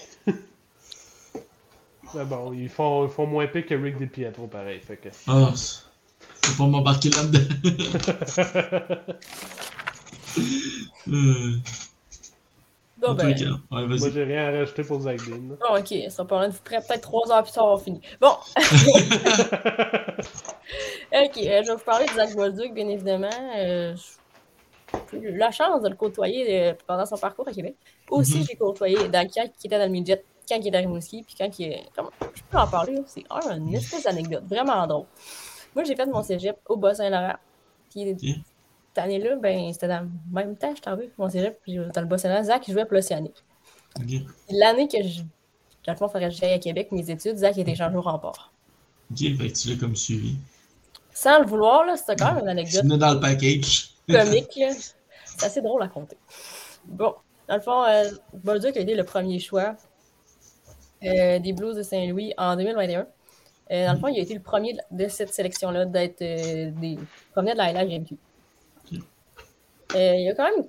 Mais 2.14 2.24
bon, 2.24 2.52
ils 2.54 2.68
font, 2.68 3.04
ils 3.06 3.10
font 3.10 3.26
moins 3.26 3.46
pire 3.46 3.66
que 3.66 3.74
Rick 3.74 3.96
DiPietro, 3.98 4.46
pareil. 4.46 4.80
Fait 4.80 4.96
que... 4.96 5.08
Ah, 5.26 5.52
faut 6.44 6.64
pas 6.64 6.68
m'embarquer 6.68 7.10
là-dedans. 7.10 7.40
euh, 11.08 11.56
Bon, 13.02 13.08
en 13.08 13.14
ben, 13.14 13.34
ouais, 13.72 13.86
Moi, 13.98 14.10
j'ai 14.14 14.22
rien 14.22 14.46
à 14.48 14.52
rajouter 14.58 14.84
pour 14.84 15.00
là. 15.00 15.12
bon, 15.60 15.76
ok, 15.76 15.88
ça 16.04 16.10
sera 16.10 16.24
pas 16.26 16.48
Peut-être 16.48 17.00
trois 17.00 17.32
heures 17.32 17.42
plus 17.42 17.52
tard, 17.52 17.66
on 17.66 17.76
finit. 17.76 18.00
Bon, 18.20 18.28
ok, 21.12 21.12
euh, 21.12 21.12
je 21.12 21.68
vais 21.68 21.74
vous 21.74 21.84
parler 21.84 22.06
de 22.06 22.12
Zach 22.12 22.32
Bolduc, 22.36 22.72
bien 22.74 22.88
évidemment. 22.88 23.28
Euh, 23.56 23.96
j'ai 25.12 25.18
eu 25.18 25.36
la 25.36 25.50
chance 25.50 25.82
de 25.82 25.88
le 25.88 25.96
côtoyer 25.96 26.68
euh, 26.70 26.74
pendant 26.86 27.04
son 27.04 27.16
parcours 27.16 27.48
à 27.48 27.52
Québec. 27.52 27.74
Aussi, 28.08 28.38
Mhm. 28.38 28.46
j'ai 28.48 28.54
côtoyé 28.56 28.96
quand 29.12 29.24
il 29.36 29.50
était 29.66 29.78
dans 29.78 29.84
le 29.86 29.90
midget, 29.90 30.22
quand 30.48 30.56
il 30.60 30.68
était 30.68 30.76
à 30.76 30.80
Rimouski, 30.80 31.24
puis 31.24 31.34
quand 31.36 31.58
il 31.58 31.72
est. 31.72 31.82
Comment? 31.96 32.10
Je 32.34 32.42
peux 32.48 32.58
en 32.58 32.68
parler, 32.68 33.02
c'est 33.06 33.24
un, 33.30 33.56
une 33.56 33.74
espèce 33.74 34.04
d'anecdote, 34.04 34.44
vraiment 34.48 34.86
drôle. 34.86 35.06
Moi, 35.74 35.84
j'ai 35.84 35.96
fait 35.96 36.06
mon 36.06 36.22
cégep 36.22 36.56
au 36.68 36.76
Bas-Saint-Laurent. 36.76 37.36
Puis, 37.90 38.16
cette 38.18 39.04
année-là, 39.04 39.36
ben, 39.36 39.72
c'était 39.72 39.88
dans 39.88 40.00
le 40.00 40.10
même 40.32 40.56
temps, 40.56 40.74
je 40.74 40.82
t'en 40.82 40.96
veux, 40.96 41.10
mon 41.18 41.28
cégep, 41.28 41.58
puis 41.62 41.76
dans 41.76 42.00
le 42.00 42.06
Bas-Saint-Laurent, 42.06 42.44
Zach, 42.44 42.68
il 42.68 42.72
jouait 42.72 42.84
pour 42.84 42.94
l'Océanique. 42.94 43.42
Ok. 43.96 44.06
Puis 44.06 44.26
L'année 44.50 44.88
que 44.88 45.02
je. 45.02 45.22
Dans 45.86 45.92
le 45.92 45.98
fond, 45.98 46.06
il 46.06 46.12
faudrait 46.12 46.28
que 46.28 46.34
j'aille 46.34 46.52
à 46.52 46.58
Québec, 46.58 46.92
mes 46.92 47.10
études, 47.10 47.36
Zach 47.38 47.58
était 47.58 47.72
échangé 47.72 47.96
au 47.96 48.02
rempart. 48.02 48.52
Ok, 49.10 49.18
fait 49.18 49.48
que 49.48 49.52
tu 49.52 49.68
l'as 49.68 49.76
comme 49.76 49.96
suivi. 49.96 50.36
Sans 51.12 51.40
le 51.40 51.46
vouloir, 51.46 51.84
là, 51.84 51.96
c'était 51.96 52.16
quand 52.16 52.34
même 52.34 52.44
une 52.44 52.48
anecdote 52.48 52.84
dans 52.84 53.14
le 53.14 53.20
package. 53.20 53.90
comique, 54.08 54.56
là. 54.56 54.70
C'est 55.24 55.46
assez 55.46 55.60
drôle 55.60 55.82
à 55.82 55.88
compter. 55.88 56.16
Bon, 56.84 57.14
dans 57.48 57.56
le 57.56 57.60
fond, 57.60 57.84
euh, 57.84 58.04
Bolduc 58.32 58.76
a 58.76 58.80
été 58.80 58.94
le 58.94 59.04
premier 59.04 59.38
choix 59.38 59.76
euh, 61.04 61.38
des 61.38 61.52
Blues 61.52 61.76
de 61.76 61.82
Saint-Louis 61.82 62.32
en 62.36 62.56
2021. 62.56 63.06
Euh, 63.70 63.86
dans 63.86 63.92
le 63.92 63.98
fond, 63.98 64.08
il 64.08 64.18
a 64.18 64.22
été 64.22 64.34
le 64.34 64.40
premier 64.40 64.76
de 64.90 65.08
cette 65.08 65.32
sélection-là 65.32 65.86
d'être 65.86 66.22
euh, 66.22 66.70
des 66.72 66.98
premiers 67.32 67.52
de 67.52 67.58
la 67.58 67.72
LHGMQ. 67.72 68.16
Ok. 68.92 68.98
Euh, 69.94 70.14
il 70.16 70.28
a 70.28 70.34
quand 70.34 70.44
même. 70.44 70.66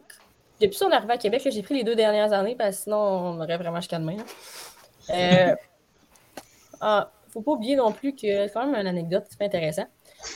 Depuis 0.61 0.77
son 0.77 0.91
arrivée 0.91 1.13
à 1.13 1.17
Québec, 1.17 1.41
j'ai 1.51 1.63
pris 1.63 1.73
les 1.75 1.83
deux 1.83 1.95
dernières 1.95 2.31
années 2.31 2.55
parce 2.55 2.77
que 2.77 2.83
sinon 2.83 2.97
on 2.97 3.41
aurait 3.41 3.57
vraiment 3.57 3.81
jusqu'à 3.81 3.99
demain. 3.99 4.17
là. 4.17 4.23
Euh, 5.09 5.55
ah, 6.81 7.11
faut 7.29 7.41
pas 7.41 7.51
oublier 7.51 7.75
non 7.75 7.91
plus 7.91 8.13
que 8.13 8.47
c'est 8.47 8.51
quand 8.53 8.65
même 8.65 8.79
une 8.79 8.87
anecdote 8.87 9.25
super 9.29 9.47
intéressante. 9.47 9.87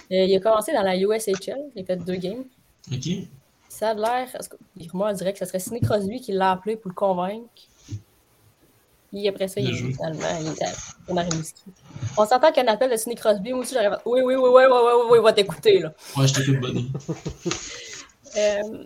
Il 0.10 0.36
a 0.36 0.40
commencé 0.40 0.74
dans 0.74 0.82
la 0.82 0.98
USHL, 0.98 1.70
il 1.76 1.84
a 1.84 1.86
fait 1.86 1.96
deux 1.98 2.16
games. 2.16 2.44
Ok. 2.92 3.08
Ça 3.70 3.90
a 3.90 3.94
l'air. 3.94 4.28
Moi, 4.94 5.10
on 5.10 5.14
dirait 5.14 5.34
que 5.34 5.40
ce 5.40 5.46
serait 5.46 5.60
Sidney 5.60 5.80
Crosby 5.80 6.20
qui 6.20 6.32
l'a 6.32 6.52
appelé 6.52 6.76
pour 6.76 6.90
le 6.90 6.96
convaincre. 6.96 7.48
Puis 9.10 9.28
après 9.28 9.48
ça, 9.48 9.62
il 9.62 9.70
est 9.70 9.74
finalement, 9.74 10.28
il 10.42 10.48
est 10.48 10.64
à. 10.64 10.72
On 12.18 12.26
s'entend 12.26 12.52
qu'un 12.52 12.68
appel 12.68 12.92
de 12.92 12.98
Sidney 12.98 13.16
Crosby, 13.16 13.52
moi 13.54 13.62
aussi, 13.62 13.74
j'aurais 13.74 13.98
Oui, 14.06 14.22
oui, 14.22 14.36
oui, 14.36 14.50
oui, 14.50 14.50
oui, 14.54 14.66
oui, 14.70 14.92
oui, 14.96 15.08
oui, 15.12 15.20
va 15.24 15.34
t'écouter, 15.34 15.80
là. 15.80 15.94
Ouais, 16.18 16.28
je 16.28 16.34
t'écoute, 16.34 16.60
Bonnie. 16.60 16.92
Euh, 18.36 18.84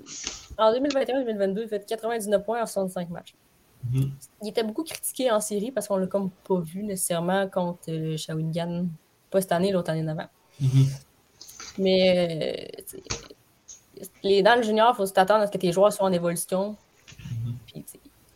en 0.57 0.71
2021-2022, 0.71 1.63
il 1.63 1.67
fait 1.67 1.85
99 1.85 2.45
points 2.45 2.61
en 2.61 2.65
65 2.65 3.09
matchs. 3.09 3.33
Mhm. 3.91 4.11
Il 4.43 4.49
était 4.49 4.63
beaucoup 4.63 4.83
critiqué 4.83 5.31
en 5.31 5.41
série 5.41 5.71
parce 5.71 5.87
qu'on 5.87 5.97
l'a 5.97 6.07
comme 6.07 6.29
pas 6.47 6.59
vu 6.59 6.83
nécessairement 6.83 7.49
contre 7.49 7.89
euh, 7.89 8.15
Shawinigan. 8.15 8.85
Pas 9.29 9.41
cette 9.41 9.51
année, 9.51 9.71
l'autre 9.71 9.89
année 9.89 10.03
d'avant. 10.03 10.27
Mhm. 10.59 10.87
Mais 11.79 12.71
euh, 14.23 14.41
dans 14.41 14.55
le 14.55 14.63
junior, 14.63 14.91
il 14.93 14.97
faut 14.97 15.05
s'attendre 15.05 15.41
à 15.41 15.47
ce 15.47 15.51
que 15.51 15.57
tes 15.57 15.71
joueurs 15.71 15.91
soient 15.91 16.05
en 16.05 16.11
évolution. 16.13 16.77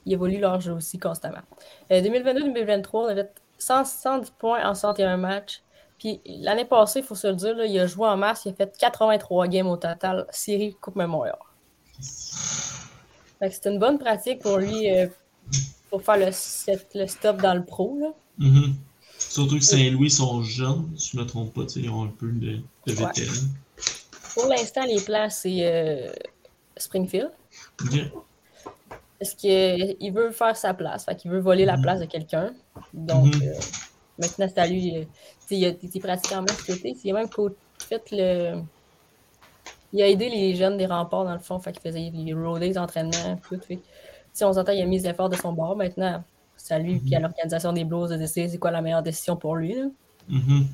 Ils 0.06 0.14
évoluent 0.14 0.40
leur 0.40 0.60
jeu 0.62 0.74
aussi 0.74 0.98
constamment. 1.00 1.42
Euh, 1.92 2.02
2022-2023, 2.02 2.88
on 2.94 3.06
avait 3.08 3.30
170 3.58 4.32
points 4.38 4.64
en 4.70 4.74
61 4.76 5.18
matchs. 5.18 5.62
Puis 5.98 6.20
l'année 6.26 6.66
passée, 6.66 7.00
il 7.00 7.06
faut 7.06 7.16
se 7.16 7.28
le 7.28 7.36
dire, 7.36 7.56
là, 7.56 7.66
il 7.66 7.80
a 7.80 7.88
joué 7.88 8.08
en 8.08 8.18
masse, 8.18 8.44
il 8.46 8.52
a 8.52 8.54
fait 8.54 8.76
83 8.78 9.48
games 9.48 9.68
au 9.68 9.78
total, 9.78 10.26
série 10.30 10.76
Coupe 10.82 10.96
Memorial. 10.98 11.38
Fait 13.40 13.50
c'est 13.52 13.68
une 13.70 13.80
bonne 13.80 13.98
pratique 13.98 14.40
pour 14.40 14.58
lui 14.58 14.90
euh, 14.92 15.08
pour 15.90 16.02
faire 16.04 16.18
le, 16.18 16.32
set- 16.32 16.88
le 16.96 17.08
stop 17.08 17.38
dans 17.42 17.54
le 17.54 17.64
pro. 17.64 17.98
Là. 18.00 18.08
Mhm. 18.38 18.76
Surtout 19.18 19.58
que 19.58 19.64
Saint-Louis 19.64 20.10
sont 20.12 20.42
jeunes, 20.44 20.90
si 20.98 21.12
je 21.14 21.18
me 21.18 21.26
trompe 21.26 21.54
pas, 21.54 21.62
ils 21.76 21.90
ont 21.90 22.04
un 22.04 22.08
peu 22.20 22.28
de, 22.32 22.58
de 22.58 22.62
Ouais. 22.88 22.94
vétérans. 23.08 23.34
Pour 24.34 24.48
l'instant, 24.48 24.84
les 24.86 25.00
plans, 25.02 25.30
c'est 25.30 25.60
euh, 25.62 26.12
Springfield. 26.78 27.32
Parce 29.26 29.34
qu'il 29.36 30.14
veut 30.14 30.30
faire 30.30 30.56
sa 30.56 30.74
place. 30.76 31.06
Fait 31.06 31.16
qu'il 31.16 31.32
veut 31.32 31.40
voler 31.40 31.66
la 31.66 31.78
place 31.78 32.00
de 32.00 32.06
quelqu'un. 32.06 32.54
Donc, 32.94 33.34
Mhm. 33.36 33.42
euh, 33.42 33.54
maintenant, 34.20 34.48
c'est 34.48 34.60
à 34.60 34.68
lui. 34.68 34.96
euh, 34.98 35.04
il 35.50 35.66
a 35.66 35.70
été 35.70 35.88
été. 35.88 36.00
Il 37.04 37.12
a 37.12 37.14
même 37.14 37.28
fait 37.80 38.04
le. 38.12 38.62
Il 39.94 40.02
a 40.04 40.08
aidé 40.10 40.30
les 40.30 40.56
jeunes 40.56 40.78
des 40.78 40.86
remparts, 40.86 41.24
dans 41.26 41.34
le 41.34 41.40
fond. 41.40 41.58
Fait 41.60 41.72
qu'il 41.72 41.82
faisait 41.82 42.12
les 42.14 42.34
road 42.34 42.60
days 42.60 42.74
d'entraînement. 42.74 43.40
Tout. 43.48 43.60
Fait 43.68 43.80
si 44.34 44.44
on 44.44 44.54
s'entend, 44.54 44.74
il 44.74 44.82
a 44.82 44.86
mis 44.86 45.00
les 45.00 45.08
efforts 45.08 45.30
de 45.30 45.36
son 45.38 45.54
bord. 45.54 45.76
Maintenant, 45.76 46.24
c'est 46.56 46.76
à 46.76 46.80
lui 46.80 47.02
et 47.12 47.16
à 47.16 47.20
l'organisation 47.20 47.74
des 47.74 47.84
Blues 47.84 48.10
de 48.12 48.18
décider 48.18 48.48
c'est 48.50 48.58
quoi 48.60 48.70
la 48.72 48.82
meilleure 48.82 49.02
décision 49.04 49.36
pour 49.38 49.56
lui. 49.56 49.74
Là. 49.74 49.86
Mhm. 50.28 50.66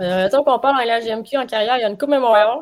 Euh, 0.00 0.28
tant 0.30 0.42
qu'on 0.42 0.58
parle 0.58 0.76
en 0.76 0.80
LHGMQ 0.84 1.36
en 1.38 1.46
carrière, 1.46 1.76
il 1.76 1.82
y 1.82 1.84
a 1.84 1.88
une 1.88 1.96
Coupe 1.98 2.08
Memorial. 2.10 2.58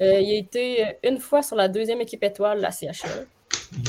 Euh, 0.00 0.20
il 0.20 0.30
a 0.32 0.38
été 0.38 0.96
une 1.04 1.18
fois 1.18 1.42
sur 1.42 1.54
la 1.56 1.68
deuxième 1.68 2.00
équipe 2.00 2.22
étoile 2.24 2.58
de 2.58 2.62
la 2.62 2.70
CHL. 2.72 3.26
Mhm. 3.72 3.82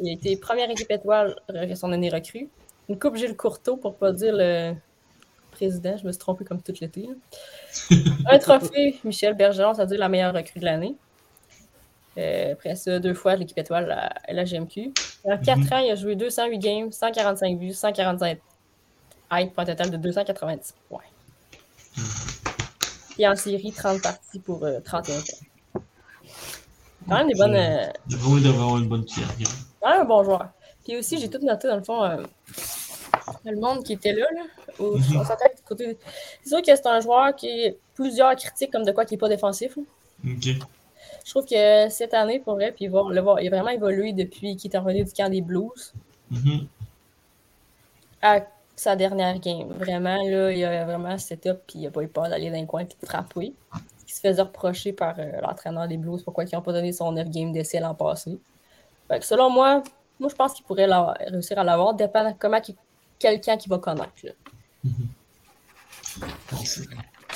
Il 0.00 0.08
a 0.08 0.12
été 0.12 0.36
première 0.36 0.70
équipe 0.70 0.90
étoile 0.90 1.36
euh, 1.50 1.74
son 1.74 1.92
année 1.92 2.08
recrue. 2.08 2.48
Une 2.88 2.98
coupe 2.98 3.16
Gilles 3.16 3.36
Courteau, 3.36 3.76
pour 3.76 3.96
pas 3.96 4.12
dire 4.12 4.32
le 4.34 4.74
président, 5.52 5.96
je 5.96 6.06
me 6.06 6.12
suis 6.12 6.18
trompé 6.18 6.44
comme 6.44 6.62
tout 6.62 6.72
l'été. 6.80 7.02
là. 7.08 7.14
Un 8.30 8.38
trophée 8.38 8.98
Michel 9.04 9.34
Bergeron, 9.34 9.74
c'est-à-dire 9.74 9.98
la 9.98 10.08
meilleure 10.08 10.34
recrue 10.34 10.58
de 10.60 10.64
l'année. 10.64 10.94
Euh, 12.18 12.52
après 12.54 12.74
ça, 12.76 12.98
deux 12.98 13.14
fois 13.14 13.36
l'équipe 13.36 13.58
étoile 13.58 13.90
à 13.92 14.32
la 14.32 14.44
GMQ. 14.44 14.92
En 15.24 15.38
quatre 15.38 15.58
Mhm. 15.58 15.72
ans, 15.72 15.78
il 15.78 15.90
a 15.90 15.94
joué 15.94 16.16
208 16.16 16.58
games, 16.58 16.90
145 16.92 17.58
buts, 17.58 17.72
145 17.72 18.38
aides 19.38 19.50
pour 19.52 19.60
un 19.62 19.64
total 19.66 19.90
de 19.90 19.96
290 19.96 20.74
points. 20.88 21.02
Puis 23.10 23.26
en 23.28 23.36
série, 23.36 23.72
30 23.72 24.02
parties 24.02 24.40
pour 24.40 24.64
euh, 24.64 24.80
31 24.80 25.14
points. 25.20 25.48
Quand 27.08 27.16
même 27.18 27.28
des 27.28 27.34
bonnes. 27.34 27.54
euh, 27.56 27.86
devrait 28.08 28.48
avoir 28.48 28.78
une 28.78 28.88
bonne 28.88 29.04
carrière. 29.04 29.48
quand 29.80 29.90
même 29.90 30.00
un 30.02 30.04
bon 30.04 30.22
joueur. 30.24 30.48
Puis 30.84 30.96
aussi, 30.96 31.18
j'ai 31.18 31.28
tout 31.28 31.38
noté 31.44 31.68
dans 31.68 31.76
le 31.76 31.82
fond. 31.82 32.02
euh, 32.04 32.22
le 33.44 33.56
monde 33.60 33.82
qui 33.84 33.94
était 33.94 34.12
là, 34.12 34.26
là 34.34 34.42
Mhm. 34.78 35.16
on 35.16 35.24
s'entend 35.24 35.44
que 35.50 35.56
du 35.56 35.62
côté- 35.66 35.98
C'est 36.42 36.48
sûr 36.50 36.58
que 36.62 36.66
c'est 36.76 36.86
un 36.86 37.00
joueur 37.00 37.34
qui 37.36 37.48
est 37.48 37.78
plusieurs 37.94 38.34
critiques 38.36 38.70
comme 38.72 38.84
de 38.84 38.92
quoi 38.92 39.04
qui 39.04 39.14
n'est 39.14 39.18
pas 39.18 39.28
défensif. 39.28 39.76
là. 39.76 39.82
Ok. 40.32 40.48
Je 41.24 41.30
trouve 41.30 41.44
que 41.44 41.88
cette 41.90 42.14
année, 42.14 42.40
pour 42.40 42.54
vrai, 42.54 42.72
puis 42.72 42.86
il 42.86 42.90
va 42.90 43.02
le 43.10 43.20
voir, 43.20 43.40
il 43.40 43.46
a 43.48 43.50
vraiment 43.50 43.70
évolué 43.70 44.12
depuis 44.12 44.56
qu'il 44.56 44.74
est 44.74 44.78
revenu 44.78 45.04
du 45.04 45.12
camp 45.12 45.30
des 45.30 45.40
Blues 45.42 45.92
Mhm. 46.30 46.66
à 48.22 48.40
sa 48.76 48.96
dernière 48.96 49.38
game. 49.38 49.68
Vraiment, 49.78 50.16
là, 50.28 50.50
il 50.52 50.64
a 50.64 50.84
vraiment 50.84 51.16
setup, 51.18 51.58
puis 51.66 51.80
il 51.80 51.82
n'a 51.82 51.90
pas 51.90 52.02
eu 52.02 52.08
peur 52.08 52.28
d'aller 52.28 52.50
dans 52.50 52.56
les 52.56 52.66
coins 52.66 52.82
et 52.82 52.84
de 52.84 53.06
frapper. 53.06 53.52
Il 54.10 54.12
se 54.12 54.20
faisait 54.20 54.42
reprocher 54.42 54.92
par 54.92 55.14
euh, 55.20 55.40
l'entraîneur 55.40 55.86
des 55.86 55.96
Blues 55.96 56.20
pourquoi 56.24 56.42
ils 56.42 56.52
n'ont 56.52 56.62
pas 56.62 56.72
donné 56.72 56.90
son 56.92 57.12
9 57.12 57.28
game 57.30 57.52
d'essai 57.52 57.78
l'an 57.78 57.94
passé. 57.94 58.38
Fait 59.06 59.20
que 59.20 59.24
selon 59.24 59.48
moi, 59.50 59.84
moi 60.18 60.28
je 60.28 60.34
pense 60.34 60.52
qu'il 60.52 60.64
pourrait 60.64 60.88
réussir 61.28 61.56
à 61.60 61.62
l'avoir, 61.64 61.94
dépend 61.94 62.28
de 62.28 62.34
comment 62.36 62.60
quelqu'un 63.20 63.56
qui 63.56 63.68
va 63.68 63.78
connaître. 63.78 64.10
là. 64.24 64.32
C'est- 66.64 66.82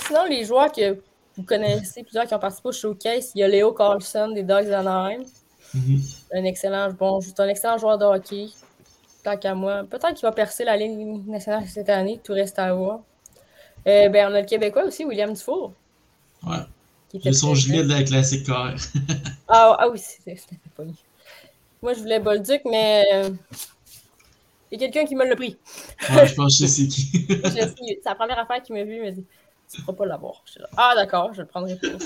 Sinon, 0.06 0.24
les 0.28 0.44
joueurs 0.44 0.72
que 0.72 0.98
vous 1.36 1.44
connaissez, 1.44 2.02
plusieurs 2.02 2.26
qui 2.26 2.34
ont 2.34 2.38
participé 2.40 2.68
au 2.68 2.72
showcase, 2.72 3.30
il 3.34 3.38
y 3.38 3.42
a 3.44 3.48
Léo 3.48 3.72
Carlson 3.72 4.28
des 4.34 4.42
Dogs 4.42 4.66
d'Anaheim. 4.68 5.22
Mhm. 5.72 6.00
Un 6.34 6.44
excellent, 6.44 6.92
bon, 6.92 7.20
un 7.38 7.48
excellent 7.48 7.78
joueur 7.78 7.98
de 7.98 8.04
hockey. 8.04 8.48
Tant 9.22 9.36
qu'à 9.36 9.54
moi. 9.54 9.84
Peut-être 9.88 10.14
qu'il 10.14 10.26
va 10.26 10.32
percer 10.32 10.64
la 10.64 10.76
Ligue 10.76 11.26
nationale 11.26 11.66
cette 11.68 11.88
année, 11.88 12.20
tout 12.22 12.32
reste 12.32 12.58
à 12.58 12.74
voir. 12.74 13.00
Euh, 13.86 14.08
ben, 14.08 14.30
on 14.30 14.34
a 14.34 14.40
le 14.40 14.46
Québécois 14.46 14.84
aussi, 14.84 15.04
William 15.04 15.32
Dufour. 15.32 15.72
Ouais. 16.46 17.20
J'ai 17.22 17.32
son 17.32 17.54
gilet 17.54 17.84
de 17.84 17.88
la 17.88 18.02
classique 18.02 18.46
KR. 18.46 18.74
Ah, 19.48 19.76
ah 19.78 19.88
oui, 19.88 19.98
c'est 19.98 20.36
c'était 20.36 20.56
pas 20.76 20.84
lui. 20.84 20.94
Moi, 21.82 21.92
je 21.92 22.00
voulais 22.00 22.18
Bolduc, 22.18 22.62
mais 22.64 23.04
euh, 23.12 23.30
il 24.72 24.80
y 24.80 24.84
a 24.84 24.88
quelqu'un 24.88 25.06
qui 25.06 25.14
me 25.14 25.24
l'a 25.24 25.36
pris. 25.36 25.58
Ouais, 26.10 26.26
je 26.26 26.34
pense 26.34 26.58
que 26.58 26.64
je 26.64 26.68
sais 26.68 26.82
c'est 26.82 26.88
qui. 26.88 27.26
C'est 27.44 28.00
la 28.04 28.14
première 28.14 28.38
affaire 28.38 28.62
qu'il 28.62 28.74
m'a 28.74 28.84
vu. 28.84 28.96
Il 28.96 29.02
m'a 29.02 29.10
dit 29.10 29.24
tu 29.70 29.80
ne 29.80 29.84
pourras 29.86 29.98
pas 29.98 30.06
l'avoir. 30.06 30.42
Ah, 30.76 30.92
d'accord, 30.94 31.32
je 31.34 31.42
le 31.42 31.46
prendrai 31.46 31.76
pas. 31.76 31.88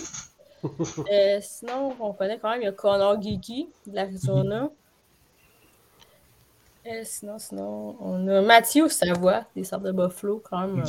Euh, 1.13 1.39
sinon, 1.41 1.95
on 2.01 2.13
connaît 2.13 2.41
quand 2.41 2.51
même, 2.51 2.61
il 2.61 2.65
y 2.65 2.69
a 2.69 2.73
Connor 2.73 3.23
Geeky 3.23 3.69
de 3.87 3.95
l'Arizona. 3.95 4.69
Euh, 6.87 7.03
sinon, 7.05 7.39
sinon, 7.39 7.97
on 8.01 8.27
a 8.29 8.41
Matthew 8.41 8.89
Savoie, 8.89 9.45
des 9.55 9.65
Sables 9.65 9.89
de 9.89 9.93
Buffalo, 9.93 10.43
quand 10.49 10.67
même. 10.67 10.85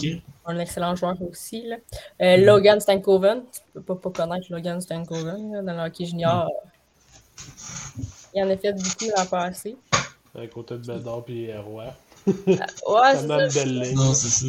Un 0.46 0.58
excellent 0.60 0.96
joueur 0.96 1.16
aussi. 1.30 1.64
Là. 1.68 1.76
Euh, 2.22 2.38
Logan 2.38 2.80
Stankoven, 2.80 3.44
tu 3.52 3.60
peux 3.74 3.82
pas, 3.82 3.96
pas 3.96 4.10
connaître 4.26 4.48
Logan 4.50 4.80
Stankoven 4.80 5.52
là, 5.54 5.62
dans 5.62 5.74
le 5.74 5.88
hockey 5.90 6.06
junior. 6.06 6.50
Il 8.34 8.44
en 8.44 8.50
a 8.50 8.56
fait 8.58 8.74
beaucoup 8.74 9.12
l'an 9.18 9.26
passé. 9.26 9.76
À 10.38 10.48
côté 10.48 10.76
de 10.76 10.80
Bedard 10.86 11.24
et 11.28 11.58
Roy. 11.58 11.86
Ouais, 12.28 12.34
Ça 12.56 13.18
c'est 13.18 13.28
ça. 13.28 13.64
belle 13.66 13.80
ligne. 13.82 13.96
Non, 13.96 14.14
c'est 14.14 14.30
ça. 14.30 14.46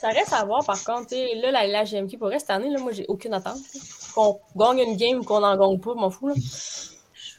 Ça 0.00 0.08
reste 0.08 0.32
à 0.32 0.44
voir, 0.44 0.64
par 0.64 0.82
contre, 0.82 1.14
là, 1.14 1.50
la, 1.52 1.66
la 1.66 1.84
GMQ, 1.84 2.18
pour 2.18 2.30
cette 2.32 2.50
année, 2.50 2.70
là, 2.70 2.80
moi, 2.80 2.90
j'ai 2.90 3.04
aucune 3.06 3.34
attente. 3.34 3.60
Qu'on 4.14 4.40
gagne 4.56 4.80
une 4.80 4.96
game 4.96 5.18
ou 5.20 5.22
qu'on 5.22 5.40
n'en 5.40 5.56
gagne 5.56 5.78
pas, 5.78 5.92
je 5.94 6.00
m'en 6.00 6.10
fous. 6.10 6.28
là. 6.28 6.34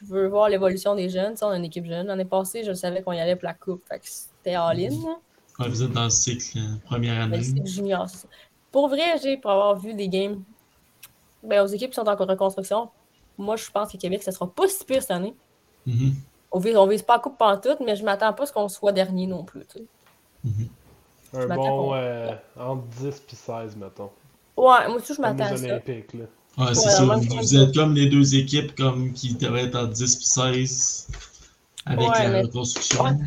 Je 0.06 0.12
veux 0.12 0.28
voir 0.28 0.48
l'évolution 0.48 0.94
des 0.94 1.08
jeunes. 1.08 1.32
Tu 1.32 1.38
sais, 1.38 1.44
on 1.44 1.50
a 1.50 1.56
une 1.56 1.64
équipe 1.64 1.86
jeune. 1.86 2.06
L'année 2.06 2.24
passée, 2.24 2.64
je 2.64 2.72
savais 2.72 3.02
qu'on 3.02 3.12
y 3.12 3.20
allait 3.20 3.36
pour 3.36 3.46
la 3.46 3.54
coupe. 3.54 3.82
Fait 3.88 3.98
que 3.98 4.06
c'était 4.06 4.54
all-in. 4.54 4.90
là. 4.90 5.18
Ouais, 5.58 5.68
vous 5.68 5.82
êtes 5.82 5.92
dans 5.92 6.04
le 6.04 6.10
cycle 6.10 6.58
euh, 6.58 6.76
première 6.84 7.22
année. 7.22 7.42
junior, 7.64 8.08
c'est 8.08 8.18
ça. 8.18 8.28
Pour 8.72 8.88
vrai, 8.88 9.18
j'ai 9.22 9.36
pour 9.36 9.52
avoir 9.52 9.78
vu 9.78 9.94
des 9.94 10.08
games 10.08 10.42
ben, 11.44 11.62
aux 11.62 11.66
équipes 11.66 11.90
qui 11.90 11.96
sont 11.96 12.08
en 12.08 12.16
reconstruction, 12.16 12.90
moi, 13.38 13.56
je 13.56 13.70
pense 13.70 13.92
que 13.92 13.96
Québec, 13.96 14.22
ça 14.22 14.32
sera 14.32 14.48
pas 14.50 14.66
si 14.66 14.84
pire 14.84 15.00
cette 15.00 15.12
année. 15.12 15.34
Mhm. 15.86 16.14
On 16.50 16.58
vise, 16.58 16.76
on 16.76 16.86
vise 16.86 17.02
pas 17.02 17.14
la 17.14 17.18
coupe 17.20 17.36
pantoute, 17.38 17.78
mais 17.84 17.96
je 17.96 18.04
m'attends 18.04 18.32
pas 18.32 18.44
à 18.44 18.46
ce 18.46 18.52
qu'on 18.52 18.68
soit 18.68 18.92
dernier 18.92 19.26
non 19.26 19.44
plus. 19.44 19.64
tu 19.66 19.78
sais. 19.78 19.86
Un 21.36 21.54
bon 21.54 21.94
euh, 21.94 22.30
entre 22.56 22.84
10 23.00 23.06
et 23.06 23.34
16, 23.34 23.76
mettons. 23.76 24.10
Ouais, 24.56 24.86
moi 24.86 24.96
aussi, 24.96 25.14
je 25.14 25.20
m'attends 25.20 25.44
à 25.44 25.50
les 25.50 25.56
ça. 25.56 25.64
Olympiques, 25.66 26.14
là. 26.14 26.24
Ouais, 26.56 26.74
c'est 26.74 26.86
Ouais, 26.86 26.92
ça. 26.92 27.04
Vous, 27.04 27.56
êtes 27.56 27.74
comme 27.74 27.94
les 27.94 28.06
deux 28.06 28.34
équipes 28.36 28.74
comme 28.76 29.12
qui 29.12 29.34
devraient 29.34 29.64
être 29.64 29.76
en 29.76 29.84
10 29.86 30.16
puis 30.16 30.24
16 30.24 31.08
avec 31.86 32.08
Ouais, 32.08 32.22
la 32.24 32.28
mais- 32.30 32.42
reconstruction. 32.42 33.18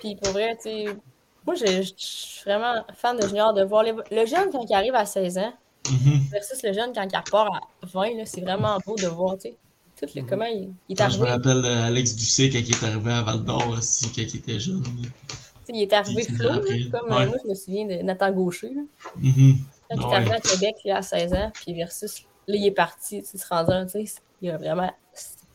Puis 0.00 0.16
pour 0.16 0.32
vrai, 0.32 0.56
tu 0.56 0.62
sais, 0.70 0.84
moi, 1.46 1.54
je, 1.54 1.64
je 1.82 1.92
suis 1.96 2.42
vraiment 2.44 2.84
fan 2.96 3.16
de 3.18 3.26
junior, 3.26 3.54
de 3.54 3.62
voir 3.64 3.84
les- 3.84 3.92
le 3.92 4.26
jeune 4.26 4.50
quand 4.50 4.64
il 4.68 4.74
arrive 4.74 4.94
à 4.94 5.06
16 5.06 5.38
ans 5.38 5.52
Mhm. 5.90 6.20
versus 6.30 6.62
le 6.62 6.72
jeune 6.72 6.92
quand 6.94 7.02
il 7.10 7.16
repart 7.16 7.54
à 7.54 7.86
20, 7.86 8.16
là, 8.16 8.22
c'est 8.26 8.40
vraiment 8.40 8.78
beau 8.86 8.96
de 8.96 9.06
voir, 9.06 9.36
tu 9.38 9.48
sais, 9.50 9.56
tout 10.00 10.06
le, 10.16 10.22
comment 10.22 10.44
il, 10.46 10.70
il 10.88 10.92
est 10.92 10.96
Quand 10.96 11.08
je 11.08 11.18
me 11.18 11.24
arrivé. 11.26 11.48
rappelle 11.48 11.64
euh, 11.64 11.86
Alex 11.86 12.16
Ducé 12.16 12.50
quand 12.50 12.58
il 12.58 12.70
est 12.70 12.84
arrivé 12.84 13.12
à 13.12 13.22
Val 13.22 13.44
d'Or 13.44 13.68
aussi, 13.78 14.06
quand 14.08 14.22
il 14.22 14.36
était 14.36 14.58
jeune. 14.60 14.82
Il 15.68 15.80
est 15.82 15.92
arrivé 15.92 16.24
flou, 16.24 16.48
comme 16.90 17.12
euh, 17.12 17.26
moi, 17.28 17.36
je 17.44 17.48
me 17.48 17.54
souviens 17.54 17.86
de 17.86 18.02
Nathan 18.02 18.30
Gaucher. 18.32 18.70
là. 18.74 18.82
Quand 19.96 20.10
il 20.10 20.12
est 20.12 20.16
arrivé 20.16 20.32
à 20.34 20.40
Québec, 20.40 20.74
là, 20.84 20.96
à 20.98 21.02
16 21.02 21.32
ans, 21.34 21.50
puis 21.54 21.74
versus, 21.74 22.22
là, 22.48 22.56
il 22.56 22.66
est 22.66 22.70
parti, 22.72 23.20
tu 23.22 23.26
sais, 23.26 23.30
il 23.36 23.40
se 23.40 23.46
rendait, 23.48 23.86
tu 23.86 24.06
sais, 24.06 24.20
il 24.40 24.50
a 24.50 24.56
vraiment, 24.58 24.90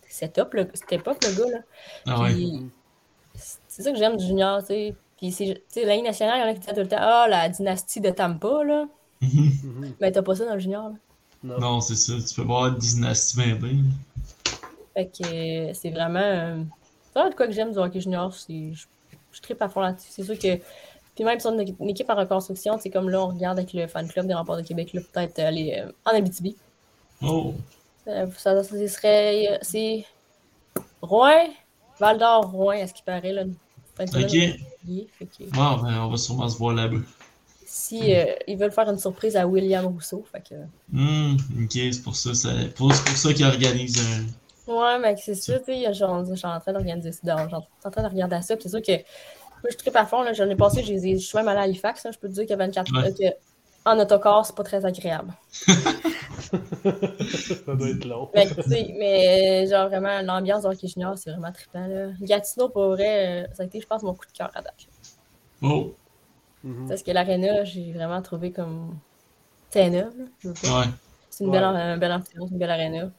c'était 0.07 0.29
top, 0.29 0.53
le- 0.53 0.69
c'était 0.73 0.99
pas 0.99 1.13
le 1.13 1.37
gars, 1.43 1.51
là. 1.51 1.59
Ah 2.07 2.21
ouais. 2.21 2.33
C'est 3.67 3.83
ça 3.83 3.91
que 3.91 3.97
j'aime 3.97 4.17
du 4.17 4.25
junior, 4.25 4.59
tu 4.61 4.67
sais. 4.67 4.95
Puis, 5.17 5.31
c'est- 5.31 5.55
tu 5.55 5.61
sais, 5.69 5.85
la 5.85 5.95
Ligue 5.95 6.05
nationale, 6.05 6.37
il 6.39 6.41
y 6.41 6.43
en 6.45 6.49
a 6.49 6.53
qui 6.53 6.59
disent 6.59 6.69
tout 6.73 6.79
le 6.79 6.87
temps, 6.87 6.97
ah, 6.99 7.27
la 7.29 7.49
dynastie 7.49 8.01
de 8.01 8.09
Tampa, 8.09 8.63
là. 8.63 8.85
Mhm. 9.21 9.95
Mais 9.99 10.11
t'as 10.11 10.21
pas 10.21 10.35
ça 10.35 10.45
dans 10.45 10.53
le 10.53 10.59
junior, 10.59 10.89
là. 10.89 10.95
Non. 11.43 11.59
Non, 11.59 11.81
c'est 11.81 11.95
ça. 11.95 12.13
Tu 12.27 12.35
peux 12.35 12.41
voir 12.47 12.71
dynastie 12.71 13.37
bien. 13.37 13.57
Fait 14.95 15.05
que 15.05 15.69
euh, 15.69 15.73
c'est 15.73 15.91
vraiment. 15.91 16.65
C'est 17.03 17.13
vraiment 17.13 17.29
de 17.29 17.35
quoi 17.35 17.45
que 17.47 17.53
j'aime 17.53 17.71
du 17.71 17.77
hockey 17.77 18.01
junior. 18.01 18.33
c'est- 18.33 18.73
Je, 18.73 18.85
je 19.31 19.41
tripe 19.41 19.61
à 19.61 19.69
fond 19.69 19.81
là-dessus. 19.81 20.07
C'est 20.09 20.23
sûr 20.23 20.37
que. 20.37 20.59
Puis 21.17 21.23
même 21.25 21.39
si 21.39 21.47
on 21.47 21.57
a 21.57 21.63
une 21.63 21.89
équipe 21.89 22.07
en 22.11 22.15
reconstruction, 22.15 22.77
c'est 22.79 22.91
comme 22.91 23.09
là, 23.09 23.23
on 23.23 23.29
regarde 23.29 23.57
avec 23.57 23.73
le 23.73 23.87
fan 23.87 24.07
club 24.07 24.27
des 24.27 24.35
remparts 24.35 24.57
de 24.57 24.61
Québec, 24.61 24.93
là, 24.93 25.01
peut-être 25.11 25.39
aller 25.39 25.81
euh, 25.83 25.91
en 26.05 26.15
Abitibi. 26.15 26.55
Oh! 27.23 27.55
Euh, 28.07 28.27
ça, 28.37 28.63
ça, 28.63 28.87
serait. 28.87 29.47
euh, 29.53 29.57
C'est. 29.63 30.05
Rouen, 31.01 31.47
Val 31.99 32.19
d'Or, 32.19 32.51
Rouen, 32.51 32.79
à 32.83 32.85
ce 32.85 32.93
qui 32.93 33.01
paraît, 33.01 33.33
là. 33.33 33.43
Ok. 33.99 34.07
Fait 34.07 35.25
que 35.25 35.43
Bon, 35.55 35.77
ben, 35.81 36.01
on 36.03 36.09
va 36.09 36.17
sûrement 36.17 36.47
se 36.47 36.57
voir 36.59 36.75
là-bas. 36.75 36.97
si 37.65 38.15
euh, 38.15 38.25
ils 38.47 38.55
veulent 38.55 38.71
faire 38.71 38.87
une 38.89 38.99
surprise 38.99 39.35
à 39.35 39.47
William 39.47 39.87
Rousseau, 39.87 40.23
fait 40.31 40.43
que. 40.47 40.55
Hmm, 40.91 41.35
ok, 41.63 41.71
c'est 41.71 42.03
pour 42.03 42.15
ça. 42.15 42.35
c'est 42.35 42.73
pour 42.75 42.93
ça 42.93 43.33
qu'ils 43.33 43.45
organisent 43.45 43.99
un. 44.67 44.71
Ouais, 44.71 44.99
mais 44.99 45.15
c'est 45.17 45.33
ça, 45.33 45.57
tu 45.59 45.65
sais, 45.65 45.85
je 45.87 45.93
suis 45.93 46.03
en 46.45 46.59
train 46.59 46.73
d'organiser 46.73 47.11
ça, 47.11 47.19
je 47.23 47.47
suis 47.47 47.55
en 47.85 47.89
train 47.89 48.03
de 48.03 48.07
regarder 48.09 48.41
ça, 48.41 48.55
puis 48.55 48.63
c'est 48.63 48.69
sûr 48.69 48.81
que 48.81 49.01
moi, 49.63 49.69
je 49.71 49.77
tripe 49.77 49.95
à 49.95 50.05
fond, 50.05 50.21
là, 50.23 50.33
j'en 50.33 50.49
ai 50.49 50.55
passé, 50.55 50.83
j'ai- 50.83 50.99
je 51.17 51.25
suis 51.25 51.37
même 51.37 51.47
allé 51.47 51.59
à 51.59 51.63
Halifax, 51.63 52.07
je 52.11 52.17
peux 52.19 52.27
te 52.27 52.33
dire 52.33 52.43
qu'il 52.43 52.51
y 52.51 52.53
a 52.53 52.57
24 52.57 52.91
Ouais. 52.93 53.07
euh, 53.09 53.11
que 53.31 53.35
en 53.85 53.97
autocar, 53.99 54.45
c'est 54.45 54.55
pas 54.55 54.63
très 54.63 54.85
agréable. 54.85 55.33
ça 56.47 57.75
doit 57.75 57.89
être 57.89 58.05
long. 58.05 58.29
Tu 58.33 58.61
sais, 58.63 58.95
mais 58.97 59.63
euh, 59.65 59.69
genre, 59.69 59.87
vraiment, 59.89 60.21
l'ambiance 60.21 60.63
de 60.63 60.67
hockey 60.69 60.87
junior, 60.87 61.17
c'est 61.17 61.31
vraiment 61.31 61.51
trippant, 61.51 61.87
là. 61.87 62.07
Gatineau, 62.21 62.69
pour 62.69 62.89
vrai, 62.89 63.45
euh, 63.45 63.47
ça 63.53 63.63
a 63.63 63.65
été, 63.65 63.79
je 63.79 63.87
pense, 63.87 64.03
mon 64.03 64.13
coup 64.13 64.25
de 64.25 64.31
cœur 64.37 64.51
à 64.53 64.61
date. 64.61 64.87
Oh! 65.61 65.93
Mhm. 66.63 66.87
Parce 66.89 67.03
que 67.03 67.11
l'aréna, 67.11 67.63
j'ai 67.63 67.91
vraiment 67.93 68.21
trouvé 68.21 68.51
comme... 68.51 68.97
C'est 69.69 69.89
neuf, 69.89 70.13
là, 70.17 70.25
je 70.39 70.47
veux 70.49 70.53
pas. 70.53 70.79
Ouais. 70.81 70.85
C'est 71.29 71.43
une 71.43 71.49
Ouais. 71.51 71.57
belle, 71.57 71.63
un 71.65 71.97
bel 71.97 72.11
amphithéâtre, 72.11 72.47
une 72.51 72.57
belle 72.57 72.71
aréna. 72.71 73.11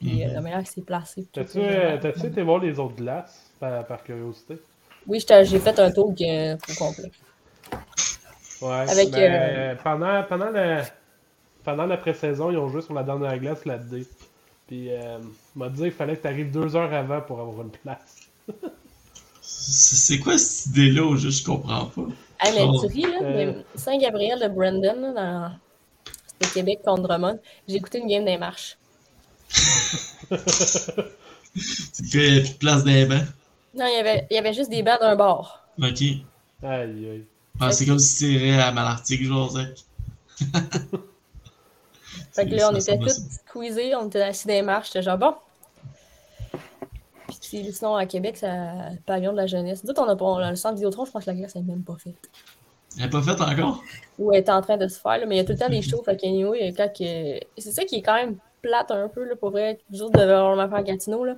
Puis 0.00 0.22
euh, 0.24 0.28
Mhm. 0.28 0.34
la 0.34 0.40
manière 0.40 0.62
que 0.62 0.68
c'est 0.68 0.84
placé. 0.84 1.26
T'as-tu 1.32 1.58
euh, 1.58 1.98
été 1.98 2.42
voir 2.42 2.58
les 2.58 2.78
autres 2.78 2.96
glaces 2.96 3.50
par, 3.60 3.86
par 3.86 4.02
curiosité? 4.02 4.58
Oui, 5.06 5.24
j'ai 5.28 5.58
fait 5.60 5.78
un 5.78 5.90
tour 5.90 6.12
euh, 6.20 6.56
au 6.68 6.74
complet. 6.74 7.10
Ouais. 8.62 8.90
Avec, 8.90 9.12
mais, 9.12 9.28
euh, 9.30 9.74
pendant, 9.82 10.22
pendant, 10.24 10.50
la, 10.50 10.84
pendant 11.64 11.86
la 11.86 11.96
pré-saison, 11.96 12.50
ils 12.50 12.56
ont 12.58 12.68
joué 12.68 12.82
sur 12.82 12.94
la 12.94 13.02
dernière 13.02 13.38
glace, 13.38 13.64
la 13.64 13.78
D. 13.78 14.06
Puis, 14.66 14.90
euh, 14.90 15.18
m'a 15.54 15.68
dit 15.68 15.82
qu'il 15.82 15.92
fallait 15.92 16.16
que 16.16 16.22
tu 16.22 16.28
arrives 16.28 16.50
deux 16.50 16.74
heures 16.74 16.92
avant 16.92 17.20
pour 17.20 17.40
avoir 17.40 17.62
une 17.62 17.70
place. 17.70 18.28
C'est 19.40 20.18
quoi 20.18 20.38
cette 20.38 20.66
idée-là 20.66 21.04
au 21.04 21.16
juste? 21.16 21.40
Je 21.40 21.44
comprends 21.46 21.86
pas. 21.86 22.02
Hey, 22.40 22.54
mais 22.54 22.78
tu 22.80 22.86
ris, 22.86 23.02
là, 23.02 23.18
Euh. 23.22 23.62
Saint-Gabriel 23.74 24.40
de 24.40 24.48
Brandon, 24.48 25.00
là, 25.00 25.12
dans... 25.12 25.52
c'était 26.26 26.52
Québec 26.54 26.80
contre 26.84 27.02
Drummond. 27.02 27.38
J'ai 27.68 27.76
écouté 27.76 27.98
une 27.98 28.08
game 28.08 28.24
des 28.24 28.38
marches. 28.38 28.76
Tu 31.56 32.04
fais 32.10 32.40
plus 32.40 32.52
de 32.52 32.58
place 32.58 32.84
dans 32.84 32.90
les 32.90 33.06
bancs. 33.06 33.24
Non, 33.76 33.86
il 33.86 33.94
y 33.94 33.98
avait, 33.98 34.26
il 34.30 34.34
y 34.34 34.38
avait 34.38 34.54
juste 34.54 34.70
des 34.70 34.82
bancs 34.82 35.00
d'un 35.00 35.16
bord. 35.16 35.60
Ok. 35.78 36.02
Aïe, 36.02 36.22
aïe. 36.62 37.24
Ah, 37.60 37.72
c'est 37.72 37.86
comme 37.86 37.98
si 37.98 38.18
tu 38.18 38.32
irais 38.32 38.62
à 38.62 38.72
Malartic, 38.72 39.22
genre, 39.24 39.50
Zach. 39.50 39.68
Fait 42.32 42.46
que 42.46 42.54
là, 42.54 42.70
on 42.70 42.80
Ça 42.80 42.92
était 42.92 43.02
tous 43.02 43.18
squeezés, 43.46 43.94
on 43.94 44.08
était 44.08 44.22
assis 44.22 44.46
dans 44.46 44.54
les 44.54 44.62
marches, 44.62 44.88
j'étais 44.88 45.02
genre 45.02 45.16
bon. 45.16 45.34
Puis 47.26 47.72
sinon, 47.72 47.96
à 47.96 48.04
Québec, 48.06 48.36
c'est 48.36 48.48
le 48.48 49.00
pavillon 49.06 49.32
de 49.32 49.38
la 49.38 49.46
jeunesse. 49.46 49.84
Nous 49.84 49.94
on 49.96 50.08
a 50.08 50.16
pas, 50.16 50.50
le 50.50 50.56
centre 50.56 50.74
Vidéotron, 50.74 51.06
je 51.06 51.12
pense 51.12 51.24
que 51.24 51.30
la 51.30 51.36
glace 51.36 51.54
n'est 51.54 51.62
même 51.62 51.82
pas 51.82 51.96
faite. 51.96 52.16
Elle 52.98 53.04
n'est 53.04 53.10
pas 53.10 53.22
faite 53.22 53.40
encore? 53.40 53.82
Ou 54.18 54.32
elle 54.32 54.38
est 54.38 54.50
en 54.50 54.60
train 54.60 54.76
de 54.76 54.88
se 54.88 54.98
faire, 54.98 55.18
là, 55.18 55.26
mais 55.26 55.36
il 55.36 55.38
y 55.38 55.40
a 55.40 55.44
tout 55.44 55.52
le 55.52 55.58
temps 55.58 55.68
des 55.68 55.82
shows, 55.82 56.02
fait 56.02 56.16
qu'anyway, 56.16 56.74
quand 56.76 56.88
que... 56.92 57.38
C'est 57.56 57.72
ça 57.72 57.84
qui 57.84 57.96
est 57.96 58.02
quand 58.02 58.14
même 58.14 58.36
plate 58.62 58.90
un 58.90 59.08
peu, 59.08 59.24
là, 59.24 59.36
pour 59.36 59.48
autres 59.48 59.80
devez 59.90 60.32
avoir 60.32 60.56
ma 60.56 60.68
faire 60.68 60.82
Gatineau, 60.82 61.24
là. 61.24 61.36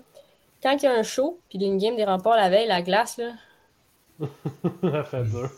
Quand 0.62 0.76
il 0.76 0.82
y 0.84 0.86
a 0.88 0.92
un 0.92 1.02
show, 1.02 1.38
puis 1.48 1.58
il 1.58 1.62
y 1.62 1.64
a 1.64 1.68
une 1.68 1.78
game 1.78 1.96
des 1.96 2.04
remparts 2.04 2.36
la 2.36 2.48
veille, 2.50 2.66
la 2.66 2.82
glace, 2.82 3.18
là, 3.18 3.32
Ça 4.82 5.04
fait 5.04 5.22
dur. 5.24 5.50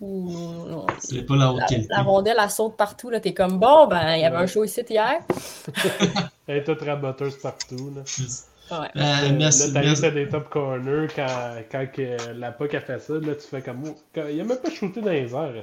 ou 0.00 0.30
non, 0.68 0.86
C'est 1.00 1.22
pas 1.24 1.36
la 1.36 1.52
haute 1.52 1.60
la, 1.60 1.66
qualité. 1.66 1.88
la 1.90 2.02
rondelle, 2.02 2.36
elle 2.42 2.50
saute 2.50 2.76
partout, 2.76 3.10
là, 3.10 3.20
t'es 3.20 3.34
comme, 3.34 3.58
bon, 3.58 3.86
ben, 3.86 4.14
il 4.14 4.20
y 4.20 4.24
avait 4.24 4.36
un 4.36 4.46
show 4.46 4.64
ici 4.64 4.82
hier. 4.88 5.20
Elle 6.46 6.58
est 6.58 6.64
toute 6.64 6.80
raboteuse 6.82 7.36
partout. 7.38 7.92
Là. 7.94 8.02
Ouais. 8.80 8.88
Ben, 8.94 9.30
Euh, 9.32 9.36
merci, 9.36 9.70
là, 10.02 10.10
des 10.10 10.28
top 10.28 10.48
corners 10.48 11.08
quand, 11.14 11.26
quand 11.70 11.86
que 11.92 12.32
la 12.32 12.52
POC 12.52 12.74
a 12.74 12.80
fait 12.80 12.98
ça. 13.00 13.12
Là, 13.14 13.34
tu 13.34 13.42
fais 13.46 13.60
comme. 13.62 13.82
oh, 13.86 13.94
quand- 14.14 14.26
il 14.30 14.40
a 14.40 14.44
même 14.44 14.56
pas 14.58 14.70
shooté 14.70 15.00
dans 15.02 15.10
les 15.10 15.32
airs. 15.34 15.62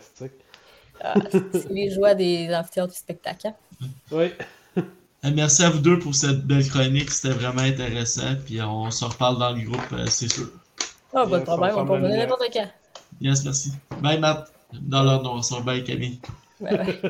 Ah, 1.02 1.14
c'est 1.32 1.70
les 1.72 1.90
joies 1.92 2.14
des 2.16 2.54
amphithéâtres 2.54 2.94
du 2.94 2.98
spectacle. 3.00 3.48
hein. 3.48 3.54
Oui. 4.12 4.32
Merci 5.34 5.64
à 5.64 5.70
vous 5.70 5.80
deux 5.80 6.00
pour 6.00 6.14
cette 6.16 6.46
belle 6.46 6.68
chronique. 6.68 7.10
C'était 7.12 7.34
vraiment 7.34 7.62
intéressant. 7.62 8.36
Puis 8.46 8.62
on 8.62 8.92
se 8.92 9.06
reparle 9.06 9.40
dans 9.40 9.52
le 9.52 9.62
groupe, 9.62 9.82
euh, 9.94 10.06
c'est 10.08 10.32
sûr. 10.32 10.50
Ah, 11.14 11.26
pas 11.26 11.28
de 11.28 11.34
Yes, 11.38 11.44
problème, 11.46 11.76
on 11.78 11.82
on 11.82 11.86
peut 11.86 11.94
revenir 11.94 12.18
n'importe 12.18 12.44
quand. 12.54 12.68
Yes, 13.22 13.44
merci. 13.46 13.72
Bye, 14.02 14.20
Matt. 14.20 14.52
Dans 14.74 15.04
l'ordre 15.04 15.24
noirceur. 15.24 15.62
Bye, 15.64 15.84
Camille. 15.84 16.20
Ouais, 16.60 16.72
ouais. 16.78 17.02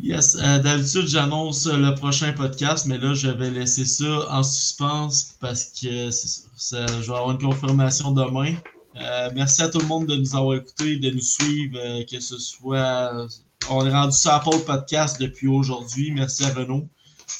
Yes, 0.00 0.36
euh, 0.40 0.58
d'habitude, 0.60 1.08
j'annonce 1.08 1.66
le 1.66 1.92
prochain 1.94 2.32
podcast, 2.32 2.86
mais 2.86 2.98
là, 2.98 3.14
je 3.14 3.28
vais 3.28 3.50
laisser 3.50 3.84
ça 3.84 4.30
en 4.30 4.42
suspense 4.44 5.34
parce 5.40 5.64
que 5.64 6.10
c'est 6.12 6.28
ça, 6.28 6.48
ça- 6.56 6.86
je 6.86 7.10
vais 7.10 7.16
avoir 7.16 7.32
une 7.32 7.38
confirmation 7.38 8.12
demain. 8.12 8.54
Euh, 8.96 9.30
merci 9.34 9.60
à 9.62 9.68
tout 9.68 9.78
le 9.80 9.86
monde 9.86 10.06
de 10.06 10.14
nous 10.16 10.36
avoir 10.36 10.54
écoutés, 10.56 10.96
de 10.98 11.10
nous 11.10 11.20
suivre, 11.20 11.78
euh, 11.82 12.04
que 12.10 12.20
ce 12.20 12.38
soit. 12.38 13.26
On 13.70 13.84
est 13.84 13.92
rendu 13.92 14.16
sur 14.16 14.32
Apple 14.32 14.60
Podcast 14.64 15.20
depuis 15.20 15.48
aujourd'hui. 15.48 16.10
Merci 16.12 16.44
à 16.44 16.54
Renaud. 16.54 16.88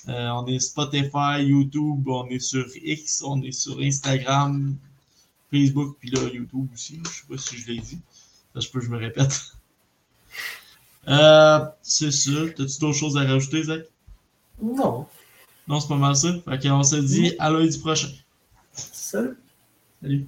Euh, 0.09 0.29
on 0.31 0.47
est 0.47 0.59
Spotify, 0.59 1.41
YouTube, 1.41 2.07
on 2.09 2.27
est 2.29 2.39
sur 2.39 2.67
X, 2.77 3.23
on 3.23 3.43
est 3.43 3.53
sur 3.53 3.79
Instagram, 3.81 4.77
Facebook, 5.51 5.97
puis 5.99 6.11
là, 6.11 6.21
YouTube 6.33 6.69
aussi. 6.75 6.97
Je 6.97 7.01
ne 7.01 7.07
sais 7.07 7.23
pas 7.29 7.39
si 7.39 7.57
je 7.57 7.67
l'ai 7.69 7.79
dit. 7.79 7.99
Ça 8.55 8.61
se 8.61 8.69
peut, 8.69 8.81
je 8.81 8.89
me 8.89 8.99
répète. 8.99 9.33
Euh, 11.07 11.65
c'est 11.81 12.11
sûr. 12.11 12.53
T'as-tu 12.55 12.81
d'autres 12.81 12.99
choses 12.99 13.17
à 13.17 13.25
rajouter, 13.25 13.63
Zach? 13.63 13.81
Non. 14.61 15.07
Non, 15.67 15.81
c'est 15.81 15.89
pas 15.89 15.97
mal 15.97 16.15
ça. 16.15 16.35
Fait 16.45 16.59
qu'on 16.63 16.83
se 16.83 16.97
dit 16.97 17.35
à 17.39 17.49
lundi 17.51 17.79
prochain. 17.79 18.11
Salut. 18.75 19.39
Salut. 20.03 20.27